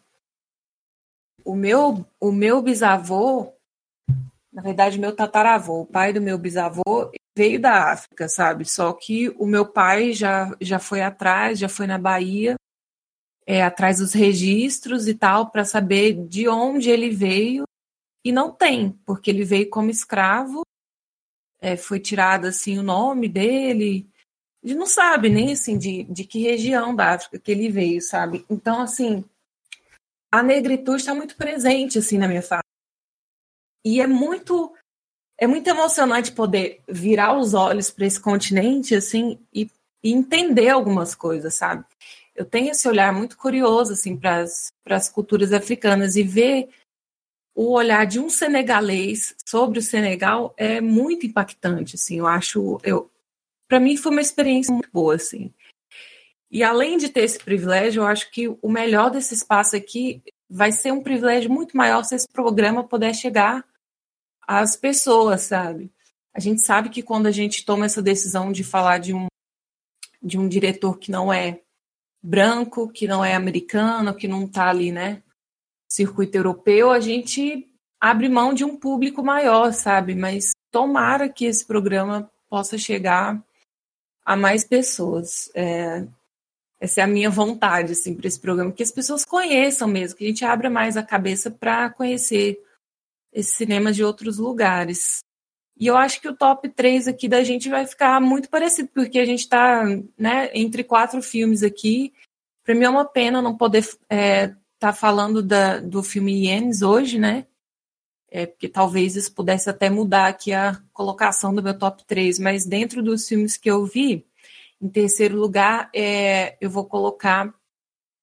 O 1.45 1.55
meu, 1.55 2.05
o 2.19 2.33
meu 2.33 2.61
bisavô, 2.61 3.53
na 4.53 4.61
verdade, 4.61 4.99
meu 4.99 5.15
tataravô, 5.15 5.83
o 5.83 5.87
pai 5.87 6.13
do 6.13 6.21
meu 6.21 6.37
bisavô, 6.37 7.13
veio 7.39 7.61
da 7.61 7.93
África, 7.93 8.29
sabe? 8.29 8.65
Só 8.65 8.93
que 8.93 9.29
o 9.39 9.47
meu 9.47 9.65
pai 9.65 10.13
já, 10.13 10.53
já 10.61 10.81
foi 10.81 11.01
atrás, 11.01 11.57
já 11.57 11.69
foi 11.69 11.87
na 11.87 11.97
Bahia, 11.97 12.57
é, 13.47 13.63
atrás 13.63 13.99
dos 13.99 14.13
registros 14.13 15.07
e 15.07 15.15
tal, 15.15 15.49
para 15.49 15.65
saber 15.65 16.27
de 16.27 16.49
onde 16.49 16.91
ele 16.91 17.11
veio. 17.11 17.63
E 18.25 18.33
não 18.33 18.51
tem, 18.51 18.99
porque 19.07 19.31
ele 19.31 19.45
veio 19.45 19.71
como 19.71 19.91
escravo, 19.91 20.63
é, 21.61 21.77
foi 21.77 22.01
tirado 22.01 22.47
assim 22.47 22.81
o 22.81 22.83
nome 22.83 23.29
dele. 23.29 24.13
Ele 24.65 24.75
não 24.75 24.87
sabe 24.87 25.29
nem 25.29 25.53
assim 25.53 25.77
de, 25.77 26.05
de 26.05 26.25
que 26.25 26.41
região 26.41 26.97
da 26.97 27.13
África 27.13 27.39
que 27.39 27.53
ele 27.53 27.69
veio, 27.69 28.01
sabe? 28.01 28.47
Então, 28.49 28.81
assim, 28.81 29.23
a 30.33 30.43
negritude 30.43 31.03
está 31.03 31.15
muito 31.15 31.37
presente 31.37 31.99
assim 31.99 32.17
na 32.17 32.27
minha 32.27 32.43
fala. 32.43 32.65
E 33.85 34.01
é 34.01 34.07
muito 34.07 34.75
é 35.39 35.47
muito 35.47 35.69
emocionante 35.69 36.33
poder 36.33 36.81
virar 36.89 37.37
os 37.37 37.55
olhos 37.55 37.91
para 37.91 38.07
esse 38.07 38.21
continente 38.21 38.95
assim 38.95 39.39
e, 39.53 39.69
e, 40.03 40.13
entender 40.13 40.71
algumas 40.71 41.15
coisas, 41.15 41.55
sabe? 41.55 41.85
Eu 42.35 42.45
tenho 42.45 42.71
esse 42.71 42.89
olhar 42.89 43.13
muito 43.13 43.37
curioso 43.37 43.93
assim 43.93 44.17
para 44.17 44.45
as 44.87 45.09
culturas 45.11 45.53
africanas 45.53 46.17
e 46.17 46.23
ver 46.23 46.71
o 47.55 47.73
olhar 47.73 48.05
de 48.05 48.19
um 48.19 48.29
senegalês 48.29 49.35
sobre 49.47 49.79
o 49.79 49.83
Senegal 49.83 50.53
é 50.57 50.81
muito 50.81 51.25
impactante, 51.25 51.95
assim. 51.95 52.19
Eu 52.19 52.27
acho, 52.27 52.81
eu, 52.83 53.09
para 53.69 53.81
mim 53.81 53.97
foi 53.97 54.13
uma 54.13 54.21
experiência 54.21 54.73
muito 54.73 54.91
boa, 54.93 55.15
assim. 55.15 55.53
E 56.51 56.63
além 56.63 56.97
de 56.97 57.09
ter 57.09 57.25
esse 57.25 57.39
privilégio, 57.39 58.03
eu 58.03 58.07
acho 58.07 58.31
que 58.31 58.49
o 58.49 58.69
melhor 58.69 59.11
desse 59.11 59.35
espaço 59.35 59.75
aqui 59.75 60.23
vai 60.49 60.71
ser 60.71 60.93
um 60.93 61.03
privilégio 61.03 61.51
muito 61.51 61.77
maior 61.77 62.05
se 62.05 62.15
esse 62.15 62.29
programa 62.29 62.85
puder 62.85 63.15
chegar 63.15 63.65
as 64.47 64.77
pessoas, 64.77 65.43
sabe? 65.43 65.91
A 66.33 66.41
gente 66.41 66.63
sabe 66.63 66.91
que 66.91 67.03
quando 67.03 67.27
a 67.27 67.31
gente 67.31 67.65
toma 67.65 67.87
essa 67.87 68.03
decisão 68.03 68.53
de 68.53 68.63
falar 68.63 68.99
de 68.99 69.15
um, 69.15 69.27
de 70.23 70.39
um 70.39 70.47
diretor 70.49 70.99
que 70.99 71.11
não 71.11 71.33
é 71.33 71.61
branco, 72.23 72.89
que 72.89 73.07
não 73.07 73.25
é 73.25 73.35
americano, 73.35 74.15
que 74.15 74.29
não 74.29 74.45
está 74.45 74.69
ali, 74.69 74.93
né? 74.93 75.23
Circuito 75.89 76.37
europeu, 76.37 76.91
a 76.91 77.01
gente 77.01 77.69
abre 78.01 78.29
mão 78.29 78.55
de 78.55 78.65
um 78.65 78.77
público 78.77 79.23
maior, 79.23 79.73
sabe? 79.73 80.15
Mas 80.15 80.53
tomara 80.71 81.29
que 81.29 81.45
esse 81.45 81.65
programa 81.65 82.31
possa 82.49 82.79
chegar 82.79 83.43
a 84.25 84.37
mais 84.37 84.65
pessoas. 84.65 85.51
É, 85.55 86.07
essa 86.81 87.01
é 87.01 87.05
a 87.05 87.07
minha 87.07 87.31
vontade, 87.31 87.93
assim, 87.93 88.15
para 88.15 88.27
esse 88.27 88.41
programa, 88.41 88.73
que 88.73 88.83
as 88.83 88.91
pessoas 88.91 89.25
conheçam 89.25 89.89
mesmo, 89.89 90.19
que 90.19 90.25
a 90.25 90.29
gente 90.29 90.45
abra 90.45 90.69
mais 90.69 90.97
a 90.97 91.03
cabeça 91.03 91.51
para 91.51 91.91
conhecer 91.91 92.61
esses 93.33 93.55
cinemas 93.55 93.97
de 93.97 94.05
outros 94.05 94.39
lugares. 94.39 95.25
E 95.79 95.87
eu 95.87 95.97
acho 95.97 96.21
que 96.21 96.29
o 96.29 96.37
top 96.37 96.69
3 96.69 97.09
aqui 97.09 97.29
da 97.29 97.43
gente 97.43 97.69
vai 97.69 97.87
ficar 97.87 98.21
muito 98.21 98.49
parecido, 98.49 98.89
porque 98.95 99.19
a 99.19 99.25
gente 99.25 99.41
está 99.41 99.85
né, 100.17 100.51
entre 100.55 100.85
quatro 100.85 101.21
filmes 101.21 101.63
aqui. 101.63 102.13
Para 102.63 102.75
mim 102.75 102.85
é 102.85 102.89
uma 102.89 103.05
pena 103.05 103.43
não 103.43 103.57
poder 103.57 103.79
estar 103.79 103.99
é, 104.09 104.55
tá 104.79 104.93
falando 104.93 105.43
da, 105.43 105.81
do 105.81 106.03
filme 106.03 106.47
Ienes 106.47 106.83
hoje, 106.83 107.19
né? 107.19 107.47
É, 108.35 108.47
porque 108.47 108.69
talvez 108.69 109.15
isso 109.15 109.33
pudesse 109.33 109.71
até 109.71 109.89
mudar 109.89 110.27
aqui 110.27 110.53
a 110.53 110.83
colocação 110.93 111.55
do 111.55 111.63
meu 111.63 111.79
top 111.79 112.05
3, 112.05 112.41
mas 112.41 112.67
dentro 112.67 113.01
dos 113.01 113.29
filmes 113.29 113.57
que 113.57 113.71
eu 113.71 113.87
vi, 113.87 114.27
em 114.83 114.89
terceiro 114.89 115.39
lugar, 115.39 115.89
é, 115.95 116.57
eu 116.61 116.69
vou 116.69 116.85
colocar 116.85 117.55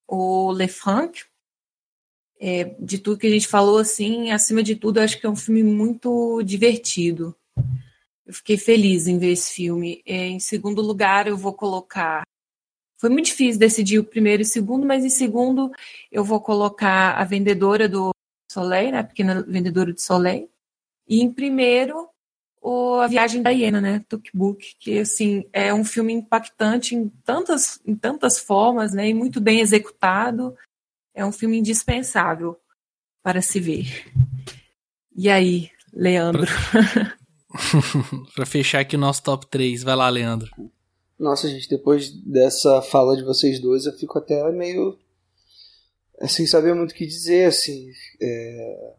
o 0.06 0.52
Le 0.52 0.68
Franc, 0.68 1.24
é, 2.38 2.76
de 2.78 2.98
tudo 2.98 3.18
que 3.18 3.28
a 3.28 3.30
gente 3.30 3.48
falou, 3.48 3.78
assim, 3.78 4.32
acima 4.32 4.62
de 4.62 4.76
tudo, 4.76 5.00
acho 5.00 5.18
que 5.18 5.26
é 5.26 5.30
um 5.30 5.36
filme 5.36 5.64
muito 5.64 6.44
divertido. 6.44 7.34
Eu 8.26 8.34
fiquei 8.34 8.58
feliz 8.58 9.08
em 9.08 9.18
ver 9.18 9.32
esse 9.32 9.54
filme. 9.54 10.04
É, 10.06 10.28
em 10.28 10.42
segundo 10.42 10.82
lugar, 10.82 11.26
eu 11.26 11.38
vou 11.38 11.54
colocar. 11.54 12.24
Foi 13.00 13.10
muito 13.10 13.28
difícil 13.28 13.58
decidir 13.58 14.00
o 14.00 14.04
primeiro 14.04 14.42
e 14.42 14.44
o 14.44 14.46
segundo, 14.46 14.86
mas 14.86 15.06
em 15.06 15.10
segundo 15.10 15.72
eu 16.12 16.22
vou 16.22 16.42
colocar 16.42 17.14
a 17.14 17.24
vendedora 17.24 17.88
do 17.88 18.12
Soleil, 18.52 18.92
né? 18.92 19.00
A 19.00 19.04
pequena 19.04 19.42
vendedora 19.42 19.94
de 19.94 20.02
Soleil. 20.02 20.50
E 21.08 21.22
em 21.22 21.32
primeiro, 21.32 22.10
o 22.62 22.96
A 22.96 23.08
Viagem 23.08 23.42
da 23.42 23.50
Hiena, 23.50 23.82
né? 23.82 24.04
Tukbook, 24.08 24.76
que 24.80 25.00
assim 25.00 25.46
é 25.52 25.74
um 25.74 25.84
filme 25.84 26.14
impactante 26.14 26.96
em 26.96 27.10
tantas, 27.24 27.80
em 27.86 27.96
tantas 27.96 28.38
formas, 28.38 28.94
né? 28.94 29.10
E 29.10 29.14
muito 29.14 29.42
bem 29.42 29.60
executado. 29.60 30.56
É 31.14 31.26
um 31.26 31.32
filme 31.32 31.58
indispensável 31.58 32.58
para 33.24 33.42
se 33.42 33.60
ver. 33.60 34.12
E 35.16 35.30
aí, 35.30 35.70
Leandro? 35.94 36.48
para 38.34 38.46
fechar 38.46 38.80
aqui 38.80 38.96
o 38.96 39.00
nosso 39.00 39.24
top 39.24 39.48
3, 39.48 39.84
vai 39.84 39.96
lá, 39.96 40.08
Leandro. 40.10 40.50
Nossa, 41.20 41.50
gente, 41.50 41.70
depois 41.70 42.10
dessa 42.12 42.82
fala 42.82 43.16
de 43.16 43.24
vocês 43.24 43.60
dois, 43.60 43.86
eu 43.86 43.94
fico 43.94 44.18
até 44.18 44.50
meio 44.52 44.98
sem 46.28 46.46
saber 46.46 46.74
muito 46.74 46.92
o 46.92 46.96
que 46.96 47.06
dizer, 47.06 47.48
assim. 47.48 47.90
É... 48.22 48.94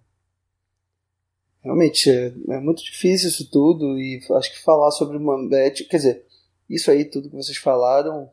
Realmente, 1.62 2.10
é, 2.10 2.32
é, 2.50 2.60
muito 2.60 2.82
difícil 2.82 3.28
isso 3.28 3.48
tudo, 3.50 3.98
e 3.98 4.20
acho 4.32 4.52
que 4.52 4.62
falar 4.62 4.90
sobre 4.90 5.16
uma 5.16 5.48
bet, 5.48 5.84
quer 5.84 5.96
dizer, 5.96 6.26
isso 6.68 6.90
aí, 6.90 7.04
tudo 7.04 7.30
que 7.30 7.36
vocês 7.36 7.56
falaram, 7.56 8.28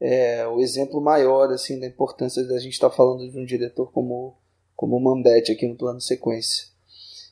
é 0.00 0.46
o 0.48 0.58
exemplo 0.58 1.00
maior, 1.00 1.50
assim, 1.52 1.78
da 1.78 1.86
importância 1.86 2.42
da 2.44 2.58
gente 2.58 2.72
estar 2.72 2.88
tá 2.88 2.96
falando 2.96 3.30
de 3.30 3.38
um 3.38 3.44
diretor 3.44 3.92
como, 3.92 4.36
como 4.74 4.98
Mambete 4.98 5.52
aqui 5.52 5.66
no 5.66 5.76
plano 5.76 6.00
sequência. 6.00 6.66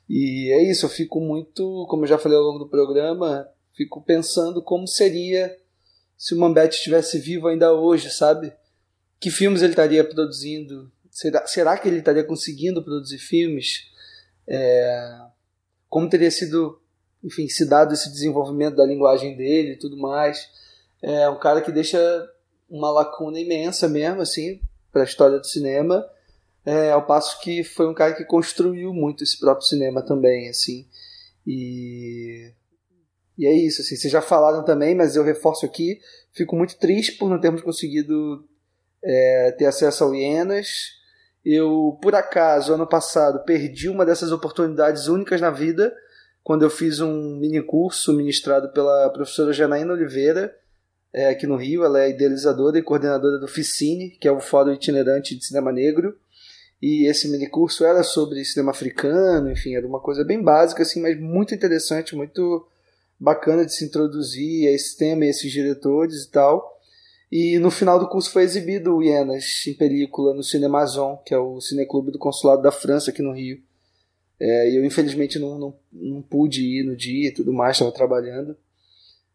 E 0.09 0.53
é 0.53 0.63
isso, 0.71 0.85
eu 0.87 0.91
fico 0.91 1.21
muito, 1.21 1.87
como 1.89 2.05
eu 2.05 2.09
já 2.09 2.19
falei 2.19 2.37
ao 2.37 2.45
longo 2.45 2.59
do 2.59 2.69
programa, 2.69 3.49
fico 3.75 4.03
pensando 4.03 4.63
como 4.63 4.87
seria 4.87 5.57
se 6.19 6.35
o 6.35 6.39
Mambete 6.39 6.77
estivesse 6.77 7.19
vivo 7.19 7.49
ainda 7.49 7.73
hoje, 7.73 8.11
sabe? 8.11 8.53
Que 9.21 9.31
filmes 9.31 9.63
ele 9.63 9.73
estaria 9.73 10.03
produzindo? 10.03 10.91
Será, 11.11 11.47
será 11.47 11.79
que 11.79 11.87
ele 11.87 11.99
estaria 11.99 12.25
conseguindo 12.25 12.83
produzir 12.83 13.19
filmes? 13.19 13.91
É, 14.49 15.21
como 15.89 16.09
teria 16.09 16.31
sido, 16.31 16.81
enfim, 17.23 17.47
se 17.47 17.69
dado 17.69 17.93
esse 17.95 18.11
desenvolvimento 18.11 18.77
da 18.77 18.87
linguagem 18.87 19.37
dele 19.37 19.73
e 19.73 19.79
tudo 19.79 19.97
mais? 19.97 20.49
É 21.03 21.29
um 21.29 21.39
cara 21.39 21.61
que 21.61 21.71
deixa 21.71 21.99
uma 22.69 22.91
lacuna 22.91 23.39
imensa 23.39 23.89
mesmo, 23.89 24.23
assim, 24.23 24.61
para 24.91 25.03
a 25.03 25.05
história 25.05 25.39
do 25.39 25.47
cinema 25.47 26.05
é, 26.65 26.91
ao 26.91 27.07
passo 27.07 27.41
que 27.41 27.65
foi 27.65 27.89
um 27.89 27.95
cara 27.95 28.15
que 28.15 28.25
construiu 28.25 28.93
muito 28.93 29.25
esse 29.25 29.39
próprio 29.39 29.67
cinema 29.67 30.03
também, 30.03 30.49
assim. 30.49 30.87
E, 31.47 32.53
e 33.37 33.47
é 33.47 33.53
isso, 33.53 33.81
assim, 33.83 33.97
vocês 33.97 34.13
já 34.13 34.21
falaram 34.21 34.65
também, 34.65 34.95
mas 34.95 35.17
eu 35.17 35.25
reforço 35.25 35.65
aqui, 35.65 36.01
fico 36.33 36.57
muito 36.57 36.79
triste 36.79 37.13
por 37.13 37.31
não 37.31 37.41
termos 37.41 37.63
conseguido 37.63 38.47
é, 39.03 39.55
ter 39.59 39.67
acesso 39.67 40.05
ao 40.05 40.15
Hienas. 40.15 40.69
Eu, 41.45 41.99
por 42.03 42.15
acaso, 42.15 42.75
ano 42.75 42.87
passado, 42.87 43.45
perdi 43.45 43.89
uma 43.89 44.05
dessas 44.05 44.31
oportunidades 44.31 45.07
únicas 45.07 45.41
na 45.41 45.51
vida, 45.51 45.95
quando 46.43 46.63
eu 46.63 46.71
fiz 46.71 47.01
um 47.01 47.39
mini 47.39 47.62
curso 47.62 48.12
ministrado 48.12 48.73
pela 48.73 49.11
professora 49.11 49.53
Janaína 49.53 49.93
Oliveira, 49.93 50.55
é, 51.12 51.29
aqui 51.29 51.47
no 51.47 51.57
Rio. 51.57 51.85
Ela 51.85 52.03
é 52.03 52.11
idealizadora 52.11 52.79
e 52.79 52.83
coordenadora 52.83 53.39
do 53.39 53.49
FICINE, 53.49 54.11
que 54.20 54.29
é 54.29 54.33
o 54.33 54.41
Fórum 54.41 54.73
Itinerante 54.73 55.37
de 55.37 55.45
Cinema 55.45 55.73
Negro. 55.73 56.17
E 56.81 57.09
esse 57.09 57.29
mini 57.29 57.49
curso 57.49 57.85
era 57.85 58.03
sobre 58.03 58.43
cinema 58.45 58.70
africano, 58.70 59.51
enfim, 59.51 59.75
era 59.75 59.87
uma 59.87 60.01
coisa 60.01 60.25
bem 60.25 60.43
básica, 60.43 60.83
assim, 60.83 61.01
mas 61.03 61.19
muito 61.20 61.55
interessante, 61.55 62.17
muito 62.17 62.67
bacana 63.19 63.67
de 63.67 63.75
se 63.75 63.85
introduzir 63.85 64.67
a 64.67 64.73
esse 64.73 64.97
tema 64.97 65.27
e 65.27 65.29
esses 65.29 65.53
diretores 65.53 66.25
e 66.25 66.31
tal. 66.31 66.80
E 67.31 67.59
no 67.59 67.70
final 67.70 67.99
do 67.99 68.09
curso 68.09 68.31
foi 68.33 68.42
exibido 68.42 68.97
o 68.97 69.02
Ienas 69.02 69.65
em 69.67 69.75
película 69.75 70.34
no 70.34 70.42
Cinemazon, 70.42 71.17
que 71.25 71.33
é 71.33 71.39
o 71.39 71.60
cineclube 71.60 72.10
do 72.10 72.18
Consulado 72.18 72.62
da 72.62 72.73
França 72.73 73.10
aqui 73.10 73.23
no 73.23 73.33
Rio. 73.33 73.62
É, 74.39 74.76
eu 74.76 74.84
infelizmente 74.84 75.39
não, 75.39 75.59
não, 75.59 75.75
não 75.92 76.23
pude 76.23 76.62
ir 76.62 76.83
no 76.83 76.97
dia 76.97 77.28
e 77.28 77.33
tudo 77.33 77.52
mais, 77.52 77.76
estava 77.76 77.92
trabalhando. 77.92 78.57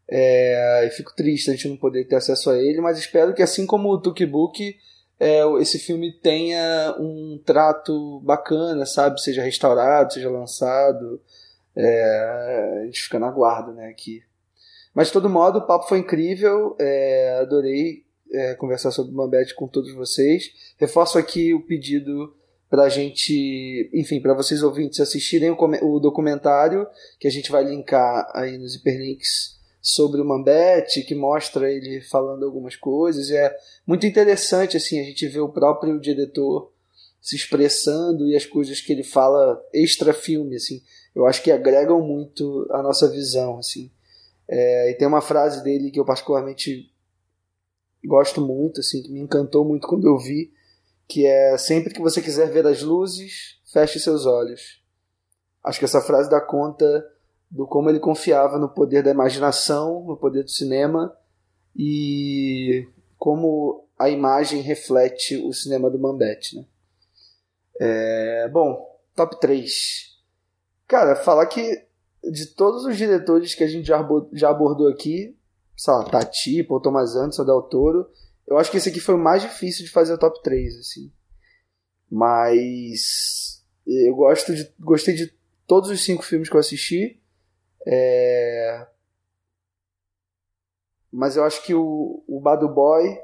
É, 0.08 0.88
fico 0.94 1.14
triste 1.16 1.50
a 1.50 1.54
gente 1.54 1.68
não 1.68 1.76
poder 1.76 2.04
ter 2.04 2.16
acesso 2.16 2.50
a 2.50 2.58
ele, 2.58 2.80
mas 2.80 2.98
espero 2.98 3.34
que 3.34 3.42
assim 3.42 3.66
como 3.66 3.88
o 3.88 4.00
Tukbook 4.00 4.76
é, 5.18 5.42
esse 5.60 5.78
filme 5.78 6.12
tenha 6.12 6.94
um 6.98 7.40
trato 7.44 8.20
bacana, 8.20 8.84
sabe? 8.84 9.20
Seja 9.20 9.42
restaurado, 9.42 10.12
seja 10.12 10.30
lançado. 10.30 11.20
É, 11.74 12.80
a 12.82 12.84
gente 12.84 13.02
fica 13.02 13.18
na 13.18 13.30
guarda, 13.30 13.72
né, 13.72 13.88
aqui. 13.88 14.22
Mas 14.96 15.08
de 15.08 15.12
todo 15.12 15.28
modo, 15.28 15.58
o 15.58 15.66
papo 15.66 15.86
foi 15.86 15.98
incrível. 15.98 16.74
É, 16.80 17.40
adorei 17.42 18.06
é, 18.32 18.54
conversar 18.54 18.90
sobre 18.90 19.12
o 19.12 19.14
Mambete 19.14 19.54
com 19.54 19.68
todos 19.68 19.94
vocês. 19.94 20.50
Reforço 20.78 21.18
aqui 21.18 21.52
o 21.52 21.60
pedido 21.60 22.34
para 22.70 22.84
a 22.84 22.88
gente, 22.88 23.90
enfim, 23.92 24.22
para 24.22 24.32
vocês 24.32 24.62
ouvintes 24.62 24.98
assistirem 24.98 25.50
o, 25.50 25.56
o 25.82 26.00
documentário 26.00 26.86
que 27.20 27.28
a 27.28 27.30
gente 27.30 27.52
vai 27.52 27.62
linkar 27.62 28.26
aí 28.34 28.56
nos 28.56 28.74
hiperlinks 28.74 29.60
sobre 29.82 30.18
o 30.18 30.24
Mambete, 30.24 31.02
que 31.02 31.14
mostra 31.14 31.70
ele 31.70 32.00
falando 32.00 32.46
algumas 32.46 32.74
coisas. 32.74 33.30
É 33.30 33.54
muito 33.86 34.06
interessante 34.06 34.78
assim 34.78 34.98
a 34.98 35.04
gente 35.04 35.28
ver 35.28 35.40
o 35.40 35.52
próprio 35.52 36.00
diretor 36.00 36.72
se 37.20 37.36
expressando 37.36 38.26
e 38.26 38.34
as 38.34 38.46
coisas 38.46 38.80
que 38.80 38.94
ele 38.94 39.04
fala 39.04 39.62
extra 39.74 40.14
filme 40.14 40.56
assim. 40.56 40.80
Eu 41.14 41.26
acho 41.26 41.42
que 41.42 41.50
agregam 41.50 42.00
muito 42.00 42.66
a 42.70 42.82
nossa 42.82 43.10
visão 43.10 43.58
assim. 43.58 43.90
É, 44.48 44.90
e 44.90 44.94
tem 44.94 45.08
uma 45.08 45.20
frase 45.20 45.62
dele 45.62 45.90
que 45.90 45.98
eu 45.98 46.04
particularmente 46.04 46.92
gosto 48.04 48.40
muito, 48.40 48.80
assim, 48.80 49.02
que 49.02 49.10
me 49.10 49.20
encantou 49.20 49.64
muito 49.64 49.88
quando 49.88 50.06
eu 50.06 50.18
vi, 50.18 50.52
que 51.08 51.26
é 51.26 51.56
sempre 51.58 51.92
que 51.92 52.00
você 52.00 52.22
quiser 52.22 52.50
ver 52.50 52.66
as 52.66 52.82
luzes, 52.82 53.60
feche 53.72 53.98
seus 53.98 54.26
olhos. 54.26 54.82
Acho 55.62 55.78
que 55.78 55.84
essa 55.84 56.00
frase 56.00 56.30
dá 56.30 56.40
conta 56.40 57.04
do 57.50 57.66
como 57.66 57.90
ele 57.90 58.00
confiava 58.00 58.58
no 58.58 58.68
poder 58.68 59.02
da 59.02 59.10
imaginação, 59.10 60.04
no 60.04 60.16
poder 60.16 60.42
do 60.42 60.50
cinema 60.50 61.16
e 61.74 62.88
como 63.18 63.88
a 63.98 64.08
imagem 64.08 64.60
reflete 64.60 65.36
o 65.36 65.52
cinema 65.52 65.90
do 65.90 65.98
Mambete. 65.98 66.56
Né? 66.56 66.64
É, 67.80 68.48
bom, 68.48 68.98
top 69.14 69.40
3. 69.40 70.16
Cara, 70.86 71.16
falar 71.16 71.46
que 71.46 71.84
de 72.30 72.46
todos 72.46 72.84
os 72.84 72.96
diretores 72.96 73.54
que 73.54 73.64
a 73.64 73.68
gente 73.68 73.86
já, 73.86 73.98
abordou 74.48 74.88
aqui, 74.88 75.36
sei 75.76 75.92
lá, 75.94 76.04
Tati, 76.04 76.62
Paul 76.64 76.80
Thomas 76.80 77.14
Anderson, 77.14 77.44
Del 77.44 77.62
Toro, 77.62 78.08
eu 78.46 78.58
acho 78.58 78.70
que 78.70 78.76
esse 78.76 78.88
aqui 78.88 79.00
foi 79.00 79.14
o 79.14 79.18
mais 79.18 79.42
difícil 79.42 79.84
de 79.84 79.90
fazer 79.90 80.14
o 80.14 80.18
top 80.18 80.40
3, 80.42 80.78
assim. 80.78 81.12
Mas 82.10 83.64
eu 83.86 84.14
gosto 84.14 84.54
de, 84.54 84.72
gostei 84.78 85.14
de 85.14 85.32
todos 85.66 85.90
os 85.90 86.04
cinco 86.04 86.22
filmes 86.22 86.48
que 86.48 86.54
eu 86.54 86.60
assisti. 86.60 87.20
É... 87.86 88.86
Mas 91.12 91.36
eu 91.36 91.44
acho 91.44 91.62
que 91.64 91.74
o, 91.74 92.22
o 92.28 92.40
Boy 92.40 93.18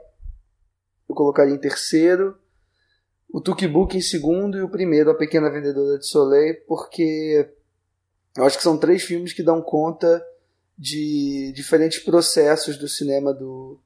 eu 1.08 1.14
colocaria 1.14 1.54
em 1.54 1.58
terceiro, 1.58 2.38
o 3.28 3.40
Tukibuk 3.40 3.96
em 3.96 4.00
segundo 4.00 4.58
e 4.58 4.62
o 4.62 4.68
primeiro, 4.68 5.10
A 5.10 5.14
Pequena 5.14 5.50
Vendedora 5.50 5.98
de 5.98 6.06
Soleil, 6.06 6.56
porque 6.66 7.54
eu 8.36 8.44
acho 8.44 8.56
que 8.56 8.62
são 8.62 8.78
três 8.78 9.02
filmes 9.02 9.32
que 9.32 9.42
dão 9.42 9.60
conta 9.60 10.24
de 10.78 11.52
diferentes 11.54 11.98
processos 11.98 12.76
do 12.76 12.88
cinema 12.88 13.32
do, 13.32 13.78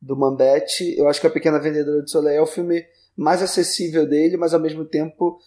do 0.00 0.16
Mambete. 0.16 0.96
Eu 0.96 1.08
acho 1.08 1.20
que 1.20 1.26
A 1.26 1.30
Pequena 1.30 1.58
Vendedora 1.58 2.02
de 2.02 2.10
Soleil 2.10 2.38
é 2.38 2.42
o 2.42 2.46
filme 2.46 2.84
mais 3.16 3.42
acessível 3.42 4.06
dele, 4.06 4.36
mas 4.36 4.54
ao 4.54 4.60
mesmo 4.60 4.84
tempo 4.84 5.38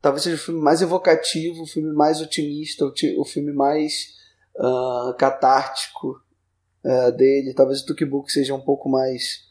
talvez 0.00 0.22
seja 0.22 0.36
o 0.36 0.40
filme 0.40 0.60
mais 0.60 0.80
evocativo, 0.80 1.62
o 1.62 1.66
filme 1.66 1.92
mais 1.92 2.20
otimista, 2.20 2.84
o, 3.16 3.24
filme 3.24 3.52
mais 3.52 4.14
uh, 4.56 5.14
catártico 5.16 6.20
uh, 6.84 7.12
dele. 7.12 7.54
Talvez 7.54 7.82
o 7.82 7.86
Tukbook 7.86 8.32
seja 8.32 8.54
um 8.54 8.60
pouco 8.60 8.88
mais 8.88 9.46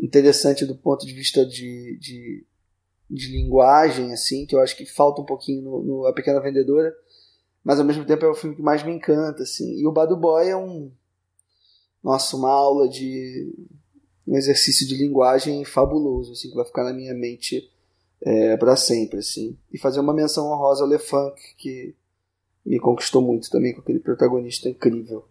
interessante 0.00 0.66
do 0.66 0.76
ponto 0.76 1.06
de 1.06 1.12
vista 1.12 1.46
de, 1.46 1.98
de, 2.00 2.46
de, 3.08 3.28
linguagem, 3.28 4.12
assim, 4.12 4.46
que 4.46 4.54
eu 4.54 4.60
acho 4.60 4.76
que 4.76 4.84
falta 4.84 5.20
um 5.20 5.26
pouquinho 5.26 5.62
no, 5.62 5.82
no 5.82 6.06
A 6.06 6.12
Pequena 6.12 6.40
Vendedora. 6.40 6.92
Mas 7.64 7.78
ao 7.78 7.84
mesmo 7.84 8.04
tempo 8.04 8.24
é 8.24 8.28
o 8.28 8.34
filme 8.34 8.56
que 8.56 8.62
mais 8.62 8.82
me 8.82 8.92
encanta, 8.92 9.42
assim. 9.42 9.78
E 9.78 9.86
o 9.86 9.92
Bad 9.92 10.14
Boy 10.16 10.48
é 10.48 10.56
um. 10.56 10.90
Nossa, 12.02 12.36
uma 12.36 12.50
aula 12.50 12.88
de. 12.88 13.54
um 14.26 14.36
exercício 14.36 14.86
de 14.86 14.96
linguagem 14.96 15.64
fabuloso, 15.64 16.32
assim, 16.32 16.48
que 16.48 16.56
vai 16.56 16.64
ficar 16.64 16.84
na 16.84 16.92
minha 16.92 17.14
mente 17.14 17.70
é, 18.20 18.56
para 18.56 18.76
sempre, 18.76 19.18
assim. 19.18 19.56
E 19.72 19.78
fazer 19.78 20.00
uma 20.00 20.14
menção 20.14 20.50
honrosa 20.50 20.82
ao 20.82 20.90
Le 20.90 20.98
Funk, 20.98 21.40
que 21.56 21.94
me 22.64 22.78
conquistou 22.78 23.22
muito 23.22 23.50
também 23.50 23.74
com 23.74 23.80
aquele 23.80 24.00
protagonista 24.00 24.68
incrível. 24.68 25.24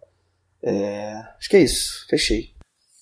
É, 0.63 1.13
acho 1.37 1.49
que 1.49 1.57
é 1.57 1.63
isso, 1.63 2.05
fechei. 2.09 2.53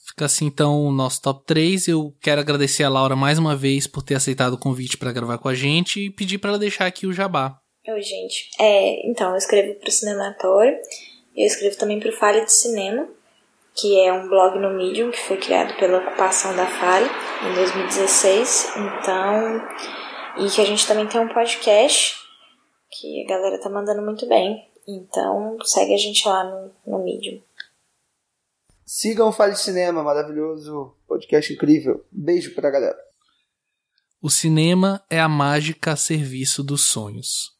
Fica 0.06 0.26
assim 0.26 0.46
então 0.46 0.86
o 0.86 0.92
nosso 0.92 1.22
top 1.22 1.46
3. 1.46 1.88
Eu 1.88 2.16
quero 2.20 2.42
agradecer 2.42 2.84
a 2.84 2.90
Laura 2.90 3.16
mais 3.16 3.38
uma 3.38 3.56
vez 3.56 3.86
por 3.86 4.02
ter 4.02 4.16
aceitado 4.16 4.54
o 4.54 4.58
convite 4.58 4.98
para 4.98 5.12
gravar 5.12 5.38
com 5.38 5.48
a 5.48 5.54
gente 5.54 6.00
e 6.00 6.10
pedir 6.10 6.40
para 6.40 6.52
ela 6.52 6.60
deixar 6.60 6.86
aqui 6.88 7.06
o 7.06 7.14
jabá. 7.14 7.60
Oi, 7.92 8.04
gente. 8.04 8.52
É, 8.60 9.08
então, 9.10 9.32
eu 9.32 9.38
escrevo 9.38 9.74
para 9.80 9.90
o 9.90 9.92
Cinematório, 9.92 10.78
eu 11.36 11.46
escrevo 11.48 11.76
também 11.76 12.00
para 12.00 12.10
o 12.10 12.16
Falha 12.16 12.46
de 12.46 12.52
Cinema, 12.52 13.10
que 13.74 14.00
é 14.00 14.14
um 14.14 14.28
blog 14.28 14.60
no 14.60 14.70
Medium 14.78 15.10
que 15.10 15.20
foi 15.20 15.38
criado 15.38 15.76
pela 15.80 15.98
ocupação 15.98 16.56
da 16.56 16.68
Falha 16.68 17.10
em 17.50 17.56
2016. 17.56 18.74
Então, 18.78 19.68
e 20.38 20.50
que 20.52 20.62
a 20.62 20.66
gente 20.66 20.86
também 20.86 21.08
tem 21.08 21.20
um 21.20 21.34
podcast 21.34 22.16
que 22.92 23.24
a 23.24 23.28
galera 23.28 23.60
tá 23.60 23.70
mandando 23.70 24.04
muito 24.04 24.28
bem. 24.28 24.70
Então, 24.88 25.58
segue 25.64 25.96
a 25.96 25.98
gente 25.98 26.28
lá 26.28 26.44
no, 26.44 26.72
no 26.86 27.04
Medium. 27.04 27.42
Sigam 28.86 29.30
o 29.30 29.32
Fale 29.32 29.56
Cinema, 29.56 30.04
maravilhoso 30.04 30.94
podcast 31.08 31.52
incrível. 31.52 32.06
Beijo 32.12 32.54
pra 32.54 32.70
galera. 32.70 32.98
O 34.22 34.30
cinema 34.30 35.04
é 35.10 35.20
a 35.20 35.30
mágica 35.30 35.94
a 35.94 35.96
serviço 35.96 36.62
dos 36.62 36.88
sonhos. 36.88 37.58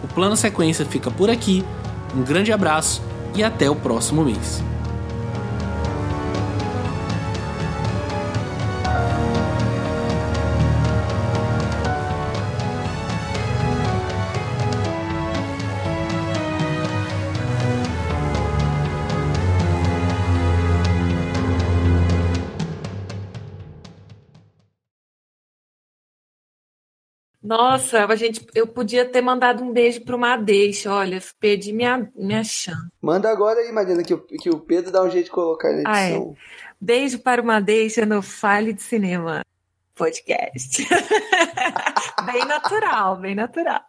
O 0.03 0.09
Plano 0.09 0.37
Sequência 0.37 0.85
fica 0.85 1.11
por 1.11 1.31
aqui, 1.31 1.65
um 2.15 2.23
grande 2.23 2.53
abraço 2.53 3.03
e 3.35 3.43
até 3.43 3.69
o 3.71 3.75
próximo 3.75 4.25
mês. 4.25 4.63
Nossa, 27.53 28.07
a 28.07 28.17
gente, 28.17 28.47
eu 28.55 28.67
podia 28.67 29.05
ter 29.05 29.21
mandado 29.21 29.63
um 29.63 29.75
beijo 29.75 30.03
pro 30.07 30.19
Madeixa. 30.19 30.91
Olha, 30.91 31.21
perdi 31.39 31.71
minha, 31.71 32.11
minha 32.17 32.43
chance. 32.43 32.89
Manda 32.99 33.31
agora 33.31 33.61
aí, 33.61 33.71
Marina, 33.71 34.03
que 34.03 34.15
o, 34.15 34.19
que 34.23 34.49
o 34.49 34.59
Pedro 34.59 34.91
dá 34.91 35.03
um 35.03 35.11
jeito 35.11 35.27
de 35.27 35.33
colocar 35.33 35.71
na 35.71 35.83
Ah, 35.85 36.01
é. 36.01 36.07
edição. 36.13 36.35
Beijo 36.81 37.19
para 37.19 37.43
o 37.43 37.45
Madeixa 37.45 38.07
no 38.07 38.23
Fale 38.23 38.73
de 38.73 38.83
Cinema 38.83 39.43
podcast. 39.95 40.83
bem 42.25 42.43
natural, 42.47 43.17
bem 43.19 43.35
natural. 43.35 43.83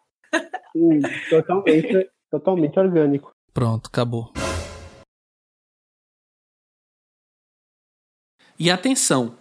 Hum, 0.75 0.99
totalmente, 1.29 2.09
totalmente 2.29 2.77
orgânico. 2.77 3.33
Pronto, 3.53 3.87
acabou. 3.87 4.33
E 8.59 8.69
atenção! 8.69 9.37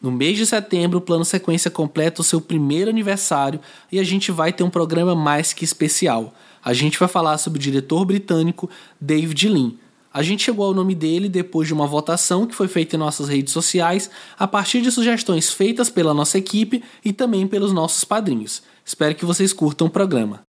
No 0.00 0.12
mês 0.12 0.36
de 0.36 0.46
setembro, 0.46 0.98
o 0.98 1.02
Plano 1.02 1.24
Sequência 1.24 1.70
completa 1.70 2.20
o 2.20 2.24
seu 2.24 2.40
primeiro 2.40 2.88
aniversário 2.88 3.60
e 3.90 3.98
a 3.98 4.04
gente 4.04 4.30
vai 4.30 4.52
ter 4.52 4.62
um 4.62 4.70
programa 4.70 5.14
mais 5.14 5.52
que 5.52 5.64
especial. 5.64 6.32
A 6.64 6.72
gente 6.72 6.98
vai 6.98 7.08
falar 7.08 7.36
sobre 7.38 7.58
o 7.58 7.62
diretor 7.62 8.04
britânico 8.04 8.70
David 9.00 9.48
Lean. 9.48 9.72
A 10.12 10.22
gente 10.22 10.44
chegou 10.44 10.66
ao 10.66 10.74
nome 10.74 10.94
dele 10.94 11.28
depois 11.28 11.66
de 11.66 11.74
uma 11.74 11.86
votação 11.86 12.46
que 12.46 12.54
foi 12.54 12.68
feita 12.68 12.96
em 12.96 12.98
nossas 12.98 13.28
redes 13.28 13.52
sociais, 13.52 14.10
a 14.38 14.46
partir 14.46 14.80
de 14.80 14.90
sugestões 14.90 15.52
feitas 15.52 15.90
pela 15.90 16.14
nossa 16.14 16.38
equipe 16.38 16.82
e 17.04 17.12
também 17.12 17.46
pelos 17.46 17.72
nossos 17.72 18.04
padrinhos. 18.04 18.62
Espero 18.84 19.14
que 19.14 19.24
vocês 19.24 19.52
curtam 19.52 19.88
o 19.88 19.90
programa. 19.90 20.47